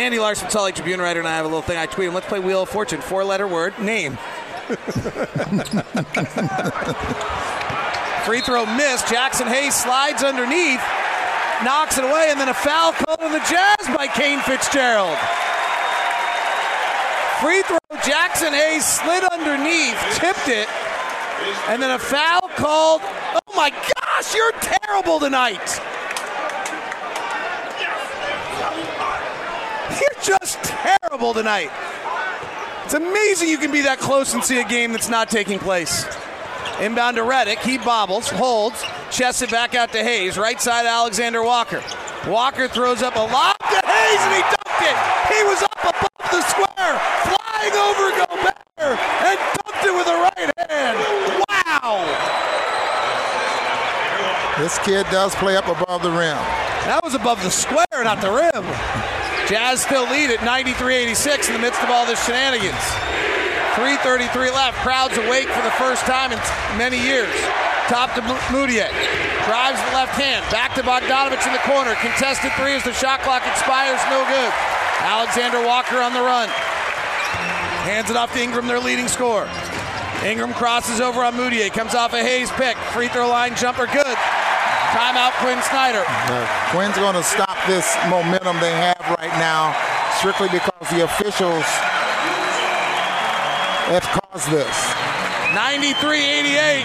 Andy 0.00 0.18
Larsen, 0.18 0.48
Salt 0.48 0.64
Lake 0.64 0.74
Tribune 0.76 0.98
writer, 0.98 1.20
and 1.20 1.28
I 1.28 1.36
have 1.36 1.44
a 1.44 1.48
little 1.48 1.60
thing. 1.60 1.76
I 1.76 1.84
tweet 1.84 2.08
him, 2.08 2.14
let's 2.14 2.26
play 2.26 2.38
Wheel 2.38 2.62
of 2.62 2.70
Fortune. 2.70 3.02
Four 3.02 3.22
letter 3.22 3.46
word, 3.46 3.78
name. 3.78 4.12
Free 8.24 8.40
throw 8.40 8.64
missed. 8.64 9.04
Jaxson 9.12 9.46
Hayes 9.46 9.74
slides 9.74 10.22
underneath, 10.22 10.80
knocks 11.62 11.98
it 11.98 12.04
away, 12.04 12.28
and 12.30 12.40
then 12.40 12.48
a 12.48 12.54
foul 12.54 12.92
called 12.92 13.20
on 13.20 13.32
the 13.32 13.40
Jazz 13.40 13.94
by 13.94 14.06
Kane 14.06 14.38
Fitzgerald. 14.40 15.18
Free 17.44 17.60
throw, 17.68 17.76
Jaxson 18.00 18.56
Hayes 18.56 18.86
slid 18.86 19.24
underneath, 19.24 20.00
tipped 20.16 20.48
it, 20.48 20.66
and 21.68 21.82
then 21.82 21.90
a 21.90 21.98
foul 21.98 22.48
called. 22.56 23.02
Oh 23.04 23.54
my 23.54 23.68
gosh, 23.68 24.34
you're 24.34 24.52
terrible 24.62 25.20
tonight. 25.20 25.78
You're 30.00 30.22
just 30.22 30.58
terrible 31.10 31.34
tonight. 31.34 31.70
It's 32.84 32.94
amazing 32.94 33.48
you 33.48 33.58
can 33.58 33.72
be 33.72 33.80
that 33.80 33.98
close 33.98 34.32
and 34.32 34.44
see 34.44 34.60
a 34.60 34.64
game 34.64 34.92
that's 34.92 35.08
not 35.08 35.28
taking 35.28 35.58
place. 35.58 36.06
Inbound 36.80 37.16
to 37.16 37.22
Redick. 37.22 37.58
He 37.58 37.78
bobbles, 37.78 38.30
holds, 38.30 38.80
chests 39.10 39.42
it 39.42 39.50
back 39.50 39.74
out 39.74 39.90
to 39.90 40.04
Hayes. 40.04 40.38
Right 40.38 40.60
side, 40.60 40.86
Alexander 40.86 41.42
Walker. 41.42 41.82
Walker 42.28 42.68
throws 42.68 43.02
up 43.02 43.16
a 43.16 43.26
lob 43.26 43.58
to 43.58 43.80
Hayes 43.82 44.20
and 44.22 44.34
he 44.36 44.42
dunked 44.54 44.86
it. 44.86 44.96
He 45.34 45.42
was 45.50 45.62
up 45.64 45.82
above 45.82 46.30
the 46.30 46.42
square, 46.46 46.94
flying 47.26 47.74
over 47.74 48.10
Gobert, 48.14 48.54
and 48.78 49.38
dunked 49.58 49.82
it 49.82 49.92
with 49.92 50.06
a 50.06 50.30
right 50.30 50.70
hand. 50.70 50.96
Wow! 51.50 52.06
This 54.62 54.78
kid 54.78 55.06
does 55.10 55.34
play 55.34 55.56
up 55.56 55.66
above 55.66 56.04
the 56.04 56.10
rim. 56.10 56.38
That 56.86 57.00
was 57.02 57.14
above 57.14 57.42
the 57.42 57.50
square, 57.50 58.04
not 58.04 58.20
the 58.20 58.30
rim. 58.30 59.09
Jazz 59.50 59.82
still 59.82 60.06
lead 60.06 60.30
at 60.30 60.38
93-86 60.46 61.50
in 61.50 61.54
the 61.54 61.58
midst 61.58 61.82
of 61.82 61.90
all 61.90 62.06
this 62.06 62.22
shenanigans. 62.24 62.78
3.33 63.74 64.54
left. 64.54 64.78
Crowd's 64.78 65.18
awake 65.18 65.50
for 65.50 65.62
the 65.66 65.74
first 65.74 66.06
time 66.06 66.30
in 66.30 66.38
many 66.78 67.02
years. 67.02 67.34
Top 67.90 68.14
to 68.14 68.22
Mudiay. 68.54 68.94
Drives 69.50 69.82
the 69.90 69.90
left 69.90 70.14
hand. 70.14 70.46
Back 70.54 70.78
to 70.78 70.86
Bogdanovic 70.86 71.42
in 71.42 71.52
the 71.52 71.66
corner. 71.66 71.98
Contested 71.98 72.54
three 72.54 72.78
as 72.78 72.84
the 72.86 72.94
shot 72.94 73.26
clock 73.26 73.42
expires. 73.42 73.98
No 74.06 74.22
good. 74.30 74.54
Alexander 75.02 75.66
Walker 75.66 75.98
on 75.98 76.14
the 76.14 76.22
run. 76.22 76.46
Hands 77.82 78.08
it 78.08 78.14
off 78.14 78.32
to 78.34 78.40
Ingram, 78.40 78.68
their 78.68 78.78
leading 78.78 79.08
scorer. 79.08 79.50
Ingram 80.22 80.54
crosses 80.54 81.00
over 81.00 81.24
on 81.24 81.34
Mudiay. 81.34 81.72
Comes 81.72 81.96
off 81.96 82.12
a 82.12 82.22
Hayes 82.22 82.52
pick. 82.52 82.76
Free 82.94 83.08
throw 83.08 83.28
line 83.28 83.56
jumper. 83.56 83.86
Good. 83.86 84.16
Timeout 84.90 85.32
Quin 85.38 85.62
Snyder. 85.62 86.04
Uh, 86.06 86.46
Quin's 86.70 86.96
going 86.96 87.14
to 87.14 87.22
stop 87.22 87.56
this 87.66 87.96
momentum 88.08 88.58
they 88.60 88.72
have 88.72 88.98
right 89.18 89.32
now 89.38 89.74
strictly 90.18 90.48
because 90.48 90.88
the 90.90 91.04
officials 91.04 91.64
have 93.86 94.02
caused 94.02 94.50
this. 94.50 94.76
93-88. 95.54 96.84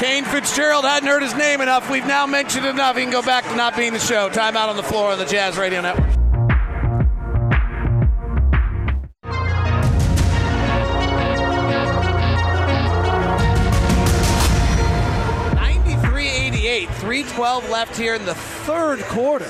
Kane 0.00 0.24
Fitzgerald 0.24 0.84
hadn't 0.84 1.08
heard 1.08 1.22
his 1.22 1.34
name 1.34 1.60
enough. 1.60 1.90
We've 1.90 2.06
now 2.06 2.26
mentioned 2.26 2.66
enough. 2.66 2.96
He 2.96 3.02
can 3.02 3.12
go 3.12 3.22
back 3.22 3.44
to 3.44 3.54
not 3.54 3.76
being 3.76 3.92
the 3.92 3.98
show. 3.98 4.30
Timeout 4.30 4.68
on 4.68 4.76
the 4.76 4.82
floor 4.82 5.12
on 5.12 5.18
the 5.18 5.26
Jazz 5.26 5.58
Radio 5.58 5.80
Network. 5.80 6.09
312 17.10 17.70
left 17.70 17.96
here 17.96 18.14
in 18.14 18.24
the 18.24 18.36
third 18.36 19.00
quarter. 19.00 19.48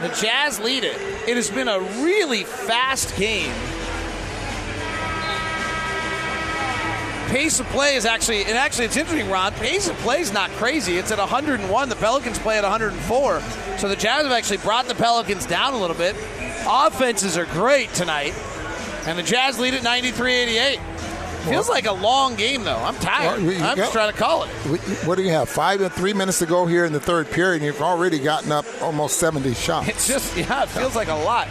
The 0.00 0.16
Jazz 0.20 0.60
lead 0.60 0.84
it. 0.84 0.96
It 1.26 1.34
has 1.34 1.50
been 1.50 1.66
a 1.66 1.80
really 2.04 2.44
fast 2.44 3.16
game. 3.16 3.52
Pace 7.30 7.58
of 7.58 7.66
play 7.70 7.96
is 7.96 8.06
actually, 8.06 8.44
and 8.44 8.56
actually 8.56 8.84
it's 8.84 8.96
interesting, 8.96 9.28
Ron. 9.28 9.52
Pace 9.54 9.88
of 9.88 9.96
play 9.96 10.20
is 10.20 10.32
not 10.32 10.50
crazy. 10.50 10.98
It's 10.98 11.10
at 11.10 11.18
101. 11.18 11.88
The 11.88 11.96
Pelicans 11.96 12.38
play 12.38 12.58
at 12.58 12.62
104. 12.62 13.40
So 13.78 13.88
the 13.88 13.96
Jazz 13.96 14.22
have 14.22 14.30
actually 14.30 14.58
brought 14.58 14.86
the 14.86 14.94
Pelicans 14.94 15.46
down 15.46 15.74
a 15.74 15.78
little 15.80 15.96
bit. 15.96 16.14
Offenses 16.68 17.36
are 17.36 17.46
great 17.46 17.92
tonight. 17.92 18.34
And 19.06 19.18
the 19.18 19.24
Jazz 19.24 19.58
lead 19.58 19.74
at 19.74 19.82
93 19.82 20.32
88. 20.32 20.78
Feels 21.48 21.68
like 21.68 21.86
a 21.86 21.92
long 21.92 22.36
game, 22.36 22.64
though. 22.64 22.76
I'm 22.76 22.94
tired. 22.96 23.42
Well, 23.42 23.64
I'm 23.64 23.76
just 23.76 23.92
trying 23.92 24.12
to 24.12 24.18
call 24.18 24.44
it. 24.44 24.50
What 25.06 25.16
do 25.16 25.22
you 25.22 25.30
have? 25.30 25.48
Five 25.48 25.80
and 25.80 25.92
three 25.92 26.12
minutes 26.12 26.38
to 26.40 26.46
go 26.46 26.66
here 26.66 26.84
in 26.84 26.92
the 26.92 27.00
third 27.00 27.30
period, 27.30 27.56
and 27.56 27.64
you've 27.64 27.82
already 27.82 28.18
gotten 28.18 28.52
up 28.52 28.64
almost 28.80 29.18
70 29.18 29.54
shots. 29.54 29.88
It's 29.88 30.06
just, 30.08 30.36
yeah, 30.36 30.62
it 30.62 30.68
feels 30.68 30.94
like 30.94 31.08
a 31.08 31.14
lot. 31.14 31.48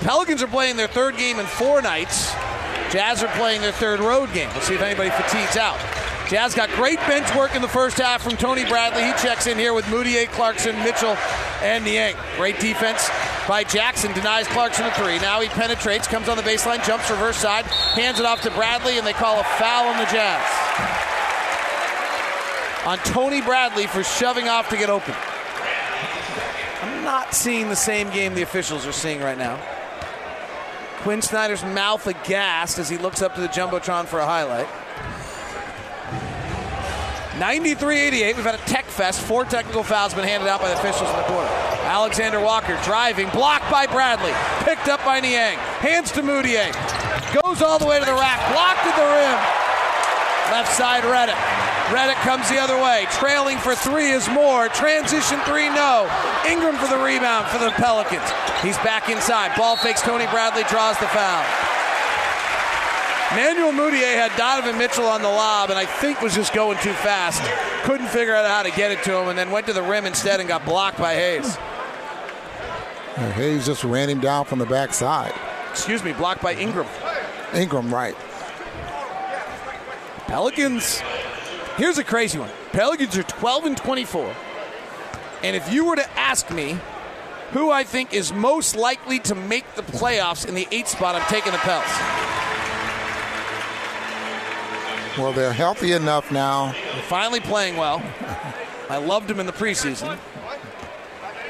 Pelicans 0.00 0.42
are 0.42 0.46
playing 0.46 0.76
their 0.76 0.88
third 0.88 1.16
game 1.16 1.38
in 1.38 1.46
four 1.46 1.82
nights. 1.82 2.32
Jazz 2.90 3.22
are 3.22 3.28
playing 3.36 3.60
their 3.62 3.72
third 3.72 4.00
road 4.00 4.32
game. 4.32 4.48
Let's 4.50 4.66
see 4.66 4.74
if 4.74 4.82
anybody 4.82 5.10
fatigues 5.10 5.56
out. 5.56 5.78
Jazz 6.28 6.56
got 6.56 6.68
great 6.70 6.98
bench 7.00 7.32
work 7.36 7.54
in 7.54 7.62
the 7.62 7.68
first 7.68 7.98
half 7.98 8.20
from 8.20 8.36
Tony 8.36 8.64
Bradley. 8.64 9.04
He 9.04 9.12
checks 9.12 9.46
in 9.46 9.56
here 9.56 9.72
with 9.72 9.84
Mudiay, 9.84 10.26
Clarkson, 10.26 10.76
Mitchell, 10.80 11.16
and 11.62 11.84
Niang. 11.84 12.16
Great 12.36 12.58
defense 12.58 13.08
by 13.46 13.62
Jaxson. 13.62 14.12
Denies 14.12 14.48
Clarkson 14.48 14.86
a 14.86 14.90
three. 14.94 15.20
Now 15.20 15.40
he 15.40 15.48
penetrates, 15.48 16.08
comes 16.08 16.28
on 16.28 16.36
the 16.36 16.42
baseline, 16.42 16.84
jumps 16.84 17.08
reverse 17.10 17.36
side, 17.36 17.64
hands 17.94 18.18
it 18.18 18.26
off 18.26 18.40
to 18.42 18.50
Bradley, 18.50 18.98
and 18.98 19.06
they 19.06 19.12
call 19.12 19.38
a 19.38 19.44
foul 19.44 19.86
on 19.86 19.98
the 19.98 20.04
Jazz. 20.06 20.42
On 22.86 22.98
Tony 22.98 23.40
Bradley 23.40 23.86
for 23.86 24.02
shoving 24.02 24.48
off 24.48 24.68
to 24.70 24.76
get 24.76 24.90
open. 24.90 25.14
I'm 26.82 27.04
not 27.04 27.34
seeing 27.34 27.68
the 27.68 27.76
same 27.76 28.10
game 28.10 28.34
the 28.34 28.42
officials 28.42 28.84
are 28.84 28.92
seeing 28.92 29.20
right 29.20 29.38
now. 29.38 29.60
Quin 31.02 31.22
Snyder's 31.22 31.62
mouth 31.62 32.04
aghast 32.08 32.80
as 32.80 32.88
he 32.88 32.98
looks 32.98 33.22
up 33.22 33.36
to 33.36 33.40
the 33.40 33.48
Jumbotron 33.48 34.06
for 34.06 34.18
a 34.18 34.26
highlight. 34.26 34.66
93-88, 37.36 38.36
we've 38.36 38.44
had 38.44 38.54
a 38.54 38.64
tech 38.64 38.86
fest. 38.86 39.20
Four 39.20 39.44
technical 39.44 39.82
fouls 39.82 40.14
been 40.14 40.24
handed 40.24 40.48
out 40.48 40.60
by 40.60 40.68
the 40.68 40.74
officials 40.74 41.08
in 41.10 41.16
the 41.16 41.22
quarter. 41.24 41.48
Alexander 41.84 42.40
Walker 42.40 42.78
driving, 42.82 43.28
blocked 43.30 43.70
by 43.70 43.86
Bradley, 43.86 44.32
picked 44.64 44.88
up 44.88 45.04
by 45.04 45.20
Niang, 45.20 45.56
hands 45.84 46.10
to 46.12 46.22
Mudiay, 46.22 46.72
goes 47.42 47.62
all 47.62 47.78
the 47.78 47.86
way 47.86 47.98
to 48.00 48.04
the 48.04 48.14
rack, 48.14 48.40
blocked 48.50 48.84
at 48.88 48.96
the 48.96 49.06
rim. 49.06 49.38
Left 50.50 50.72
side 50.72 51.02
Redick. 51.02 51.36
Redick 51.90 52.18
comes 52.22 52.48
the 52.48 52.58
other 52.58 52.80
way. 52.80 53.06
Trailing 53.10 53.58
for 53.58 53.74
three 53.74 54.10
is 54.10 54.28
more. 54.28 54.68
Transition 54.68 55.38
three, 55.40 55.68
no. 55.68 56.08
Ingram 56.48 56.76
for 56.76 56.88
the 56.88 56.98
rebound 56.98 57.46
for 57.48 57.58
the 57.58 57.70
Pelicans. 57.72 58.26
He's 58.62 58.78
back 58.78 59.08
inside. 59.10 59.56
Ball 59.56 59.76
fakes 59.76 60.02
Tony 60.02 60.26
Bradley, 60.26 60.62
draws 60.70 60.98
the 60.98 61.06
foul. 61.08 61.75
Manuel 63.32 63.72
Mudiay 63.72 64.14
had 64.14 64.36
Donovan 64.36 64.78
Mitchell 64.78 65.06
on 65.06 65.20
the 65.20 65.28
lob 65.28 65.70
and 65.70 65.78
I 65.78 65.84
think 65.84 66.22
was 66.22 66.34
just 66.34 66.54
going 66.54 66.78
too 66.78 66.92
fast. 66.92 67.42
Couldn't 67.84 68.08
figure 68.08 68.34
out 68.34 68.46
how 68.46 68.62
to 68.62 68.70
get 68.70 68.92
it 68.92 69.02
to 69.04 69.16
him 69.16 69.28
and 69.28 69.36
then 69.36 69.50
went 69.50 69.66
to 69.66 69.72
the 69.72 69.82
rim 69.82 70.06
instead 70.06 70.38
and 70.38 70.48
got 70.48 70.64
blocked 70.64 70.98
by 70.98 71.14
Hayes. 71.14 71.58
And 73.16 73.32
Hayes 73.32 73.66
just 73.66 73.82
ran 73.82 74.08
him 74.08 74.20
down 74.20 74.44
from 74.44 74.58
the 74.58 74.66
backside. 74.66 75.34
Excuse 75.70 76.04
me, 76.04 76.12
blocked 76.12 76.40
by 76.40 76.54
Ingram. 76.54 76.86
Ingram, 77.52 77.92
right. 77.92 78.14
Pelicans. 80.26 81.00
Here's 81.76 81.98
a 81.98 82.04
crazy 82.04 82.38
one. 82.38 82.50
Pelicans 82.72 83.16
are 83.18 83.22
12 83.24 83.64
and 83.64 83.76
24. 83.76 84.34
And 85.42 85.56
if 85.56 85.72
you 85.72 85.84
were 85.84 85.96
to 85.96 86.10
ask 86.18 86.50
me 86.50 86.78
who 87.50 87.70
I 87.70 87.84
think 87.84 88.14
is 88.14 88.32
most 88.32 88.76
likely 88.76 89.18
to 89.20 89.34
make 89.34 89.74
the 89.74 89.82
playoffs 89.82 90.46
in 90.46 90.54
the 90.54 90.66
eight 90.70 90.88
spot, 90.88 91.14
I'm 91.14 91.26
taking 91.28 91.52
the 91.52 91.58
Pels. 91.58 92.25
Well, 95.18 95.32
they're 95.32 95.52
healthy 95.52 95.92
enough 95.92 96.30
now. 96.30 96.72
They're 96.72 97.02
finally 97.02 97.40
playing 97.40 97.76
well. 97.76 98.02
I 98.90 98.98
loved 98.98 99.28
them 99.28 99.40
in 99.40 99.46
the 99.46 99.52
preseason. 99.52 100.18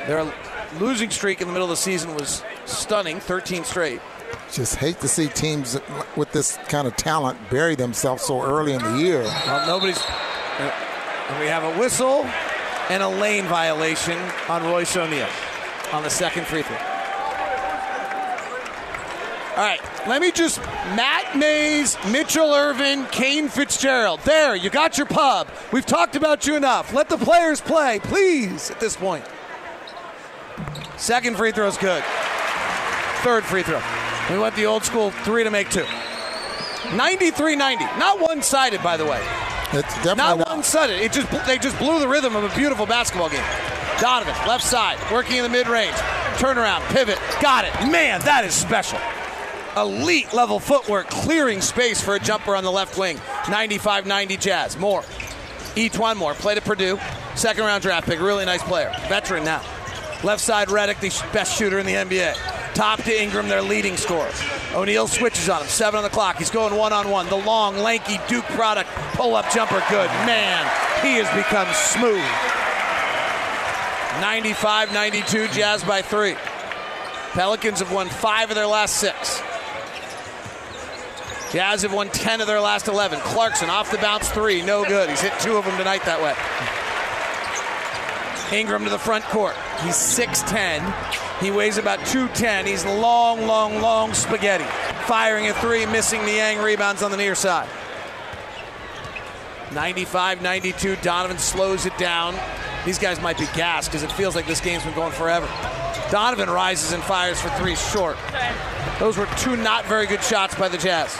Their 0.06 0.32
losing 0.78 1.10
streak 1.10 1.40
in 1.40 1.48
the 1.48 1.52
middle 1.52 1.66
of 1.66 1.70
the 1.70 1.76
season 1.76 2.14
was 2.14 2.42
stunning 2.64 3.18
13 3.20 3.64
straight. 3.64 4.00
Just 4.52 4.76
hate 4.76 5.00
to 5.00 5.08
see 5.08 5.26
teams 5.28 5.78
with 6.16 6.30
this 6.32 6.56
kind 6.68 6.86
of 6.86 6.96
talent 6.96 7.38
bury 7.50 7.74
themselves 7.74 8.22
so 8.22 8.42
early 8.42 8.72
in 8.72 8.82
the 8.82 8.98
year. 8.98 9.22
Well, 9.24 9.66
nobody's. 9.66 9.98
uh, 9.98 10.72
And 11.28 11.40
we 11.40 11.46
have 11.46 11.64
a 11.64 11.76
whistle 11.78 12.24
and 12.88 13.02
a 13.02 13.08
lane 13.08 13.46
violation 13.46 14.18
on 14.48 14.62
Royce 14.62 14.96
O'Neale 14.96 15.28
on 15.92 16.04
the 16.04 16.10
second 16.10 16.46
free 16.46 16.62
throw. 16.62 16.76
All 19.56 19.62
right, 19.62 19.80
let 20.06 20.20
me 20.20 20.30
just 20.32 20.60
Matt 20.60 21.34
Mays, 21.34 21.96
Mitchell 22.10 22.52
Ervin, 22.54 23.06
Kane 23.06 23.48
Fitzgerald. 23.48 24.20
There, 24.20 24.54
you 24.54 24.68
got 24.68 24.98
your 24.98 25.06
pub. 25.06 25.48
We've 25.72 25.86
talked 25.86 26.14
about 26.14 26.46
you 26.46 26.56
enough. 26.56 26.92
Let 26.92 27.08
the 27.08 27.16
players 27.16 27.62
play, 27.62 27.98
please, 28.02 28.70
at 28.70 28.80
this 28.80 28.96
point. 28.96 29.24
Second 30.98 31.38
free 31.38 31.52
throw 31.52 31.66
is 31.68 31.78
good. 31.78 32.04
Third 33.22 33.44
free 33.44 33.62
throw. 33.62 33.80
We 34.30 34.38
went 34.38 34.54
the 34.56 34.66
old 34.66 34.84
school 34.84 35.10
three 35.10 35.42
to 35.44 35.50
make 35.50 35.70
two. 35.70 35.86
93 36.94 37.56
90. 37.56 37.84
Not 37.98 38.20
one 38.20 38.42
sided, 38.42 38.82
by 38.82 38.98
the 38.98 39.06
way. 39.06 39.22
It's 39.72 39.94
definitely 39.96 40.16
Not 40.16 40.38
not. 40.38 40.48
one 40.48 40.62
sided. 40.64 41.00
It 41.00 41.12
just 41.12 41.30
they 41.46 41.56
just 41.56 41.78
blew 41.78 41.98
the 41.98 42.08
rhythm 42.08 42.36
of 42.36 42.44
a 42.44 42.54
beautiful 42.54 42.84
basketball 42.84 43.30
game. 43.30 43.44
Donovan, 44.00 44.34
left 44.46 44.64
side, 44.64 44.98
working 45.10 45.38
in 45.38 45.44
the 45.44 45.48
mid 45.48 45.66
range. 45.66 45.94
Turnaround, 46.36 46.82
pivot, 46.92 47.18
got 47.40 47.64
it. 47.64 47.72
Man, 47.90 48.20
that 48.20 48.44
is 48.44 48.52
special. 48.52 48.98
Elite 49.76 50.32
level 50.32 50.58
footwork, 50.58 51.08
clearing 51.10 51.60
space 51.60 52.00
for 52.00 52.14
a 52.14 52.18
jumper 52.18 52.56
on 52.56 52.64
the 52.64 52.72
left 52.72 52.96
wing. 52.96 53.20
95 53.50 54.06
90 54.06 54.36
Jazz. 54.38 54.78
More. 54.78 55.02
E'Twaun 55.76 56.16
Moore, 56.16 56.32
played 56.32 56.56
at 56.56 56.64
Purdue. 56.64 56.98
Second 57.34 57.64
round 57.64 57.82
draft 57.82 58.06
pick, 58.06 58.18
really 58.18 58.46
nice 58.46 58.62
player. 58.62 58.90
Veteran 59.08 59.44
now. 59.44 59.62
Left 60.24 60.40
side, 60.40 60.68
Redick, 60.68 61.00
the 61.00 61.10
best 61.32 61.58
shooter 61.58 61.78
in 61.78 61.84
the 61.84 61.92
NBA. 61.92 62.34
Top 62.72 63.02
to 63.02 63.22
Ingram, 63.22 63.48
their 63.48 63.60
leading 63.60 63.98
scorer. 63.98 64.30
O'Neale 64.74 65.06
switches 65.06 65.50
on 65.50 65.60
him. 65.60 65.68
Seven 65.68 65.98
on 65.98 66.04
the 66.04 66.08
clock. 66.10 66.36
He's 66.36 66.50
going 66.50 66.74
one 66.74 66.94
on 66.94 67.10
one. 67.10 67.28
The 67.28 67.36
long, 67.36 67.76
lanky 67.76 68.18
Duke 68.28 68.46
product. 68.46 68.88
Pull 69.12 69.36
up 69.36 69.50
jumper, 69.52 69.82
good. 69.90 70.08
Man, 70.24 70.64
he 71.02 71.16
has 71.22 71.28
become 71.36 71.68
smooth. 71.74 72.24
95 74.22 74.94
92, 74.94 75.48
Jazz 75.48 75.84
by 75.84 76.00
three. 76.00 76.34
Pelicans 77.32 77.80
have 77.80 77.92
won 77.92 78.08
five 78.08 78.48
of 78.48 78.54
their 78.54 78.66
last 78.66 78.96
six. 78.96 79.42
Jazz 81.52 81.82
have 81.82 81.92
won 81.92 82.08
10 82.08 82.40
of 82.40 82.46
their 82.46 82.60
last 82.60 82.88
11. 82.88 83.20
Clarkson 83.20 83.70
off 83.70 83.90
the 83.90 83.98
bounce 83.98 84.28
three, 84.28 84.62
no 84.62 84.84
good. 84.84 85.08
He's 85.08 85.20
hit 85.20 85.32
two 85.40 85.56
of 85.56 85.64
them 85.64 85.76
tonight 85.78 86.04
that 86.04 86.20
way. 86.20 86.34
Ingram 88.56 88.84
to 88.84 88.90
the 88.90 88.98
front 88.98 89.24
court. 89.24 89.54
He's 89.82 89.94
6'10. 89.94 91.40
He 91.40 91.50
weighs 91.50 91.78
about 91.78 91.98
210. 92.06 92.66
He's 92.66 92.84
long, 92.84 93.46
long, 93.46 93.80
long 93.80 94.14
spaghetti. 94.14 94.64
Firing 95.06 95.48
a 95.48 95.54
three, 95.54 95.86
missing 95.86 96.24
Niang 96.24 96.58
rebounds 96.58 97.02
on 97.02 97.10
the 97.10 97.16
near 97.16 97.34
side. 97.34 97.68
95 99.72 100.42
92. 100.42 100.96
Donovan 100.96 101.38
slows 101.38 101.86
it 101.86 101.96
down. 101.98 102.34
These 102.84 102.98
guys 102.98 103.20
might 103.20 103.38
be 103.38 103.46
gassed 103.54 103.90
because 103.90 104.02
it 104.02 104.12
feels 104.12 104.34
like 104.34 104.46
this 104.46 104.60
game's 104.60 104.84
been 104.84 104.94
going 104.94 105.12
forever. 105.12 105.46
Donovan 106.10 106.48
rises 106.48 106.92
and 106.92 107.02
fires 107.02 107.40
for 107.40 107.48
three 107.50 107.74
short. 107.74 108.16
Those 108.98 109.16
were 109.16 109.26
two 109.38 109.56
not 109.56 109.84
very 109.86 110.06
good 110.06 110.22
shots 110.22 110.54
by 110.54 110.68
the 110.68 110.78
Jazz. 110.78 111.14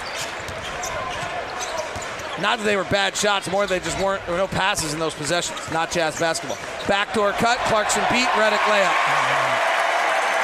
Not 2.41 2.59
that 2.59 2.65
they 2.65 2.77
were 2.77 2.85
bad 2.85 3.17
shots, 3.17 3.51
more 3.51 3.67
they 3.67 3.81
just 3.81 3.99
weren't, 3.99 4.25
there 4.27 4.35
were 4.35 4.41
no 4.41 4.47
passes 4.47 4.93
in 4.93 5.01
those 5.01 5.15
possessions. 5.15 5.59
Not 5.73 5.91
Jazz 5.91 6.21
basketball. 6.21 6.59
Backdoor 6.87 7.33
cut, 7.33 7.59
Clarkson 7.61 8.03
beat, 8.11 8.29
Redick 8.37 8.59
layup. 8.69 8.95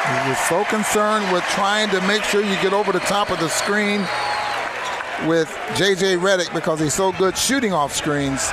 He 0.03 0.29
was 0.31 0.39
so 0.39 0.65
concerned 0.65 1.31
with 1.33 1.45
trying 1.51 1.91
to 1.91 2.01
make 2.09 2.25
sure 2.25 2.43
you 2.43 2.55
get 2.63 2.73
over 2.73 2.93
the 2.93 3.01
top 3.01 3.31
of 3.31 3.39
the 3.39 3.49
screen 3.49 4.01
with 5.29 5.49
JJ 5.75 6.19
Redick 6.19 6.53
because 6.53 6.81
he's 6.81 6.95
so 6.95 7.13
good 7.13 7.37
shooting 7.37 7.73
off 7.73 7.95
screens. 7.95 8.51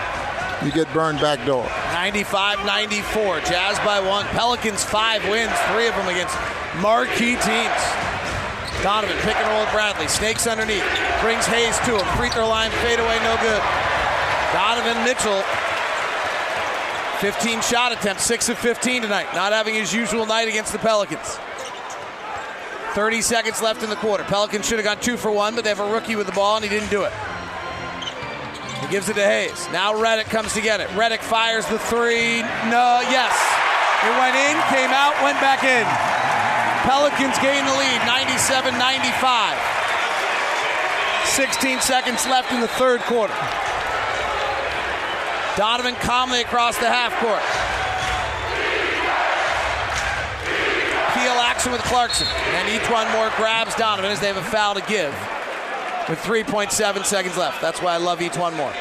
You 0.64 0.72
get 0.72 0.92
burned 0.94 1.20
back 1.20 1.46
door. 1.46 1.64
95 1.94 2.66
94. 2.66 3.40
Jazz 3.42 3.80
by 3.80 4.00
one. 4.00 4.26
Pelicans 4.28 4.84
five 4.84 5.24
wins, 5.30 5.54
three 5.72 5.88
of 5.88 5.96
them 5.96 6.08
against 6.08 6.36
marquee 6.82 7.40
teams. 7.40 7.82
Donovan 8.84 9.18
pick 9.24 9.36
and 9.36 9.48
roll 9.52 9.62
with 9.62 9.72
Bradley. 9.72 10.08
Snakes 10.08 10.48
underneath. 10.48 10.84
Brings 11.22 11.46
Hayes 11.48 11.78
to 11.80 11.98
him. 11.98 12.06
Free 12.18 12.30
throw 12.30 12.48
line, 12.48 12.72
fade 12.84 13.00
away, 13.00 13.20
no 13.24 13.36
good. 13.40 13.62
Donovan 14.52 15.04
Mitchell, 15.04 15.44
15 17.20 17.62
shot 17.62 17.92
attempts, 17.92 18.24
6 18.24 18.50
of 18.50 18.58
15 18.58 19.04
tonight. 19.04 19.28
Not 19.36 19.52
having 19.52 19.76
his 19.76 19.94
usual 19.94 20.26
night 20.26 20.48
against 20.48 20.72
the 20.72 20.80
Pelicans. 20.80 21.40
30 22.96 23.22
seconds 23.22 23.62
left 23.62 23.84
in 23.84 23.90
the 23.90 23.96
quarter. 23.98 24.24
Pelicans 24.24 24.66
should 24.66 24.80
have 24.80 24.86
gone 24.86 25.00
two 25.00 25.18
for 25.18 25.30
one, 25.30 25.56
but 25.56 25.64
they 25.64 25.70
have 25.70 25.80
a 25.80 25.92
rookie 25.92 26.16
with 26.16 26.26
the 26.26 26.34
ball, 26.34 26.56
and 26.56 26.64
he 26.64 26.70
didn't 26.70 26.90
do 26.90 27.04
it. 27.04 27.14
Gives 28.90 29.08
it 29.08 29.14
to 29.16 29.24
Hayes. 29.24 29.70
Now 29.72 29.94
Redick 29.94 30.34
comes 30.34 30.54
to 30.54 30.62
get 30.62 30.82
it. 30.82 30.88
Redick 30.98 31.22
fires 31.22 31.64
the 31.68 31.78
three. 31.78 32.42
No, 32.74 33.06
yes. 33.06 33.30
It 34.02 34.10
went 34.18 34.34
in, 34.34 34.58
came 34.74 34.90
out, 34.90 35.14
went 35.22 35.38
back 35.38 35.62
in. 35.62 35.86
Pelicans 36.90 37.38
gain 37.38 37.66
the 37.66 37.76
lead, 37.78 38.02
97 38.10 38.74
95. 38.80 39.58
16 41.38 41.82
seconds 41.82 42.26
left 42.26 42.52
in 42.52 42.62
the 42.62 42.68
third 42.68 43.02
quarter. 43.02 43.38
Donovan 45.56 45.94
calmly 46.02 46.42
across 46.42 46.76
the 46.80 46.90
half 46.90 47.14
court. 47.22 47.46
Peel 51.14 51.38
action 51.46 51.72
with 51.72 51.82
Clarkson. 51.84 52.26
And 52.58 52.68
E'Twaun 52.70 53.12
Moore 53.14 53.30
grabs 53.38 53.76
Donovan 53.76 54.10
as 54.10 54.20
they 54.20 54.28
have 54.28 54.38
a 54.38 54.44
foul 54.44 54.74
to 54.74 54.82
give 54.82 55.14
with 56.10 56.20
3.7 56.20 57.06
seconds 57.06 57.38
left. 57.38 57.62
That's 57.62 57.82
why 57.82 57.94
I 57.94 57.98
love 57.98 58.20
E'Twaun 58.20 58.56
Moore. 58.58 58.74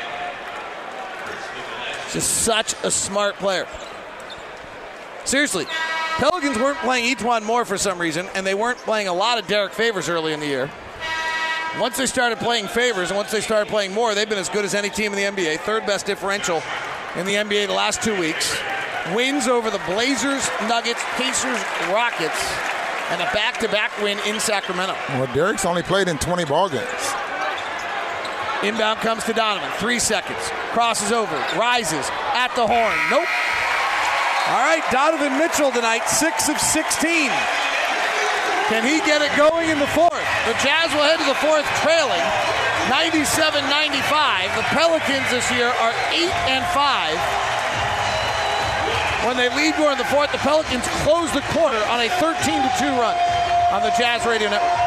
Just 2.13 2.43
such 2.43 2.75
a 2.83 2.91
smart 2.91 3.37
player. 3.37 3.67
Seriously, 5.25 5.67
Pelicans 6.17 6.57
weren't 6.57 6.79
playing 6.79 7.17
one 7.19 7.45
more 7.45 7.67
for 7.67 7.77
some 7.77 7.99
reason, 7.99 8.27
and 8.35 8.47
they 8.47 8.55
weren't 8.55 8.79
playing 8.79 9.09
a 9.09 9.13
lot 9.13 9.39
of 9.39 9.47
Derrick 9.47 9.73
Favors 9.73 10.09
early 10.09 10.33
in 10.33 10.41
the 10.41 10.47
year. 10.47 10.71
Once 11.79 11.99
they 11.99 12.07
started 12.07 12.39
playing 12.39 12.67
favors 12.67 13.11
and 13.11 13.17
once 13.17 13.31
they 13.31 13.41
started 13.41 13.69
playing 13.69 13.93
more, 13.93 14.15
they've 14.15 14.29
been 14.29 14.39
as 14.39 14.49
good 14.49 14.65
as 14.65 14.75
any 14.75 14.89
team 14.89 15.13
in 15.13 15.19
the 15.19 15.43
NBA. 15.43 15.59
Third 15.61 15.87
best 15.87 16.07
differential 16.07 16.63
in 17.15 17.27
the 17.27 17.35
NBA 17.35 17.67
the 17.67 17.75
last 17.75 18.03
two 18.03 18.19
weeks. 18.19 18.57
Wins 19.15 19.47
over 19.47 19.71
the 19.71 19.81
Blazers, 19.87 20.49
Nuggets, 20.63 21.03
Pacers, 21.17 21.63
Rockets, 21.93 22.53
and 23.11 23.21
a 23.21 23.31
back 23.33 23.59
to 23.59 23.69
back 23.69 23.97
win 24.03 24.19
in 24.27 24.41
Sacramento. 24.41 24.97
Well, 25.11 25.33
Derrick's 25.35 25.65
only 25.65 25.83
played 25.83 26.09
in 26.09 26.19
20 26.19 26.45
ball 26.47 26.69
games. 26.69 27.15
Inbound 28.63 29.01
comes 29.01 29.25
to 29.25 29.33
Donovan. 29.33 29.71
Three 29.79 29.99
seconds. 30.01 30.51
Crosses 30.75 31.13
over. 31.13 31.37
Rises 31.55 32.11
at 32.35 32.53
the 32.57 32.67
horn. 32.67 32.99
Nope. 33.11 33.29
All 34.49 34.65
right, 34.65 34.83
Donovan 34.91 35.37
Mitchell 35.37 35.71
tonight, 35.71 36.09
6 36.09 36.49
of 36.49 36.59
16. 36.59 37.31
Can 38.73 38.83
he 38.83 38.99
get 39.05 39.21
it 39.23 39.31
going 39.37 39.69
in 39.69 39.79
the 39.79 39.87
fourth? 39.93 40.25
The 40.49 40.57
Jazz 40.65 40.89
will 40.97 41.05
head 41.05 41.21
to 41.21 41.29
the 41.29 41.37
fourth 41.37 41.69
trailing 41.85 42.25
97 42.89 43.29
95. 43.69 44.57
The 44.57 44.63
Pelicans 44.73 45.29
this 45.31 45.53
year 45.53 45.69
are 45.69 45.93
8 46.11 46.33
and 46.49 46.65
5. 46.73 47.21
When 49.29 49.37
they 49.37 49.53
lead 49.55 49.77
going 49.77 49.93
in 49.93 49.99
the 49.99 50.05
fourth, 50.09 50.33
the 50.33 50.39
Pelicans 50.39 50.89
close 51.05 51.31
the 51.33 51.43
quarter 51.53 51.77
on 51.93 52.01
a 52.01 52.09
13 52.17 52.41
2 52.41 52.57
run 52.97 53.17
on 53.71 53.83
the 53.83 53.93
Jazz 54.01 54.25
Radio 54.25 54.49
Network. 54.49 54.78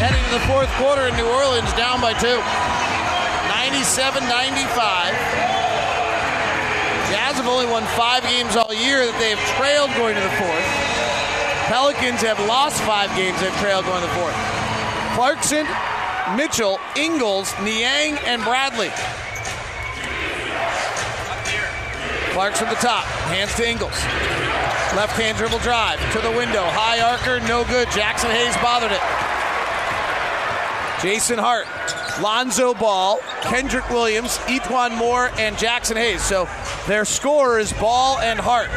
Heading 0.00 0.24
to 0.32 0.32
the 0.32 0.46
fourth 0.48 0.72
quarter 0.80 1.12
in 1.12 1.14
New 1.20 1.28
Orleans, 1.28 1.68
down 1.76 2.00
by 2.00 2.16
two. 2.16 2.40
97 3.52 4.24
95. 4.24 5.12
Jazz 7.12 7.36
have 7.36 7.44
only 7.44 7.68
won 7.68 7.84
five 8.00 8.22
games 8.24 8.56
all 8.56 8.72
year 8.72 9.04
that 9.04 9.12
they 9.20 9.36
have 9.36 9.44
trailed 9.60 9.92
going 10.00 10.16
to 10.16 10.24
the 10.24 10.36
fourth. 10.40 10.68
Pelicans 11.68 12.24
have 12.24 12.40
lost 12.48 12.80
five 12.88 13.12
games 13.12 13.36
they've 13.44 13.52
trailed 13.60 13.84
going 13.84 14.00
to 14.00 14.08
the 14.08 14.16
fourth. 14.16 14.32
Clarkson, 15.12 15.68
Mitchell, 16.32 16.80
Ingles, 16.96 17.52
Niang, 17.60 18.16
and 18.24 18.40
Bradley. 18.40 18.88
Clarkson 22.32 22.68
at 22.68 22.72
the 22.72 22.80
top, 22.80 23.04
hands 23.28 23.52
to 23.60 23.68
Ingles. 23.68 24.00
Left 24.96 25.12
hand 25.20 25.36
dribble 25.36 25.60
drive 25.60 26.00
to 26.16 26.24
the 26.24 26.32
window. 26.32 26.64
High 26.72 27.04
archer, 27.04 27.38
no 27.44 27.68
good. 27.68 27.86
Jaxson 27.92 28.32
Hayes 28.32 28.56
bothered 28.64 28.96
it. 28.96 29.29
Jason 31.02 31.38
Hart, 31.38 31.66
Lonzo 32.20 32.74
Ball, 32.74 33.18
Kenrich 33.40 33.88
Williams, 33.88 34.36
E'Twaun 34.48 34.96
Moore, 34.98 35.30
and 35.38 35.56
Jaxson 35.56 35.96
Hayes. 35.96 36.22
So 36.22 36.46
their 36.86 37.06
scorer 37.06 37.58
is 37.58 37.72
Ball 37.72 38.18
and 38.18 38.38
Hart. 38.38 38.68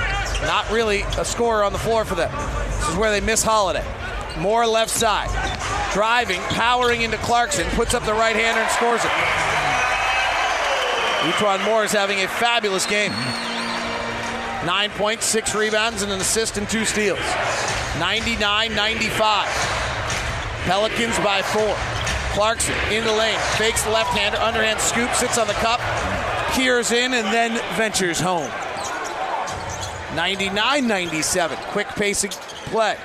Not 0.48 0.70
really 0.72 1.02
a 1.18 1.26
scorer 1.26 1.64
on 1.64 1.74
the 1.74 1.80
floor 1.80 2.06
for 2.06 2.16
them. 2.16 2.32
This 2.80 2.90
is 2.90 2.96
where 2.96 3.12
they 3.12 3.20
miss 3.20 3.44
Holiday. 3.44 3.86
Moore 4.40 4.66
left 4.66 4.90
side. 4.90 5.30
Driving, 5.92 6.40
powering 6.50 7.02
into 7.02 7.18
Clarkson, 7.18 7.68
puts 7.72 7.94
up 7.94 8.04
the 8.06 8.14
right 8.14 8.36
hander 8.36 8.62
and 8.62 8.72
scores 8.72 9.04
it. 9.04 9.12
E'Twaun 11.30 11.64
Moore 11.66 11.84
is 11.84 11.92
having 11.92 12.20
a 12.20 12.28
fabulous 12.28 12.86
game. 12.86 13.12
Nine 14.66 14.92
points, 14.92 15.26
six 15.26 15.54
rebounds, 15.54 16.04
and 16.04 16.12
an 16.12 16.22
assist 16.22 16.58
and 16.58 16.70
two 16.70 16.86
steals. 16.86 17.20
99 18.00 18.74
95. 18.74 19.48
Pelicans 20.66 21.20
by 21.20 21.42
four. 21.42 21.93
Clarkson 22.34 22.76
in 22.92 23.04
the 23.04 23.12
lane, 23.12 23.38
fakes 23.58 23.84
the 23.84 23.92
left 23.92 24.10
hand, 24.18 24.36
underhand 24.36 24.80
scoop, 24.80 25.12
sits 25.14 25.38
on 25.38 25.48
the 25.48 25.54
cup, 25.54 25.80
peers 26.54 26.92
in, 26.92 27.14
and 27.14 27.28
then 27.28 27.62
ventures 27.78 28.20
home. 28.20 28.50
99 30.16 30.88
97. 30.88 31.58
Quick 31.70 31.88
pacing 31.90 32.32
play. 32.32 32.98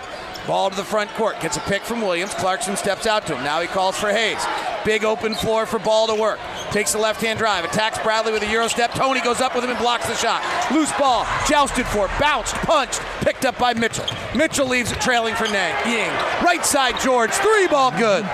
Ball 0.46 0.70
to 0.70 0.76
the 0.76 0.84
front 0.84 1.10
court. 1.10 1.38
Gets 1.40 1.58
a 1.58 1.60
pick 1.60 1.82
from 1.82 2.00
Williams. 2.00 2.32
Clarkson 2.34 2.76
steps 2.76 3.06
out 3.06 3.26
to 3.26 3.36
him. 3.36 3.44
Now 3.44 3.60
he 3.60 3.66
calls 3.66 3.98
for 3.98 4.10
Hayes. 4.10 4.42
Big 4.84 5.04
open 5.04 5.34
floor 5.34 5.66
for 5.66 5.78
Ball 5.78 6.06
to 6.06 6.14
work. 6.14 6.38
Takes 6.70 6.92
the 6.92 6.98
left 6.98 7.20
hand 7.20 7.38
drive. 7.38 7.66
Attacks 7.66 7.98
Bradley 7.98 8.32
with 8.32 8.42
a 8.42 8.50
Euro 8.50 8.68
step. 8.68 8.92
Tony 8.92 9.20
goes 9.20 9.42
up 9.42 9.54
with 9.54 9.64
him 9.64 9.70
and 9.70 9.78
blocks 9.78 10.06
the 10.06 10.14
shot. 10.14 10.42
Loose 10.72 10.92
ball. 10.98 11.26
Jousted 11.46 11.86
for. 11.86 12.08
Bounced. 12.18 12.54
Punched. 12.56 13.00
Picked 13.20 13.44
up 13.44 13.58
by 13.58 13.74
Mitchell. 13.74 14.06
Mitchell 14.34 14.66
leaves 14.66 14.90
it 14.90 15.00
trailing 15.02 15.34
for 15.34 15.44
Niang. 15.44 15.74
Ying. 15.86 16.10
Right 16.42 16.64
side 16.64 16.98
Georges. 17.00 17.36
Three 17.38 17.66
ball 17.68 17.90
good. 17.90 18.24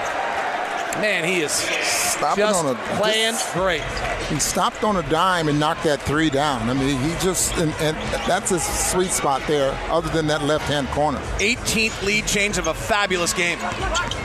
Man, 1.01 1.25
he 1.25 1.41
is 1.41 1.51
Stopping 1.53 2.45
just 2.45 2.65
on 2.65 2.75
a 2.75 2.79
playing 2.97 3.33
just- 3.33 3.53
great. 3.55 3.83
He 4.29 4.39
stopped 4.39 4.85
on 4.85 4.97
a 4.97 5.03
dime 5.11 5.49
and 5.49 5.61
knocked 5.61 5.85
that 5.85 6.01
three 6.01 6.31
down. 6.31 6.71
I 6.71 6.73
mean, 6.73 6.99
he 6.99 7.11
just 7.23 7.53
and, 7.59 7.73
and 7.75 7.97
that's 8.27 8.49
his 8.51 8.63
sweet 8.63 9.11
spot 9.11 9.43
there. 9.47 9.73
Other 9.91 10.09
than 10.09 10.27
that 10.29 10.43
left 10.43 10.65
hand 10.65 10.89
corner. 10.89 11.19
18th 11.41 12.03
lead 12.03 12.27
change 12.27 12.57
of 12.57 12.67
a 12.69 12.75
fabulous 12.75 13.35
game. 13.35 13.59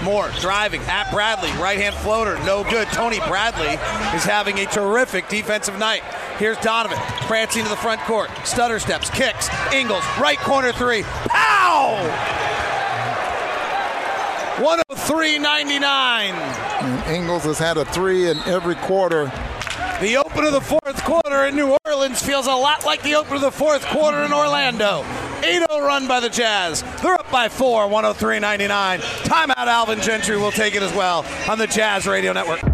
Moore 0.04 0.30
driving 0.40 0.82
at 0.84 1.12
Bradley, 1.12 1.52
right 1.62 1.78
hand 1.78 1.96
floater, 1.96 2.38
no 2.46 2.64
good. 2.64 2.88
Tony 2.90 3.20
Bradley 3.28 3.74
is 4.16 4.24
having 4.24 4.60
a 4.60 4.66
terrific 4.68 5.28
defensive 5.28 5.78
night. 5.78 6.04
Here's 6.38 6.58
Donovan 6.60 6.98
prancing 7.28 7.64
to 7.64 7.70
the 7.70 7.76
front 7.76 8.00
court, 8.02 8.30
stutter 8.46 8.80
steps, 8.80 9.10
kicks, 9.10 9.50
Ingles, 9.74 10.04
right 10.20 10.38
corner 10.38 10.72
three, 10.72 11.04
pow! 11.04 12.59
103.99. 14.60 15.84
And 15.84 17.16
Ingles 17.16 17.44
has 17.46 17.58
had 17.58 17.78
a 17.78 17.86
three 17.86 18.30
in 18.30 18.38
every 18.40 18.76
quarter. 18.76 19.32
The 20.02 20.18
open 20.18 20.44
of 20.44 20.52
the 20.52 20.62
fourth 20.62 21.04
quarter 21.04 21.46
in 21.46 21.56
New 21.56 21.78
Orleans 21.86 22.22
feels 22.22 22.46
a 22.46 22.52
lot 22.54 22.86
like 22.86 23.02
the 23.02 23.16
open 23.16 23.36
of 23.36 23.42
the 23.42 23.52
fourth 23.52 23.86
quarter 23.86 24.24
in 24.24 24.34
Orlando. 24.34 25.06
8 25.44 25.64
0 25.70 25.86
run 25.86 26.08
by 26.08 26.20
the 26.20 26.30
Jazz. 26.30 26.84
They're 27.02 27.14
up 27.14 27.32
by 27.32 27.48
four, 27.48 27.88
103 27.88 28.40
99. 28.40 29.00
Timeout, 29.00 29.56
Alvin 29.56 30.02
Gentry 30.02 30.36
will 30.38 30.52
take 30.52 30.76
it 30.76 30.84
as 30.84 30.94
well 30.94 31.26
on 31.50 31.58
the 31.58 31.68
Jazz 31.68 32.06
Radio 32.06 32.34
Network. 32.34 32.69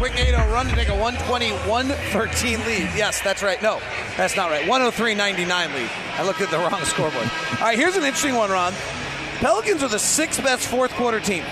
Quick 0.00 0.18
8 0.18 0.30
0 0.30 0.50
run 0.50 0.66
to 0.66 0.74
take 0.74 0.88
a 0.88 0.94
121 0.94 1.88
13 1.88 2.58
lead. 2.60 2.88
Yes, 2.96 3.20
that's 3.20 3.42
right. 3.42 3.60
No, 3.60 3.82
that's 4.16 4.34
not 4.34 4.48
right. 4.48 4.66
103 4.66 5.14
99 5.14 5.74
lead. 5.74 5.90
I 6.16 6.22
looked 6.24 6.40
at 6.40 6.50
the 6.50 6.56
wrong 6.56 6.82
scoreboard. 6.84 7.30
All 7.58 7.66
right, 7.66 7.78
here's 7.78 7.96
an 7.96 8.04
interesting 8.04 8.34
one, 8.34 8.50
Ron. 8.50 8.72
Pelicans 9.40 9.82
are 9.82 9.88
the 9.88 9.98
sixth 9.98 10.42
best 10.42 10.66
fourth 10.68 10.90
quarter 10.92 11.20
team. 11.20 11.42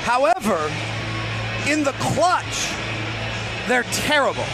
However, 0.00 0.72
in 1.68 1.84
the 1.84 1.92
clutch, 1.98 2.72
they're 3.68 3.84
terrible. 3.92 4.46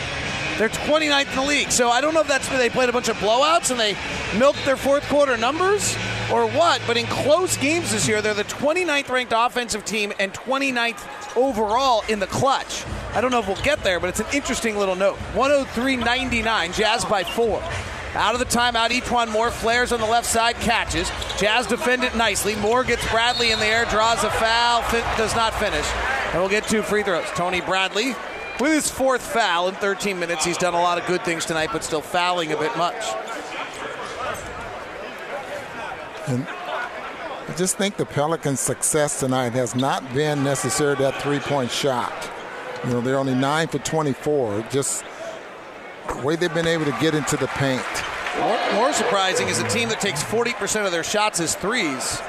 They're 0.59 0.69
29th 0.69 1.31
in 1.31 1.37
the 1.37 1.43
league. 1.43 1.70
So 1.70 1.89
I 1.89 2.01
don't 2.01 2.15
know 2.15 2.20
if 2.20 2.29
that's 2.29 2.49
where 2.51 2.59
they 2.59 2.69
played 2.69 2.89
a 2.89 2.93
bunch 2.93 3.09
of 3.09 3.16
blowouts 3.16 3.70
and 3.70 3.81
they 3.81 3.97
milked 4.39 4.65
their 4.65 4.77
fourth 4.77 5.03
quarter 5.09 5.37
numbers 5.37 5.97
or 6.33 6.47
what, 6.49 6.81
but 6.87 6.97
in 6.97 7.07
close 7.07 7.57
games 7.57 7.93
this 7.93 8.07
year, 8.09 8.23
they're 8.23 8.35
the 8.35 8.45
29th 8.45 9.09
ranked 9.09 9.33
offensive 9.37 9.85
team 9.85 10.12
and 10.19 10.33
29th 10.33 11.37
overall 11.37 12.05
in 12.09 12.19
the 12.19 12.27
clutch. 12.27 12.85
I 13.15 13.20
don't 13.20 13.31
know 13.31 13.41
if 13.41 13.47
we'll 13.47 13.57
get 13.57 13.83
there, 13.83 14.01
but 14.01 14.09
it's 14.09 14.20
an 14.20 14.27
interesting 14.33 14.79
little 14.79 14.97
note. 14.97 15.16
103 15.35 15.97
99, 15.97 16.73
Jazz 16.73 17.05
by 17.05 17.24
four. 17.24 17.62
Out 18.15 18.35
of 18.35 18.41
the 18.41 18.47
timeout, 18.47 18.91
E'Twaun 18.91 19.31
Moore 19.31 19.51
flares 19.51 19.91
on 19.91 19.99
the 19.99 20.07
left 20.07 20.27
side, 20.27 20.55
catches. 20.57 21.11
Jazz 21.39 21.66
defend 21.66 22.05
it 22.05 22.15
nicely. 22.15 22.55
Moore 22.57 22.85
gets 22.85 23.11
Bradley 23.11 23.53
in 23.53 23.59
the 23.59 23.65
air, 23.65 23.87
draws 23.87 24.23
a 24.23 24.31
foul, 24.31 24.83
fin- 24.83 25.05
does 25.16 25.35
not 25.35 25.55
finish. 25.55 25.87
And 26.33 26.41
we'll 26.41 26.51
get 26.51 26.65
two 26.69 26.83
free 26.83 27.03
throws. 27.03 27.27
Tony 27.35 27.62
Bradley 27.62 28.15
with 28.61 28.73
his 28.73 28.91
fourth 28.91 29.23
foul 29.23 29.69
in 29.69 29.74
13 29.77 30.19
minutes. 30.19 30.45
He's 30.45 30.59
done 30.59 30.74
a 30.74 30.81
lot 30.81 30.99
of 30.99 31.07
good 31.07 31.24
things 31.24 31.45
tonight, 31.45 31.70
but 31.73 31.85
still 31.85 32.01
fouling 32.01 32.53
a 32.53 32.57
bit 32.57 32.77
much. 32.77 33.03
And 36.29 36.47
I 36.47 37.55
just 37.57 37.77
think 37.77 37.97
the 37.97 38.07
Pelicans' 38.07 38.61
success 38.61 39.20
tonight 39.20 39.53
has 39.53 39.74
not 39.74 40.15
been 40.15 40.45
necessarily 40.45 40.97
that 41.03 41.20
three-point 41.23 41.70
shot. 41.70 42.31
You 42.85 42.91
know, 42.91 43.01
they're 43.01 43.19
only 43.19 43.35
nine 43.35 43.69
for 43.69 43.79
24. 43.79 44.66
Just 44.70 45.05
the 46.09 46.20
way 46.23 46.37
they've 46.37 46.53
been 46.55 46.66
able 46.66 46.85
to 46.85 46.97
get 47.01 47.15
into 47.15 47.37
the 47.37 47.49
paint. 47.49 47.83
More, 48.39 48.74
more 48.74 48.93
surprising 48.93 49.49
is 49.49 49.59
a 49.59 49.69
team 49.69 49.89
that 49.89 50.01
takes 50.01 50.23
40% 50.23 50.87
of 50.87 50.93
their 50.93 51.05
shots 51.05 51.41
as 51.41 51.55
threes 51.55 52.20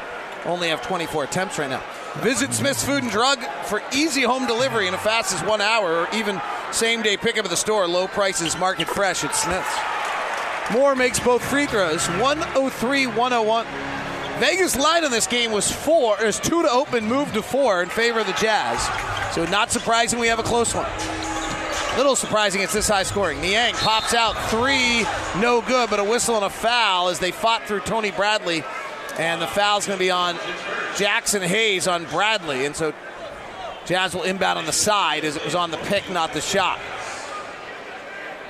only 0.46 0.70
have 0.70 0.82
24 0.82 1.24
attempts 1.24 1.58
right 1.58 1.70
now. 1.70 1.84
Visit 2.22 2.54
Smith's 2.54 2.84
Food 2.84 3.04
and 3.04 3.12
Drug 3.12 3.40
for 3.66 3.82
easy 3.92 4.22
home 4.22 4.46
delivery 4.46 4.88
in 4.88 4.94
as 4.94 5.02
fast 5.02 5.34
as 5.34 5.42
one 5.48 5.62
hour 5.62 6.02
or 6.02 6.08
even 6.14 6.40
same 6.72 7.02
day 7.02 7.18
pickup 7.18 7.46
at 7.46 7.52
the 7.52 7.58
store. 7.58 7.88
Low 7.88 8.08
prices, 8.08 8.58
market 8.58 8.88
fresh 8.88 9.24
at 9.24 9.36
Smith's. 9.36 10.72
Moore 10.72 10.96
makes 10.96 11.20
both 11.20 11.44
free 11.44 11.66
throws 11.66 12.08
103 12.08 13.08
101. 13.08 13.66
Vegas 14.40 14.76
line 14.76 15.04
on 15.04 15.12
this 15.12 15.28
game 15.28 15.52
was 15.52 15.72
four, 15.72 16.24
is 16.24 16.40
two 16.40 16.62
to 16.62 16.70
open, 16.70 17.06
moved 17.06 17.34
to 17.34 17.42
four 17.42 17.82
in 17.82 17.90
favor 17.90 18.20
of 18.20 18.28
the 18.28 18.34
Jazz. 18.34 18.82
So 19.34 19.46
not 19.46 19.72
surprising 19.72 20.20
we 20.20 20.28
have 20.28 20.40
a 20.40 20.44
close 20.44 20.74
one. 20.74 20.90
Little 21.98 22.16
surprising 22.16 22.62
it's 22.62 22.74
this 22.74 22.88
high 22.88 23.04
scoring. 23.04 23.42
Niang 23.42 23.74
pops 23.74 24.14
out 24.14 24.34
three, 24.50 25.04
no 25.40 25.62
good, 25.62 25.90
but 25.90 26.00
a 26.00 26.04
whistle 26.04 26.36
and 26.36 26.46
a 26.46 26.50
foul 26.50 27.10
as 27.10 27.20
they 27.20 27.32
fought 27.32 27.64
through 27.64 27.82
Tony 27.82 28.12
Bradley. 28.12 28.64
And 29.18 29.42
the 29.42 29.48
foul's 29.48 29.86
going 29.86 29.98
to 29.98 30.04
be 30.04 30.10
on 30.10 30.36
Jaxson 30.96 31.42
Hayes 31.42 31.88
on 31.88 32.06
Bradley. 32.06 32.66
And 32.66 32.76
so 32.76 32.94
Jazz 33.86 34.16
will 34.16 34.24
inbound 34.24 34.60
on 34.60 34.66
the 34.66 34.72
side 34.72 35.26
as 35.26 35.36
it 35.36 35.44
was 35.44 35.56
on 35.56 35.72
the 35.72 35.78
pick, 35.78 36.10
not 36.10 36.34
the 36.34 36.42
shot. 36.42 36.80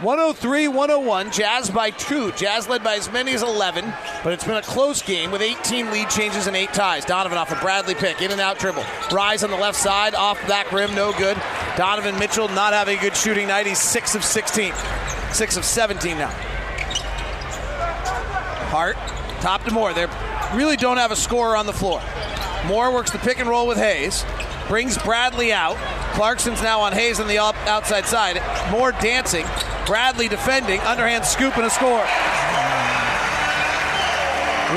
103 0.02 0.68
101, 0.68 1.32
Jazz 1.32 1.70
by 1.70 1.90
two. 1.92 2.32
Jazz 2.34 2.68
led 2.68 2.84
by 2.84 2.96
as 2.96 3.10
many 3.12 3.34
as 3.34 3.42
11, 3.42 3.94
but 4.24 4.34
it's 4.34 4.44
been 4.44 4.58
a 4.58 4.62
close 4.62 5.02
game 5.02 5.32
with 5.32 5.42
18 5.42 5.92
lead 5.92 6.10
changes 6.10 6.48
and 6.48 6.58
eight 6.58 6.74
ties. 6.74 7.06
Donovan 7.06 7.38
off 7.38 7.52
a 7.52 7.60
Bradley 7.62 7.96
pick, 7.96 8.22
in 8.22 8.32
and 8.32 8.42
out 8.42 8.60
dribble. 8.60 8.84
Rise 9.12 9.44
on 9.44 9.50
the 9.50 9.56
left 9.56 9.78
side, 9.78 10.14
off 10.14 10.46
back 10.48 10.72
rim, 10.72 10.94
no 10.94 11.14
good. 11.14 11.42
Donovan 11.78 12.20
Mitchell 12.20 12.50
not 12.50 12.74
having 12.74 12.98
a 12.98 13.02
good 13.02 13.16
shooting 13.16 13.48
night. 13.48 13.66
He's 13.66 13.80
6 13.80 14.16
of 14.16 14.26
16, 14.26 14.74
6 15.32 15.58
of 15.58 15.64
17 15.64 16.18
now. 16.18 16.28
Hart, 18.70 18.98
top 19.44 19.66
to 19.66 19.72
Moore. 19.72 19.94
They 19.94 20.08
really 20.56 20.78
don't 20.78 20.96
have 20.96 21.12
a 21.12 21.18
scorer 21.18 21.58
on 21.58 21.66
the 21.66 21.74
floor. 21.74 22.02
Moore 22.66 22.94
works 22.94 23.12
the 23.12 23.20
pick 23.20 23.40
and 23.40 23.50
roll 23.50 23.68
with 23.68 23.78
Hayes, 23.78 24.24
brings 24.70 24.98
Bradley 24.98 25.52
out. 25.52 25.76
Clarkson's 26.16 26.62
now 26.62 26.80
on 26.80 26.94
Hayes 26.94 27.20
on 27.20 27.28
the 27.28 27.40
outside 27.40 28.06
side. 28.06 28.42
Moore 28.72 28.94
dancing. 28.94 29.46
Bradley 29.86 30.30
defending. 30.30 30.80
Underhand 30.82 31.26
scoop 31.26 31.58
and 31.58 31.66
a 31.66 31.70
score. 31.70 32.06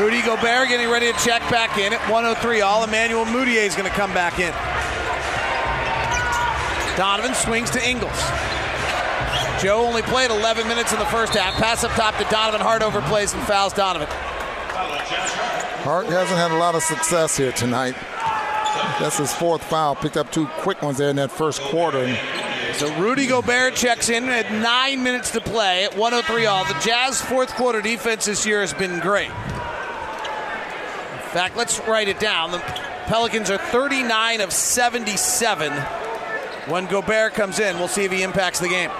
Rudy 0.02 0.20
Gobert 0.22 0.68
getting 0.68 0.90
ready 0.90 1.12
to 1.12 1.18
check 1.20 1.42
back 1.48 1.78
in 1.78 1.92
at 1.92 2.00
103. 2.10 2.60
All 2.62 2.82
Emmanuel 2.82 3.24
Mudiay 3.24 3.66
is 3.66 3.76
going 3.76 3.88
to 3.88 3.94
come 3.94 4.12
back 4.12 4.40
in. 4.40 4.52
Donovan 6.96 7.34
swings 7.34 7.70
to 7.70 7.88
Ingles. 7.88 8.18
Joe 9.62 9.86
only 9.86 10.02
played 10.02 10.30
11 10.30 10.66
minutes 10.66 10.92
in 10.92 10.98
the 10.98 11.06
first 11.06 11.34
half. 11.34 11.54
Pass 11.54 11.84
up 11.84 11.92
top 11.92 12.16
to 12.16 12.24
Donovan. 12.30 12.60
Hart 12.60 12.82
overplays 12.82 13.32
and 13.32 13.46
fouls 13.46 13.72
Donovan. 13.72 14.08
Hart 15.84 16.06
hasn't 16.06 16.38
had 16.38 16.50
a 16.50 16.56
lot 16.56 16.74
of 16.74 16.82
success 16.82 17.36
here 17.36 17.52
tonight. 17.52 17.94
That's 19.00 19.18
his 19.18 19.32
fourth 19.32 19.62
foul. 19.62 19.94
Picked 19.94 20.16
up 20.16 20.32
two 20.32 20.46
quick 20.46 20.82
ones 20.82 20.98
there 20.98 21.10
in 21.10 21.16
that 21.16 21.30
first 21.30 21.60
quarter. 21.60 22.16
So 22.74 22.94
Rudy 22.98 23.26
Gobert 23.26 23.74
checks 23.74 24.08
in 24.08 24.24
at 24.24 24.52
nine 24.52 25.02
minutes 25.02 25.30
to 25.32 25.40
play 25.40 25.84
at 25.84 25.96
103 25.96 26.46
all. 26.46 26.64
The 26.64 26.78
Jazz 26.80 27.20
fourth 27.20 27.54
quarter 27.54 27.80
defense 27.80 28.26
this 28.26 28.44
year 28.44 28.60
has 28.60 28.74
been 28.74 29.00
great. 29.00 29.28
In 29.28 29.32
fact, 31.32 31.56
let's 31.56 31.78
write 31.86 32.08
it 32.08 32.18
down. 32.18 32.50
The 32.50 32.58
Pelicans 33.06 33.50
are 33.50 33.58
39 33.58 34.40
of 34.40 34.52
77 34.52 35.72
when 36.68 36.86
Gobert 36.86 37.34
comes 37.34 37.60
in. 37.60 37.78
We'll 37.78 37.88
see 37.88 38.04
if 38.04 38.12
he 38.12 38.22
impacts 38.22 38.58
the 38.58 38.68
game. 38.68 38.90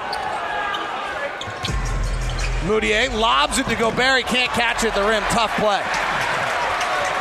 Mudiay 2.66 3.12
lobs 3.16 3.59
it 3.59 3.66
to 3.66 3.76
Gobert. 3.76 4.18
He 4.18 4.24
can't 4.24 4.51
catch 4.51 4.82
it 4.82 4.88
at 4.88 4.94
the 4.97 5.09
rim. 5.09 5.22
Tough 5.30 5.55
play. 5.56 5.82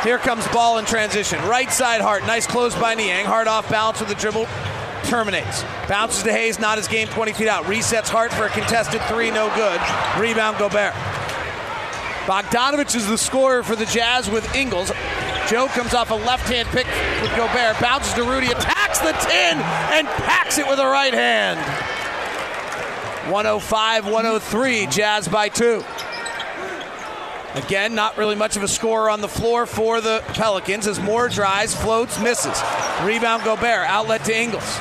Here 0.02 0.18
comes 0.18 0.46
ball 0.48 0.78
in 0.78 0.84
transition. 0.84 1.40
Right 1.44 1.70
side 1.70 2.00
Hart. 2.00 2.26
Nice 2.26 2.46
close 2.46 2.74
by 2.74 2.94
Niang. 2.94 3.24
Hart 3.24 3.46
off 3.46 3.68
balance 3.70 4.00
with 4.00 4.08
the 4.08 4.16
dribble. 4.16 4.46
Terminates. 5.04 5.62
Bounces 5.88 6.24
to 6.24 6.32
Hayes. 6.32 6.58
Not 6.58 6.78
his 6.78 6.88
game 6.88 7.06
20 7.06 7.32
feet 7.32 7.46
out. 7.46 7.64
Resets 7.64 8.08
Hart 8.08 8.32
for 8.32 8.46
a 8.46 8.48
contested 8.48 9.00
three. 9.02 9.30
No 9.30 9.46
good. 9.54 9.80
Rebound 10.20 10.58
Gobert. 10.58 10.92
Bogdanovic 12.26 12.94
is 12.96 13.06
the 13.06 13.16
scorer 13.16 13.62
for 13.62 13.76
the 13.76 13.86
Jazz 13.86 14.28
with 14.28 14.52
Ingles. 14.54 14.90
Joe 15.48 15.68
comes 15.68 15.94
off 15.94 16.10
a 16.10 16.14
left 16.14 16.48
hand 16.48 16.68
pick 16.68 16.86
with 17.22 17.30
Gobert. 17.36 17.80
Bounces 17.80 18.14
to 18.14 18.24
Rudy. 18.24 18.48
Attacks 18.48 18.98
the 18.98 19.12
10 19.12 19.58
and 19.58 20.08
packs 20.08 20.58
it 20.58 20.66
with 20.66 20.80
a 20.80 20.86
right 20.86 21.14
hand. 21.14 21.95
105 23.30 24.04
103. 24.06 24.86
Jazz 24.86 25.28
by 25.28 25.48
two. 25.48 25.84
Again, 27.54 27.94
not 27.94 28.18
really 28.18 28.34
much 28.34 28.56
of 28.56 28.62
a 28.62 28.68
scorer 28.68 29.08
on 29.08 29.22
the 29.22 29.28
floor 29.28 29.64
for 29.64 30.02
the 30.02 30.22
Pelicans 30.28 30.86
as 30.86 31.00
Moore 31.00 31.30
drives, 31.30 31.74
floats, 31.74 32.20
misses. 32.20 32.60
Rebound 33.02 33.44
Gobert, 33.44 33.88
outlet 33.88 34.24
to 34.24 34.38
Ingles. 34.38 34.78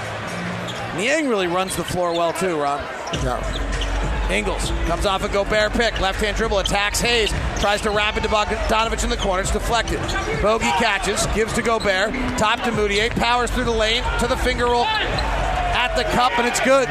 Niang 0.97 1.29
really 1.29 1.47
runs 1.47 1.75
the 1.77 1.85
floor 1.85 2.13
well 2.13 2.33
too, 2.33 2.59
Ron. 2.59 2.79
Yeah. 3.23 4.31
Ingles 4.31 4.71
comes 4.87 5.05
off 5.05 5.23
a 5.23 5.29
Gobert 5.29 5.71
pick, 5.73 5.99
left 6.01 6.19
hand 6.19 6.35
dribble, 6.35 6.59
attacks 6.59 6.99
Hayes, 6.99 7.31
tries 7.61 7.79
to 7.81 7.91
wrap 7.91 8.17
it 8.17 8.23
to 8.23 8.27
Bogdanovic 8.27 9.03
in 9.03 9.09
the 9.09 9.17
corner, 9.17 9.41
it's 9.41 9.51
deflected. 9.51 9.99
Bogey 10.41 10.71
catches, 10.79 11.25
gives 11.27 11.53
to 11.53 11.61
Gobert, 11.61 12.11
top 12.37 12.61
to 12.63 12.71
Mudiay, 12.71 13.09
powers 13.11 13.51
through 13.51 13.65
the 13.65 13.71
lane 13.71 14.03
to 14.19 14.27
the 14.27 14.37
finger 14.37 14.65
roll 14.65 14.85
at 14.85 15.95
the 15.95 16.03
cup, 16.15 16.37
and 16.39 16.47
it's 16.47 16.59
good. 16.59 16.89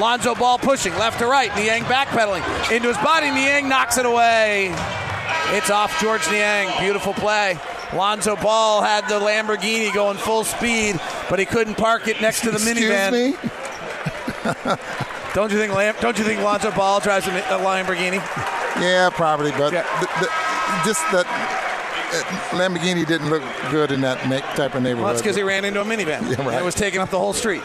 Lonzo 0.00 0.34
Ball 0.34 0.58
pushing 0.58 0.92
left 0.94 1.18
to 1.20 1.26
right. 1.26 1.54
Niang 1.56 1.82
backpedaling 1.84 2.42
into 2.74 2.88
his 2.88 2.96
body. 2.98 3.30
Niang 3.30 3.68
knocks 3.68 3.96
it 3.96 4.06
away. 4.06 4.74
It's 5.56 5.70
off 5.70 6.00
Georges 6.00 6.30
Niang. 6.30 6.68
Beautiful 6.80 7.14
play. 7.14 7.58
Lonzo 7.94 8.34
Ball 8.34 8.82
had 8.82 9.08
the 9.08 9.20
Lamborghini 9.20 9.92
going 9.94 10.16
full 10.16 10.42
speed, 10.42 11.00
but 11.30 11.38
he 11.38 11.44
couldn't 11.44 11.76
park 11.76 12.08
it 12.08 12.20
next 12.20 12.40
to 12.40 12.50
the 12.50 12.56
Excuse 12.56 12.90
minivan. 12.90 13.12
me? 13.12 13.36
Don't 15.34 15.50
you 15.52 15.58
think? 15.58 15.72
Lam- 15.74 15.94
don't 16.00 16.18
you 16.18 16.24
think 16.24 16.42
Lonzo 16.42 16.70
Ball 16.72 17.00
drives 17.00 17.26
a, 17.26 17.30
Lamborghini? 17.30 18.16
Yeah, 18.80 19.10
probably, 19.10 19.52
but 19.52 19.70
the, 19.70 19.84
the, 20.20 20.28
just 20.84 21.00
that 21.12 21.26
uh, 21.26 22.56
Lamborghini 22.56 23.06
didn't 23.06 23.30
look 23.30 23.42
good 23.70 23.92
in 23.92 24.00
that 24.00 24.18
type 24.56 24.74
of 24.74 24.82
neighborhood. 24.82 25.04
Well, 25.04 25.12
that's 25.12 25.22
because 25.22 25.36
he 25.36 25.42
ran 25.42 25.64
into 25.64 25.80
a 25.80 25.84
minivan. 25.84 26.22
Yeah, 26.22 26.36
right. 26.38 26.48
And 26.48 26.54
it 26.56 26.64
was 26.64 26.74
taking 26.74 27.00
up 27.00 27.10
the 27.10 27.18
whole 27.18 27.32
street. 27.32 27.62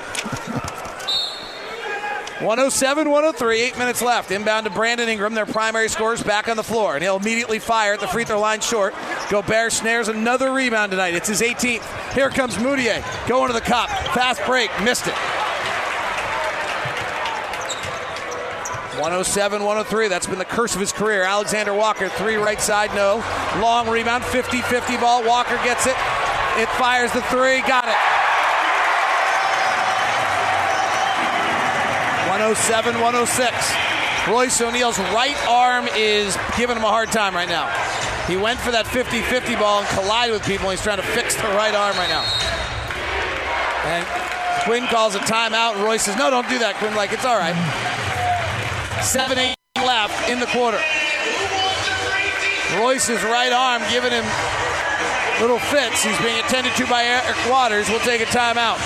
107 2.41 3.09
103, 3.09 3.61
eight 3.61 3.77
minutes 3.77 4.01
left. 4.01 4.31
Inbound 4.31 4.65
to 4.65 4.71
Brandon 4.71 5.09
Ingram, 5.09 5.33
their 5.33 5.45
primary 5.45 5.89
scorers, 5.89 6.23
back 6.23 6.47
on 6.47 6.55
the 6.55 6.63
floor. 6.63 6.95
And 6.95 7.03
he'll 7.03 7.17
immediately 7.17 7.59
fire 7.59 7.93
at 7.93 7.99
the 7.99 8.07
free 8.07 8.23
throw 8.23 8.39
line 8.39 8.61
short. 8.61 8.93
Gobert 9.29 9.73
snares 9.73 10.07
another 10.07 10.53
rebound 10.53 10.91
tonight. 10.91 11.15
It's 11.15 11.27
his 11.27 11.41
18th. 11.41 12.13
Here 12.13 12.29
comes 12.29 12.55
Mudiay 12.55 13.03
going 13.27 13.47
to 13.47 13.53
the 13.53 13.59
cup. 13.59 13.89
Fast 13.89 14.41
break, 14.45 14.71
missed 14.83 15.07
it. 15.07 15.15
107 18.99 19.63
103. 19.63 20.07
That's 20.07 20.27
been 20.27 20.39
the 20.39 20.45
curse 20.45 20.75
of 20.75 20.79
his 20.79 20.93
career. 20.93 21.23
Alexander 21.23 21.73
Walker, 21.73 22.07
three 22.07 22.35
right 22.35 22.61
side, 22.61 22.93
no. 22.95 23.23
Long 23.61 23.89
rebound, 23.89 24.23
50 24.23 24.61
50 24.61 24.97
ball. 24.97 25.25
Walker 25.27 25.59
gets 25.65 25.87
it. 25.87 25.95
It 26.55 26.69
fires 26.77 27.11
the 27.11 27.21
three. 27.23 27.59
Got 27.61 27.87
it. 27.87 28.18
107 32.39 32.95
106. 33.03 33.51
Royce 34.31 34.61
O'Neale's 34.61 34.97
right 35.11 35.35
arm 35.45 35.89
is 35.91 36.37
giving 36.55 36.77
him 36.77 36.85
a 36.85 36.87
hard 36.87 37.11
time 37.11 37.35
right 37.35 37.49
now. 37.49 37.67
He 38.31 38.37
went 38.37 38.61
for 38.63 38.71
that 38.71 38.87
50 38.87 39.19
50 39.27 39.59
ball 39.59 39.83
and 39.83 39.87
collided 39.89 40.31
with 40.31 40.47
people. 40.47 40.69
He's 40.69 40.81
trying 40.81 41.03
to 41.03 41.09
fix 41.11 41.35
the 41.35 41.51
right 41.59 41.75
arm 41.75 41.99
right 41.99 42.07
now. 42.07 42.23
And 43.91 44.07
Quin 44.63 44.87
calls 44.87 45.15
a 45.15 45.19
timeout. 45.19 45.83
Royce 45.83 46.03
says, 46.03 46.15
No, 46.15 46.31
don't 46.31 46.47
do 46.47 46.59
that, 46.63 46.79
Quin. 46.79 46.95
Like, 46.95 47.11
it's 47.11 47.27
all 47.27 47.35
right. 47.35 47.59
7 49.03 49.35
8 49.35 49.55
left 49.83 50.31
in 50.31 50.39
the 50.39 50.47
quarter. 50.55 50.79
Royce's 52.79 53.19
right 53.27 53.51
arm 53.51 53.83
giving 53.91 54.15
him 54.15 54.23
little 55.43 55.59
fits. 55.59 56.07
He's 56.07 56.17
being 56.23 56.39
attended 56.39 56.71
to 56.79 56.87
by 56.87 57.03
Eric 57.03 57.35
Waters. 57.51 57.91
We'll 57.91 57.99
take 58.07 58.23
a 58.23 58.31
timeout. 58.31 58.79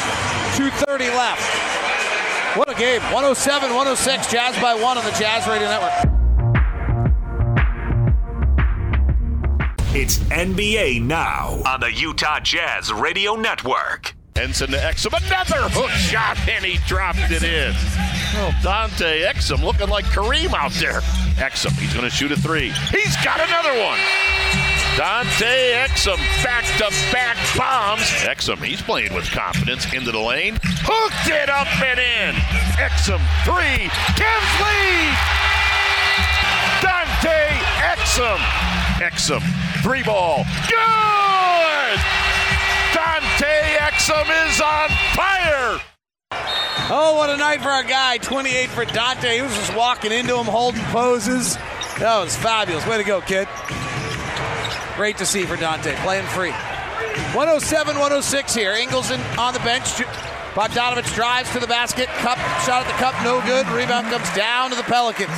2.30 0.58 1.14
left. 1.14 1.73
What 2.56 2.70
a 2.70 2.76
game. 2.76 3.02
107 3.02 3.70
106. 3.70 4.32
Jazz 4.32 4.56
by 4.62 4.76
one 4.76 4.96
on 4.96 5.04
the 5.06 5.12
Jazz 5.12 5.48
Radio 5.48 5.68
Network. 5.68 5.92
It's 9.96 10.20
NBA 10.20 11.02
Now 11.02 11.64
on 11.66 11.80
the 11.80 11.92
Utah 11.92 12.40
Jazz 12.42 12.94
Radio 12.94 13.36
Network. 13.36 14.14
Henson 14.36 14.70
to 14.70 14.78
Exum. 14.78 15.18
Another 15.18 15.68
hook 15.70 15.90
shot, 15.92 16.38
and 16.48 16.64
he 16.64 16.78
dropped 16.86 17.20
it 17.32 17.42
in. 17.42 17.74
Oh, 18.36 18.54
Dante 18.62 19.24
Exum 19.24 19.64
looking 19.64 19.90
like 19.90 20.06
Kareem 20.06 20.54
out 20.54 20.74
there. 20.74 21.02
Exum, 21.38 21.72
he's 21.80 21.94
going 21.94 22.06
to 22.06 22.12
shoot 22.12 22.32
a 22.32 22.36
three. 22.36 22.70
He's 22.92 23.16
got 23.24 23.40
another 23.40 23.84
one. 23.84 24.00
Dante 24.98 25.74
Exum 25.74 26.18
back 26.44 26.64
to 26.78 26.90
back 27.12 27.36
bombs. 27.58 28.06
Exum, 28.22 28.64
he's 28.64 28.82
playing 28.82 29.12
with 29.16 29.30
confidence 29.32 29.92
into 29.92 30.12
the 30.12 30.20
lane. 30.20 30.60
Hooked 30.62 31.30
it 31.34 31.50
up 31.50 31.68
and 31.82 32.00
in. 32.00 32.36
Exum 32.78 33.20
three. 33.44 33.90
Lead. 34.62 35.14
Dante 36.86 37.58
Exum. 37.82 38.38
Exum, 39.02 39.42
three 39.82 40.04
ball. 40.04 40.46
Good! 40.70 42.00
Dante 42.94 43.78
Exum 43.82 44.30
is 44.48 44.62
on 44.62 44.90
fire. 45.16 45.82
Oh, 46.92 47.16
what 47.18 47.32
a 47.32 47.38
night 47.38 47.62
for 47.62 47.70
our 47.70 47.84
guy. 47.84 48.18
28 48.18 48.70
for 48.70 48.86
Dante. 48.86 49.38
He 49.38 49.42
was 49.42 49.56
just 49.56 49.76
walking 49.76 50.12
into 50.12 50.38
him, 50.38 50.46
holding 50.46 50.84
poses. 50.92 51.56
That 51.98 52.20
was 52.24 52.36
fabulous. 52.36 52.86
Way 52.86 52.98
to 52.98 53.04
go, 53.04 53.22
kid. 53.22 53.48
Great 54.96 55.18
to 55.18 55.26
see 55.26 55.44
for 55.44 55.56
Dante, 55.56 55.96
playing 55.98 56.26
free. 56.28 56.52
107 57.34 57.96
106 57.96 58.56
here. 58.56 58.74
Ingles 58.74 59.12
in, 59.12 59.20
on 59.38 59.54
the 59.54 59.60
bench. 59.60 59.86
Bogdanovic 60.54 61.12
drives 61.16 61.52
to 61.54 61.60
the 61.60 61.68
basket. 61.68 62.08
Cup 62.22 62.38
shot 62.62 62.86
at 62.86 62.88
the 62.88 62.94
cup, 62.94 63.16
no 63.24 63.42
good. 63.42 63.68
Rebound 63.70 64.08
comes 64.08 64.32
down 64.36 64.70
to 64.70 64.76
the 64.76 64.84
Pelicans. 64.84 65.32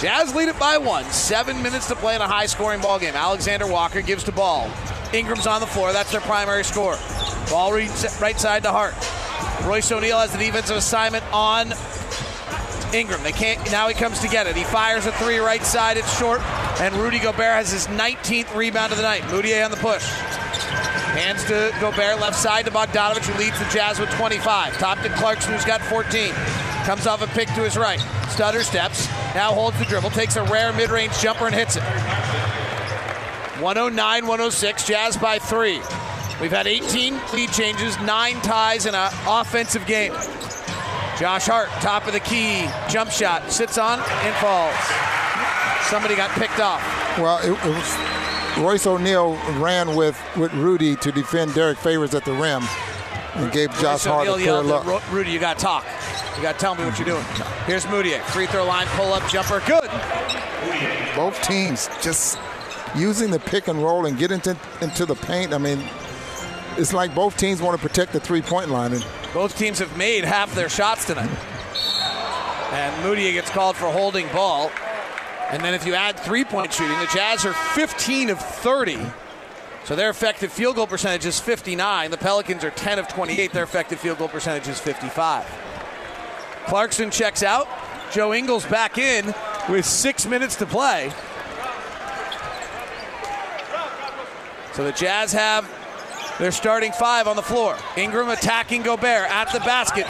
Jazz 0.00 0.34
lead 0.34 0.48
it 0.48 0.58
by 0.58 0.78
one. 0.78 1.04
Seven 1.06 1.62
minutes 1.62 1.88
to 1.88 1.96
play 1.96 2.14
in 2.14 2.20
a 2.20 2.26
high 2.26 2.46
scoring 2.46 2.80
ball 2.80 2.98
game. 2.98 3.14
Alexander 3.14 3.66
Walker 3.66 4.02
gives 4.02 4.24
to 4.24 4.32
Ball. 4.32 4.70
Ingram's 5.12 5.46
on 5.46 5.60
the 5.60 5.66
floor. 5.66 5.92
That's 5.92 6.12
their 6.12 6.20
primary 6.20 6.64
score. 6.64 6.96
Ball 7.50 7.72
right 7.72 8.38
side 8.38 8.62
to 8.62 8.70
Hart. 8.70 8.94
Royce 9.66 9.90
O'Neale 9.90 10.20
has 10.20 10.32
the 10.32 10.38
defensive 10.38 10.76
assignment 10.76 11.24
on 11.32 11.70
Ingram. 12.94 13.22
They 13.22 13.32
can't. 13.32 13.58
Now 13.70 13.88
he 13.88 13.94
comes 13.94 14.20
to 14.20 14.28
get 14.28 14.46
it. 14.46 14.56
He 14.56 14.64
fires 14.64 15.06
a 15.06 15.12
three 15.12 15.38
right 15.38 15.62
side. 15.62 15.96
It's 15.96 16.18
short, 16.18 16.40
and 16.80 16.94
Rudy 16.94 17.18
Gobert 17.18 17.54
has 17.54 17.70
his 17.70 17.86
19th 17.88 18.54
rebound 18.54 18.92
of 18.92 18.98
the 18.98 19.02
night. 19.02 19.22
Mudiay 19.22 19.64
on 19.64 19.70
the 19.70 19.76
push. 19.76 20.04
Hands 20.04 21.42
to 21.44 21.74
Gobert, 21.80 22.20
left 22.20 22.36
side 22.36 22.64
to 22.66 22.70
Bogdanovic, 22.70 23.24
who 23.24 23.38
leads 23.38 23.58
the 23.58 23.64
Jazz 23.72 23.98
with 23.98 24.10
25. 24.10 24.78
Top 24.78 25.00
to 25.00 25.08
Clarkson, 25.10 25.52
who's 25.52 25.64
got 25.64 25.80
14. 25.82 26.32
Comes 26.84 27.06
off 27.06 27.22
a 27.22 27.26
pick 27.28 27.48
to 27.48 27.62
his 27.62 27.76
right. 27.76 28.00
Stutter 28.28 28.62
steps. 28.62 29.08
Now 29.34 29.52
holds 29.52 29.78
the 29.78 29.84
dribble. 29.84 30.10
Takes 30.10 30.36
a 30.36 30.44
rare 30.44 30.72
mid-range 30.72 31.18
jumper 31.18 31.46
and 31.46 31.54
hits 31.54 31.76
it. 31.76 31.82
109 33.60 34.26
106. 34.26 34.86
Jazz 34.86 35.16
by 35.16 35.38
three. 35.38 35.80
We've 36.40 36.52
had 36.52 36.68
18 36.68 37.20
lead 37.34 37.50
changes, 37.50 37.98
nine 38.00 38.36
ties 38.42 38.86
in 38.86 38.94
an 38.94 39.10
offensive 39.26 39.84
game. 39.86 40.12
Josh 41.18 41.46
Hart, 41.46 41.68
top 41.82 42.06
of 42.06 42.12
the 42.12 42.20
key, 42.20 42.68
jump 42.88 43.10
shot, 43.10 43.50
sits 43.50 43.76
on 43.76 43.98
and 43.98 44.34
falls. 44.36 44.74
Somebody 45.88 46.14
got 46.14 46.30
picked 46.30 46.60
off. 46.60 46.80
Well, 47.18 47.38
it, 47.38 47.50
it 47.50 47.74
was 47.74 48.64
Royce 48.64 48.86
O'Neale 48.86 49.34
ran 49.60 49.96
with, 49.96 50.20
with 50.36 50.52
Rudy 50.54 50.94
to 50.96 51.10
defend 51.10 51.54
Derrick 51.54 51.78
Favors 51.78 52.14
at 52.14 52.24
the 52.24 52.32
rim 52.32 52.62
and 53.34 53.50
gave 53.50 53.70
Josh 53.80 53.82
Royce 53.82 54.04
Hart 54.04 54.28
a 54.28 54.32
clear 54.32 54.60
look. 54.60 55.12
Rudy, 55.12 55.32
you 55.32 55.40
got 55.40 55.58
to 55.58 55.64
talk. 55.64 55.84
You 56.36 56.42
got 56.42 56.52
to 56.52 56.60
tell 56.60 56.76
me 56.76 56.84
what 56.84 56.96
you're 56.98 57.06
doing. 57.06 57.24
Here's 57.66 57.84
Mudiay. 57.86 58.22
Free 58.26 58.46
throw 58.46 58.64
line, 58.64 58.86
pull 58.90 59.12
up 59.12 59.28
jumper. 59.28 59.60
Good. 59.66 59.90
Both 61.16 61.42
teams 61.42 61.88
just 62.00 62.38
using 62.94 63.32
the 63.32 63.40
pick 63.40 63.66
and 63.66 63.82
roll 63.82 64.06
and 64.06 64.16
get 64.16 64.30
into, 64.30 64.56
into 64.80 65.04
the 65.04 65.16
paint. 65.16 65.52
I 65.52 65.58
mean, 65.58 65.82
it's 66.76 66.92
like 66.92 67.12
both 67.12 67.36
teams 67.36 67.60
want 67.60 67.80
to 67.80 67.86
protect 67.86 68.12
the 68.12 68.20
three 68.20 68.40
point 68.42 68.70
line. 68.70 68.92
And 68.92 69.04
Both 69.38 69.56
teams 69.56 69.78
have 69.78 69.96
made 69.96 70.24
half 70.24 70.52
their 70.56 70.68
shots 70.68 71.04
tonight. 71.04 71.30
And 72.72 73.04
Moody 73.04 73.30
gets 73.34 73.48
called 73.50 73.76
for 73.76 73.86
holding 73.86 74.26
ball. 74.32 74.72
And 75.50 75.62
then 75.62 75.74
if 75.74 75.86
you 75.86 75.94
add 75.94 76.18
three 76.18 76.42
point 76.42 76.72
shooting, 76.72 76.98
the 76.98 77.08
Jazz 77.14 77.46
are 77.46 77.52
15 77.52 78.30
of 78.30 78.40
30. 78.40 78.98
So 79.84 79.94
their 79.94 80.10
effective 80.10 80.52
field 80.52 80.74
goal 80.74 80.88
percentage 80.88 81.24
is 81.24 81.38
59. 81.38 82.10
The 82.10 82.16
Pelicans 82.16 82.64
are 82.64 82.72
10 82.72 82.98
of 82.98 83.06
28. 83.06 83.52
Their 83.52 83.62
effective 83.62 84.00
field 84.00 84.18
goal 84.18 84.26
percentage 84.26 84.66
is 84.66 84.80
55. 84.80 85.46
Clarkson 86.66 87.12
checks 87.12 87.44
out. 87.44 87.68
Joe 88.10 88.34
Ingles 88.34 88.66
back 88.66 88.98
in 88.98 89.32
with 89.68 89.86
six 89.86 90.26
minutes 90.26 90.56
to 90.56 90.66
play. 90.66 91.12
So 94.72 94.82
the 94.82 94.90
Jazz 94.90 95.32
have 95.32 95.77
their 96.38 96.52
starting 96.52 96.92
five 96.92 97.26
on 97.26 97.36
the 97.36 97.42
floor. 97.42 97.76
Ingram 97.96 98.28
attacking 98.28 98.82
Gobert 98.82 99.30
at 99.30 99.52
the 99.52 99.60
basket. 99.60 100.06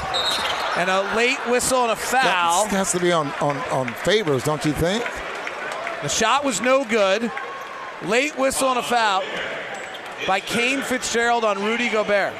And 0.79 0.91
a 0.91 1.15
late 1.17 1.39
whistle 1.49 1.83
and 1.83 1.93
a 1.93 1.97
foul. 1.97 2.65
that 2.65 2.73
has 2.73 2.93
to 2.93 3.01
be 3.01 3.11
on, 3.11 3.29
on, 3.41 3.57
on 3.71 3.89
Favors, 4.05 4.45
don't 4.45 4.65
you 4.65 4.73
think? 4.73 5.05
The 6.03 6.09
shot 6.09 6.45
was 6.45 6.61
no 6.61 6.85
good. 6.85 7.33
Late 8.05 8.39
whistle 8.39 8.69
and 8.69 8.79
a 8.79 8.83
foul 8.83 9.23
by 10.27 10.41
Kane 10.41 10.83
Fitzgerald 10.83 11.45
on 11.45 11.63
Rudy 11.65 11.89
Gobert. 11.89 12.35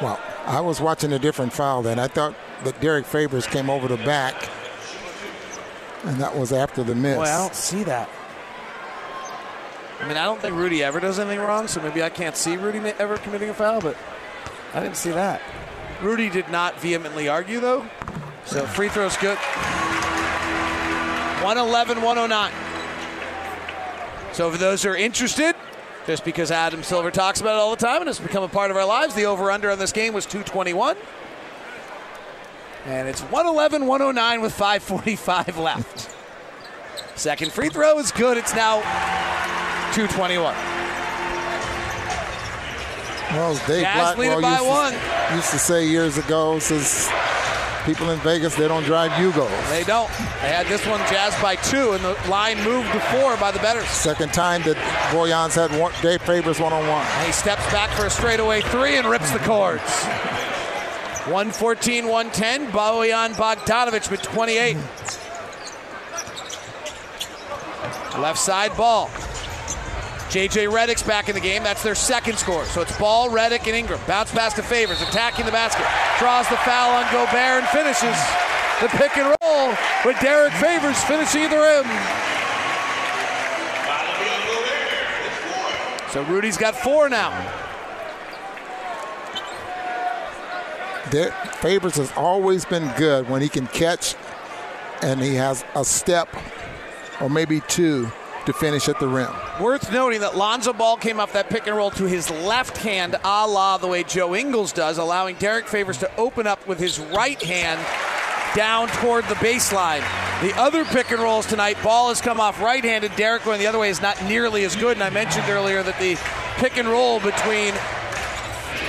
Well, 0.00 0.18
I 0.46 0.60
was 0.60 0.80
watching 0.80 1.12
a 1.12 1.18
different 1.18 1.52
foul 1.52 1.82
then. 1.82 1.98
I 1.98 2.08
thought 2.08 2.34
that 2.64 2.80
Derrick 2.80 3.06
Favors 3.06 3.46
came 3.46 3.68
over 3.68 3.88
the 3.88 3.96
back, 3.98 4.48
and 6.04 6.18
that 6.20 6.36
was 6.36 6.52
after 6.52 6.82
the 6.82 6.94
miss. 6.94 7.16
Boy, 7.16 7.22
I 7.22 7.38
don't 7.38 7.54
see 7.54 7.84
that. 7.84 8.08
I 10.00 10.08
mean, 10.08 10.16
I 10.16 10.24
don't 10.24 10.40
think 10.40 10.54
Rudy 10.54 10.82
ever 10.82 11.00
does 11.00 11.18
anything 11.18 11.40
wrong, 11.40 11.68
so 11.68 11.80
maybe 11.80 12.02
I 12.02 12.10
can't 12.10 12.36
see 12.36 12.56
Rudy 12.56 12.78
ever 12.98 13.16
committing 13.18 13.48
a 13.48 13.54
foul, 13.54 13.80
but 13.80 13.96
I 14.72 14.80
didn't 14.80 14.96
see 14.96 15.10
that. 15.10 15.40
Rudy 16.02 16.28
did 16.28 16.48
not 16.50 16.80
vehemently 16.80 17.28
argue, 17.28 17.60
though, 17.60 17.86
so 18.44 18.66
free 18.66 18.88
throw's 18.88 19.16
good. 19.16 19.38
111 21.42 22.02
109. 22.02 22.52
So, 24.32 24.50
for 24.50 24.58
those 24.58 24.82
who 24.82 24.90
are 24.90 24.96
interested, 24.96 25.54
just 26.06 26.24
because 26.24 26.50
Adam 26.50 26.82
Silver 26.82 27.10
talks 27.10 27.40
about 27.40 27.54
it 27.54 27.60
all 27.60 27.70
the 27.70 27.76
time 27.76 28.00
and 28.00 28.10
it's 28.10 28.18
become 28.18 28.42
a 28.42 28.48
part 28.48 28.70
of 28.70 28.76
our 28.76 28.84
lives, 28.84 29.14
the 29.14 29.26
over 29.26 29.50
under 29.50 29.70
on 29.70 29.78
this 29.78 29.92
game 29.92 30.12
was 30.12 30.26
221. 30.26 30.96
And 32.86 33.08
it's 33.08 33.22
111 33.22 33.86
109 33.86 34.40
with 34.42 34.56
5.45 34.56 35.56
left. 35.56 36.14
Second 37.16 37.52
free 37.52 37.68
throw 37.70 37.98
is 37.98 38.12
good. 38.12 38.36
It's 38.36 38.54
now 38.54 38.80
221. 39.94 40.54
Well, 43.30 43.54
Dave 43.66 43.82
Jazz 43.82 44.14
Blackwell 44.16 44.38
it 44.38 44.42
by 44.42 44.52
used, 44.58 44.66
one. 44.66 44.92
To, 44.92 45.34
used 45.36 45.50
to 45.50 45.58
say 45.58 45.86
years 45.86 46.18
ago, 46.18 46.58
says 46.58 47.08
people 47.86 48.10
in 48.10 48.18
Vegas 48.20 48.56
they 48.56 48.66
don't 48.66 48.82
drive 48.82 49.12
Yugos. 49.12 49.70
They 49.70 49.84
don't. 49.84 50.08
They 50.08 50.50
had 50.50 50.66
this 50.66 50.84
one 50.86 50.98
Jazz 51.10 51.40
by 51.40 51.56
two, 51.56 51.92
and 51.92 52.04
the 52.04 52.18
line 52.28 52.62
moved 52.64 52.90
to 52.92 53.00
four 53.00 53.36
by 53.36 53.52
the 53.52 53.60
betters. 53.60 53.86
Second 53.88 54.32
time 54.32 54.62
that 54.62 54.76
Bojan's 55.12 55.54
had 55.54 55.70
one, 55.80 55.92
Dave 56.02 56.22
Favors 56.22 56.58
one 56.58 56.72
on 56.72 56.86
one. 56.88 57.06
And 57.06 57.26
he 57.26 57.32
steps 57.32 57.64
back 57.72 57.90
for 57.90 58.06
a 58.06 58.10
straightaway 58.10 58.62
three 58.62 58.96
and 58.96 59.06
rips 59.06 59.30
the 59.30 59.38
cords. 59.40 59.82
114 61.26 62.08
110. 62.08 62.72
Bojan 62.72 63.32
Bogdanovic 63.34 64.10
with 64.10 64.22
28. 64.22 64.76
Left 68.18 68.38
side 68.38 68.76
ball. 68.76 69.10
JJ 70.34 70.68
Redick's 70.68 71.04
back 71.04 71.28
in 71.28 71.36
the 71.36 71.40
game. 71.40 71.62
That's 71.62 71.84
their 71.84 71.94
second 71.94 72.36
score. 72.36 72.64
So 72.64 72.80
it's 72.80 72.98
Ball, 72.98 73.30
Redick, 73.30 73.68
and 73.68 73.76
Ingram. 73.76 74.00
Bounce 74.04 74.32
pass 74.32 74.52
to 74.54 74.64
Favors, 74.64 75.00
attacking 75.00 75.46
the 75.46 75.52
basket. 75.52 75.86
Draws 76.18 76.48
the 76.48 76.56
foul 76.56 76.90
on 76.90 77.04
Gobert 77.12 77.62
and 77.62 77.68
finishes 77.68 78.18
the 78.80 78.88
pick 78.98 79.16
and 79.16 79.32
roll 79.40 79.68
with 80.04 80.18
Derrick 80.18 80.52
Favors 80.54 81.00
finishing 81.04 81.48
the 81.48 81.56
rim. 81.56 81.84
So 86.10 86.24
Rudy's 86.24 86.56
got 86.56 86.74
four 86.74 87.08
now. 87.08 87.30
Der- 91.10 91.30
Favors 91.60 91.94
has 91.94 92.10
always 92.16 92.64
been 92.64 92.92
good 92.96 93.28
when 93.28 93.40
he 93.40 93.48
can 93.48 93.68
catch 93.68 94.16
and 95.00 95.20
he 95.20 95.36
has 95.36 95.64
a 95.76 95.84
step 95.84 96.28
or 97.20 97.30
maybe 97.30 97.60
two 97.68 98.10
to 98.46 98.52
finish 98.52 98.88
at 98.88 98.98
the 99.00 99.08
rim. 99.08 99.30
Worth 99.60 99.92
noting 99.92 100.20
that 100.20 100.36
Lonzo 100.36 100.72
Ball 100.72 100.96
came 100.96 101.20
off 101.20 101.32
that 101.32 101.48
pick 101.48 101.66
and 101.66 101.76
roll 101.76 101.90
to 101.92 102.04
his 102.04 102.30
left 102.30 102.76
hand, 102.78 103.16
a 103.24 103.46
la 103.46 103.78
the 103.78 103.86
way 103.86 104.02
Joe 104.02 104.34
Ingles 104.34 104.72
does, 104.72 104.98
allowing 104.98 105.36
Derrick 105.36 105.66
Favors 105.66 105.98
to 105.98 106.16
open 106.16 106.46
up 106.46 106.66
with 106.66 106.78
his 106.78 106.98
right 106.98 107.42
hand 107.42 107.80
down 108.54 108.88
toward 108.88 109.24
the 109.24 109.34
baseline. 109.36 110.02
The 110.40 110.54
other 110.58 110.84
pick 110.84 111.10
and 111.10 111.20
rolls 111.20 111.46
tonight, 111.46 111.76
Ball 111.82 112.08
has 112.08 112.20
come 112.20 112.40
off 112.40 112.60
right 112.60 112.84
handed. 112.84 113.14
Derrick 113.16 113.44
going 113.44 113.58
the 113.58 113.66
other 113.66 113.78
way 113.78 113.88
is 113.88 114.02
not 114.02 114.22
nearly 114.24 114.64
as 114.64 114.76
good. 114.76 114.96
And 114.96 115.02
I 115.02 115.10
mentioned 115.10 115.48
earlier 115.48 115.82
that 115.82 115.98
the 115.98 116.16
pick 116.56 116.76
and 116.76 116.88
roll 116.88 117.20
between 117.20 117.74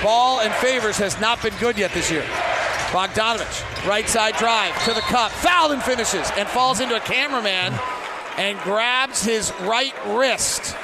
Ball 0.02 0.40
and 0.40 0.52
Favors 0.54 0.98
has 0.98 1.18
not 1.20 1.42
been 1.42 1.54
good 1.58 1.78
yet 1.78 1.92
this 1.92 2.10
year. 2.10 2.24
Bogdanovic, 2.90 3.88
right 3.88 4.08
side 4.08 4.36
drive 4.36 4.72
to 4.84 4.94
the 4.94 5.00
cup, 5.02 5.32
fouled 5.32 5.72
and 5.72 5.82
finishes, 5.82 6.30
and 6.36 6.48
falls 6.48 6.80
into 6.80 6.96
a 6.96 7.00
cameraman 7.00 7.72
and 8.36 8.58
grabs 8.60 9.24
his 9.24 9.52
right 9.62 9.94
wrist. 10.06 10.76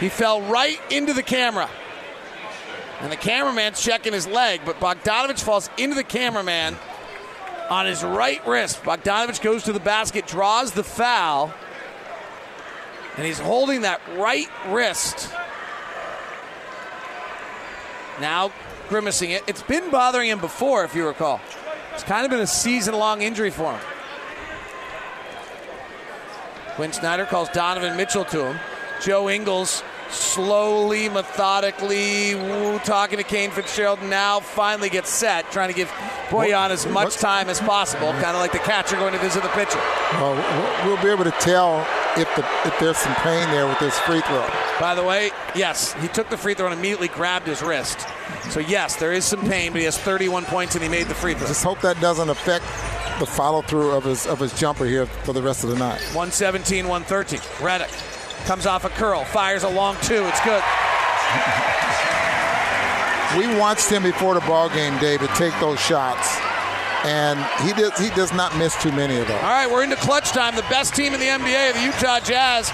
He 0.00 0.08
fell 0.08 0.42
right 0.42 0.80
into 0.90 1.12
the 1.12 1.22
camera. 1.22 1.68
And 3.00 3.12
the 3.12 3.16
cameraman's 3.16 3.82
checking 3.82 4.12
his 4.12 4.26
leg, 4.26 4.60
but 4.64 4.80
Bogdanovic 4.80 5.40
falls 5.40 5.70
into 5.78 5.94
the 5.94 6.04
cameraman 6.04 6.76
on 7.70 7.86
his 7.86 8.02
right 8.02 8.44
wrist. 8.46 8.82
Bogdanovic 8.82 9.40
goes 9.40 9.64
to 9.64 9.72
the 9.72 9.80
basket, 9.80 10.26
draws 10.26 10.72
the 10.72 10.82
foul, 10.82 11.52
and 13.16 13.26
he's 13.26 13.38
holding 13.38 13.82
that 13.82 14.00
right 14.16 14.48
wrist. 14.68 15.30
Now 18.20 18.52
grimacing 18.88 19.30
it. 19.30 19.44
It's 19.46 19.62
been 19.62 19.90
bothering 19.90 20.30
him 20.30 20.40
before, 20.40 20.84
if 20.84 20.94
you 20.94 21.06
recall. 21.06 21.40
It's 21.94 22.02
kind 22.02 22.24
of 22.24 22.30
been 22.30 22.40
a 22.40 22.46
season 22.46 22.94
long 22.94 23.22
injury 23.22 23.50
for 23.50 23.72
him. 23.72 23.80
Quin 26.78 26.92
Snyder 26.92 27.26
calls 27.26 27.48
Donovan 27.48 27.96
Mitchell 27.96 28.24
to 28.26 28.46
him. 28.46 28.60
Joe 29.00 29.28
Ingles 29.30 29.82
slowly, 30.10 31.08
methodically, 31.08 32.34
woo, 32.34 32.78
talking 32.80 33.18
to 33.18 33.24
Kane 33.24 33.50
Fitzgerald. 33.50 34.02
Now 34.02 34.40
finally 34.40 34.88
gets 34.88 35.10
set, 35.10 35.50
trying 35.50 35.68
to 35.68 35.74
give 35.74 35.88
Bojan 36.28 36.70
as 36.70 36.86
much 36.86 37.16
time 37.16 37.48
as 37.48 37.60
possible, 37.60 38.12
kind 38.12 38.36
of 38.36 38.36
like 38.36 38.52
the 38.52 38.58
catcher 38.58 38.96
going 38.96 39.12
to 39.12 39.18
visit 39.18 39.42
the 39.42 39.48
pitcher. 39.50 39.78
Well, 40.14 40.34
we'll 40.84 41.02
be 41.02 41.10
able 41.10 41.24
to 41.24 41.36
tell 41.38 41.86
if 42.16 42.28
the 42.36 42.44
if 42.66 42.78
there's 42.80 42.96
some 42.96 43.14
pain 43.16 43.48
there 43.50 43.66
with 43.66 43.78
this 43.78 43.98
free 44.00 44.20
throw. 44.22 44.48
By 44.80 44.94
the 44.94 45.04
way, 45.04 45.30
yes, 45.54 45.92
he 45.94 46.08
took 46.08 46.28
the 46.30 46.36
free 46.36 46.54
throw 46.54 46.66
and 46.66 46.78
immediately 46.78 47.08
grabbed 47.08 47.46
his 47.46 47.62
wrist. 47.62 48.06
So 48.50 48.60
yes, 48.60 48.96
there 48.96 49.12
is 49.12 49.24
some 49.24 49.40
pain, 49.48 49.72
but 49.72 49.78
he 49.78 49.84
has 49.84 49.98
31 49.98 50.44
points 50.44 50.74
and 50.74 50.82
he 50.82 50.88
made 50.88 51.06
the 51.06 51.14
free 51.14 51.34
throw. 51.34 51.46
Just 51.46 51.64
hope 51.64 51.80
that 51.80 52.00
doesn't 52.00 52.28
affect 52.28 52.64
the 53.18 53.26
follow 53.26 53.62
through 53.62 53.90
of 53.90 54.04
his 54.04 54.26
of 54.26 54.38
his 54.38 54.58
jumper 54.58 54.84
here 54.84 55.06
for 55.06 55.32
the 55.32 55.42
rest 55.42 55.64
of 55.64 55.70
the 55.70 55.76
night. 55.76 56.00
117, 56.14 56.86
113. 56.86 57.40
Redick 57.58 58.17
comes 58.44 58.66
off 58.66 58.84
a 58.84 58.88
curl, 58.90 59.24
fires 59.24 59.62
a 59.62 59.68
long 59.68 59.96
two. 60.02 60.24
It's 60.26 60.40
good. 60.40 60.62
We 63.36 63.46
watched 63.58 63.90
him 63.90 64.02
before 64.02 64.32
the 64.34 64.40
ball 64.40 64.70
game, 64.70 64.98
David, 64.98 65.28
take 65.34 65.52
those 65.60 65.78
shots, 65.78 66.38
and 67.04 67.38
he 67.62 67.74
does 67.74 67.98
he 67.98 68.08
does 68.16 68.32
not 68.32 68.56
miss 68.56 68.74
too 68.82 68.90
many 68.90 69.18
of 69.18 69.28
those. 69.28 69.36
All 69.42 69.50
right, 69.50 69.70
we're 69.70 69.84
into 69.84 69.96
clutch 69.96 70.30
time. 70.30 70.56
The 70.56 70.62
best 70.62 70.94
team 70.94 71.12
in 71.12 71.20
the 71.20 71.26
NBA, 71.26 71.74
the 71.74 71.82
Utah 71.82 72.20
Jazz, 72.20 72.72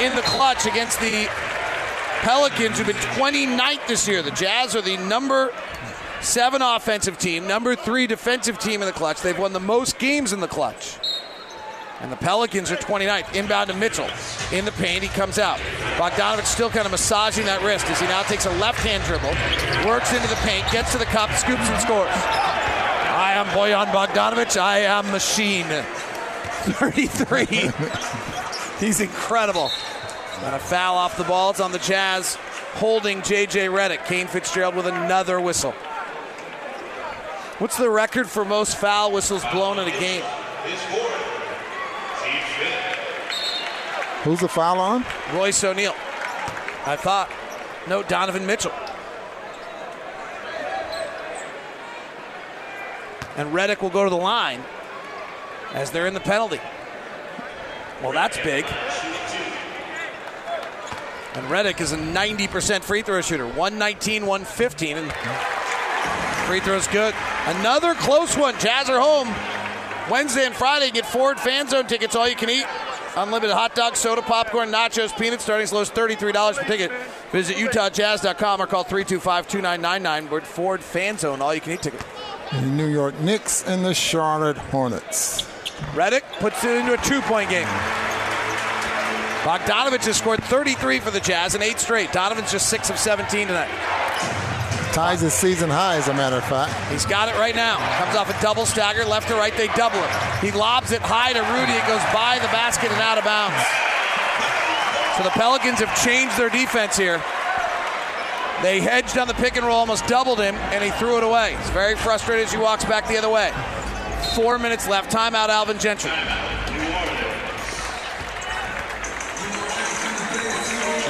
in 0.00 0.14
the 0.16 0.22
clutch 0.22 0.66
against 0.66 1.00
the 1.00 1.28
Pelicans, 2.22 2.78
who've 2.78 2.88
been 2.88 2.96
29th 2.96 3.86
this 3.86 4.08
year. 4.08 4.20
The 4.20 4.32
Jazz 4.32 4.74
are 4.74 4.82
the 4.82 4.96
number 4.96 5.52
seven 6.20 6.60
offensive 6.60 7.16
team, 7.16 7.46
number 7.46 7.76
three 7.76 8.08
defensive 8.08 8.58
team 8.58 8.82
in 8.82 8.86
the 8.86 8.92
clutch. 8.92 9.22
They've 9.22 9.38
won 9.38 9.52
the 9.52 9.60
most 9.60 10.00
games 10.00 10.32
in 10.32 10.40
the 10.40 10.48
clutch. 10.48 10.96
And 12.00 12.12
the 12.12 12.16
Pelicans 12.16 12.70
are 12.70 12.76
29th. 12.76 13.34
Inbound 13.34 13.70
to 13.70 13.76
Mitchell. 13.76 14.08
In 14.52 14.64
the 14.64 14.72
paint, 14.72 15.02
he 15.02 15.08
comes 15.08 15.38
out. 15.38 15.58
Bogdanovic 15.96 16.44
still 16.44 16.70
kind 16.70 16.86
of 16.86 16.92
massaging 16.92 17.44
that 17.46 17.62
wrist 17.62 17.86
as 17.86 18.00
he 18.00 18.06
now 18.06 18.22
takes 18.22 18.46
a 18.46 18.52
left 18.58 18.78
hand 18.80 19.02
dribble, 19.04 19.34
works 19.88 20.12
into 20.12 20.28
the 20.28 20.38
paint, 20.46 20.64
gets 20.70 20.92
to 20.92 20.98
the 20.98 21.06
cup, 21.06 21.30
scoops 21.32 21.68
and 21.68 21.80
scores. 21.80 22.08
I 22.10 23.32
am 23.34 23.46
Bojan 23.46 23.86
Bogdanovic. 23.86 24.56
I 24.56 24.80
am 24.80 25.10
machine. 25.10 25.66
33. 25.66 27.46
He's 28.86 29.00
incredible. 29.00 29.70
And 30.44 30.54
a 30.54 30.58
foul 30.60 30.96
off 30.96 31.16
the 31.16 31.24
ball. 31.24 31.50
It's 31.50 31.58
on 31.58 31.72
the 31.72 31.80
Jazz 31.80 32.36
holding 32.74 33.22
J.J. 33.22 33.66
Redick. 33.66 34.06
Kane 34.06 34.28
Fitzgerald 34.28 34.76
with 34.76 34.86
another 34.86 35.40
whistle. 35.40 35.72
What's 37.58 37.76
the 37.76 37.90
record 37.90 38.28
for 38.28 38.44
most 38.44 38.76
foul 38.76 39.10
whistles 39.10 39.44
blown 39.46 39.80
in 39.80 39.88
a 39.88 39.98
game? 39.98 40.22
Who's 44.28 44.40
the 44.40 44.48
foul 44.48 44.78
on? 44.78 45.06
Royce 45.32 45.64
O'Neale. 45.64 45.94
I 46.84 46.96
thought. 46.96 47.30
No, 47.88 48.02
Donovan 48.02 48.44
Mitchell. 48.44 48.74
And 53.38 53.54
Redick 53.54 53.80
will 53.80 53.88
go 53.88 54.04
to 54.04 54.10
the 54.10 54.18
line 54.18 54.62
as 55.72 55.90
they're 55.92 56.06
in 56.06 56.12
the 56.12 56.20
penalty. 56.20 56.60
Well, 58.02 58.12
that's 58.12 58.36
big. 58.36 58.66
And 61.32 61.46
Redick 61.46 61.80
is 61.80 61.92
a 61.92 61.96
90% 61.96 62.82
free 62.82 63.00
throw 63.00 63.22
shooter. 63.22 63.46
119, 63.46 64.26
115. 64.26 64.98
And 64.98 65.12
free 66.46 66.60
throw's 66.60 66.86
good. 66.88 67.14
Another 67.46 67.94
close 67.94 68.36
one. 68.36 68.58
Jazz 68.58 68.90
are 68.90 69.00
home. 69.00 69.34
Wednesday 70.10 70.44
and 70.44 70.54
Friday, 70.54 70.90
get 70.90 71.06
Ford 71.06 71.40
Fan 71.40 71.66
Zone 71.68 71.86
tickets, 71.86 72.14
all 72.14 72.28
you 72.28 72.36
can 72.36 72.50
eat. 72.50 72.66
Unlimited 73.18 73.54
hot 73.54 73.74
dogs, 73.74 73.98
soda, 73.98 74.22
popcorn, 74.22 74.70
nachos, 74.70 75.16
peanuts, 75.18 75.42
starting 75.42 75.64
as 75.64 75.72
low 75.72 75.80
as 75.80 75.90
$33 75.90 76.56
per 76.56 76.64
ticket. 76.64 76.92
Visit 77.32 77.56
UtahJazz.com 77.56 78.62
or 78.62 78.66
call 78.66 78.84
325-2999 78.84 80.30
with 80.30 80.44
Ford 80.44 80.80
Fan 80.80 81.18
Zone, 81.18 81.42
all 81.42 81.52
you 81.52 81.60
can 81.60 81.72
eat 81.72 81.82
ticket. 81.82 82.04
The 82.52 82.62
New 82.62 82.86
York 82.86 83.18
Knicks 83.20 83.66
and 83.66 83.84
the 83.84 83.92
Charlotte 83.92 84.56
Hornets. 84.56 85.42
Redick 85.94 86.22
puts 86.38 86.62
it 86.64 86.76
into 86.76 86.94
a 86.94 86.96
two-point 86.98 87.50
game. 87.50 87.66
Bogdanovic 89.42 90.04
has 90.04 90.16
scored 90.16 90.42
33 90.44 91.00
for 91.00 91.10
the 91.10 91.20
Jazz 91.20 91.54
in 91.54 91.62
eight 91.62 91.80
straight. 91.80 92.12
Donovan's 92.12 92.52
just 92.52 92.68
6 92.68 92.90
of 92.90 92.98
17 92.98 93.48
tonight. 93.48 94.37
Ties 94.98 95.20
his 95.20 95.32
season 95.32 95.70
high, 95.70 95.94
as 95.94 96.08
a 96.08 96.12
matter 96.12 96.38
of 96.38 96.44
fact. 96.46 96.74
He's 96.90 97.06
got 97.06 97.28
it 97.28 97.38
right 97.38 97.54
now. 97.54 97.76
Comes 98.02 98.16
off 98.16 98.36
a 98.36 98.42
double 98.42 98.66
stagger, 98.66 99.04
left 99.04 99.28
to 99.28 99.34
right, 99.36 99.56
they 99.56 99.68
double 99.68 100.00
it. 100.00 100.10
He 100.40 100.50
lobs 100.50 100.90
it 100.90 101.00
high 101.00 101.32
to 101.32 101.38
Rudy. 101.38 101.70
It 101.70 101.86
goes 101.86 102.02
by 102.12 102.40
the 102.42 102.48
basket 102.50 102.90
and 102.90 103.00
out 103.00 103.16
of 103.16 103.22
bounds. 103.22 103.54
So 105.16 105.22
the 105.22 105.30
Pelicans 105.30 105.78
have 105.78 105.94
changed 106.02 106.36
their 106.36 106.50
defense 106.50 106.96
here. 106.96 107.22
They 108.60 108.80
hedged 108.80 109.16
on 109.18 109.28
the 109.28 109.34
pick 109.34 109.56
and 109.56 109.64
roll, 109.64 109.76
almost 109.76 110.04
doubled 110.08 110.40
him, 110.40 110.56
and 110.74 110.82
he 110.82 110.90
threw 110.90 111.16
it 111.16 111.22
away. 111.22 111.54
He's 111.56 111.70
very 111.70 111.94
frustrated 111.94 112.46
as 112.46 112.52
he 112.52 112.58
walks 112.58 112.84
back 112.84 113.06
the 113.06 113.18
other 113.18 113.30
way. 113.30 113.52
Four 114.34 114.58
minutes 114.58 114.88
left. 114.88 115.12
Timeout, 115.12 115.48
Alvin 115.48 115.78
Gentry. 115.78 116.10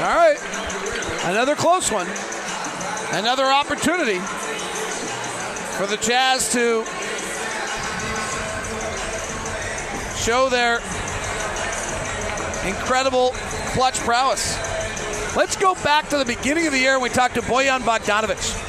All 0.05 0.15
right. 0.15 0.37
Another 1.25 1.55
close 1.55 1.91
one. 1.91 2.07
Another 3.11 3.45
opportunity 3.45 4.19
for 5.79 5.87
the 5.87 5.97
Jazz 5.97 6.53
to 6.53 6.85
show 10.19 10.51
their 10.51 10.77
incredible 12.69 13.31
clutch 13.73 13.99
prowess. 14.01 14.57
Let's 15.35 15.57
go 15.57 15.75
back 15.77 16.11
to 16.11 16.19
the 16.19 16.27
beginning 16.27 16.67
of 16.67 16.73
the 16.73 16.79
year 16.79 17.01
we 17.01 17.09
talked 17.09 17.35
to 17.37 17.41
Bojan 17.41 17.81
Bogdanovic. 17.81 18.67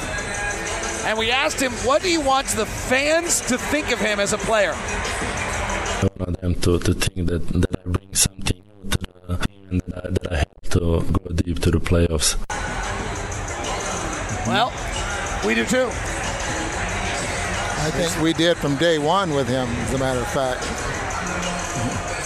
And 1.04 1.18
we 1.18 1.30
asked 1.30 1.60
him, 1.60 1.72
what 1.84 2.00
do 2.00 2.10
you 2.10 2.22
want 2.22 2.46
the 2.48 2.64
fans 2.64 3.40
to 3.48 3.58
think 3.58 3.92
of 3.92 3.98
him 3.98 4.20
as 4.20 4.32
a 4.32 4.38
player? 4.38 4.72
I 4.74 6.08
want 6.18 6.40
them 6.40 6.54
to, 6.54 6.78
to 6.78 6.94
think 6.94 7.28
that, 7.28 7.46
that 7.48 7.80
I 7.80 7.88
bring 7.88 8.14
something 8.14 8.62
to 8.90 8.98
the 8.98 9.36
team 9.46 9.68
and 9.70 9.80
that 9.82 10.06
I, 10.06 10.10
that 10.10 10.32
I 10.32 10.44
to 10.70 10.78
go 10.80 11.34
deep 11.34 11.58
to 11.60 11.70
the 11.72 11.80
playoffs. 11.80 12.36
Well, 14.50 14.72
we 15.46 15.54
do 15.54 15.64
too. 15.64 15.86
I 17.86 17.90
think 17.92 18.20
we 18.20 18.32
did 18.32 18.56
from 18.56 18.74
day 18.78 18.98
one 18.98 19.30
with 19.30 19.46
him, 19.46 19.68
as 19.68 19.94
a 19.94 19.98
matter 19.98 20.18
of 20.18 20.26
fact. 20.26 20.64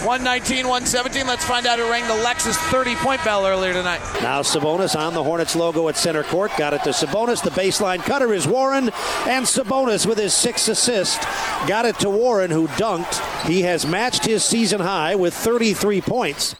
119, 0.03 0.67
117. 0.67 1.27
Let's 1.27 1.45
find 1.45 1.67
out 1.67 1.77
who 1.77 1.87
rang 1.87 2.07
the 2.07 2.23
Lexus 2.25 2.55
30 2.71 2.95
point 2.95 3.23
bell 3.23 3.45
earlier 3.45 3.73
tonight. 3.73 4.01
Now 4.23 4.41
Sabonis 4.41 4.99
on 4.99 5.13
the 5.13 5.23
Hornets 5.23 5.55
logo 5.55 5.87
at 5.87 5.97
center 5.97 6.23
court. 6.23 6.51
Got 6.57 6.73
it 6.73 6.83
to 6.85 6.89
Sabonis. 6.89 7.43
The 7.43 7.51
baseline 7.51 7.99
cutter 7.99 8.33
is 8.33 8.47
Warren. 8.47 8.89
And 9.27 9.45
Sabonis 9.45 10.07
with 10.07 10.17
his 10.17 10.33
sixth 10.33 10.67
assist. 10.67 11.21
Got 11.67 11.85
it 11.85 11.99
to 11.99 12.09
Warren, 12.09 12.49
who 12.49 12.67
dunked. 12.69 13.47
He 13.47 13.61
has 13.61 13.85
matched 13.85 14.25
his 14.25 14.43
season 14.43 14.81
high 14.81 15.13
with 15.13 15.35
33 15.35 16.01
points. 16.01 16.55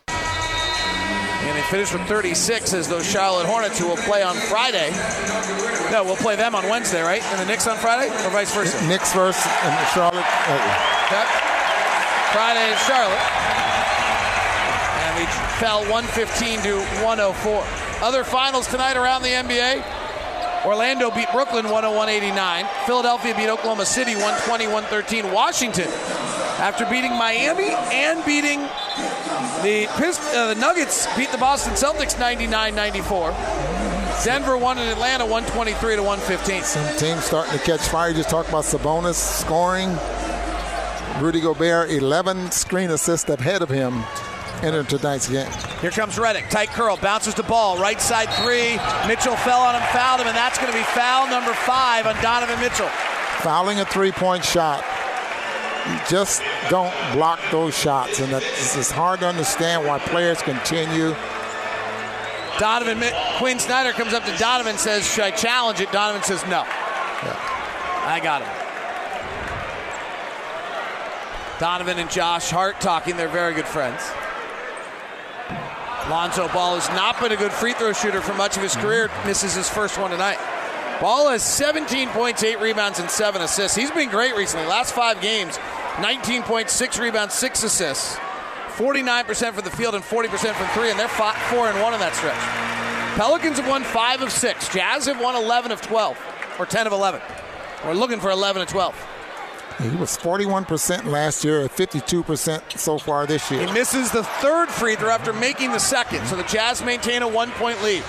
Finished 1.69 1.93
with 1.93 2.07
36 2.07 2.73
as 2.73 2.87
those 2.87 3.05
Charlotte 3.09 3.47
Hornets, 3.47 3.79
who 3.79 3.87
will 3.87 3.97
play 3.97 4.21
on 4.21 4.35
Friday. 4.35 4.91
No, 5.91 6.03
we'll 6.03 6.15
play 6.15 6.35
them 6.35 6.53
on 6.55 6.67
Wednesday, 6.69 7.01
right? 7.01 7.23
And 7.23 7.39
the 7.41 7.45
Knicks 7.45 7.65
on 7.67 7.75
Friday, 7.77 8.07
or 8.25 8.29
vice 8.29 8.53
versa? 8.53 8.77
Knicks 8.87 9.11
versus 9.13 9.45
and 9.63 9.87
Charlotte. 9.89 10.25
Uh, 10.25 10.91
Okay. 11.05 11.23
Friday 12.33 12.71
is 12.73 12.79
Charlotte. 12.81 13.21
And 15.05 15.19
we 15.19 15.25
fell 15.59 15.81
115 15.91 16.61
to 16.63 16.79
104. 17.05 17.63
Other 18.01 18.23
finals 18.23 18.67
tonight 18.67 18.97
around 18.97 19.21
the 19.21 19.29
NBA. 19.29 19.83
Orlando 20.65 21.11
beat 21.11 21.31
Brooklyn 21.31 21.65
101-89. 21.65 22.67
Philadelphia 22.87 23.35
beat 23.35 23.49
Oklahoma 23.49 23.85
City 23.85 24.15
120-113. 24.15 25.31
Washington, 25.31 25.87
after 26.60 26.86
beating 26.86 27.11
Miami 27.11 27.69
and 27.91 28.23
beating 28.26 28.61
the, 29.61 29.88
Pist- 29.98 30.22
uh, 30.34 30.53
the 30.53 30.60
Nuggets, 30.60 31.07
beat 31.18 31.32
the 31.32 31.38
Boston 31.38 31.73
Celtics 31.73 32.15
99-94. 32.15 34.23
Denver 34.23 34.57
won 34.57 34.77
in 34.77 34.88
Atlanta 34.88 35.26
123 35.26 35.98
to 35.98 36.03
115. 36.03 36.64
Some 36.64 36.98
teams 36.98 37.26
starting 37.26 37.57
to 37.57 37.64
catch 37.64 37.82
fire. 37.82 38.10
You 38.10 38.15
just 38.15 38.30
talked 38.30 38.49
about 38.49 38.64
Sabonis 38.64 39.15
scoring. 39.15 39.90
Rudy 41.22 41.41
Gobert, 41.41 41.91
11 41.91 42.52
screen 42.52 42.91
assists 42.91 43.30
ahead 43.30 43.61
of 43.61 43.69
him 43.69 44.03
entered 44.64 44.90
tonight's 44.90 45.30
game. 45.30 45.49
Here 45.82 45.91
comes 45.91 46.15
Redick. 46.15 46.49
Tight 46.49 46.69
curl. 46.69 46.98
Bounces 46.98 47.34
the 47.34 47.44
ball. 47.44 47.77
Right 47.77 48.02
side 48.02 48.30
three. 48.44 48.77
Mitchell 49.07 49.36
fell 49.38 49.61
on 49.61 49.76
him, 49.76 49.82
fouled 49.91 50.22
him, 50.22 50.27
and 50.27 50.36
that's 50.36 50.57
going 50.57 50.72
to 50.72 50.77
be 50.77 50.84
foul 50.84 51.27
number 51.27 51.53
five 51.53 52.06
on 52.06 52.22
Donovan 52.22 52.60
Mitchell. 52.60 52.88
Fouling 53.40 53.80
a 53.80 53.86
three 53.86 54.11
point 54.11 54.44
shot. 54.44 54.84
You 55.88 55.99
just 56.10 56.41
don't 56.70 56.94
block 57.14 57.40
those 57.52 57.78
shots, 57.78 58.20
and 58.20 58.34
it's 58.34 58.91
hard 58.91 59.20
to 59.20 59.28
understand 59.28 59.86
why 59.86 59.99
players 59.99 60.41
continue. 60.41 61.16
Donovan 62.57 63.03
Quin 63.38 63.60
Snyder 63.60 63.91
comes 63.91 64.14
up 64.14 64.24
to 64.26 64.36
Donovan 64.38 64.72
and 64.72 64.80
says, 64.80 65.06
"Should 65.06 65.26
I 65.26 65.32
challenge 65.32 65.80
it?" 65.82 65.91
Donovan 65.91 66.24
says, 66.24 66.44
"No." 66.48 66.66
I 68.07 68.20
got 68.22 68.41
him. 68.41 68.49
Donovan 71.60 71.99
and 71.99 72.10
Josh 72.10 72.49
Hart 72.49 72.80
talking. 72.80 73.18
They're 73.18 73.28
very 73.28 73.53
good 73.53 73.68
friends. 73.68 74.02
Lonzo 76.10 76.48
Ball 76.49 76.76
has 76.76 76.88
not 76.90 77.20
been 77.20 77.32
a 77.32 77.36
good 77.36 77.52
free 77.52 77.74
throw 77.74 77.94
shooter 77.94 78.22
for 78.22 78.34
much 78.36 78.57
of 78.57 78.64
his 78.64 78.76
career. 78.76 79.07
Mm-hmm. 79.07 79.28
Misses 79.28 79.56
his 79.56 79.70
first 79.70 79.98
one 79.98 80.12
tonight. 80.12 80.38
Ball 81.02 81.30
has 81.30 81.44
17 81.44 82.10
points, 82.10 82.44
8 82.44 82.60
rebounds, 82.60 82.99
and 82.99 83.10
7 83.10 83.41
assists. 83.41 83.76
He's 83.76 83.91
been 83.91 84.10
great 84.10 84.36
recently. 84.36 84.68
Last 84.68 84.94
five 84.94 85.20
games, 85.20 85.57
19 86.01 86.43
points, 86.43 86.73
6 86.73 86.99
rebounds, 86.99 87.34
6 87.34 87.63
assists. 87.63 88.17
49% 88.76 89.53
for 89.53 89.61
the 89.61 89.72
field 89.72 89.95
and 89.95 90.03
40% 90.03 90.53
from 90.53 90.67
three, 90.69 90.89
and 90.89 90.99
they're 90.99 91.07
five, 91.07 91.38
4 91.43 91.69
and 91.69 91.81
1 91.81 91.93
in 91.93 91.99
that 92.01 92.13
stretch. 92.13 92.35
Pelicans 93.17 93.57
have 93.57 93.67
won 93.69 93.84
5 93.84 94.22
of 94.22 94.31
6. 94.31 94.73
Jazz 94.73 95.05
have 95.05 95.22
won 95.22 95.35
11 95.35 95.72
of 95.72 95.81
12, 95.81 96.19
or 96.59 96.65
10 96.65 96.85
of 96.85 96.91
11. 96.91 97.22
We're 97.85 97.93
looking 97.93 98.19
for 98.19 98.31
11 98.31 98.63
of 98.63 98.67
12. 98.67 99.07
He 99.81 99.89
was 99.95 100.17
41% 100.17 101.05
last 101.05 101.43
year, 101.43 101.67
52% 101.67 102.77
so 102.77 102.97
far 102.97 103.26
this 103.26 103.49
year. 103.51 103.65
He 103.65 103.73
misses 103.73 104.11
the 104.11 104.23
third 104.23 104.69
free 104.69 104.95
throw 104.95 105.09
after 105.09 105.34
making 105.34 105.72
the 105.72 105.80
second, 105.80 106.26
so 106.27 106.35
the 106.35 106.43
Jazz 106.43 106.84
maintain 106.84 107.22
a 107.22 107.27
one 107.27 107.51
point 107.51 107.81
lead. 107.84 108.03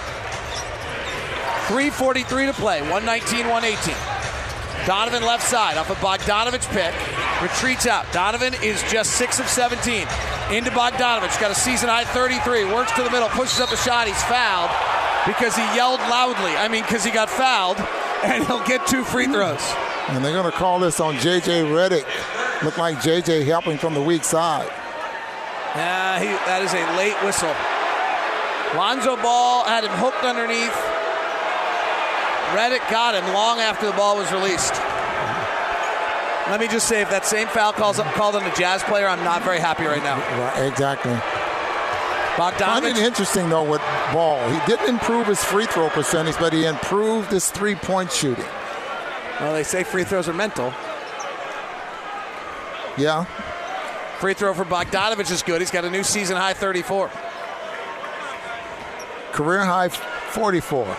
3.43 1.66 2.46
to 2.46 2.52
play, 2.52 2.80
119 2.82 3.48
118. 3.48 3.94
Donovan 4.86 5.24
left 5.24 5.42
side 5.42 5.76
off 5.76 5.90
a 5.90 5.94
Bogdanovic 5.94 6.68
pick, 6.70 6.94
retreats 7.42 7.86
out. 7.86 8.10
Donovan 8.12 8.54
is 8.62 8.82
just 8.90 9.12
6 9.12 9.40
of 9.40 9.48
17. 9.48 10.06
Into 10.50 10.70
Bogdanovic, 10.70 11.40
got 11.40 11.50
a 11.50 11.54
season 11.54 11.88
high 11.88 12.04
33, 12.04 12.64
works 12.64 12.92
to 12.92 13.02
the 13.02 13.10
middle, 13.10 13.28
pushes 13.28 13.60
up 13.60 13.70
the 13.70 13.76
shot. 13.76 14.06
He's 14.06 14.22
fouled 14.24 14.70
because 15.26 15.56
he 15.56 15.62
yelled 15.74 16.00
loudly. 16.00 16.56
I 16.56 16.68
mean, 16.68 16.82
because 16.82 17.04
he 17.04 17.10
got 17.10 17.28
fouled, 17.28 17.78
and 18.24 18.46
he'll 18.46 18.64
get 18.64 18.86
two 18.86 19.04
free 19.04 19.26
throws. 19.26 19.62
And 20.08 20.24
they're 20.24 20.32
going 20.32 20.50
to 20.50 20.56
call 20.56 20.78
this 20.78 21.00
on 21.00 21.18
J.J. 21.18 21.64
Redick. 21.64 22.06
Look 22.62 22.78
like 22.78 23.02
J.J. 23.02 23.44
helping 23.44 23.76
from 23.76 23.92
the 23.92 24.02
weak 24.02 24.24
side. 24.24 24.70
Yeah, 25.74 26.20
he, 26.20 26.26
that 26.46 26.62
is 26.62 26.72
a 26.72 26.84
late 26.96 27.18
whistle. 27.26 27.52
Lonzo 28.78 29.16
Ball 29.20 29.64
had 29.64 29.84
him 29.84 29.92
hooked 29.98 30.24
underneath. 30.24 30.74
Redick 32.54 32.88
got 32.90 33.14
him 33.14 33.34
long 33.34 33.58
after 33.58 33.86
the 33.86 33.92
ball 33.92 34.16
was 34.16 34.30
released. 34.32 34.74
Let 36.48 36.60
me 36.60 36.68
just 36.68 36.86
say, 36.86 37.02
if 37.02 37.10
that 37.10 37.26
same 37.26 37.48
foul 37.48 37.72
calls 37.72 37.98
called 37.98 38.36
on 38.36 38.44
a 38.44 38.54
Jazz 38.54 38.82
player, 38.84 39.08
I'm 39.08 39.24
not 39.24 39.42
very 39.42 39.58
happy 39.58 39.84
right 39.84 40.02
now. 40.02 40.16
Right, 40.38 40.68
exactly. 40.68 41.12
Bogdanovic. 42.36 42.96
Interesting 42.96 43.48
though 43.48 43.68
with 43.68 43.80
Ball. 44.12 44.48
He 44.50 44.60
didn't 44.66 44.88
improve 44.88 45.26
his 45.26 45.42
free 45.42 45.66
throw 45.66 45.88
percentage, 45.88 46.36
but 46.38 46.52
he 46.52 46.66
improved 46.66 47.32
his 47.32 47.50
three-point 47.50 48.12
shooting. 48.12 48.44
Well, 49.40 49.54
they 49.54 49.64
say 49.64 49.82
free 49.84 50.04
throws 50.04 50.28
are 50.28 50.34
mental. 50.34 50.72
Yeah. 52.96 53.24
Free 54.18 54.34
throw 54.34 54.54
for 54.54 54.64
Bogdanovic 54.64 55.30
is 55.30 55.42
good. 55.42 55.60
He's 55.60 55.70
got 55.70 55.84
a 55.84 55.90
new 55.90 56.02
season 56.02 56.36
high 56.36 56.54
34. 56.54 57.10
Career 59.32 59.64
high 59.64 59.88
44. 59.88 60.96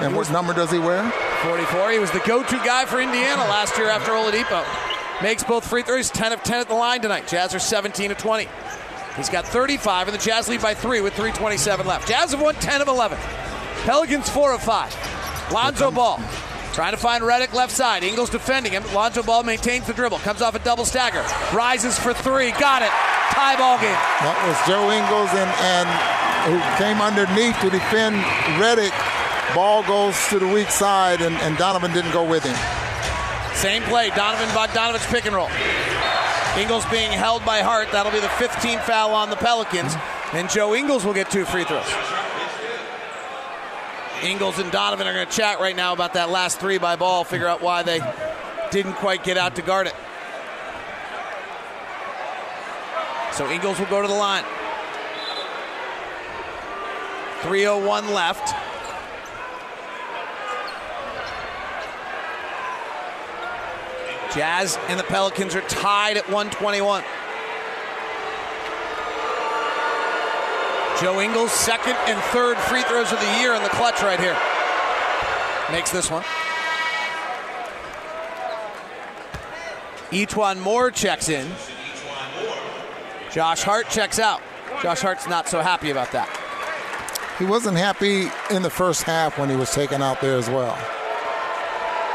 And 0.00 0.16
what 0.16 0.30
number 0.30 0.54
does 0.54 0.70
he 0.70 0.78
wear? 0.78 1.12
44. 1.44 1.90
He 1.90 1.98
was 1.98 2.10
the 2.10 2.20
go-to 2.20 2.56
guy 2.64 2.86
for 2.86 3.00
Indiana 3.00 3.42
last 3.42 3.76
year 3.76 3.88
after 3.88 4.12
Oladipo. 4.12 4.64
Makes 5.22 5.44
both 5.44 5.68
free 5.68 5.82
throws. 5.82 6.10
10 6.10 6.32
of 6.32 6.42
10 6.42 6.60
at 6.60 6.68
the 6.68 6.74
line 6.74 7.02
tonight. 7.02 7.28
Jazz 7.28 7.54
are 7.54 7.58
17 7.58 8.10
of 8.10 8.16
20. 8.18 8.48
He's 9.16 9.28
got 9.28 9.46
35, 9.46 10.08
and 10.08 10.18
the 10.18 10.22
Jazz 10.22 10.48
lead 10.48 10.62
by 10.62 10.74
three 10.74 11.00
with 11.02 11.12
3:27 11.14 11.86
left. 11.86 12.08
Jazz 12.08 12.32
have 12.32 12.40
won 12.40 12.54
10 12.54 12.80
of 12.80 12.88
11. 12.88 13.18
Pelicans 13.84 14.28
4 14.30 14.54
of 14.54 14.62
5. 14.62 15.52
Lonzo 15.52 15.90
Ball 15.90 16.18
trying 16.72 16.92
to 16.92 16.96
find 16.96 17.22
Redick 17.22 17.52
left 17.52 17.72
side. 17.72 18.02
Ingles 18.02 18.30
defending 18.30 18.72
him. 18.72 18.82
Lonzo 18.94 19.22
Ball 19.22 19.42
maintains 19.44 19.86
the 19.86 19.92
dribble. 19.92 20.18
Comes 20.20 20.40
off 20.42 20.54
a 20.54 20.58
double 20.60 20.86
stagger. 20.86 21.24
Rises 21.52 21.98
for 21.98 22.14
three. 22.14 22.50
Got 22.52 22.82
it. 22.82 22.90
Tie 23.30 23.56
ball 23.56 23.78
game. 23.78 23.92
That 24.24 24.36
was 24.48 24.56
Joe 24.66 24.90
Ingles 24.90 25.30
and, 25.36 25.50
and 25.60 25.88
who 26.48 26.58
came 26.82 27.00
underneath 27.00 27.60
to 27.60 27.70
defend 27.70 28.16
Redick. 28.58 28.92
Ball 29.54 29.84
goes 29.84 30.16
to 30.28 30.38
the 30.38 30.48
weak 30.48 30.68
side, 30.68 31.20
and, 31.20 31.36
and 31.36 31.56
Donovan 31.56 31.92
didn't 31.92 32.12
go 32.12 32.28
with 32.28 32.42
him. 32.42 32.56
Same 33.54 33.82
play. 33.84 34.10
Donovan 34.10 34.48
Bogdanovic 34.48 35.08
pick 35.12 35.26
and 35.26 35.34
roll. 35.34 35.48
Ingles 36.58 36.84
being 36.86 37.10
held 37.12 37.44
by 37.44 37.60
Hart. 37.60 37.88
That'll 37.92 38.12
be 38.12 38.20
the 38.20 38.26
15th 38.26 38.82
foul 38.82 39.14
on 39.14 39.30
the 39.30 39.36
Pelicans. 39.36 39.94
And 40.32 40.50
Joe 40.50 40.74
Ingles 40.74 41.04
will 41.04 41.14
get 41.14 41.30
two 41.30 41.44
free 41.44 41.64
throws. 41.64 41.86
Ingles 44.22 44.58
and 44.58 44.70
Donovan 44.72 45.06
are 45.06 45.12
going 45.12 45.26
to 45.26 45.32
chat 45.32 45.60
right 45.60 45.76
now 45.76 45.92
about 45.92 46.14
that 46.14 46.30
last 46.30 46.58
three 46.58 46.78
by 46.78 46.96
ball, 46.96 47.24
figure 47.24 47.46
out 47.46 47.60
why 47.60 47.82
they 47.82 48.00
didn't 48.70 48.94
quite 48.94 49.22
get 49.22 49.36
out 49.36 49.56
to 49.56 49.62
guard 49.62 49.86
it. 49.86 49.94
So 53.32 53.50
Ingles 53.50 53.78
will 53.78 53.86
go 53.86 54.00
to 54.00 54.08
the 54.08 54.14
line. 54.14 54.44
301 57.42 58.12
left. 58.12 58.73
Jazz 64.34 64.78
and 64.88 64.98
the 64.98 65.04
Pelicans 65.04 65.54
are 65.54 65.60
tied 65.62 66.16
at 66.16 66.24
121. 66.28 67.04
Joe 71.00 71.20
Ingles, 71.20 71.52
second 71.52 71.94
and 72.06 72.20
third 72.24 72.56
free 72.56 72.82
throws 72.82 73.12
of 73.12 73.20
the 73.20 73.38
year 73.38 73.54
in 73.54 73.62
the 73.62 73.68
clutch 73.68 74.02
right 74.02 74.18
here. 74.18 74.36
Makes 75.70 75.90
this 75.90 76.10
one. 76.10 76.24
E'Twaun 80.10 80.60
Moore 80.60 80.90
checks 80.90 81.28
in. 81.28 81.50
Josh 83.32 83.62
Hart 83.62 83.88
checks 83.88 84.18
out. 84.18 84.40
Josh 84.82 85.00
Hart's 85.00 85.28
not 85.28 85.48
so 85.48 85.60
happy 85.60 85.90
about 85.90 86.12
that. 86.12 86.28
He 87.38 87.44
wasn't 87.44 87.76
happy 87.76 88.28
in 88.50 88.62
the 88.62 88.70
first 88.70 89.02
half 89.02 89.38
when 89.38 89.48
he 89.48 89.56
was 89.56 89.72
taken 89.72 90.02
out 90.02 90.20
there 90.20 90.36
as 90.36 90.48
well. 90.48 90.78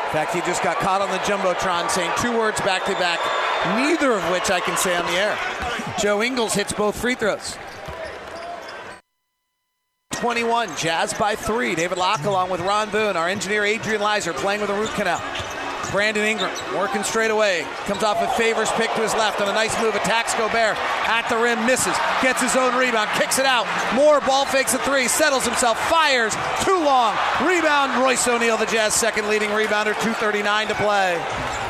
In 0.10 0.14
fact, 0.14 0.34
he 0.34 0.41
just 0.41 0.64
got 0.64 0.77
caught 0.77 1.03
on 1.03 1.11
the 1.11 1.19
Jumbotron 1.19 1.88
saying 1.88 2.11
two 2.18 2.36
words 2.36 2.60
back 2.61 2.84
to 2.86 2.94
back, 2.94 3.19
neither 3.77 4.14
of 4.14 4.23
which 4.31 4.49
I 4.49 4.60
can 4.60 4.76
say 4.76 4.98
on 4.98 5.06
the 5.06 5.11
air. 5.11 5.38
Joe 5.99 6.23
Ingles 6.23 6.56
hits 6.56 6.73
both 6.73 6.99
free 6.99 7.14
throws. 7.14 7.60
21, 10.14 10.76
Jazz 10.77 11.14
by 11.14 11.36
three. 11.36 11.76
David 11.76 11.99
Locke 11.99 12.23
along 12.23 12.49
with 12.49 12.60
Ron 12.61 12.90
Boone. 12.90 13.18
Our 13.18 13.30
engineer 13.30 13.64
Adrian 13.65 14.02
Lizer 14.02 14.34
playing 14.34 14.61
with 14.61 14.72
a 14.72 14.73
root 14.73 14.90
canal. 14.90 15.22
Brandon 15.91 16.24
Ingram 16.24 16.52
working 16.76 17.03
straight 17.03 17.32
away. 17.32 17.66
Comes 17.86 18.03
off 18.03 18.22
a 18.22 18.28
Favors 18.38 18.72
pick 18.74 18.94
to 18.94 19.02
his 19.02 19.14
left 19.14 19.41
on 19.41 19.49
a 19.49 19.53
nice 19.53 19.74
move. 19.82 19.95
Attacks 19.95 20.34
Gobert 20.36 20.78
at 21.07 21.28
the 21.30 21.38
rim, 21.38 21.66
misses. 21.66 21.95
Gets 22.22 22.41
his 22.41 22.56
own 22.56 22.76
rebound, 22.76 23.10
kicks 23.16 23.40
it 23.40 23.45
out. 23.45 23.66
Moore 23.95 24.22
ball 24.22 24.45
fakes 24.45 24.74
a 24.74 24.80
three, 24.80 25.07
settles 25.07 25.45
himself, 25.45 25.80
fires. 25.90 26.34
Too 26.64 26.78
long. 26.78 27.16
Rebound, 27.41 28.02
Royce 28.02 28.28
O'Neale, 28.28 28.57
the 28.57 28.66
Jazz 28.66 28.94
second 28.94 29.28
leading 29.30 29.49
rebounder. 29.49 29.94
2.39 29.94 30.68
to 30.68 30.76
play. 30.76 31.16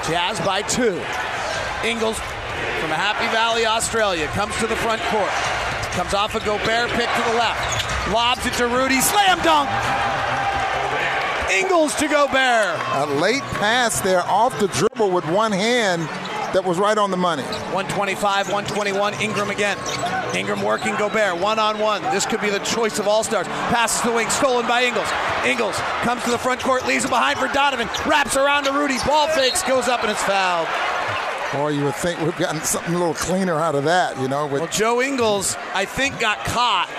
Jazz 0.08 0.40
by 0.42 0.62
two. 0.64 1.02
Ingles 1.84 2.18
from 2.80 2.92
Happy 2.92 3.28
Valley, 3.32 3.66
Australia, 3.66 4.28
comes 4.28 4.56
to 4.58 4.68
the 4.68 4.76
front 4.76 5.02
court. 5.04 5.32
Comes 5.96 6.14
off 6.14 6.36
a 6.36 6.40
Gobert 6.40 6.90
pick 6.92 7.10
to 7.10 7.24
the 7.32 7.38
left. 7.38 8.12
Lobs 8.12 8.46
it 8.46 8.54
to 8.54 8.68
Rudy. 8.68 9.02
Slam 9.02 9.40
dunk. 9.44 9.70
Ingles 11.52 11.96
to 11.96 12.08
Gobert. 12.08 12.80
A 12.94 13.06
late 13.20 13.42
pass 13.42 14.02
there 14.02 14.22
off 14.22 14.58
the 14.60 14.68
dribble 14.68 15.10
with 15.10 15.26
one 15.30 15.52
hand 15.52 16.04
that 16.54 16.64
was 16.64 16.78
right 16.78 16.98
on 16.98 17.10
the 17.10 17.18
money. 17.18 17.44
125, 17.74 18.52
121. 18.52 19.14
Ingram 19.16 19.50
again. 19.50 19.78
Ingram 20.36 20.62
working 20.62 20.96
Gobert 20.96 21.40
one 21.40 21.58
on 21.58 21.80
one. 21.80 22.04
This 22.04 22.26
could 22.28 22.42
be 22.42 22.52
the 22.52 22.60
choice 22.60 23.00
of 23.00 23.08
all 23.08 23.24
stars. 23.24 23.48
Passes 23.48 24.02
the 24.04 24.12
wing, 24.12 24.30
stolen 24.30 24.68
by 24.68 24.84
Ingles. 24.84 25.10
Ingles 25.44 25.76
comes 26.04 26.24
to 26.24 26.30
the 26.30 26.38
front 26.38 26.62
court, 26.62 26.86
leaves 26.86 27.06
it 27.06 27.10
behind 27.10 27.40
for 27.40 27.48
Donovan. 27.48 27.90
Wraps 28.06 28.38
around 28.38 28.66
to 28.66 28.72
Rudy. 28.72 28.98
Ball 29.08 29.28
fakes, 29.30 29.64
goes 29.64 29.88
up, 29.88 30.04
and 30.04 30.12
it's 30.12 30.24
fouled. 30.24 30.68
Boy, 31.54 31.70
you 31.70 31.84
would 31.84 31.96
think 31.96 32.22
we've 32.22 32.38
gotten 32.38 32.62
something 32.62 32.94
a 32.94 32.98
little 32.98 33.16
cleaner 33.16 33.56
out 33.56 33.74
of 33.74 33.86
that, 33.86 34.20
you 34.20 34.28
know. 34.28 34.46
With 34.46 34.62
well, 34.62 34.72
Joe 34.72 35.02
Ingles, 35.02 35.58
I 35.74 35.86
think, 35.86 36.20
got 36.20 36.46
caught 36.46 36.90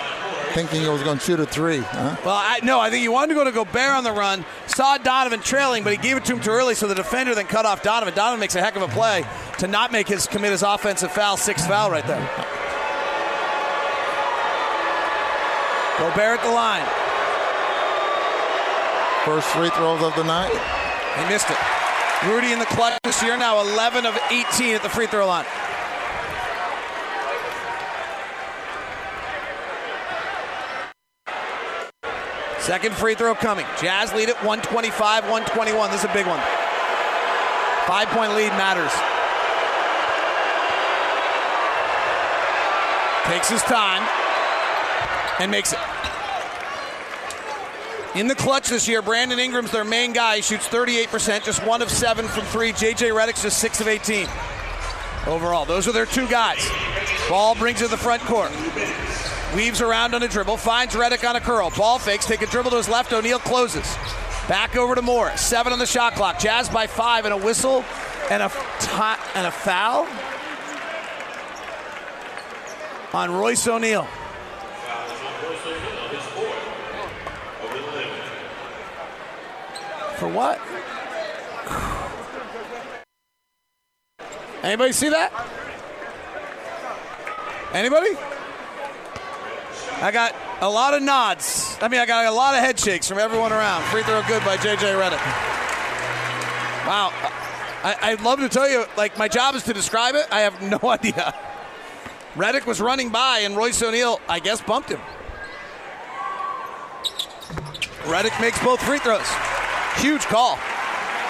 thinking 0.53 0.81
he 0.81 0.87
was 0.87 1.03
going 1.03 1.17
to 1.17 1.23
shoot 1.23 1.39
a 1.39 1.45
three. 1.45 1.79
Huh? 1.79 2.15
Well, 2.25 2.35
I, 2.35 2.59
no, 2.63 2.79
I 2.79 2.89
think 2.89 3.01
he 3.01 3.07
wanted 3.07 3.29
to 3.29 3.33
go 3.35 3.43
to 3.43 3.51
Gobert 3.51 3.91
on 3.91 4.03
the 4.03 4.11
run, 4.11 4.45
saw 4.67 4.97
Donovan 4.97 5.39
trailing, 5.39 5.83
but 5.83 5.93
he 5.93 5.97
gave 5.97 6.17
it 6.17 6.25
to 6.25 6.33
him 6.33 6.41
too 6.41 6.51
early, 6.51 6.75
so 6.75 6.87
the 6.87 6.95
defender 6.95 7.33
then 7.35 7.45
cut 7.45 7.65
off 7.65 7.83
Donovan. 7.83 8.13
Donovan 8.13 8.39
makes 8.39 8.55
a 8.55 8.61
heck 8.61 8.75
of 8.75 8.81
a 8.81 8.87
play 8.87 9.25
to 9.59 9.67
not 9.67 9.91
make 9.91 10.07
his 10.07 10.27
commit 10.27 10.51
his 10.51 10.63
offensive 10.63 11.11
foul, 11.11 11.37
sixth 11.37 11.67
foul 11.67 11.91
right 11.91 12.05
there. 12.05 12.19
Gobert 15.99 16.39
at 16.39 16.43
the 16.43 16.51
line. 16.51 16.87
First 19.25 19.47
free 19.49 19.69
throws 19.69 20.01
of 20.01 20.15
the 20.15 20.23
night. 20.23 20.51
He 21.19 21.29
missed 21.29 21.49
it. 21.49 21.57
Rudy 22.25 22.51
in 22.51 22.59
the 22.59 22.65
clutch 22.65 22.97
this 23.03 23.21
year, 23.21 23.37
now 23.37 23.61
11 23.61 24.05
of 24.05 24.17
18 24.31 24.75
at 24.75 24.83
the 24.83 24.89
free 24.89 25.07
throw 25.07 25.27
line. 25.27 25.45
Second 32.61 32.93
free 32.95 33.15
throw 33.15 33.33
coming. 33.33 33.65
Jazz 33.81 34.13
lead 34.13 34.29
at 34.29 34.35
125, 34.43 35.23
121. 35.23 35.91
This 35.91 36.03
is 36.03 36.09
a 36.09 36.13
big 36.13 36.27
one. 36.27 36.39
Five 37.87 38.07
point 38.09 38.35
lead 38.35 38.49
matters. 38.53 38.91
Takes 43.25 43.49
his 43.49 43.63
time 43.63 44.07
and 45.39 45.49
makes 45.49 45.73
it. 45.73 45.79
In 48.13 48.27
the 48.27 48.35
clutch 48.35 48.69
this 48.69 48.87
year, 48.87 49.01
Brandon 49.01 49.39
Ingram's 49.39 49.71
their 49.71 49.83
main 49.83 50.13
guy. 50.13 50.35
He 50.35 50.41
shoots 50.43 50.67
38%, 50.67 51.43
just 51.43 51.65
one 51.65 51.81
of 51.81 51.89
seven 51.89 52.27
from 52.27 52.43
three. 52.45 52.73
JJ 52.73 53.09
Redick's 53.09 53.41
just 53.41 53.57
six 53.57 53.81
of 53.81 53.87
18 53.87 54.27
overall. 55.25 55.65
Those 55.65 55.87
are 55.87 55.93
their 55.93 56.05
two 56.05 56.27
guys. 56.27 56.69
Ball 57.27 57.55
brings 57.55 57.81
it 57.81 57.85
to 57.85 57.89
the 57.89 57.97
front 57.97 58.21
court. 58.23 58.51
Weaves 59.55 59.81
around 59.81 60.15
on 60.15 60.23
a 60.23 60.29
dribble, 60.29 60.55
finds 60.57 60.95
Redick 60.95 61.27
on 61.27 61.35
a 61.35 61.41
curl. 61.41 61.69
Ball 61.71 61.99
fakes, 61.99 62.25
take 62.25 62.41
a 62.41 62.45
dribble 62.45 62.71
to 62.71 62.77
his 62.77 62.87
left. 62.87 63.11
O'Neale 63.11 63.39
closes. 63.39 63.97
Back 64.47 64.77
over 64.77 64.95
to 64.95 65.01
Morris. 65.01 65.41
Seven 65.41 65.73
on 65.73 65.79
the 65.79 65.85
shot 65.85 66.13
clock. 66.13 66.39
Jazz 66.39 66.69
by 66.69 66.87
five 66.87 67.25
and 67.25 67.33
a 67.33 67.37
whistle 67.37 67.83
and 68.29 68.41
a 68.41 68.51
and 69.35 69.45
a 69.45 69.51
foul 69.51 70.07
on 73.13 73.31
Royce 73.31 73.67
O'Neale. 73.67 74.07
For 80.15 80.27
what? 80.27 80.61
Anybody 84.63 84.93
see 84.93 85.09
that? 85.09 85.31
Anybody? 87.73 88.15
I 90.01 90.09
got 90.11 90.35
a 90.61 90.69
lot 90.69 90.95
of 90.95 91.03
nods. 91.03 91.77
I 91.79 91.87
mean, 91.87 91.99
I 91.99 92.07
got 92.07 92.25
a 92.25 92.31
lot 92.31 92.55
of 92.55 92.61
head 92.61 92.79
shakes 92.79 93.07
from 93.07 93.19
everyone 93.19 93.51
around. 93.51 93.83
Free 93.83 94.01
throw 94.01 94.23
good 94.27 94.43
by 94.43 94.57
JJ 94.57 94.99
Redick. 94.99 95.21
Wow. 96.87 97.11
I, 97.83 97.95
I'd 98.01 98.21
love 98.21 98.39
to 98.39 98.49
tell 98.49 98.67
you, 98.67 98.85
like, 98.97 99.17
my 99.19 99.27
job 99.27 99.53
is 99.53 99.61
to 99.63 99.73
describe 99.73 100.15
it. 100.15 100.25
I 100.31 100.41
have 100.41 100.59
no 100.59 100.79
idea. 100.89 101.35
Redick 102.33 102.65
was 102.65 102.81
running 102.81 103.09
by, 103.09 103.39
and 103.39 103.55
Royce 103.55 103.81
O'Neale, 103.83 104.19
I 104.27 104.39
guess, 104.39 104.59
bumped 104.61 104.89
him. 104.89 104.99
Redick 108.03 108.39
makes 108.41 108.61
both 108.63 108.81
free 108.81 108.97
throws. 108.97 109.27
Huge 109.97 110.23
call. 110.23 110.55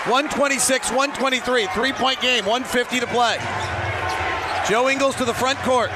126, 0.07 0.91
123, 0.91 1.67
three 1.67 1.91
point 1.91 2.21
game, 2.21 2.45
150 2.45 3.01
to 3.01 3.07
play. 3.07 3.37
Joe 4.69 4.89
Ingles 4.89 5.15
to 5.17 5.25
the 5.25 5.33
front 5.33 5.59
court. 5.59 5.91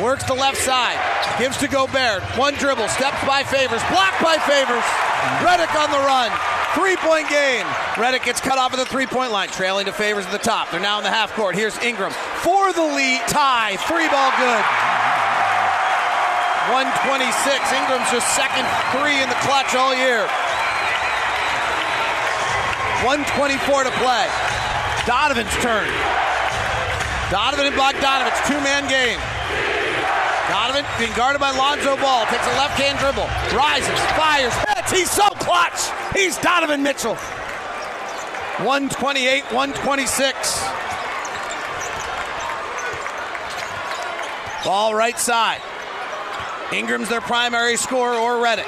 Works 0.00 0.24
the 0.24 0.34
left 0.34 0.58
side. 0.58 1.00
Gives 1.38 1.56
to 1.58 1.68
Gobert. 1.68 2.22
One 2.36 2.52
dribble. 2.54 2.88
Steps 2.88 3.16
by 3.24 3.42
Favors. 3.42 3.80
Blocked 3.88 4.20
by 4.20 4.36
Favors. 4.44 4.84
Redick 5.40 5.72
on 5.72 5.88
the 5.90 6.04
run. 6.04 6.28
Three 6.76 6.96
point 7.00 7.30
game. 7.30 7.64
Redick 7.96 8.22
gets 8.24 8.40
cut 8.40 8.58
off 8.58 8.74
at 8.74 8.78
the 8.78 8.84
three 8.84 9.06
point 9.06 9.32
line. 9.32 9.48
Trailing 9.48 9.86
to 9.86 9.92
Favors 9.92 10.26
at 10.26 10.32
the 10.32 10.38
top. 10.38 10.70
They're 10.70 10.80
now 10.80 10.98
in 10.98 11.04
the 11.04 11.10
half 11.10 11.32
court. 11.32 11.54
Here's 11.56 11.78
Ingram 11.80 12.12
for 12.44 12.74
the 12.74 12.84
lead. 12.84 13.24
Tie. 13.28 13.76
Three 13.88 14.08
ball 14.12 14.30
good. 14.36 14.64
126. 16.76 17.32
Ingram's 17.72 18.10
just 18.12 18.28
second 18.36 18.68
three 18.92 19.16
in 19.24 19.28
the 19.32 19.40
clutch 19.48 19.72
all 19.72 19.96
year. 19.96 20.28
124 23.00 23.84
to 23.84 23.92
play. 23.96 24.28
Donovan's 25.08 25.56
turn. 25.64 25.88
Donovan 27.32 27.66
and 27.66 27.76
Bogdanovich, 27.76 28.36
two 28.46 28.60
man 28.60 28.86
game. 28.88 29.18
Donovan 30.76 30.98
being 30.98 31.16
guarded 31.16 31.40
by 31.40 31.50
Lonzo 31.50 31.96
Ball. 31.96 32.26
Takes 32.26 32.46
a 32.46 32.56
left 32.56 32.78
hand 32.78 32.98
dribble. 32.98 33.26
Rises, 33.56 33.98
fires, 34.16 34.52
hits. 34.68 34.90
He's 34.90 35.10
so 35.10 35.28
clutch. 35.40 35.90
He's 36.14 36.36
Donovan 36.38 36.82
Mitchell. 36.82 37.14
128, 38.64 39.44
126. 39.44 40.64
Ball 44.64 44.94
right 44.94 45.18
side. 45.18 45.60
Ingram's 46.72 47.08
their 47.08 47.20
primary 47.20 47.76
scorer 47.76 48.16
or 48.16 48.44
Redick. 48.44 48.66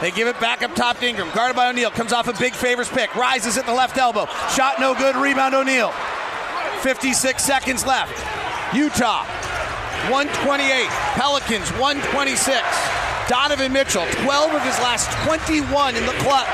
They 0.00 0.10
give 0.10 0.28
it 0.28 0.38
back 0.40 0.62
up 0.62 0.74
top 0.74 0.98
to 0.98 1.08
Ingram. 1.08 1.30
Guarded 1.34 1.56
by 1.56 1.68
O'Neale. 1.70 1.90
Comes 1.90 2.12
off 2.12 2.28
a 2.28 2.34
big 2.34 2.54
Favors 2.54 2.88
pick. 2.88 3.14
Rises 3.14 3.56
at 3.56 3.64
the 3.64 3.72
left 3.72 3.96
elbow. 3.96 4.26
Shot 4.54 4.78
no 4.80 4.94
good. 4.94 5.16
Rebound 5.16 5.54
O'Neale. 5.54 5.92
56 6.82 7.42
seconds 7.42 7.86
left. 7.86 8.12
Utah 8.74 9.24
128. 10.10 10.88
Pelicans 11.18 11.70
126. 11.78 12.62
Donovan 13.28 13.72
Mitchell, 13.72 14.06
12 14.22 14.54
of 14.54 14.62
his 14.62 14.78
last 14.78 15.10
21 15.26 15.96
in 15.96 16.06
the 16.06 16.14
clutch, 16.22 16.46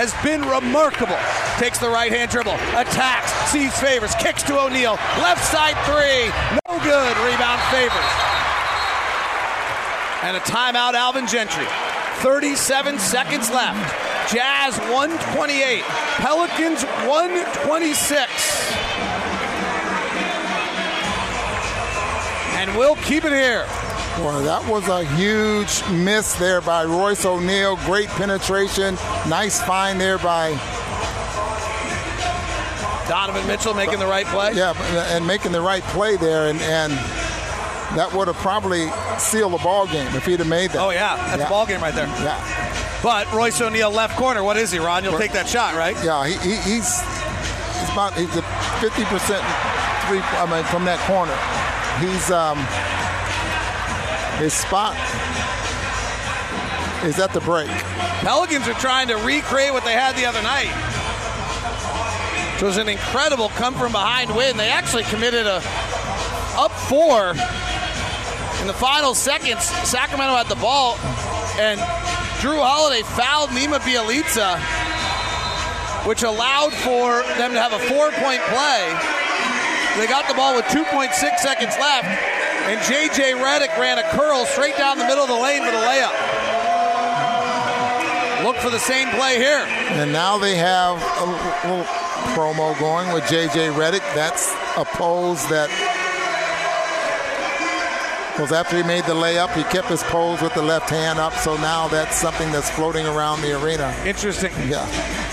has 0.00 0.14
been 0.24 0.40
remarkable. 0.48 1.18
Takes 1.58 1.76
the 1.76 1.90
right 1.90 2.10
hand 2.10 2.30
dribble, 2.30 2.56
attacks, 2.72 3.32
sees 3.52 3.76
Favors, 3.78 4.14
kicks 4.16 4.42
to 4.44 4.58
O'Neale. 4.58 4.96
Left 5.20 5.44
side 5.44 5.76
three, 5.84 6.32
no 6.64 6.80
good. 6.80 7.14
Rebound 7.20 7.60
Favors. 7.68 8.10
And 10.24 10.36
a 10.36 10.40
timeout, 10.40 10.94
Alvin 10.94 11.26
Gentry. 11.26 11.66
37 12.24 12.98
seconds 12.98 13.50
left. 13.50 14.32
Jazz 14.32 14.78
128. 14.88 15.82
Pelicans 16.20 16.84
126. 17.04 18.79
And 22.60 22.76
we'll 22.76 22.96
keep 22.96 23.24
it 23.24 23.32
here. 23.32 23.64
Boy, 24.18 24.42
that 24.42 24.62
was 24.68 24.86
a 24.88 25.02
huge 25.16 25.82
miss 25.88 26.34
there 26.34 26.60
by 26.60 26.84
Royce 26.84 27.24
O'Neale. 27.24 27.76
Great 27.86 28.08
penetration. 28.08 28.96
Nice 29.30 29.62
find 29.62 29.98
there 29.98 30.18
by 30.18 30.50
Donovan 33.08 33.46
Mitchell 33.46 33.72
making 33.72 33.98
the 33.98 34.06
right 34.06 34.26
play. 34.26 34.52
Yeah, 34.52 34.74
uh, 34.76 35.08
and 35.08 35.26
making 35.26 35.52
the 35.52 35.62
right 35.62 35.82
play 35.84 36.16
there, 36.18 36.48
and, 36.48 36.60
and 36.60 36.92
that 37.96 38.12
would 38.12 38.28
have 38.28 38.36
probably 38.36 38.90
sealed 39.16 39.54
the 39.54 39.58
ball 39.64 39.86
game 39.86 40.14
if 40.14 40.26
he'd 40.26 40.40
have 40.40 40.46
made 40.46 40.72
that. 40.72 40.82
Oh 40.82 40.90
yeah, 40.90 41.16
that's 41.16 41.38
yeah. 41.38 41.46
a 41.46 41.48
ball 41.48 41.64
game 41.64 41.80
right 41.80 41.94
there. 41.94 42.08
Yeah. 42.08 43.00
But 43.02 43.32
Royce 43.32 43.58
O'Neale 43.62 43.90
left 43.90 44.18
corner. 44.18 44.44
What 44.44 44.58
is 44.58 44.70
he, 44.70 44.78
Ron? 44.78 45.02
You'll 45.02 45.18
take 45.18 45.32
that 45.32 45.48
shot, 45.48 45.76
right? 45.76 45.96
Yeah, 46.04 46.26
he, 46.26 46.34
he, 46.34 46.56
he's 46.56 47.00
he's 47.00 47.90
about 47.90 48.12
he's 48.18 48.36
a 48.36 48.42
50 48.84 49.04
percent 49.06 49.40
three. 50.12 50.20
I 50.36 50.46
mean, 50.50 50.64
from 50.64 50.84
that 50.84 51.00
corner, 51.08 51.32
he's 52.00 52.30
um 52.30 52.58
his 54.38 54.54
spot 54.54 54.96
is 57.04 57.18
at 57.18 57.32
the 57.32 57.40
break. 57.40 57.70
Pelicans 58.20 58.66
are 58.68 58.74
trying 58.74 59.08
to 59.08 59.16
recreate 59.16 59.72
what 59.72 59.84
they 59.84 59.92
had 59.92 60.16
the 60.16 60.26
other 60.26 60.42
night. 60.42 60.72
It 62.56 62.62
was 62.64 62.76
an 62.76 62.88
incredible 62.88 63.48
come 63.50 63.74
from 63.74 63.92
behind 63.92 64.34
win. 64.34 64.56
They 64.56 64.68
actually 64.68 65.04
committed 65.04 65.46
a 65.46 65.62
up 66.56 66.72
four 66.72 67.30
in 68.60 68.66
the 68.66 68.74
final 68.74 69.14
seconds. 69.14 69.64
Sacramento 69.64 70.34
had 70.34 70.48
the 70.48 70.56
ball, 70.56 70.96
and 71.58 71.80
Jrue 72.40 72.60
Holiday 72.60 73.02
fouled 73.02 73.50
Nemanja 73.50 73.80
Bjelica, 73.80 74.58
which 76.06 76.22
allowed 76.22 76.72
for 76.72 77.22
them 77.38 77.52
to 77.52 77.60
have 77.60 77.72
a 77.72 77.78
four-point 77.78 78.42
play. 78.52 79.19
They 80.00 80.06
got 80.06 80.26
the 80.26 80.34
ball 80.34 80.56
with 80.56 80.64
2.6 80.64 81.12
seconds 81.12 81.76
left, 81.78 82.06
and 82.08 82.80
J.J. 82.88 83.32
Redick 83.34 83.76
ran 83.76 83.98
a 83.98 84.02
curl 84.16 84.46
straight 84.46 84.74
down 84.78 84.96
the 84.96 85.04
middle 85.04 85.22
of 85.22 85.28
the 85.28 85.34
lane 85.34 85.62
for 85.62 85.70
the 85.70 85.76
layup. 85.76 86.16
Look 88.42 88.56
for 88.56 88.70
the 88.70 88.78
same 88.78 89.10
play 89.10 89.36
here. 89.36 89.58
And 90.00 90.10
now 90.10 90.38
they 90.38 90.54
have 90.54 90.96
a 91.20 91.68
little 91.68 91.84
promo 92.32 92.78
going 92.80 93.12
with 93.12 93.28
J.J. 93.28 93.68
Redick. 93.76 94.00
That's 94.14 94.50
a 94.78 94.86
pose 94.86 95.46
that 95.50 95.68
was 98.40 98.52
after 98.52 98.78
he 98.78 98.82
made 98.82 99.04
the 99.04 99.12
layup, 99.12 99.52
he 99.52 99.64
kept 99.64 99.88
his 99.88 100.02
pose 100.04 100.40
with 100.40 100.54
the 100.54 100.62
left 100.62 100.88
hand 100.88 101.18
up. 101.18 101.34
So 101.34 101.58
now 101.58 101.88
that's 101.88 102.16
something 102.16 102.50
that's 102.52 102.70
floating 102.70 103.04
around 103.06 103.42
the 103.42 103.52
arena. 103.62 103.94
Interesting. 104.06 104.52
Yeah. 104.66 104.86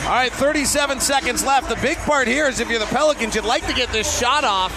All 0.07 0.13
right, 0.13 0.31
37 0.31 1.01
seconds 1.01 1.43
left. 1.43 1.67
The 1.67 1.75
big 1.81 1.97
part 1.97 2.29
here 2.29 2.47
is 2.47 2.61
if 2.61 2.69
you're 2.69 2.79
the 2.79 2.85
Pelicans, 2.85 3.35
you'd 3.35 3.43
like 3.43 3.67
to 3.67 3.73
get 3.73 3.89
this 3.89 4.17
shot 4.17 4.45
off 4.45 4.71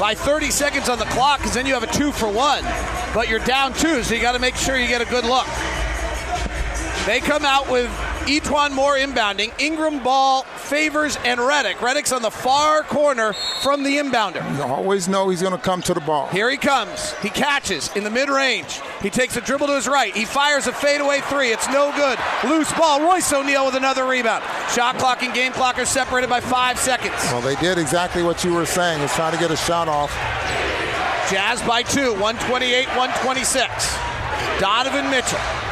by 0.00 0.14
30 0.14 0.50
seconds 0.50 0.88
on 0.88 0.98
the 0.98 1.04
clock 1.04 1.40
because 1.40 1.52
then 1.52 1.66
you 1.66 1.74
have 1.74 1.82
a 1.82 1.92
two 1.92 2.10
for 2.10 2.32
one. 2.32 2.62
But 3.12 3.28
you're 3.28 3.40
down 3.40 3.74
two, 3.74 4.02
so 4.02 4.14
you 4.14 4.22
got 4.22 4.32
to 4.32 4.38
make 4.38 4.56
sure 4.56 4.78
you 4.78 4.88
get 4.88 5.02
a 5.02 5.04
good 5.04 5.26
look. 5.26 5.44
They 7.04 7.20
come 7.20 7.44
out 7.44 7.70
with 7.70 7.90
E'Twaun 8.26 8.72
Moore 8.72 8.96
inbounding. 8.96 9.52
Ingram 9.60 10.02
ball 10.02 10.42
Favors 10.64 11.16
and 11.24 11.38
Redick. 11.38 11.74
Redick's 11.74 12.10
on 12.10 12.22
the 12.22 12.30
far 12.30 12.82
corner 12.84 13.34
from 13.62 13.82
the 13.82 13.96
inbounder. 13.96 14.56
You 14.56 14.62
always 14.62 15.08
know 15.08 15.28
he's 15.28 15.42
going 15.42 15.54
to 15.54 15.62
come 15.62 15.82
to 15.82 15.92
the 15.92 16.00
ball. 16.00 16.28
Here 16.28 16.48
he 16.48 16.56
comes. 16.56 17.12
He 17.20 17.28
catches 17.28 17.94
in 17.94 18.02
the 18.02 18.10
mid 18.10 18.30
range. 18.30 18.80
He 19.02 19.10
takes 19.10 19.36
a 19.36 19.42
dribble 19.42 19.66
to 19.66 19.74
his 19.74 19.86
right. 19.86 20.14
He 20.16 20.24
fires 20.24 20.66
a 20.66 20.72
fadeaway 20.72 21.20
three. 21.20 21.52
It's 21.52 21.68
no 21.68 21.92
good. 21.94 22.18
Loose 22.50 22.72
ball. 22.72 23.02
Royce 23.02 23.30
O'Neale 23.32 23.66
with 23.66 23.74
another 23.74 24.06
rebound. 24.06 24.42
Shot 24.70 24.96
clock 24.96 25.22
and 25.22 25.34
game 25.34 25.52
clock 25.52 25.78
are 25.78 25.84
separated 25.84 26.30
by 26.30 26.40
five 26.40 26.78
seconds. 26.78 27.14
Well, 27.24 27.42
they 27.42 27.56
did 27.56 27.76
exactly 27.76 28.22
what 28.22 28.42
you 28.42 28.54
were 28.54 28.66
saying. 28.66 29.02
Is 29.02 29.12
trying 29.12 29.32
to 29.32 29.38
get 29.38 29.50
a 29.50 29.56
shot 29.56 29.86
off. 29.86 30.10
Jazz 31.30 31.60
by 31.62 31.82
two, 31.82 32.12
128, 32.12 32.86
126. 32.88 33.98
Donovan 34.60 35.10
Mitchell. 35.10 35.63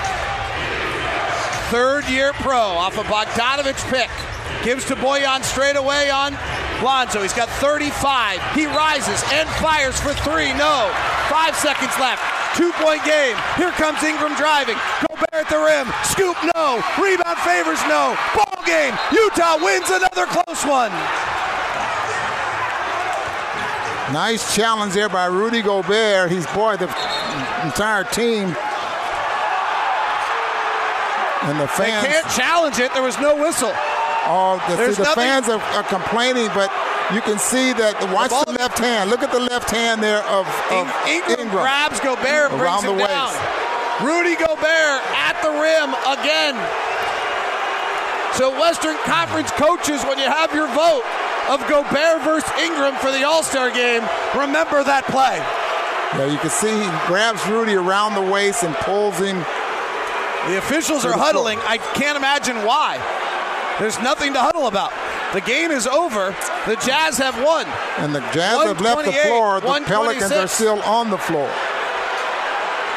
Third 1.72 2.04
year 2.04 2.34
pro 2.34 2.60
off 2.60 2.98
a 2.98 3.02
Bogdanovic 3.04 3.80
pick. 3.88 4.10
Gives 4.62 4.84
to 4.92 4.94
Bojan 4.94 5.42
straight 5.42 5.76
away 5.76 6.10
on 6.10 6.36
Lonzo. 6.84 7.22
He's 7.22 7.32
got 7.32 7.48
35. 7.64 8.44
He 8.52 8.66
rises 8.66 9.24
and 9.32 9.48
fires 9.56 9.98
for 9.98 10.12
three. 10.12 10.52
No. 10.52 10.92
Five 11.32 11.56
seconds 11.56 11.96
left. 11.96 12.20
Two 12.58 12.72
point 12.72 13.02
game. 13.08 13.40
Here 13.56 13.72
comes 13.80 14.02
Ingram 14.04 14.36
driving. 14.36 14.76
Gobert 15.08 15.32
at 15.32 15.48
the 15.48 15.56
rim. 15.56 15.88
Scoop, 16.04 16.36
no. 16.52 16.84
Rebound 17.00 17.40
Favors, 17.40 17.80
no. 17.88 18.20
Ball 18.36 18.60
game. 18.68 18.92
Utah 19.08 19.56
wins 19.56 19.88
another 19.88 20.28
close 20.28 20.60
one. 20.68 20.92
Nice 24.12 24.54
challenge 24.54 24.92
there 24.92 25.08
by 25.08 25.24
Rudy 25.24 25.62
Gobert. 25.62 26.30
He's 26.30 26.46
boy 26.48 26.76
the 26.76 26.92
entire 27.64 28.04
team. 28.04 28.54
And 31.48 31.58
the 31.58 31.66
They 31.78 31.90
fans 31.90 32.06
can't 32.06 32.28
challenge 32.30 32.78
it. 32.78 32.92
There 32.94 33.02
was 33.02 33.18
no 33.18 33.34
whistle. 33.34 33.72
Oh, 34.24 34.62
the, 34.70 34.94
see, 34.94 35.02
the 35.02 35.10
fans 35.18 35.48
are, 35.48 35.58
are 35.74 35.82
complaining, 35.82 36.46
but 36.54 36.70
you 37.10 37.20
can 37.20 37.38
see 37.42 37.74
that. 37.74 37.98
Watch 38.14 38.30
the, 38.30 38.46
ball- 38.46 38.54
left 38.54 38.78
hand. 38.78 39.10
Look 39.10 39.22
at 39.26 39.32
the 39.34 39.42
left 39.50 39.70
hand 39.70 39.98
there 39.98 40.22
of, 40.30 40.46
of 40.70 40.86
Ingram, 41.10 41.50
Ingram. 41.50 41.66
grabs 41.66 41.98
Gobert, 41.98 42.54
brings 42.54 42.86
him 42.86 42.94
the 42.94 43.02
down. 43.02 43.34
Rudy 43.98 44.38
Gobert 44.38 45.02
at 45.18 45.34
the 45.42 45.50
rim 45.50 45.90
again. 46.06 46.54
So 48.38 48.48
Western 48.54 48.96
Conference 49.04 49.50
coaches, 49.52 50.02
when 50.06 50.16
you 50.18 50.24
have 50.30 50.54
your 50.54 50.70
vote 50.72 51.04
of 51.50 51.60
Gobert 51.68 52.22
versus 52.22 52.48
Ingram 52.62 52.94
for 53.02 53.10
the 53.10 53.26
All-Star 53.26 53.70
game, 53.74 54.00
remember 54.38 54.80
that 54.86 55.04
play. 55.10 55.36
Yeah, 56.16 56.30
you 56.32 56.38
can 56.38 56.48
see 56.50 56.70
he 56.72 56.88
grabs 57.10 57.44
Rudy 57.50 57.74
around 57.74 58.14
the 58.14 58.24
waist 58.24 58.62
and 58.64 58.74
pulls 58.86 59.18
him. 59.18 59.44
The 60.48 60.58
officials 60.58 61.04
are 61.04 61.12
huddling. 61.12 61.58
I 61.62 61.78
can't 61.94 62.16
imagine 62.16 62.56
why. 62.66 62.98
There's 63.78 63.98
nothing 64.00 64.32
to 64.34 64.40
huddle 64.40 64.66
about. 64.66 64.92
The 65.32 65.40
game 65.40 65.70
is 65.70 65.86
over. 65.86 66.34
The 66.66 66.76
Jazz 66.84 67.16
have 67.18 67.40
won. 67.42 67.66
And 67.98 68.14
the 68.14 68.20
Jazz 68.34 68.62
have 68.64 68.80
left 68.80 69.04
the 69.04 69.12
floor. 69.12 69.60
The 69.60 69.82
Pelicans 69.86 70.32
are 70.32 70.46
still 70.48 70.82
on 70.82 71.10
the 71.10 71.18
floor. 71.18 71.48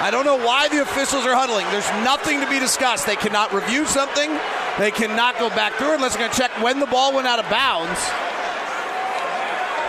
I 0.02 0.10
don't 0.12 0.26
know 0.26 0.36
why 0.36 0.68
the 0.68 0.82
officials 0.82 1.26
are 1.26 1.34
huddling. 1.34 1.66
There's 1.72 1.88
nothing 2.04 2.42
to 2.42 2.50
be 2.50 2.60
discussed. 2.60 3.06
They 3.06 3.16
cannot 3.16 3.54
review 3.54 3.86
something. 3.86 4.38
They 4.78 4.92
cannot 4.92 5.40
go 5.40 5.50
back 5.50 5.74
through 5.76 5.94
it 5.94 5.96
unless 5.96 6.14
they're 6.16 6.28
going 6.28 6.32
to 6.32 6.38
check 6.38 6.52
when 6.62 6.80
the 6.80 6.86
ball 6.86 7.16
went 7.16 7.28
out 7.28 7.40
of 7.40 7.50
bounds. 7.50 7.98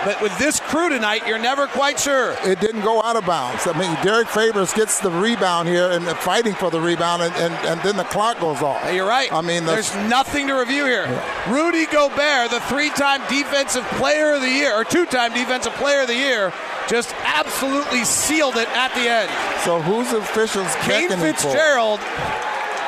But 0.07 0.23
with 0.23 0.39
this 0.39 0.61
crew 0.61 0.89
tonight, 0.89 1.27
you're 1.27 1.37
never 1.37 1.67
quite 1.67 1.99
sure. 1.99 2.37
It 2.45 2.61
didn't 2.61 2.83
go 2.83 3.03
out 3.03 3.17
of 3.17 3.27
bounds. 3.27 3.67
I 3.67 3.77
mean, 3.77 3.93
Derrick 4.05 4.29
Favors 4.29 4.73
gets 4.73 5.01
the 5.01 5.11
rebound 5.11 5.69
here 5.69 5.91
and 5.91 6.07
fighting 6.19 6.55
for 6.55 6.71
the 6.71 6.81
rebound, 6.81 7.23
and, 7.23 7.35
and, 7.35 7.53
and 7.67 7.81
then 7.81 7.97
the 7.97 8.05
clock 8.05 8.39
goes 8.39 8.63
off. 8.63 8.81
You're 8.95 9.05
right. 9.09 9.33
I 9.33 9.41
mean, 9.41 9.65
the- 9.65 9.73
there's 9.73 9.93
nothing 10.09 10.47
to 10.47 10.55
review 10.55 10.85
here. 10.87 11.07
Rudy 11.49 11.87
Gobert, 11.87 12.53
the 12.53 12.61
three-time 12.69 13.21
defensive 13.29 13.83
player 13.99 14.35
of 14.35 14.43
the 14.43 14.49
year, 14.49 14.73
or 14.81 14.85
two-time 14.85 15.35
defensive 15.35 15.73
player 15.73 16.03
of 16.03 16.07
the 16.07 16.15
year, 16.15 16.53
just 16.89 17.13
absolutely 17.25 18.05
sealed 18.05 18.55
it 18.55 18.69
at 18.77 18.95
the 18.95 19.11
end. 19.11 19.29
So 19.65 19.83
who's 19.83 20.13
officials 20.13 20.73
Kane 20.83 21.09
checking 21.09 21.19
him 21.19 21.35
for? 21.35 21.51
Fitzgerald. 21.51 21.99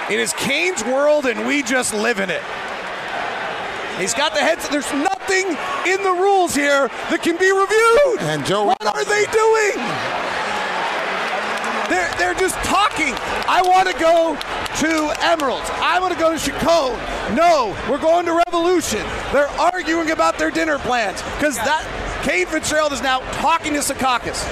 It 0.09 0.21
is 0.21 0.33
Kane's 0.35 0.85
world, 0.85 1.27
and 1.27 1.49
we 1.49 1.65
just 1.65 1.93
live 1.95 2.21
in 2.21 2.31
it. 2.31 2.43
He's 3.99 4.15
got 4.15 4.33
the 4.33 4.41
heads. 4.41 4.69
There's 4.69 4.91
nothing 4.93 5.47
in 5.87 6.03
the 6.03 6.15
rules 6.15 6.55
here 6.55 6.89
that 7.11 7.21
can 7.23 7.37
be 7.37 7.51
reviewed. 7.51 8.23
And 8.31 8.47
Joe, 8.47 8.65
what 8.65 8.79
are 8.87 9.05
they 9.05 9.27
doing? 9.35 9.77
They're, 11.91 12.11
they're 12.19 12.39
just 12.39 12.55
talking. 12.63 13.15
I 13.49 13.63
want 13.65 13.89
to 13.89 13.99
go 13.99 14.37
to 14.37 15.13
Emeralds. 15.25 15.69
I 15.83 15.99
want 16.01 16.13
to 16.13 16.19
go 16.19 16.31
to 16.31 16.39
Chacon. 16.39 16.95
No, 17.35 17.77
we're 17.91 17.99
going 17.99 18.27
to 18.27 18.41
Revolution. 18.47 19.03
They're 19.33 19.51
arguing 19.59 20.13
about 20.13 20.39
their 20.39 20.51
dinner 20.51 20.79
plans 20.79 21.23
because 21.35 21.57
that 21.57 21.83
Kane 22.23 22.47
Fitzgerald 22.47 22.93
is 22.93 23.03
now 23.03 23.21
talking 23.41 23.73
to 23.73 23.81
Secaucus. 23.81 24.47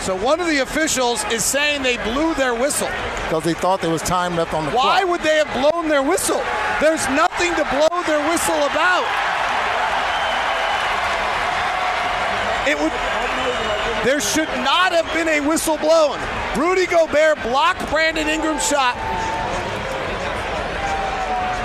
So 0.00 0.16
one 0.16 0.40
of 0.40 0.46
the 0.46 0.58
officials 0.60 1.22
is 1.30 1.44
saying 1.44 1.82
they 1.82 1.98
blew 1.98 2.34
their 2.34 2.54
whistle. 2.54 2.88
Because 3.24 3.44
they 3.44 3.52
thought 3.52 3.82
there 3.82 3.90
was 3.90 4.00
time 4.02 4.34
left 4.34 4.54
on 4.54 4.64
the 4.64 4.70
Why 4.70 4.82
clock. 4.82 4.94
Why 4.96 5.04
would 5.04 5.20
they 5.20 5.36
have 5.36 5.52
blown 5.52 5.88
their 5.88 6.02
whistle? 6.02 6.42
There's 6.80 7.06
nothing 7.10 7.52
to 7.54 7.64
blow 7.68 8.02
their 8.08 8.24
whistle 8.30 8.56
about. 8.64 9.04
It 12.66 12.80
would. 12.80 12.92
There 14.04 14.20
should 14.20 14.48
not 14.64 14.92
have 14.92 15.04
been 15.12 15.28
a 15.28 15.40
whistle 15.46 15.76
blown. 15.76 16.18
Rudy 16.56 16.86
Gobert 16.86 17.42
blocked 17.42 17.88
Brandon 17.90 18.28
Ingram's 18.28 18.66
shot. 18.66 18.96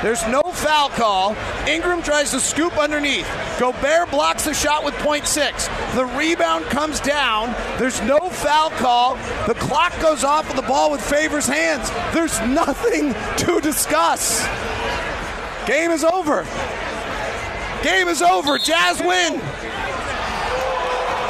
There's 0.06 0.28
no 0.28 0.44
foul 0.44 0.90
call. 0.90 1.36
Ingram 1.68 2.04
tries 2.04 2.30
to 2.30 2.40
scoop 2.40 2.78
underneath. 2.78 3.28
Gobert 3.60 4.12
blocks 4.12 4.46
the 4.46 4.54
shot 4.54 4.86
with 4.86 4.94
point 4.98 5.24
.6. 5.24 5.96
The 5.96 6.06
rebound 6.16 6.66
comes 6.66 7.00
down. 7.00 7.56
There's 7.80 8.00
no 8.04 8.20
foul 8.20 8.70
call. 8.70 9.16
The 9.48 9.56
clock 9.56 10.00
goes 10.04 10.24
off 10.24 10.46
with 10.48 10.58
the 10.58 10.68
ball 10.68 10.92
with 10.92 11.02
Favors' 11.02 11.48
hands. 11.48 11.90
There's 12.14 12.40
nothing 12.42 13.16
to 13.38 13.60
discuss. 13.62 14.46
Game 15.66 15.90
is 15.90 16.04
over. 16.04 16.46
Game 17.82 18.08
is 18.08 18.22
over. 18.22 18.60
Jazz 18.60 19.00
win. 19.00 19.42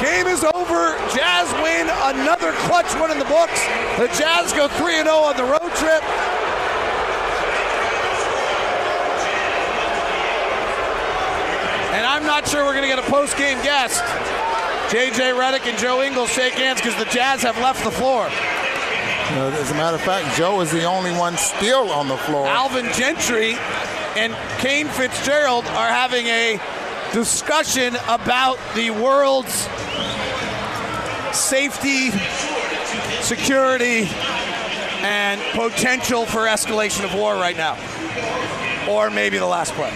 Game 0.04 0.26
is 0.26 0.44
over. 0.44 0.98
Jazz 1.16 1.50
win. 1.64 1.88
Another 2.14 2.52
clutch 2.68 2.94
one 3.00 3.10
in 3.10 3.18
the 3.18 3.24
books. 3.24 3.58
The 3.96 4.08
Jazz 4.08 4.52
go 4.52 4.68
3 4.68 4.96
0 4.96 5.08
on 5.08 5.34
the 5.38 5.44
road 5.44 5.72
trip. 5.76 6.02
And 12.06 12.14
I'm 12.14 12.24
not 12.24 12.46
sure 12.46 12.64
we're 12.64 12.70
going 12.70 12.88
to 12.88 12.94
get 12.94 13.00
a 13.00 13.10
post 13.10 13.36
game 13.36 13.60
guest. 13.64 14.00
JJ 14.94 15.34
Redick 15.34 15.66
and 15.68 15.76
Joe 15.76 16.04
Ingles 16.04 16.30
shake 16.30 16.52
hands 16.52 16.80
because 16.80 16.96
the 17.04 17.10
Jazz 17.10 17.42
have 17.42 17.56
left 17.56 17.82
the 17.82 17.90
floor. 17.90 18.26
Uh, 18.26 19.58
as 19.60 19.72
a 19.72 19.74
matter 19.74 19.96
of 19.96 20.02
fact, 20.02 20.36
Joe 20.36 20.60
is 20.60 20.70
the 20.70 20.84
only 20.84 21.10
one 21.10 21.36
still 21.36 21.90
on 21.90 22.06
the 22.06 22.16
floor. 22.16 22.46
Alvin 22.46 22.86
Gentry 22.92 23.56
and 24.14 24.36
Kane 24.58 24.86
Fitzgerald 24.86 25.64
are 25.64 25.88
having 25.88 26.26
a 26.26 26.60
discussion 27.12 27.96
about 28.06 28.60
the 28.76 28.90
world's 28.90 29.66
safety, 31.36 32.12
security, 33.20 34.08
and 35.02 35.40
potential 35.58 36.24
for 36.24 36.42
escalation 36.42 37.04
of 37.04 37.14
war 37.14 37.34
right 37.34 37.56
now. 37.56 37.76
Or 38.88 39.10
maybe 39.10 39.38
the 39.38 39.46
last 39.46 39.72
play. 39.72 39.92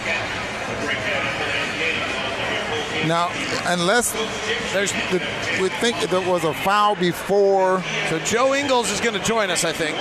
Now, 3.07 3.29
unless 3.65 4.11
there's, 4.73 4.91
the, 4.91 5.21
we 5.61 5.69
think 5.69 5.97
there 6.09 6.21
was 6.21 6.43
a 6.43 6.53
foul 6.53 6.95
before. 6.95 7.83
So 8.09 8.19
Joe 8.19 8.53
Ingles 8.53 8.91
is 8.91 9.01
going 9.01 9.13
to 9.19 9.23
join 9.23 9.49
us, 9.49 9.63
I 9.63 9.71
think. 9.71 9.97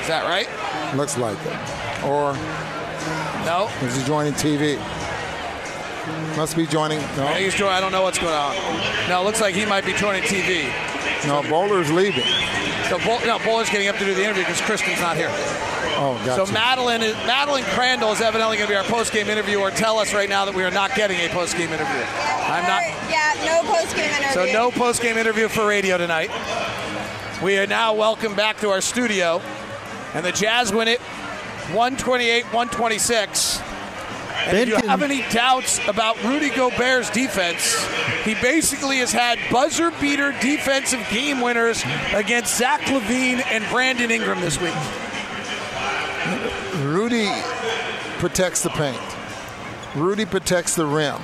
Is 0.00 0.08
that 0.08 0.24
right? 0.28 0.48
Looks 0.96 1.18
like 1.18 1.38
it. 1.46 2.04
Or 2.04 2.34
no? 3.44 3.70
Is 3.82 3.96
he 3.96 4.04
joining 4.04 4.32
TV? 4.34 4.78
Must 6.36 6.56
be 6.56 6.66
joining. 6.66 7.00
No, 7.16 7.26
He's 7.28 7.54
joining. 7.54 7.74
I 7.74 7.80
don't 7.80 7.92
know 7.92 8.02
what's 8.02 8.18
going 8.18 8.34
on. 8.34 8.54
No, 9.08 9.22
it 9.22 9.24
looks 9.24 9.40
like 9.40 9.54
he 9.54 9.64
might 9.64 9.84
be 9.84 9.92
joining 9.94 10.22
TV. 10.22 10.68
no. 11.26 11.42
Bowler's 11.48 11.90
leaving. 11.90 12.24
So 12.88 12.98
no, 12.98 13.38
Bowler's 13.44 13.70
getting 13.70 13.88
up 13.88 13.96
to 13.96 14.04
do 14.04 14.14
the 14.14 14.22
interview 14.22 14.42
because 14.42 14.60
Kristen's 14.60 15.00
not 15.00 15.16
here. 15.16 15.30
Oh, 15.96 16.20
gotcha. 16.24 16.46
So 16.46 16.52
Madeline 16.52 17.02
is, 17.02 17.14
Madeline 17.26 17.64
Crandall 17.64 18.12
is 18.12 18.20
evidently 18.20 18.56
going 18.56 18.68
to 18.68 18.72
be 18.72 18.76
our 18.76 18.84
post-game 18.84 19.28
interview, 19.28 19.58
or 19.58 19.70
tell 19.70 19.98
us 19.98 20.12
right 20.12 20.28
now 20.28 20.44
that 20.44 20.54
we 20.54 20.64
are 20.64 20.70
not 20.70 20.94
getting 20.94 21.18
a 21.20 21.28
post-game 21.28 21.70
interview. 21.70 21.86
I'm 21.86 22.64
not. 22.64 22.82
Uh, 22.82 23.10
yeah, 23.10 23.34
no 23.44 23.62
post 23.72 23.94
game 23.96 24.10
interview. 24.10 24.32
So 24.32 24.52
no 24.52 24.70
post-game 24.70 25.16
interview 25.16 25.48
for 25.48 25.66
radio 25.66 25.96
tonight. 25.98 26.30
We 27.42 27.58
are 27.58 27.66
now 27.66 27.94
welcome 27.94 28.34
back 28.34 28.58
to 28.58 28.70
our 28.70 28.80
studio, 28.80 29.40
and 30.14 30.24
the 30.24 30.32
Jazz 30.32 30.72
win 30.72 30.88
it, 30.88 31.00
128-126. 31.68 33.62
And 34.46 34.58
if 34.58 34.68
you 34.68 34.76
have 34.76 35.02
any 35.02 35.22
doubts 35.30 35.80
about 35.88 36.22
Rudy 36.24 36.50
Gobert's 36.50 37.08
defense, 37.10 37.82
he 38.24 38.34
basically 38.34 38.98
has 38.98 39.10
had 39.12 39.38
buzzer 39.50 39.90
beater 39.92 40.32
defensive 40.40 41.06
game 41.10 41.40
winners 41.40 41.82
against 42.12 42.56
Zach 42.58 42.80
LaVine 42.82 43.42
and 43.46 43.64
Brandon 43.70 44.10
Ingram 44.10 44.40
this 44.40 44.60
week. 44.60 44.74
Rudy 46.94 47.28
protects 48.18 48.62
the 48.62 48.70
paint. 48.70 49.00
Rudy 49.96 50.24
protects 50.24 50.76
the 50.76 50.86
rim. 50.86 51.20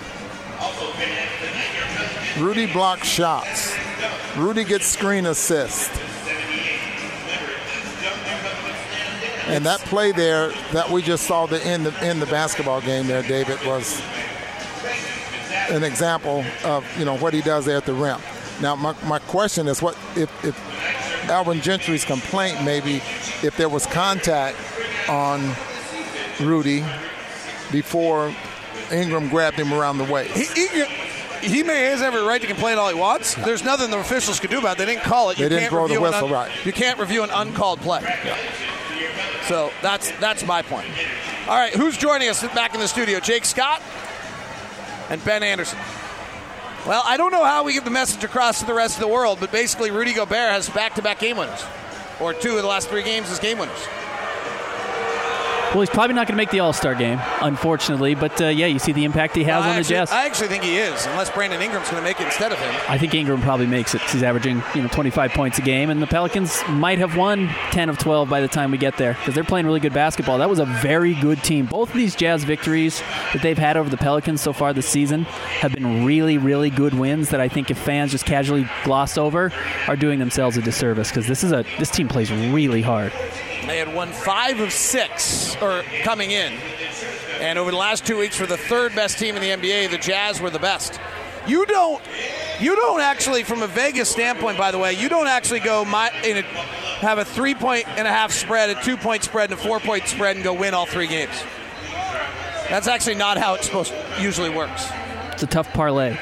Rudy 2.40 2.66
blocks 2.66 3.06
shots. 3.06 3.72
Rudy 4.36 4.64
gets 4.64 4.86
screen 4.86 5.26
assists. 5.26 5.88
And 9.46 9.64
that 9.64 9.78
play 9.82 10.10
there 10.10 10.48
that 10.72 10.90
we 10.90 11.02
just 11.02 11.24
saw 11.28 11.46
the 11.46 11.64
end 11.64 11.86
of, 11.86 11.96
in 12.02 12.18
the 12.18 12.26
basketball 12.26 12.80
game 12.80 13.06
there, 13.06 13.22
David, 13.22 13.64
was 13.64 14.02
an 15.70 15.84
example 15.84 16.44
of 16.64 16.84
you 16.98 17.04
know 17.04 17.16
what 17.18 17.32
he 17.32 17.42
does 17.42 17.64
there 17.64 17.76
at 17.76 17.86
the 17.86 17.94
rim. 17.94 18.18
Now 18.60 18.74
my, 18.74 18.96
my 19.06 19.20
question 19.20 19.68
is 19.68 19.80
what 19.80 19.96
if, 20.16 20.44
if 20.44 21.30
Alvin 21.30 21.60
Gentry's 21.60 22.04
complaint 22.04 22.64
maybe 22.64 22.96
if 23.44 23.56
there 23.56 23.68
was 23.68 23.86
contact 23.86 24.56
on 25.10 25.54
Rudy 26.40 26.84
before 27.72 28.34
Ingram 28.90 29.28
grabbed 29.28 29.58
him 29.58 29.74
around 29.74 29.98
the 29.98 30.04
waist. 30.04 30.36
He, 30.36 30.66
he, 30.68 30.84
he 31.46 31.62
may 31.62 31.84
has 31.84 32.00
every 32.00 32.22
right 32.22 32.40
to 32.40 32.46
complain 32.46 32.78
all 32.78 32.88
he 32.88 32.94
wants. 32.94 33.34
There's 33.34 33.64
nothing 33.64 33.90
the 33.90 33.98
officials 33.98 34.40
could 34.40 34.50
do 34.50 34.58
about 34.58 34.76
it. 34.76 34.78
They 34.78 34.86
didn't 34.86 35.04
call 35.04 35.30
it. 35.30 35.36
They 35.38 35.44
you 35.44 35.48
didn't 35.48 35.62
can't 35.62 35.72
blow 35.72 35.88
the 35.88 36.00
whistle, 36.00 36.26
un- 36.26 36.32
right. 36.32 36.50
You 36.64 36.72
can't 36.72 36.98
review 36.98 37.22
an 37.22 37.30
uncalled 37.30 37.80
play. 37.80 38.02
Yeah. 38.02 38.36
So 39.48 39.72
that's 39.82 40.10
that's 40.20 40.46
my 40.46 40.62
point. 40.62 40.86
All 41.48 41.56
right, 41.56 41.74
who's 41.74 41.96
joining 41.96 42.28
us 42.28 42.42
back 42.54 42.74
in 42.74 42.80
the 42.80 42.86
studio? 42.86 43.18
Jake 43.18 43.44
Scott 43.44 43.82
and 45.08 45.24
Ben 45.24 45.42
Anderson. 45.42 45.78
Well, 46.86 47.02
I 47.04 47.16
don't 47.16 47.32
know 47.32 47.44
how 47.44 47.64
we 47.64 47.72
get 47.72 47.84
the 47.84 47.90
message 47.90 48.22
across 48.24 48.60
to 48.60 48.66
the 48.66 48.74
rest 48.74 48.96
of 48.96 49.00
the 49.00 49.08
world, 49.08 49.38
but 49.40 49.50
basically, 49.50 49.90
Rudy 49.90 50.14
Gobert 50.14 50.52
has 50.52 50.70
back-to-back 50.70 51.18
game 51.18 51.36
winners, 51.36 51.62
or 52.20 52.32
two 52.32 52.56
of 52.56 52.62
the 52.62 52.68
last 52.68 52.88
three 52.88 53.02
games 53.02 53.30
as 53.30 53.38
game 53.38 53.58
winners. 53.58 53.86
Well, 55.70 55.82
he's 55.82 55.90
probably 55.90 56.14
not 56.14 56.26
going 56.26 56.34
to 56.34 56.36
make 56.36 56.50
the 56.50 56.60
All 56.60 56.72
Star 56.72 56.96
game, 56.96 57.20
unfortunately. 57.40 58.16
But 58.16 58.40
uh, 58.40 58.46
yeah, 58.46 58.66
you 58.66 58.80
see 58.80 58.90
the 58.90 59.04
impact 59.04 59.36
he 59.36 59.44
has 59.44 59.64
I 59.64 59.68
on 59.68 59.74
the 59.74 59.80
actually, 59.80 59.94
Jazz. 59.94 60.10
I 60.10 60.26
actually 60.26 60.48
think 60.48 60.64
he 60.64 60.78
is, 60.78 61.06
unless 61.06 61.30
Brandon 61.30 61.62
Ingram's 61.62 61.88
going 61.88 62.02
to 62.02 62.08
make 62.08 62.20
it 62.20 62.24
instead 62.24 62.50
of 62.50 62.58
him. 62.58 62.74
I 62.88 62.98
think 62.98 63.14
Ingram 63.14 63.40
probably 63.40 63.66
makes 63.66 63.94
it. 63.94 64.00
He's 64.02 64.24
averaging, 64.24 64.64
you 64.74 64.82
know, 64.82 64.88
25 64.88 65.30
points 65.30 65.58
a 65.58 65.62
game, 65.62 65.90
and 65.90 66.02
the 66.02 66.08
Pelicans 66.08 66.60
might 66.68 66.98
have 66.98 67.16
won 67.16 67.46
10 67.70 67.88
of 67.88 67.98
12 67.98 68.28
by 68.28 68.40
the 68.40 68.48
time 68.48 68.72
we 68.72 68.78
get 68.78 68.96
there 68.96 69.14
because 69.14 69.34
they're 69.34 69.44
playing 69.44 69.64
really 69.64 69.78
good 69.78 69.94
basketball. 69.94 70.38
That 70.38 70.50
was 70.50 70.58
a 70.58 70.64
very 70.64 71.14
good 71.14 71.42
team. 71.44 71.66
Both 71.66 71.90
of 71.90 71.94
these 71.94 72.16
Jazz 72.16 72.42
victories 72.42 73.00
that 73.32 73.42
they've 73.42 73.56
had 73.56 73.76
over 73.76 73.88
the 73.88 73.96
Pelicans 73.96 74.40
so 74.40 74.52
far 74.52 74.72
this 74.72 74.88
season 74.88 75.22
have 75.22 75.72
been 75.72 76.04
really, 76.04 76.36
really 76.36 76.70
good 76.70 76.94
wins 76.94 77.28
that 77.30 77.40
I 77.40 77.48
think 77.48 77.70
if 77.70 77.78
fans 77.78 78.10
just 78.10 78.26
casually 78.26 78.68
gloss 78.82 79.16
over, 79.16 79.52
are 79.86 79.96
doing 79.96 80.18
themselves 80.18 80.56
a 80.56 80.62
disservice 80.62 81.10
because 81.10 81.28
this 81.28 81.44
is 81.44 81.52
a 81.52 81.64
this 81.78 81.90
team 81.90 82.08
plays 82.08 82.32
really 82.32 82.82
hard. 82.82 83.12
They 83.66 83.78
had 83.78 83.94
won 83.94 84.10
five 84.10 84.58
of 84.60 84.72
six, 84.72 85.54
or 85.60 85.82
coming 86.02 86.30
in, 86.30 86.52
and 87.40 87.58
over 87.58 87.70
the 87.70 87.76
last 87.76 88.06
two 88.06 88.18
weeks, 88.18 88.36
for 88.36 88.46
the 88.46 88.56
third 88.56 88.94
best 88.94 89.18
team 89.18 89.36
in 89.36 89.42
the 89.42 89.48
NBA, 89.48 89.90
the 89.90 89.98
Jazz 89.98 90.40
were 90.40 90.50
the 90.50 90.58
best. 90.58 91.00
You 91.46 91.64
don't, 91.66 92.02
you 92.60 92.76
don't 92.76 93.00
actually, 93.00 93.44
from 93.44 93.62
a 93.62 93.66
Vegas 93.66 94.10
standpoint, 94.10 94.58
by 94.58 94.70
the 94.70 94.78
way, 94.78 94.92
you 94.92 95.08
don't 95.08 95.26
actually 95.26 95.60
go 95.60 95.84
my, 95.84 96.10
in 96.24 96.38
a, 96.38 96.42
have 96.42 97.18
a 97.18 97.24
three 97.24 97.54
point 97.54 97.88
and 97.88 98.06
a 98.06 98.10
half 98.10 98.32
spread, 98.32 98.70
a 98.70 98.82
two 98.82 98.96
point 98.96 99.24
spread, 99.24 99.50
and 99.50 99.58
a 99.58 99.62
four 99.62 99.80
point 99.80 100.06
spread, 100.06 100.36
and 100.36 100.44
go 100.44 100.52
win 100.52 100.74
all 100.74 100.86
three 100.86 101.06
games. 101.06 101.32
That's 102.68 102.86
actually 102.86 103.16
not 103.16 103.38
how 103.38 103.54
it's 103.54 103.66
supposed 103.66 103.92
usually 104.20 104.50
works. 104.50 104.88
It's 105.32 105.42
a 105.42 105.46
tough 105.46 105.72
parlay. 105.72 106.18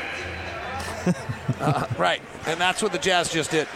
Uh, 1.60 1.88
right, 1.98 2.22
and 2.46 2.60
that's 2.60 2.82
what 2.82 2.92
the 2.92 2.98
Jazz 2.98 3.32
just 3.32 3.50
did. 3.50 3.66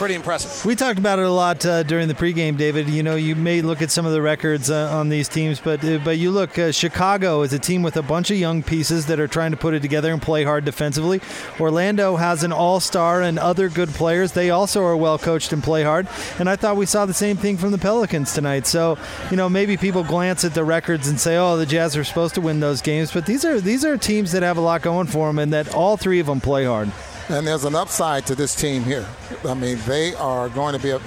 Pretty 0.00 0.14
impressive. 0.14 0.64
We 0.64 0.76
talked 0.76 0.98
about 0.98 1.18
it 1.18 1.26
a 1.26 1.30
lot 1.30 1.66
uh, 1.66 1.82
during 1.82 2.08
the 2.08 2.14
pregame, 2.14 2.56
David. 2.56 2.88
You 2.88 3.02
know, 3.02 3.16
you 3.16 3.36
may 3.36 3.60
look 3.60 3.82
at 3.82 3.90
some 3.90 4.06
of 4.06 4.12
the 4.12 4.22
records 4.22 4.70
uh, 4.70 4.88
on 4.96 5.10
these 5.10 5.28
teams, 5.28 5.60
but 5.60 5.84
uh, 5.84 5.98
but 5.98 6.16
you 6.16 6.30
look, 6.30 6.58
uh, 6.58 6.72
Chicago 6.72 7.42
is 7.42 7.52
a 7.52 7.58
team 7.58 7.82
with 7.82 7.98
a 7.98 8.02
bunch 8.02 8.30
of 8.30 8.38
young 8.38 8.62
pieces 8.62 9.04
that 9.08 9.20
are 9.20 9.28
trying 9.28 9.50
to 9.50 9.58
put 9.58 9.74
it 9.74 9.82
together 9.82 10.10
and 10.10 10.22
play 10.22 10.42
hard 10.42 10.64
defensively. 10.64 11.20
Orlando 11.60 12.16
has 12.16 12.42
an 12.42 12.50
all-star 12.50 13.20
and 13.20 13.38
other 13.38 13.68
good 13.68 13.90
players. 13.90 14.32
They 14.32 14.48
also 14.48 14.82
are 14.84 14.96
well 14.96 15.18
coached 15.18 15.52
and 15.52 15.62
play 15.62 15.82
hard. 15.82 16.08
And 16.38 16.48
I 16.48 16.56
thought 16.56 16.78
we 16.78 16.86
saw 16.86 17.04
the 17.04 17.12
same 17.12 17.36
thing 17.36 17.58
from 17.58 17.70
the 17.70 17.76
Pelicans 17.76 18.32
tonight. 18.32 18.66
So 18.66 18.96
you 19.30 19.36
know, 19.36 19.50
maybe 19.50 19.76
people 19.76 20.02
glance 20.02 20.46
at 20.46 20.54
the 20.54 20.64
records 20.64 21.08
and 21.08 21.20
say, 21.20 21.36
"Oh, 21.36 21.58
the 21.58 21.66
Jazz 21.66 21.94
are 21.98 22.04
supposed 22.04 22.36
to 22.36 22.40
win 22.40 22.60
those 22.60 22.80
games," 22.80 23.12
but 23.12 23.26
these 23.26 23.44
are 23.44 23.60
these 23.60 23.84
are 23.84 23.98
teams 23.98 24.32
that 24.32 24.42
have 24.42 24.56
a 24.56 24.62
lot 24.62 24.80
going 24.80 25.08
for 25.08 25.26
them, 25.26 25.38
and 25.38 25.52
that 25.52 25.74
all 25.74 25.98
three 25.98 26.20
of 26.20 26.26
them 26.26 26.40
play 26.40 26.64
hard. 26.64 26.90
And 27.30 27.46
there's 27.46 27.64
an 27.64 27.76
upside 27.76 28.26
to 28.26 28.34
this 28.34 28.56
team 28.56 28.82
here. 28.82 29.06
I 29.44 29.54
mean, 29.54 29.78
they 29.86 30.14
are 30.16 30.48
going 30.48 30.74
to 30.74 30.82
be 30.82 30.90
a. 30.90 31.00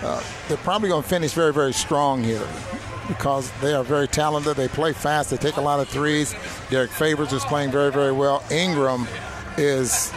Uh, 0.00 0.22
they're 0.46 0.56
probably 0.58 0.90
going 0.90 1.02
to 1.02 1.08
finish 1.08 1.32
very, 1.32 1.52
very 1.52 1.72
strong 1.72 2.22
here 2.22 2.46
because 3.08 3.50
they 3.60 3.74
are 3.74 3.82
very 3.82 4.06
talented. 4.06 4.56
They 4.56 4.68
play 4.68 4.92
fast. 4.92 5.30
They 5.30 5.36
take 5.36 5.56
a 5.56 5.60
lot 5.60 5.80
of 5.80 5.88
threes. 5.88 6.36
Derrick 6.70 6.90
Favors 6.90 7.32
is 7.32 7.44
playing 7.46 7.72
very, 7.72 7.90
very 7.90 8.12
well. 8.12 8.44
Ingram 8.48 9.08
is, 9.56 10.12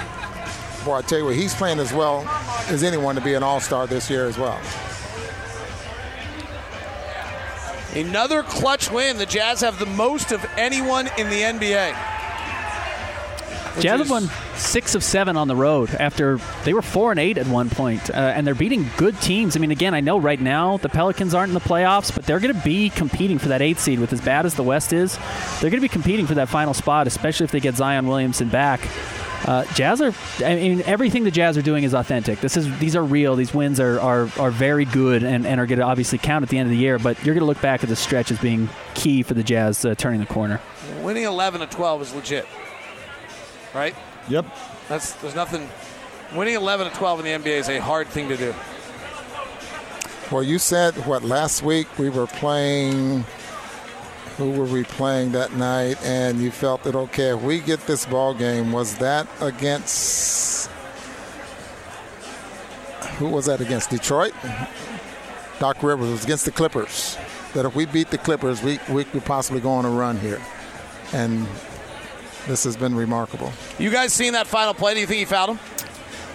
boy, 0.86 0.98
I 0.98 1.02
tell 1.02 1.18
you 1.18 1.26
what, 1.26 1.36
he's 1.36 1.56
playing 1.56 1.80
as 1.80 1.94
well 1.94 2.28
as 2.68 2.84
anyone 2.84 3.16
to 3.16 3.22
be 3.22 3.34
an 3.34 3.42
All-Star 3.42 3.88
this 3.88 4.08
year 4.08 4.28
as 4.28 4.38
well. 4.38 4.60
Another 7.96 8.44
clutch 8.44 8.92
win. 8.92 9.18
The 9.18 9.26
Jazz 9.26 9.62
have 9.62 9.80
the 9.80 9.88
most 9.88 10.32
of 10.32 10.46
anyone 10.58 11.10
in 11.18 11.30
the 11.30 11.42
NBA. 11.42 12.19
Which 13.80 13.86
Jazz 13.86 14.00
have 14.00 14.10
won 14.10 14.30
six 14.56 14.94
of 14.94 15.04
seven 15.04 15.38
on 15.38 15.48
the 15.48 15.56
road 15.56 15.90
after 15.92 16.38
they 16.66 16.74
were 16.74 16.82
four 16.82 17.12
and 17.12 17.20
eight 17.20 17.38
at 17.38 17.48
one 17.48 17.70
point, 17.70 18.10
uh, 18.10 18.14
and 18.14 18.46
they're 18.46 18.54
beating 18.54 18.90
good 18.98 19.20
teams. 19.22 19.56
I 19.56 19.60
mean, 19.60 19.72
again, 19.72 19.94
I 19.94 20.02
know 20.02 20.20
right 20.20 20.40
now 20.40 20.78
the 20.78 20.90
Pelicans 20.90 21.34
aren't 21.34 21.50
in 21.50 21.54
the 21.54 21.62
playoffs, 21.62 22.14
but 22.14 22.26
they're 22.26 22.42
going 22.42 22.54
to 22.54 22.62
be 22.62 22.90
competing 22.90 23.40
for 23.40 23.48
that 23.48 23.62
eighth 23.62 23.80
seed. 23.80 24.00
With 24.00 24.12
as 24.12 24.22
bad 24.22 24.46
as 24.46 24.56
the 24.56 24.64
West 24.64 24.92
is, 24.92 25.18
they're 25.62 25.70
going 25.70 25.80
to 25.80 25.82
be 25.82 25.88
competing 25.88 26.28
for 26.28 26.36
that 26.36 26.50
final 26.50 26.74
spot, 26.74 27.08
especially 27.08 27.46
if 27.46 27.52
they 27.52 27.62
get 27.62 27.76
Zion 27.76 28.08
Williamson 28.08 28.50
back. 28.50 28.82
Uh, 29.46 29.64
Jazz 29.74 30.02
are. 30.02 30.14
I 30.46 30.56
mean, 30.56 30.82
everything 30.86 31.24
the 31.24 31.32
Jazz 31.32 31.58
are 31.58 31.62
doing 31.62 31.86
is 31.86 31.94
authentic. 31.94 32.42
This 32.42 32.58
is 32.58 32.78
these 32.80 32.96
are 32.96 33.04
real. 33.04 33.36
These 33.36 33.54
wins 33.54 33.80
are 33.80 34.00
are, 34.00 34.30
are 34.38 34.52
very 34.52 34.86
good 34.86 35.24
and, 35.24 35.48
and 35.48 35.60
are 35.60 35.66
going 35.66 35.80
to 35.80 35.86
obviously 35.86 36.18
count 36.18 36.44
at 36.44 36.50
the 36.50 36.58
end 36.58 36.68
of 36.68 36.72
the 36.72 36.78
year. 36.78 37.00
But 37.00 37.24
you're 37.24 37.34
going 37.34 37.42
to 37.42 37.48
look 37.48 37.62
back 37.62 37.82
at 37.82 37.90
the 37.90 37.96
stretch 37.96 38.32
as 38.32 38.40
being 38.40 38.68
key 38.96 39.24
for 39.24 39.34
the 39.34 39.44
Jazz 39.44 39.86
uh, 39.86 39.96
turning 39.96 40.20
the 40.20 40.26
corner. 40.26 40.60
Winning 41.02 41.24
11 41.24 41.62
to 41.62 41.68
12 41.68 42.02
is 42.02 42.14
legit. 42.14 42.46
Right? 43.74 43.96
Yep. 44.28 44.46
That's 44.88 45.14
there's 45.14 45.36
nothing. 45.36 45.70
Winning 46.36 46.56
11 46.56 46.92
to 46.92 46.98
12 46.98 47.26
in 47.26 47.44
the 47.44 47.50
NBA 47.50 47.58
is 47.58 47.70
a 47.70 47.80
hard 47.80 48.08
thing 48.08 48.30
to 48.30 48.38
do. 48.38 48.54
Well, 50.32 50.44
you 50.44 50.60
said 50.60 50.94
what 51.08 51.24
last 51.24 51.64
week 51.64 51.88
we 51.98 52.10
were 52.10 52.28
playing. 52.28 53.26
Who 54.38 54.52
were 54.52 54.66
we 54.66 54.84
playing 54.84 55.32
that 55.34 55.54
night? 55.54 56.02
And 56.04 56.40
you 56.40 56.52
felt 56.52 56.84
that 56.84 56.96
okay, 56.96 57.30
if 57.30 57.42
we 57.42 57.60
get 57.60 57.86
this 57.88 58.06
ball 58.06 58.34
game, 58.34 58.72
was 58.72 58.96
that 59.00 59.28
against? 59.42 60.70
Who 63.18 63.28
was 63.30 63.48
that 63.48 63.60
against? 63.60 63.90
Detroit. 63.90 64.34
Doc 65.60 65.84
Rivers 65.84 66.10
was 66.10 66.24
against 66.24 66.46
the 66.46 66.52
Clippers. 66.52 67.18
That 67.54 67.66
if 67.66 67.76
we 67.76 67.86
beat 67.86 68.12
the 68.12 68.18
Clippers, 68.18 68.62
we 68.64 68.80
we 68.90 69.04
could 69.04 69.26
possibly 69.26 69.62
go 69.62 69.72
on 69.72 69.84
a 69.84 69.90
run 69.90 70.18
here, 70.20 70.42
and 71.12 71.48
this 72.48 72.64
has 72.64 72.76
been 72.78 72.96
remarkable. 72.96 73.52
You 73.78 73.90
guys 73.90 74.14
seen 74.14 74.34
that 74.34 74.48
final 74.48 74.74
play? 74.74 74.94
Do 74.94 75.00
you 75.00 75.08
think 75.08 75.20
he 75.20 75.26
fouled 75.26 75.52
him? 75.52 75.60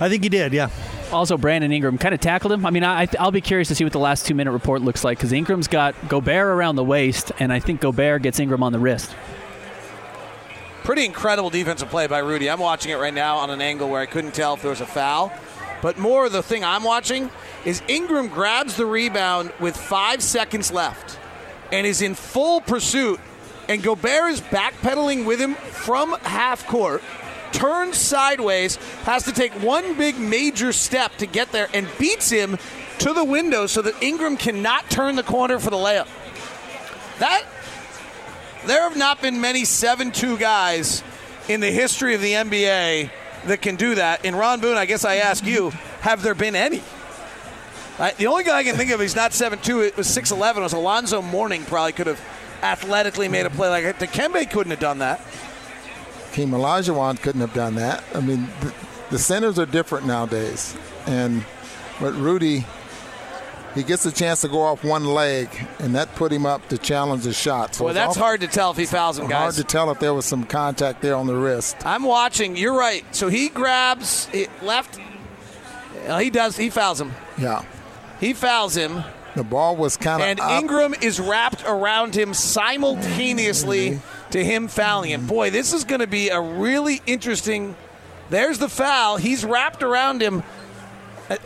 I 0.00 0.08
think 0.08 0.22
he 0.22 0.28
did. 0.28 0.52
Yeah. 0.52 0.70
Also, 1.12 1.36
Brandon 1.36 1.70
Ingram 1.70 1.98
kind 1.98 2.14
of 2.14 2.20
tackled 2.20 2.52
him. 2.52 2.66
I 2.66 2.70
mean, 2.70 2.82
I, 2.82 3.06
I'll 3.20 3.30
be 3.30 3.40
curious 3.40 3.68
to 3.68 3.74
see 3.74 3.84
what 3.84 3.92
the 3.92 3.98
last 4.00 4.26
two 4.26 4.34
minute 4.34 4.50
report 4.50 4.82
looks 4.82 5.04
like 5.04 5.18
because 5.18 5.32
Ingram's 5.32 5.68
got 5.68 5.94
Gobert 6.08 6.46
around 6.46 6.76
the 6.76 6.84
waist, 6.84 7.30
and 7.38 7.52
I 7.52 7.60
think 7.60 7.80
Gobert 7.80 8.22
gets 8.22 8.40
Ingram 8.40 8.62
on 8.62 8.72
the 8.72 8.78
wrist. 8.78 9.14
Pretty 10.82 11.04
incredible 11.04 11.50
defensive 11.50 11.88
play 11.88 12.06
by 12.06 12.18
Rudy. 12.18 12.50
I'm 12.50 12.58
watching 12.58 12.90
it 12.92 12.96
right 12.96 13.14
now 13.14 13.38
on 13.38 13.50
an 13.50 13.60
angle 13.62 13.88
where 13.88 14.00
I 14.00 14.06
couldn't 14.06 14.34
tell 14.34 14.54
if 14.54 14.62
there 14.62 14.70
was 14.70 14.80
a 14.80 14.86
foul. 14.86 15.32
But 15.80 15.98
more 15.98 16.28
the 16.28 16.42
thing 16.42 16.64
I'm 16.64 16.82
watching 16.82 17.30
is 17.64 17.82
Ingram 17.88 18.28
grabs 18.28 18.76
the 18.76 18.86
rebound 18.86 19.52
with 19.60 19.76
five 19.76 20.22
seconds 20.22 20.72
left 20.72 21.18
and 21.72 21.86
is 21.86 22.02
in 22.02 22.14
full 22.14 22.60
pursuit. 22.60 23.20
And 23.68 23.82
Gobert 23.82 24.30
is 24.30 24.40
backpedaling 24.40 25.24
with 25.24 25.40
him 25.40 25.54
from 25.54 26.12
half 26.22 26.66
court, 26.66 27.02
turns 27.52 27.96
sideways, 27.96 28.76
has 29.04 29.24
to 29.24 29.32
take 29.32 29.52
one 29.62 29.96
big 29.96 30.18
major 30.18 30.72
step 30.72 31.16
to 31.16 31.26
get 31.26 31.52
there, 31.52 31.68
and 31.72 31.88
beats 31.98 32.30
him 32.30 32.58
to 32.98 33.12
the 33.12 33.24
window 33.24 33.66
so 33.66 33.82
that 33.82 34.02
Ingram 34.02 34.36
cannot 34.36 34.90
turn 34.90 35.16
the 35.16 35.22
corner 35.22 35.58
for 35.58 35.70
the 35.70 35.76
layup. 35.76 36.08
That 37.20 37.44
there 38.66 38.82
have 38.82 38.96
not 38.96 39.22
been 39.22 39.40
many 39.40 39.62
7-2 39.62 40.38
guys 40.38 41.02
in 41.48 41.60
the 41.60 41.70
history 41.70 42.14
of 42.14 42.20
the 42.20 42.32
NBA 42.32 43.10
that 43.46 43.62
can 43.62 43.76
do 43.76 43.94
that. 43.96 44.24
And 44.24 44.38
Ron 44.38 44.60
Boone, 44.60 44.76
I 44.76 44.86
guess 44.86 45.04
I 45.04 45.16
ask 45.16 45.44
you, 45.44 45.70
have 46.00 46.22
there 46.22 46.34
been 46.34 46.56
any? 46.56 46.82
The 48.18 48.26
only 48.26 48.44
guy 48.44 48.58
I 48.58 48.64
can 48.64 48.76
think 48.76 48.90
of, 48.90 49.00
he's 49.00 49.14
not 49.14 49.30
7-2, 49.30 49.86
it 49.86 49.96
was 49.96 50.08
6'11", 50.08 50.62
was 50.62 50.72
Alonzo 50.72 51.22
Mourning 51.22 51.64
probably 51.64 51.92
could 51.92 52.06
have 52.06 52.20
athletically 52.64 53.28
made 53.28 53.46
a 53.46 53.50
play 53.50 53.68
like 53.68 53.84
that. 53.84 53.98
Dikembe 53.98 54.50
couldn't 54.50 54.70
have 54.70 54.80
done 54.80 54.98
that. 54.98 55.20
Keem 56.32 56.48
Olajuwon 56.50 57.20
couldn't 57.22 57.42
have 57.42 57.54
done 57.54 57.76
that. 57.76 58.02
I 58.14 58.20
mean, 58.20 58.48
the, 58.60 58.74
the 59.10 59.18
centers 59.18 59.58
are 59.58 59.66
different 59.66 60.06
nowadays, 60.06 60.74
and 61.06 61.44
but 62.00 62.12
Rudy, 62.14 62.66
he 63.76 63.82
gets 63.84 64.04
a 64.04 64.10
chance 64.10 64.40
to 64.40 64.48
go 64.48 64.62
off 64.62 64.82
one 64.82 65.04
leg, 65.04 65.48
and 65.78 65.94
that 65.94 66.12
put 66.16 66.32
him 66.32 66.44
up 66.44 66.66
to 66.70 66.78
challenge 66.78 67.22
the 67.22 67.32
shot. 67.32 67.76
So 67.76 67.84
Well, 67.84 67.94
that's 67.94 68.10
awful- 68.10 68.22
hard 68.22 68.40
to 68.40 68.48
tell 68.48 68.72
if 68.72 68.76
he 68.76 68.86
fouls 68.86 69.18
him, 69.18 69.30
Hard 69.30 69.54
to 69.54 69.64
tell 69.64 69.90
if 69.92 70.00
there 70.00 70.12
was 70.14 70.24
some 70.24 70.44
contact 70.44 71.02
there 71.02 71.14
on 71.14 71.26
the 71.28 71.36
wrist. 71.36 71.76
I'm 71.86 72.02
watching. 72.02 72.56
You're 72.56 72.76
right. 72.76 73.04
So 73.14 73.28
he 73.28 73.48
grabs 73.48 74.28
it 74.32 74.50
left. 74.62 74.98
He 76.18 76.30
does. 76.30 76.56
He 76.56 76.68
fouls 76.70 77.00
him. 77.00 77.12
Yeah. 77.38 77.64
He 78.18 78.32
fouls 78.32 78.74
him. 78.76 79.04
The 79.34 79.44
ball 79.44 79.76
was 79.76 79.96
kind 79.96 80.22
of 80.22 80.28
And 80.28 80.40
up. 80.40 80.62
Ingram 80.62 80.94
is 81.00 81.18
wrapped 81.18 81.64
around 81.66 82.14
him 82.14 82.34
simultaneously 82.34 84.00
to 84.30 84.44
him 84.44 84.68
fouling 84.68 85.10
him. 85.10 85.26
Boy, 85.26 85.50
this 85.50 85.72
is 85.72 85.84
going 85.84 86.00
to 86.00 86.06
be 86.06 86.28
a 86.28 86.40
really 86.40 87.02
interesting. 87.06 87.76
There's 88.30 88.58
the 88.58 88.68
foul. 88.68 89.16
He's 89.16 89.44
wrapped 89.44 89.82
around 89.82 90.20
him. 90.22 90.42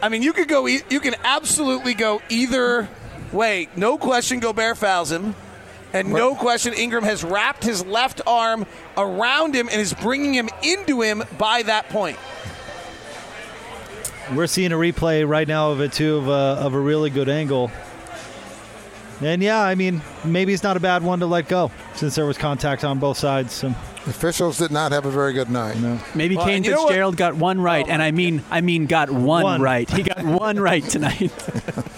I- 0.02 0.08
mean, 0.08 0.22
you 0.22 0.32
could 0.32 0.48
go. 0.48 0.66
You 0.66 1.00
can 1.00 1.14
absolutely 1.24 1.94
go 1.94 2.20
either 2.28 2.88
way. 3.32 3.68
No 3.76 3.96
question, 3.96 4.40
Gobert 4.40 4.76
fouls 4.76 5.10
him, 5.10 5.34
and 5.92 6.12
no 6.12 6.34
question, 6.34 6.74
Ingram 6.74 7.04
has 7.04 7.24
wrapped 7.24 7.64
his 7.64 7.84
left 7.86 8.20
arm 8.26 8.66
around 8.96 9.54
him 9.54 9.68
and 9.70 9.80
is 9.80 9.94
bringing 9.94 10.34
him 10.34 10.48
into 10.62 11.00
him 11.00 11.22
by 11.38 11.62
that 11.62 11.88
point. 11.88 12.18
We're 14.34 14.46
seeing 14.46 14.72
a 14.72 14.76
replay 14.76 15.26
right 15.26 15.48
now 15.48 15.70
of 15.70 15.80
it 15.80 15.92
too 15.92 16.16
of 16.16 16.28
a, 16.28 16.30
of 16.30 16.74
a 16.74 16.78
really 16.78 17.10
good 17.10 17.28
angle. 17.28 17.70
And 19.20 19.42
yeah, 19.42 19.60
I 19.60 19.74
mean, 19.74 20.00
maybe 20.24 20.52
it's 20.52 20.62
not 20.62 20.76
a 20.76 20.80
bad 20.80 21.02
one 21.02 21.20
to 21.20 21.26
let 21.26 21.48
go 21.48 21.70
since 21.94 22.14
there 22.14 22.26
was 22.26 22.38
contact 22.38 22.84
on 22.84 22.98
both 22.98 23.18
sides. 23.18 23.52
So. 23.52 23.68
Officials 24.06 24.58
did 24.58 24.70
not 24.70 24.92
have 24.92 25.06
a 25.06 25.10
very 25.10 25.32
good 25.32 25.50
night. 25.50 25.76
No. 25.78 25.98
Maybe 26.14 26.36
Well, 26.36 26.46
Kane 26.46 26.56
and 26.56 26.64
you 26.64 26.70
know 26.72 26.82
what- 26.84 26.88
Fitzgerald 26.88 27.16
got 27.16 27.34
one 27.34 27.60
right, 27.60 27.86
and 27.88 28.00
I 28.00 28.10
mean, 28.10 28.42
I 28.50 28.60
mean, 28.60 28.86
got 28.86 29.10
one, 29.10 29.42
One. 29.42 29.60
right. 29.60 29.90
He 29.90 30.02
got 30.02 30.24
one 30.24 30.58
right 30.60 30.84
tonight. 30.84 31.32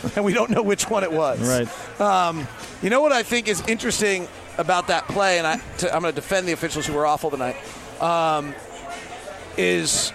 and 0.16 0.24
we 0.24 0.32
don't 0.32 0.50
know 0.50 0.62
which 0.62 0.88
one 0.88 1.04
it 1.04 1.12
was. 1.12 1.40
Right. 1.40 2.00
Um, 2.00 2.48
you 2.82 2.90
know 2.90 3.02
what 3.02 3.12
I 3.12 3.22
think 3.22 3.48
is 3.48 3.62
interesting 3.68 4.26
about 4.56 4.88
that 4.88 5.06
play, 5.08 5.38
and 5.38 5.46
I 5.46 5.54
I'm 5.92 6.00
going 6.02 6.04
to 6.04 6.12
defend 6.12 6.48
the 6.48 6.52
officials 6.52 6.86
who 6.86 6.94
were 6.94 7.06
awful 7.06 7.30
tonight. 7.30 7.56
Um, 8.00 8.54
is 9.56 10.12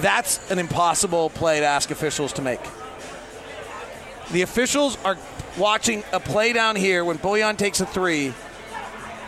that's 0.00 0.50
an 0.50 0.58
impossible 0.58 1.30
play 1.30 1.60
to 1.60 1.66
ask 1.66 1.90
officials 1.90 2.32
to 2.34 2.42
make. 2.42 2.60
The 4.32 4.42
officials 4.42 4.98
are 5.04 5.16
watching 5.58 6.02
a 6.12 6.20
play 6.20 6.52
down 6.52 6.76
here 6.76 7.04
when 7.04 7.18
Bojan 7.18 7.56
takes 7.56 7.80
a 7.80 7.86
three 7.86 8.32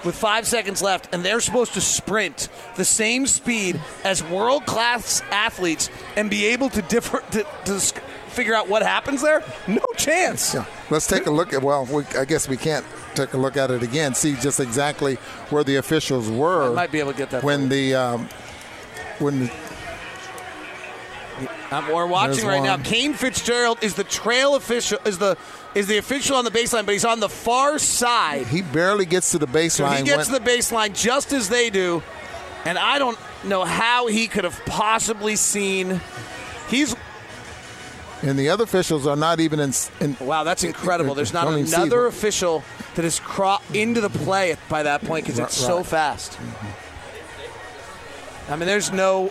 with 0.04 0.14
five 0.14 0.46
seconds 0.46 0.82
left, 0.82 1.08
and 1.12 1.24
they're 1.24 1.40
supposed 1.40 1.74
to 1.74 1.80
sprint 1.80 2.48
the 2.76 2.84
same 2.84 3.26
speed 3.26 3.80
as 4.04 4.22
world 4.24 4.64
class 4.64 5.22
athletes 5.30 5.90
and 6.16 6.30
be 6.30 6.46
able 6.46 6.68
to 6.70 6.82
differ 6.82 7.22
to, 7.32 7.44
to 7.64 7.80
figure 8.28 8.54
out 8.54 8.68
what 8.68 8.82
happens 8.82 9.22
there. 9.22 9.42
No 9.66 9.82
chance. 9.96 10.54
Yeah. 10.54 10.64
Let's 10.90 11.06
take 11.06 11.26
a 11.26 11.30
look 11.30 11.52
at. 11.52 11.62
Well, 11.62 11.86
we, 11.86 12.04
I 12.16 12.24
guess 12.24 12.48
we 12.48 12.56
can't 12.56 12.84
take 13.14 13.32
a 13.32 13.38
look 13.38 13.56
at 13.56 13.70
it 13.70 13.82
again. 13.82 14.14
See 14.14 14.34
just 14.34 14.60
exactly 14.60 15.16
where 15.50 15.64
the 15.64 15.76
officials 15.76 16.30
were. 16.30 16.70
I 16.70 16.74
might 16.74 16.92
be 16.92 17.00
able 17.00 17.12
to 17.12 17.18
get 17.18 17.30
that 17.30 17.42
when 17.42 17.68
the 17.68 17.94
um, 17.94 18.28
when 19.18 19.40
the, 19.40 19.52
Um, 21.70 21.92
we're 21.92 22.06
watching 22.06 22.36
There's 22.36 22.44
right 22.46 22.62
now. 22.62 22.78
Kane 22.78 23.12
Fitzgerald 23.12 23.78
is 23.82 23.94
the 23.94 24.04
trail 24.04 24.54
official. 24.54 24.98
Is 25.04 25.18
the 25.18 25.36
is 25.74 25.86
the 25.86 25.98
official 25.98 26.36
on 26.36 26.44
the 26.44 26.50
baseline, 26.50 26.86
but 26.86 26.92
he's 26.92 27.04
on 27.04 27.20
the 27.20 27.28
far 27.28 27.78
side. 27.78 28.46
he 28.46 28.62
barely 28.62 29.04
gets 29.04 29.32
to 29.32 29.38
the 29.38 29.46
baseline. 29.46 29.70
So 29.70 29.86
he 29.88 30.02
gets 30.02 30.28
when- 30.30 30.38
to 30.38 30.44
the 30.44 30.50
baseline 30.50 30.94
just 30.94 31.32
as 31.32 31.48
they 31.48 31.68
do, 31.68 32.02
and 32.64 32.78
I 32.78 32.98
don't 32.98 33.18
know 33.44 33.64
how 33.64 34.06
he 34.06 34.26
could 34.28 34.44
have 34.44 34.58
possibly 34.64 35.36
seen. 35.36 36.00
He's 36.68 36.96
and 38.22 38.38
the 38.38 38.48
other 38.48 38.64
officials 38.64 39.06
are 39.06 39.16
not 39.16 39.40
even 39.40 39.60
in. 39.60 39.72
in 40.00 40.16
wow, 40.20 40.42
that's 40.44 40.64
incredible. 40.64 41.14
There's 41.14 41.32
not 41.32 41.44
Don't 41.44 41.54
even 41.54 41.66
see 41.66 41.76
another 41.76 42.06
official 42.06 42.64
that 42.94 43.04
has 43.04 43.20
crossed 43.20 43.74
into 43.74 44.00
the 44.00 44.08
play 44.08 44.56
by 44.68 44.84
that 44.84 45.04
point 45.04 45.26
because 45.26 45.38
it's 45.38 45.60
Right, 45.60 45.66
so 45.66 45.82
fast. 45.82 46.38
I 48.48 48.56
mean, 48.56 48.66
there's 48.66 48.90
no. 48.92 49.30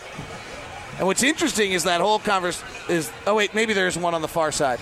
And 0.98 1.08
what's 1.08 1.24
interesting 1.24 1.74
is 1.74 1.84
that 1.84 2.02
whole 2.02 2.20
converse 2.20 2.64
is. 2.90 3.12
Oh 3.28 3.36
wait, 3.36 3.54
maybe 3.54 3.74
there's 3.74 3.98
one 3.98 4.14
on 4.14 4.22
the 4.22 4.28
far 4.28 4.52
side. 4.52 4.80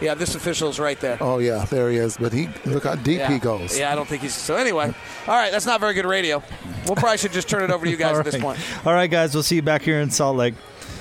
Yeah, 0.00 0.14
this 0.14 0.34
official's 0.34 0.78
right 0.78 1.00
there. 1.00 1.16
Oh 1.20 1.38
yeah, 1.38 1.64
there 1.64 1.90
he 1.90 1.96
is. 1.96 2.16
But 2.18 2.32
he 2.32 2.48
look 2.66 2.84
how 2.84 2.96
deep 2.96 3.18
yeah. 3.18 3.32
he 3.32 3.38
goes. 3.38 3.78
Yeah, 3.78 3.92
I 3.92 3.94
don't 3.94 4.06
think 4.06 4.22
he's. 4.22 4.34
So 4.34 4.56
anyway, 4.56 4.94
all 5.26 5.34
right, 5.34 5.50
that's 5.50 5.66
not 5.66 5.80
very 5.80 5.94
good 5.94 6.04
radio. 6.04 6.42
We'll 6.86 6.96
probably 6.96 7.18
should 7.18 7.32
just 7.32 7.48
turn 7.48 7.62
it 7.62 7.70
over 7.70 7.84
to 7.86 7.90
you 7.90 7.96
guys 7.96 8.18
at 8.18 8.24
this 8.24 8.36
point. 8.36 8.58
All 8.84 8.92
right, 8.92 9.10
guys, 9.10 9.32
we'll 9.32 9.42
see 9.42 9.56
you 9.56 9.62
back 9.62 9.82
here 9.82 10.00
in 10.00 10.10
Salt 10.10 10.36
Lake. 10.36 10.54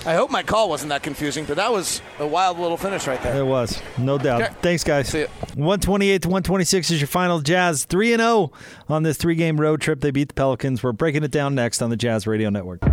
I 0.05 0.13
hope 0.13 0.29
my 0.29 0.43
call 0.43 0.69
wasn't 0.69 0.89
that 0.89 1.01
confusing, 1.01 1.45
but 1.45 1.55
that 1.55 1.71
was 1.71 1.99
a 2.19 2.27
wild 2.27 2.59
little 2.59 2.77
finish 2.77 3.07
right 3.07 3.21
there. 3.23 3.35
It 3.35 3.45
was, 3.45 3.81
no 3.97 4.19
doubt. 4.19 4.43
Okay. 4.43 4.53
Thanks, 4.61 4.83
guys. 4.83 5.11
128 5.11 6.21
to 6.21 6.27
126 6.27 6.91
is 6.91 7.01
your 7.01 7.07
final. 7.07 7.39
Jazz 7.39 7.85
3 7.85 8.13
and 8.13 8.21
0 8.21 8.51
on 8.87 9.01
this 9.01 9.17
three 9.17 9.35
game 9.35 9.59
road 9.59 9.81
trip. 9.81 10.01
They 10.01 10.11
beat 10.11 10.27
the 10.27 10.35
Pelicans. 10.35 10.83
We're 10.83 10.91
breaking 10.91 11.23
it 11.23 11.31
down 11.31 11.55
next 11.55 11.81
on 11.81 11.89
the 11.89 11.97
Jazz 11.97 12.27
Radio 12.27 12.51
Network. 12.51 12.83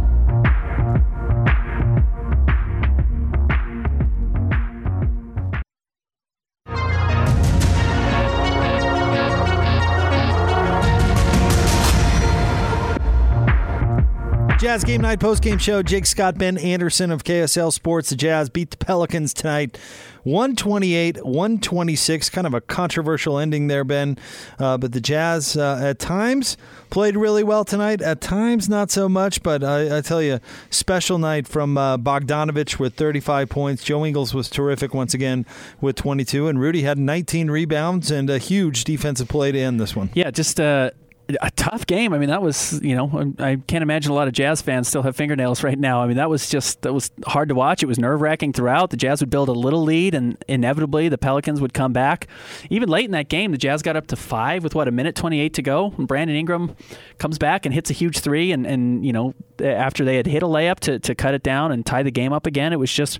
Jazz 14.62 14.84
Game 14.84 15.00
Night 15.00 15.18
post 15.18 15.42
game 15.42 15.58
show. 15.58 15.82
Jake 15.82 16.06
Scott, 16.06 16.38
Ben 16.38 16.56
Anderson 16.56 17.10
of 17.10 17.24
KSL 17.24 17.72
Sports. 17.72 18.10
The 18.10 18.14
Jazz 18.14 18.48
beat 18.48 18.70
the 18.70 18.76
Pelicans 18.76 19.34
tonight 19.34 19.76
128 20.22 21.24
126. 21.24 22.30
Kind 22.30 22.46
of 22.46 22.54
a 22.54 22.60
controversial 22.60 23.40
ending 23.40 23.66
there, 23.66 23.82
Ben. 23.82 24.16
Uh, 24.60 24.78
but 24.78 24.92
the 24.92 25.00
Jazz 25.00 25.56
uh, 25.56 25.80
at 25.82 25.98
times 25.98 26.56
played 26.90 27.16
really 27.16 27.42
well 27.42 27.64
tonight. 27.64 28.00
At 28.00 28.20
times, 28.20 28.68
not 28.68 28.92
so 28.92 29.08
much. 29.08 29.42
But 29.42 29.64
I, 29.64 29.98
I 29.98 30.00
tell 30.00 30.22
you, 30.22 30.38
special 30.70 31.18
night 31.18 31.48
from 31.48 31.76
uh, 31.76 31.98
Bogdanovic 31.98 32.78
with 32.78 32.94
35 32.94 33.48
points. 33.48 33.82
Joe 33.82 34.06
Ingles 34.06 34.32
was 34.32 34.48
terrific 34.48 34.94
once 34.94 35.12
again 35.12 35.44
with 35.80 35.96
22. 35.96 36.46
And 36.46 36.60
Rudy 36.60 36.82
had 36.82 36.98
19 36.98 37.50
rebounds 37.50 38.12
and 38.12 38.30
a 38.30 38.38
huge 38.38 38.84
defensive 38.84 39.26
play 39.26 39.50
to 39.50 39.58
end 39.58 39.80
this 39.80 39.96
one. 39.96 40.10
Yeah, 40.14 40.30
just 40.30 40.60
uh, 40.60 40.92
a 41.40 41.50
tough 41.52 41.86
game. 41.86 42.12
I 42.12 42.18
mean, 42.18 42.28
that 42.28 42.42
was 42.42 42.80
you 42.82 42.96
know 42.96 43.10
um, 43.12 43.36
I 43.38 43.56
can't 43.66 43.82
imagine 43.82 44.10
a 44.10 44.14
lot 44.14 44.28
of 44.28 44.34
Jazz 44.34 44.60
fans 44.60 44.88
still 44.88 45.02
have 45.02 45.16
fingernails 45.16 45.62
right 45.62 45.78
now. 45.78 46.02
I 46.02 46.06
mean, 46.06 46.16
that 46.16 46.28
was 46.28 46.48
just 46.48 46.82
that 46.82 46.92
was 46.92 47.10
hard 47.24 47.48
to 47.48 47.54
watch. 47.54 47.82
It 47.82 47.86
was 47.86 47.98
nerve 47.98 48.20
wracking 48.20 48.52
throughout. 48.52 48.90
The 48.90 48.96
Jazz 48.96 49.20
would 49.20 49.30
build 49.30 49.48
a 49.48 49.52
little 49.52 49.82
lead, 49.82 50.14
and 50.14 50.42
inevitably 50.48 51.08
the 51.08 51.18
Pelicans 51.18 51.60
would 51.60 51.74
come 51.74 51.92
back. 51.92 52.26
Even 52.70 52.88
late 52.88 53.04
in 53.04 53.12
that 53.12 53.28
game, 53.28 53.52
the 53.52 53.58
Jazz 53.58 53.82
got 53.82 53.96
up 53.96 54.06
to 54.08 54.16
five 54.16 54.64
with 54.64 54.74
what 54.74 54.88
a 54.88 54.90
minute 54.90 55.14
twenty 55.14 55.40
eight 55.40 55.54
to 55.54 55.62
go. 55.62 55.94
And 55.96 56.06
Brandon 56.06 56.36
Ingram 56.36 56.76
comes 57.18 57.38
back 57.38 57.64
and 57.64 57.74
hits 57.74 57.90
a 57.90 57.94
huge 57.94 58.18
three, 58.18 58.52
and 58.52 58.66
and 58.66 59.04
you 59.04 59.12
know 59.12 59.34
after 59.60 60.04
they 60.04 60.16
had 60.16 60.26
hit 60.26 60.42
a 60.42 60.46
layup 60.46 60.80
to 60.80 60.98
to 60.98 61.14
cut 61.14 61.34
it 61.34 61.42
down 61.42 61.72
and 61.72 61.86
tie 61.86 62.02
the 62.02 62.10
game 62.10 62.32
up 62.32 62.46
again, 62.46 62.72
it 62.72 62.78
was 62.78 62.92
just 62.92 63.18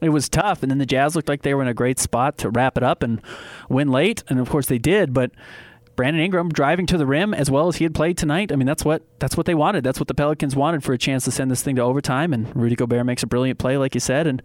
it 0.00 0.10
was 0.10 0.28
tough. 0.28 0.62
And 0.62 0.70
then 0.70 0.78
the 0.78 0.86
Jazz 0.86 1.16
looked 1.16 1.28
like 1.28 1.42
they 1.42 1.54
were 1.54 1.62
in 1.62 1.68
a 1.68 1.74
great 1.74 1.98
spot 1.98 2.38
to 2.38 2.50
wrap 2.50 2.76
it 2.76 2.82
up 2.82 3.02
and 3.02 3.22
win 3.68 3.88
late. 3.88 4.22
And 4.28 4.38
of 4.38 4.50
course 4.50 4.66
they 4.66 4.78
did. 4.78 5.14
But 5.14 5.30
Brandon 5.96 6.22
Ingram 6.22 6.48
driving 6.48 6.86
to 6.86 6.98
the 6.98 7.06
rim 7.06 7.34
as 7.34 7.50
well 7.50 7.68
as 7.68 7.76
he 7.76 7.84
had 7.84 7.94
played 7.94 8.18
tonight. 8.18 8.52
I 8.52 8.56
mean, 8.56 8.66
that's 8.66 8.84
what 8.84 9.02
that's 9.18 9.36
what 9.36 9.46
they 9.46 9.54
wanted. 9.54 9.84
That's 9.84 10.00
what 10.00 10.08
the 10.08 10.14
Pelicans 10.14 10.56
wanted 10.56 10.82
for 10.82 10.92
a 10.92 10.98
chance 10.98 11.24
to 11.24 11.30
send 11.30 11.50
this 11.50 11.62
thing 11.62 11.76
to 11.76 11.82
overtime. 11.82 12.32
And 12.32 12.54
Rudy 12.56 12.76
Gobert 12.76 13.06
makes 13.06 13.22
a 13.22 13.26
brilliant 13.26 13.58
play, 13.58 13.76
like 13.76 13.94
you 13.94 14.00
said, 14.00 14.26
and 14.26 14.42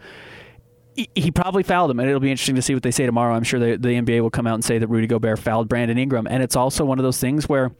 he, 0.96 1.10
he 1.16 1.32
probably 1.32 1.64
fouled 1.64 1.92
him. 1.92 2.00
And 2.00 2.08
it'll 2.08 2.20
be 2.20 2.32
interesting 2.32 2.56
to 2.56 2.62
see 2.62 2.74
what 2.74 2.84
they 2.84 2.92
say 2.92 3.06
tomorrow. 3.06 3.34
I'm 3.34 3.44
sure 3.44 3.60
the, 3.60 3.78
NBA 3.78 4.22
will 4.22 4.30
come 4.30 4.48
out 4.48 4.56
and 4.56 4.64
say 4.64 4.78
that 4.78 4.88
Rudy 4.88 5.08
Gobert 5.08 5.40
fouled 5.40 5.70
Brandon 5.70 5.98
Ingram. 5.98 6.28
And 6.28 6.44
it's 6.44 6.56
also 6.56 6.86
one 6.86 7.00
of 7.00 7.04
those 7.04 7.20
things 7.20 7.48
where 7.48 7.72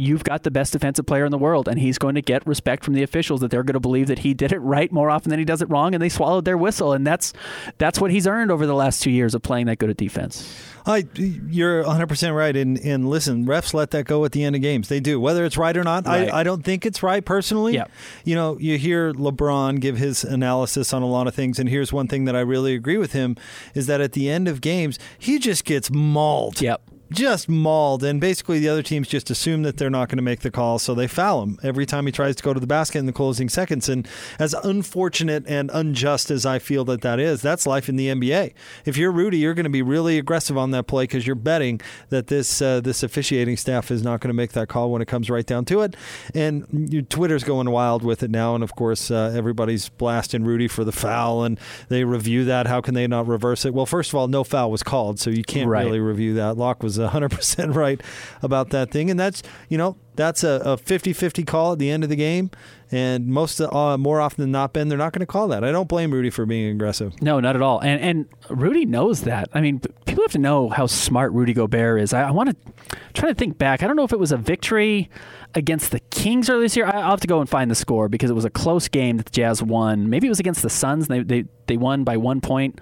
you've 0.00 0.24
got 0.24 0.42
the 0.42 0.50
best 0.50 0.72
defensive 0.72 1.06
player 1.06 1.24
in 1.24 1.30
the 1.30 1.38
world, 1.38 1.68
and 1.68 1.78
he's 1.78 1.98
going 1.98 2.14
to 2.14 2.22
get 2.22 2.46
respect 2.46 2.84
from 2.84 2.94
the 2.94 3.02
officials 3.02 3.40
that 3.40 3.50
they're 3.50 3.62
going 3.62 3.74
to 3.74 3.80
believe 3.80 4.06
that 4.06 4.20
he 4.20 4.32
did 4.32 4.52
it 4.52 4.58
right 4.58 4.90
more 4.90 5.10
often 5.10 5.28
than 5.30 5.38
he 5.38 5.44
does 5.44 5.60
it 5.60 5.68
wrong, 5.68 5.94
and 5.94 6.02
they 6.02 6.08
swallowed 6.08 6.44
their 6.44 6.56
whistle, 6.56 6.92
and 6.92 7.06
that's 7.06 7.32
that's 7.76 8.00
what 8.00 8.10
he's 8.10 8.26
earned 8.26 8.50
over 8.50 8.66
the 8.66 8.74
last 8.74 9.02
two 9.02 9.10
years 9.10 9.34
of 9.34 9.42
playing 9.42 9.66
that 9.66 9.78
good 9.78 9.90
at 9.90 9.96
defense. 9.96 10.69
I, 10.86 11.06
you're 11.14 11.84
100% 11.84 12.34
right. 12.34 12.56
And, 12.56 12.78
and 12.78 13.08
listen, 13.08 13.46
refs 13.46 13.74
let 13.74 13.90
that 13.92 14.04
go 14.04 14.24
at 14.24 14.32
the 14.32 14.44
end 14.44 14.56
of 14.56 14.62
games. 14.62 14.88
They 14.88 15.00
do. 15.00 15.20
Whether 15.20 15.44
it's 15.44 15.56
right 15.56 15.76
or 15.76 15.84
not, 15.84 16.06
Right. 16.06 16.32
I, 16.32 16.40
I 16.40 16.42
don't 16.42 16.62
think 16.62 16.86
it's 16.86 17.02
right 17.02 17.24
personally. 17.24 17.74
Yeah. 17.74 17.84
You 18.24 18.34
know, 18.34 18.58
you 18.58 18.78
hear 18.78 19.12
LeBron 19.12 19.80
give 19.80 19.96
his 19.98 20.24
analysis 20.24 20.92
on 20.92 21.02
a 21.02 21.06
lot 21.06 21.26
of 21.26 21.34
things. 21.34 21.58
And 21.58 21.68
here's 21.68 21.92
one 21.92 22.08
thing 22.08 22.24
that 22.24 22.34
I 22.36 22.40
really 22.40 22.74
agree 22.74 22.96
with 22.96 23.12
him 23.12 23.36
is 23.74 23.86
that 23.86 24.00
at 24.00 24.12
the 24.12 24.28
end 24.30 24.48
of 24.48 24.60
games, 24.60 24.98
he 25.18 25.38
just 25.38 25.64
gets 25.64 25.90
mauled. 25.90 26.60
Yep. 26.60 26.82
Just 27.12 27.48
mauled, 27.48 28.02
and 28.04 28.20
basically 28.20 28.58
the 28.58 28.68
other 28.68 28.82
teams 28.82 29.08
just 29.08 29.30
assume 29.30 29.62
that 29.62 29.76
they're 29.76 29.90
not 29.90 30.08
going 30.08 30.18
to 30.18 30.22
make 30.22 30.40
the 30.40 30.50
call, 30.50 30.78
so 30.78 30.94
they 30.94 31.06
foul 31.06 31.42
him 31.42 31.58
every 31.62 31.86
time 31.86 32.06
he 32.06 32.12
tries 32.12 32.36
to 32.36 32.42
go 32.42 32.52
to 32.54 32.60
the 32.60 32.66
basket 32.66 32.98
in 32.98 33.06
the 33.06 33.12
closing 33.12 33.48
seconds. 33.48 33.88
And 33.88 34.06
as 34.38 34.54
unfortunate 34.54 35.44
and 35.46 35.70
unjust 35.72 36.30
as 36.30 36.46
I 36.46 36.58
feel 36.58 36.84
that 36.86 37.00
that 37.02 37.18
is, 37.18 37.42
that's 37.42 37.66
life 37.66 37.88
in 37.88 37.96
the 37.96 38.08
NBA. 38.08 38.52
If 38.84 38.96
you're 38.96 39.10
Rudy, 39.12 39.38
you're 39.38 39.54
going 39.54 39.64
to 39.64 39.70
be 39.70 39.82
really 39.82 40.18
aggressive 40.18 40.56
on 40.56 40.70
that 40.72 40.86
play 40.86 41.04
because 41.04 41.26
you're 41.26 41.36
betting 41.36 41.80
that 42.10 42.28
this 42.28 42.60
uh, 42.62 42.80
this 42.80 43.02
officiating 43.02 43.56
staff 43.56 43.90
is 43.90 44.02
not 44.02 44.20
going 44.20 44.28
to 44.28 44.34
make 44.34 44.52
that 44.52 44.68
call 44.68 44.90
when 44.90 45.02
it 45.02 45.06
comes 45.06 45.28
right 45.30 45.46
down 45.46 45.64
to 45.66 45.80
it. 45.82 45.96
And 46.34 46.66
you, 46.92 47.02
Twitter's 47.02 47.44
going 47.44 47.70
wild 47.70 48.02
with 48.04 48.22
it 48.22 48.30
now, 48.30 48.54
and 48.54 48.62
of 48.62 48.74
course 48.76 49.10
uh, 49.10 49.32
everybody's 49.34 49.88
blasting 49.88 50.44
Rudy 50.44 50.68
for 50.68 50.84
the 50.84 50.92
foul, 50.92 51.44
and 51.44 51.58
they 51.88 52.04
review 52.04 52.44
that. 52.44 52.66
How 52.66 52.80
can 52.80 52.94
they 52.94 53.06
not 53.06 53.26
reverse 53.26 53.64
it? 53.64 53.74
Well, 53.74 53.86
first 53.86 54.10
of 54.10 54.14
all, 54.14 54.28
no 54.28 54.44
foul 54.44 54.70
was 54.70 54.82
called, 54.82 55.18
so 55.18 55.30
you 55.30 55.42
can't 55.42 55.68
Right. 55.68 55.84
really 55.86 56.00
review 56.00 56.34
that. 56.34 56.56
Locke 56.56 56.82
was 56.82 56.98
100% 57.08 57.74
right 57.74 58.00
about 58.42 58.70
that 58.70 58.90
thing. 58.90 59.10
And 59.10 59.18
that's, 59.18 59.42
you 59.68 59.78
know, 59.78 59.96
that's 60.16 60.44
a, 60.44 60.60
a 60.64 60.76
50-50 60.76 61.46
call 61.46 61.72
at 61.72 61.78
the 61.78 61.90
end 61.90 62.02
of 62.02 62.10
the 62.10 62.16
game. 62.16 62.50
And 62.92 63.28
most, 63.28 63.60
uh, 63.60 63.96
more 63.96 64.20
often 64.20 64.42
than 64.42 64.50
not, 64.50 64.72
Ben, 64.72 64.88
they're 64.88 64.98
not 64.98 65.12
going 65.12 65.20
to 65.20 65.26
call 65.26 65.48
that. 65.48 65.62
I 65.62 65.70
don't 65.70 65.88
blame 65.88 66.12
Rudy 66.12 66.30
for 66.30 66.44
being 66.44 66.70
aggressive. 66.70 67.20
No, 67.22 67.38
not 67.38 67.54
at 67.54 67.62
all. 67.62 67.78
And 67.80 68.00
and 68.00 68.26
Rudy 68.48 68.84
knows 68.84 69.22
that. 69.22 69.48
I 69.54 69.60
mean, 69.60 69.80
people 70.06 70.24
have 70.24 70.32
to 70.32 70.38
know 70.38 70.68
how 70.68 70.86
smart 70.86 71.32
Rudy 71.32 71.52
Gobert 71.52 72.00
is. 72.00 72.12
I, 72.12 72.22
I 72.22 72.30
want 72.32 72.50
to 72.50 72.72
try 73.14 73.28
to 73.28 73.34
think 73.34 73.58
back. 73.58 73.82
I 73.82 73.86
don't 73.86 73.94
know 73.94 74.02
if 74.02 74.12
it 74.12 74.18
was 74.18 74.32
a 74.32 74.36
victory 74.36 75.08
against 75.54 75.92
the 75.92 76.00
Kings 76.00 76.50
earlier 76.50 76.62
this 76.62 76.76
year. 76.76 76.86
I, 76.86 77.00
I'll 77.00 77.10
have 77.10 77.20
to 77.20 77.28
go 77.28 77.40
and 77.40 77.48
find 77.48 77.70
the 77.70 77.76
score 77.76 78.08
because 78.08 78.28
it 78.28 78.34
was 78.34 78.44
a 78.44 78.50
close 78.50 78.88
game 78.88 79.18
that 79.18 79.26
the 79.26 79.32
Jazz 79.32 79.62
won. 79.62 80.10
Maybe 80.10 80.26
it 80.26 80.30
was 80.30 80.40
against 80.40 80.62
the 80.62 80.70
Suns. 80.70 81.06
They 81.06 81.22
they 81.22 81.44
they 81.66 81.76
won 81.76 82.02
by 82.02 82.16
one 82.16 82.40
point. 82.40 82.80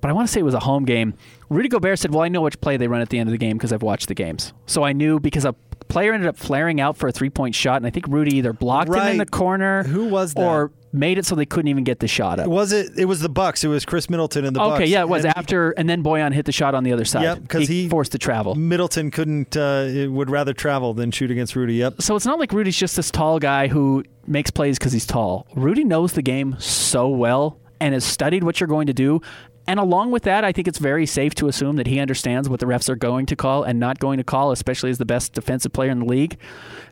But 0.00 0.10
I 0.10 0.12
want 0.12 0.28
to 0.28 0.32
say 0.32 0.40
it 0.40 0.44
was 0.44 0.54
a 0.54 0.60
home 0.60 0.84
game. 0.84 1.14
Rudy 1.48 1.68
Gobert 1.68 1.98
said, 1.98 2.12
"Well, 2.12 2.22
I 2.22 2.28
know 2.28 2.42
which 2.42 2.60
play 2.60 2.76
they 2.76 2.88
run 2.88 3.00
at 3.00 3.08
the 3.10 3.18
end 3.18 3.28
of 3.28 3.32
the 3.32 3.38
game 3.38 3.56
because 3.56 3.72
I've 3.72 3.82
watched 3.82 4.08
the 4.08 4.14
games. 4.14 4.52
So 4.66 4.82
I 4.84 4.92
knew 4.92 5.20
because 5.20 5.44
a 5.44 5.54
player 5.88 6.12
ended 6.12 6.28
up 6.28 6.36
flaring 6.36 6.80
out 6.80 6.96
for 6.96 7.08
a 7.08 7.12
three-point 7.12 7.54
shot, 7.54 7.76
and 7.76 7.86
I 7.86 7.90
think 7.90 8.06
Rudy 8.08 8.36
either 8.38 8.52
blocked 8.52 8.88
him 8.88 9.06
in 9.06 9.18
the 9.18 9.26
corner, 9.26 9.82
Who 9.84 10.06
was 10.06 10.32
that? 10.34 10.42
or 10.42 10.72
made 10.92 11.18
it 11.18 11.26
so 11.26 11.34
they 11.34 11.44
couldn't 11.44 11.68
even 11.68 11.84
get 11.84 11.98
the 12.00 12.08
shot 12.08 12.38
up. 12.40 12.46
Was 12.46 12.72
it? 12.72 12.92
It 12.96 13.04
was 13.04 13.20
the 13.20 13.28
Bucks. 13.28 13.62
It 13.64 13.68
was 13.68 13.84
Khris 13.84 14.08
Middleton 14.08 14.44
in 14.44 14.54
the 14.54 14.60
Bucks. 14.60 14.76
Okay, 14.80 14.86
yeah, 14.86 15.00
it 15.00 15.08
was 15.08 15.24
And 15.24 15.34
he- 15.34 15.38
after, 15.38 15.70
and 15.72 15.88
then 15.88 16.02
Bojan 16.02 16.32
hit 16.32 16.46
the 16.46 16.52
shot 16.52 16.74
on 16.74 16.84
the 16.84 16.92
other 16.92 17.04
side. 17.04 17.22
Yep, 17.24 17.42
because 17.42 17.68
he, 17.68 17.88
forced 17.88 18.12
to 18.12 18.18
travel. 18.18 18.54
Middleton 18.54 19.10
couldn't. 19.10 19.56
Uh, 19.56 20.06
would 20.08 20.30
rather 20.30 20.52
travel 20.54 20.94
than 20.94 21.10
shoot 21.10 21.30
against 21.30 21.54
Rudy. 21.54 21.74
Yep. 21.74 22.00
So 22.00 22.16
it's 22.16 22.26
not 22.26 22.38
like 22.38 22.52
Rudy's 22.52 22.76
just 22.76 22.96
this 22.96 23.10
tall 23.10 23.38
guy 23.38 23.68
who 23.68 24.04
makes 24.26 24.50
plays 24.50 24.78
because 24.78 24.92
he's 24.92 25.06
tall. 25.06 25.46
Rudy 25.54 25.84
knows 25.84 26.12
the 26.14 26.22
game 26.22 26.56
so 26.58 27.08
well 27.08 27.58
and 27.80 27.92
has 27.92 28.04
studied 28.04 28.42
what 28.44 28.58
you're 28.60 28.68
going 28.68 28.86
to 28.86 28.94
do. 28.94 29.20
And 29.66 29.80
along 29.80 30.10
with 30.10 30.24
that, 30.24 30.44
I 30.44 30.52
think 30.52 30.68
it's 30.68 30.78
very 30.78 31.06
safe 31.06 31.34
to 31.36 31.48
assume 31.48 31.76
that 31.76 31.86
he 31.86 31.98
understands 31.98 32.48
what 32.48 32.60
the 32.60 32.66
refs 32.66 32.88
are 32.88 32.96
going 32.96 33.24
to 33.26 33.36
call 33.36 33.62
and 33.62 33.80
not 33.80 33.98
going 33.98 34.18
to 34.18 34.24
call, 34.24 34.52
especially 34.52 34.90
as 34.90 34.98
the 34.98 35.06
best 35.06 35.32
defensive 35.32 35.72
player 35.72 35.90
in 35.90 36.00
the 36.00 36.04
league, 36.04 36.36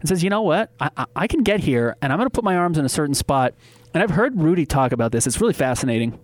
and 0.01 0.09
says, 0.09 0.25
you 0.25 0.31
know 0.31 0.43
what, 0.43 0.71
I, 0.81 1.07
I- 1.15 1.27
can 1.27 1.43
get 1.43 1.61
here 1.61 1.97
and 2.01 2.13
I'm 2.13 2.19
going 2.19 2.27
to 2.27 2.33
put 2.33 2.45
my 2.45 2.57
arms 2.57 2.79
in 2.79 2.85
a 2.85 2.89
certain 2.89 3.15
spot. 3.15 3.55
And 3.93 4.03
I've 4.03 4.11
heard 4.11 4.41
Rudy 4.41 4.65
talk 4.65 4.93
about 4.93 5.13
this. 5.13 5.27
It's 5.27 5.41
really 5.41 5.53
fascinating. 5.53 6.19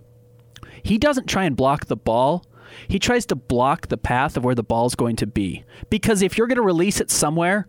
He 0.83 0.97
doesn't 0.97 1.27
try 1.27 1.45
and 1.45 1.57
block 1.57 1.87
the 1.87 1.97
ball. 1.97 2.45
He 2.87 2.99
tries 2.99 3.27
to 3.27 3.35
block 3.35 3.89
the 3.89 3.97
path 3.99 4.37
of 4.37 4.45
where 4.45 4.55
the 4.55 4.63
ball's 4.63 4.95
going 4.95 5.17
to 5.17 5.27
be. 5.27 5.65
Because 5.91 6.23
if 6.23 6.39
you're 6.39 6.47
going 6.47 6.57
to 6.57 6.63
release 6.63 7.01
it 7.01 7.11
somewhere, 7.11 7.67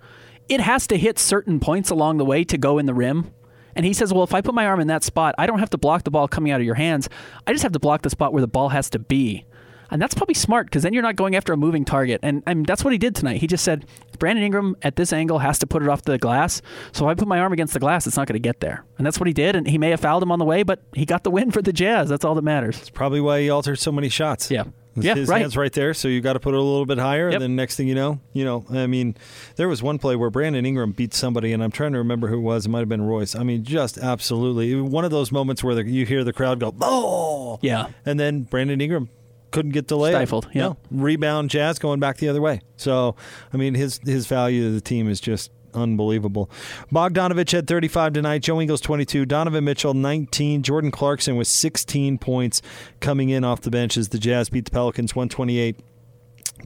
it 0.48 0.62
has 0.62 0.88
to 0.88 0.98
hit 0.98 1.20
certain 1.20 1.60
points 1.60 1.90
along 1.90 2.18
the 2.18 2.26
way 2.26 2.44
to 2.46 2.58
go 2.58 2.78
in 2.78 2.86
the 2.86 2.94
rim. 2.94 3.34
And 3.80 3.86
he 3.86 3.94
says, 3.94 4.14
well, 4.14 4.26
if 4.26 4.34
I 4.34 4.42
put 4.42 4.54
my 4.54 4.66
arm 4.66 4.82
in 4.82 4.88
that 4.88 5.06
spot, 5.06 5.36
I 5.38 5.48
don't 5.48 5.60
have 5.60 5.70
to 5.70 5.78
block 5.78 6.04
the 6.04 6.12
ball 6.12 6.28
coming 6.28 6.52
out 6.52 6.60
of 6.60 6.66
your 6.66 6.76
hands. 6.76 7.08
I 7.48 7.54
just 7.54 7.64
have 7.64 7.72
to 7.72 7.80
block 7.80 8.02
the 8.02 8.10
spot 8.10 8.34
where 8.34 8.42
the 8.42 8.48
ball 8.48 8.68
has 8.68 8.90
to 8.90 9.00
be. 9.00 9.46
And 9.90 10.02
that's 10.02 10.14
probably 10.14 10.34
smart 10.34 10.66
because 10.68 10.84
then 10.84 10.92
you're 10.92 11.02
not 11.02 11.16
going 11.16 11.34
after 11.34 11.54
a 11.54 11.58
moving 11.58 11.86
target. 11.86 12.20
And, 12.22 12.44
that's 12.66 12.84
what 12.84 12.92
he 12.92 12.98
did 12.98 13.16
tonight. 13.16 13.38
He 13.38 13.48
just 13.48 13.64
said, 13.64 13.86
Brandon 14.20 14.44
Ingram 14.44 14.76
at 14.82 14.98
this 14.98 15.14
angle 15.14 15.40
has 15.40 15.60
to 15.60 15.66
put 15.66 15.82
it 15.82 15.88
off 15.88 16.02
the 16.02 16.18
glass. 16.18 16.62
So 16.92 17.08
if 17.08 17.12
I 17.12 17.18
put 17.18 17.30
my 17.30 17.40
arm 17.40 17.54
against 17.54 17.74
the 17.74 17.80
glass, 17.80 18.06
it's 18.06 18.18
not 18.18 18.28
going 18.28 18.34
to 18.34 18.40
get 18.46 18.60
there. 18.60 18.84
And 18.98 19.08
that's 19.08 19.18
what 19.18 19.28
he 19.28 19.34
did. 19.34 19.56
And 19.56 19.66
he 19.66 19.78
may 19.78 19.92
have 19.92 20.02
fouled 20.02 20.24
him 20.24 20.34
on 20.34 20.40
the 20.40 20.46
way, 20.46 20.64
but 20.64 20.84
he 20.94 21.06
got 21.06 21.24
the 21.24 21.32
win 21.32 21.50
for 21.50 21.62
the 21.62 21.72
Jazz. 21.72 22.10
That's 22.10 22.26
all 22.26 22.36
that 22.36 22.42
matters. 22.42 22.78
That's 22.80 22.90
probably 22.90 23.22
why 23.22 23.40
he 23.40 23.50
altered 23.50 23.80
so 23.80 23.94
many 23.94 24.10
shots. 24.10 24.52
Yeah. 24.52 24.66
His, 24.96 25.06
Yeah, 25.06 25.16
his 25.16 25.30
right. 25.30 25.42
hands 25.42 25.56
right 25.56 25.72
there, 25.72 25.94
so 25.94 26.08
you 26.08 26.20
got 26.22 26.34
to 26.34 26.40
put 26.40 26.54
it 26.54 26.58
a 26.58 26.64
little 26.64 26.86
bit 26.86 26.98
higher. 26.98 27.28
Yep. 27.28 27.34
And 27.36 27.42
then 27.44 27.56
next 27.56 27.76
thing 27.76 27.88
you 27.88 27.96
know, 27.96 28.20
you 28.34 28.44
know, 28.44 28.66
I 28.72 28.88
mean, 28.88 29.16
there 29.56 29.68
was 29.70 29.82
one 29.84 30.00
play 30.00 30.16
where 30.16 30.30
Brandon 30.30 30.66
Ingram 30.66 30.92
beat 30.92 31.14
somebody, 31.14 31.54
and 31.54 31.64
I'm 31.64 31.72
trying 31.72 31.92
to 31.94 32.00
remember 32.00 32.28
who 32.28 32.38
it 32.38 32.42
was. 32.42 32.66
It 32.66 32.70
might 32.70 32.80
have 32.80 32.90
been 32.90 33.02
Royce. 33.04 33.36
I 33.36 33.44
mean, 33.44 33.64
just 33.64 33.98
absolutely 33.98 34.76
one 34.82 35.06
of 35.06 35.12
those 35.12 35.32
moments 35.32 35.64
where 35.64 35.76
the, 35.76 35.86
you 35.86 36.06
hear 36.06 36.24
the 36.24 36.34
crowd 36.34 36.60
go, 36.60 36.74
"Oh!" 36.82 37.60
Yeah. 37.62 37.88
and 38.06 38.20
then 38.20 38.44
Brandon 38.44 38.82
Ingram 38.82 39.10
couldn't 39.52 39.72
get 39.72 39.88
delayed. 39.88 40.14
Stifled, 40.14 40.48
yeah. 40.54 40.62
No. 40.62 40.78
rebound, 40.92 41.50
Jazz 41.50 41.80
going 41.80 42.00
back 42.00 42.18
the 42.18 42.30
other 42.30 42.42
way. 42.42 42.62
So, 42.78 43.16
I 43.54 43.58
mean, 43.58 43.74
his 43.76 44.00
his 44.06 44.28
value 44.28 44.66
to 44.66 44.72
the 44.72 44.82
team 44.82 45.10
is 45.10 45.20
just 45.20 45.52
unbelievable. 45.74 46.50
Bogdanovic 46.92 47.52
had 47.52 47.68
35 47.68 48.14
tonight. 48.14 48.40
Joe 48.40 48.60
Ingles 48.60 48.82
22. 48.82 49.26
Donovan 49.26 49.64
Mitchell 49.64 49.94
19. 49.94 50.64
Jordan 50.64 50.92
Clarkson 50.92 51.36
with 51.36 51.48
16 51.48 52.18
points 52.18 52.62
coming 53.00 53.30
in 53.30 53.44
off 53.44 53.62
the 53.62 53.72
bench 53.72 53.98
as 53.98 54.10
the 54.10 54.20
Jazz 54.20 54.50
beat 54.50 54.66
the 54.66 54.72
Pelicans 54.72 55.16
128 55.16 55.78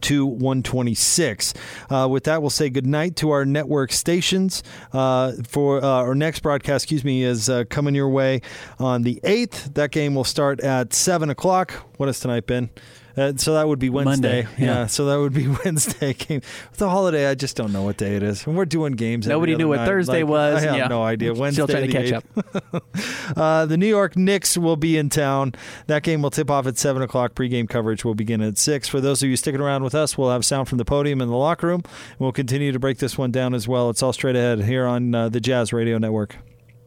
to 0.02 0.26
126. 0.26 1.54
Uh, 1.90 2.08
with 2.10 2.24
that, 2.26 2.42
we'll 2.42 2.50
say 2.50 2.70
goodnight 2.70 3.16
to 3.18 3.32
our 3.32 3.46
network 3.46 3.92
stations. 3.92 4.64
Uh, 4.92 5.34
for 5.48 5.84
uh, 5.84 5.88
our 5.88 6.16
next 6.16 6.42
broadcast, 6.42 6.86
excuse 6.86 7.04
me, 7.04 7.24
is 7.24 7.50
uh, 7.50 7.64
coming 7.70 7.96
your 7.96 8.10
way 8.10 8.42
on 8.80 9.04
the 9.04 9.20
8th. 9.24 9.74
That 9.76 9.92
game 9.92 10.16
will 10.16 10.24
start 10.24 10.60
at 10.62 10.94
7 10.94 11.30
o'clock. 11.30 11.72
What 11.98 12.10
is 12.10 12.20
tonight, 12.20 12.46
Ben? 12.48 12.70
Uh, 13.16 13.34
so 13.36 13.54
that 13.54 13.68
would 13.68 13.80
be 13.80 13.90
Wednesday. 13.90 14.44
Monday, 14.44 14.64
yeah. 14.66 14.88
so 14.88 15.06
that 15.06 15.18
would 15.20 15.34
be 15.34 15.48
Wednesday 15.66 16.14
game. 16.14 16.42
With 16.72 16.80
the 16.80 16.90
holiday, 16.90 17.28
I 17.28 17.36
just 17.36 17.56
don't 17.56 17.72
know 17.72 17.84
what 17.84 17.98
day 17.98 18.16
it 18.16 18.24
is. 18.24 18.46
And 18.48 18.58
we're 18.58 18.66
doing 18.66 18.94
games. 18.94 19.28
Nobody 19.28 19.56
knew 19.56 19.68
what 19.68 19.78
night. 19.78 19.86
Thursday 19.86 20.24
Like, 20.24 20.32
was, 20.32 20.64
I 20.64 20.68
have 20.68 20.78
yeah. 20.78 20.88
no 20.88 21.04
idea. 21.04 21.34
Wednesday, 21.34 21.64
Still 21.64 21.68
trying 21.68 21.92
to 21.92 22.12
catch 22.12 22.24
8th. 22.24 22.82
Uh, 23.38 23.66
the 23.66 23.78
New 23.78 23.88
York 23.88 24.16
Knicks 24.16 24.58
will 24.58 24.76
be 24.76 24.98
in 24.98 25.10
town. 25.10 25.54
That 25.88 26.04
game 26.04 26.22
will 26.22 26.30
tip 26.30 26.50
off 26.52 26.68
at 26.68 26.78
7 26.78 27.02
o'clock. 27.02 27.34
Pregame 27.34 27.68
coverage 27.70 28.04
will 28.04 28.16
begin 28.16 28.42
at 28.42 28.58
6. 28.58 28.88
For 28.88 29.00
those 29.02 29.24
of 29.24 29.30
you 29.30 29.38
sticking 29.38 29.62
around 29.62 29.84
with 29.84 29.96
us, 29.96 30.18
we'll 30.18 30.30
have 30.32 30.46
sound 30.46 30.68
from 30.68 30.78
the 30.78 30.86
podium 30.86 31.22
in 31.22 31.30
the 31.30 31.36
locker 31.36 31.68
room. 31.68 31.84
We'll 32.20 32.32
continue 32.32 32.72
to 32.72 32.80
break 32.80 32.98
this 32.98 33.18
one 33.18 33.32
down 33.32 33.54
as 33.54 33.68
well. 33.68 33.90
It's 33.90 34.04
all 34.04 34.14
straight 34.14 34.36
ahead 34.36 34.64
here 34.64 34.86
on 34.86 35.16
uh, 35.16 35.30
the 35.30 35.40
Jazz 35.40 35.74
Radio 35.74 35.98
Network. 35.98 36.36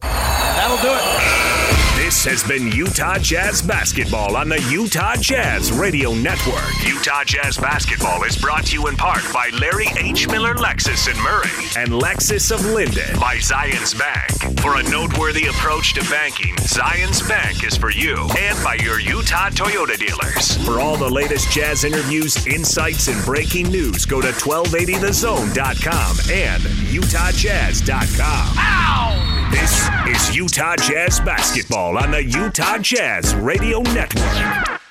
That'll 0.01 0.77
do 0.77 0.93
it. 0.93 1.56
This 1.97 2.23
has 2.25 2.43
been 2.43 2.71
Utah 2.71 3.17
Jazz 3.17 3.63
Basketball 3.63 4.37
on 4.37 4.49
the 4.49 4.61
Utah 4.69 5.15
Jazz 5.15 5.71
Radio 5.71 6.13
Network. 6.13 6.71
Utah 6.85 7.23
Jazz 7.23 7.57
Basketball 7.57 8.23
is 8.23 8.37
brought 8.37 8.67
to 8.67 8.73
you 8.73 8.85
in 8.85 8.95
part 8.95 9.23
by 9.33 9.49
Larry 9.59 9.87
H. 9.97 10.27
Miller 10.27 10.53
Lexus 10.53 11.11
in 11.11 11.19
Murray 11.23 11.65
and 11.75 11.99
Lexus 11.99 12.51
of 12.51 12.63
Lindon 12.63 13.19
by 13.19 13.37
Zions 13.37 13.97
Bank. 13.97 14.59
For 14.59 14.75
a 14.75 14.83
noteworthy 14.83 15.47
approach 15.47 15.95
to 15.95 16.01
banking, 16.09 16.55
Zions 16.57 17.27
Bank 17.27 17.63
is 17.63 17.75
for 17.75 17.89
you 17.89 18.29
and 18.37 18.63
by 18.63 18.75
your 18.75 18.99
Utah 18.99 19.49
Toyota 19.49 19.97
dealers. 19.97 20.55
For 20.65 20.79
all 20.79 20.97
the 20.97 21.09
latest 21.09 21.51
Jazz 21.51 21.83
interviews, 21.83 22.45
insights, 22.45 23.07
and 23.07 23.25
breaking 23.25 23.69
news, 23.69 24.05
go 24.05 24.21
to 24.21 24.27
1280thezone.com 24.27 26.17
and 26.31 26.61
utahjazz.com. 26.93 28.55
Ow! 28.55 29.37
This 29.51 29.89
is 30.07 30.35
Utah 30.35 30.75
Jazz 30.75 31.21
Basketball 31.21 31.86
on 31.95 32.09
the 32.09 32.23
Utah 32.23 32.79
Jazz 32.79 33.35
Radio 33.35 33.81
Network. 33.81 34.86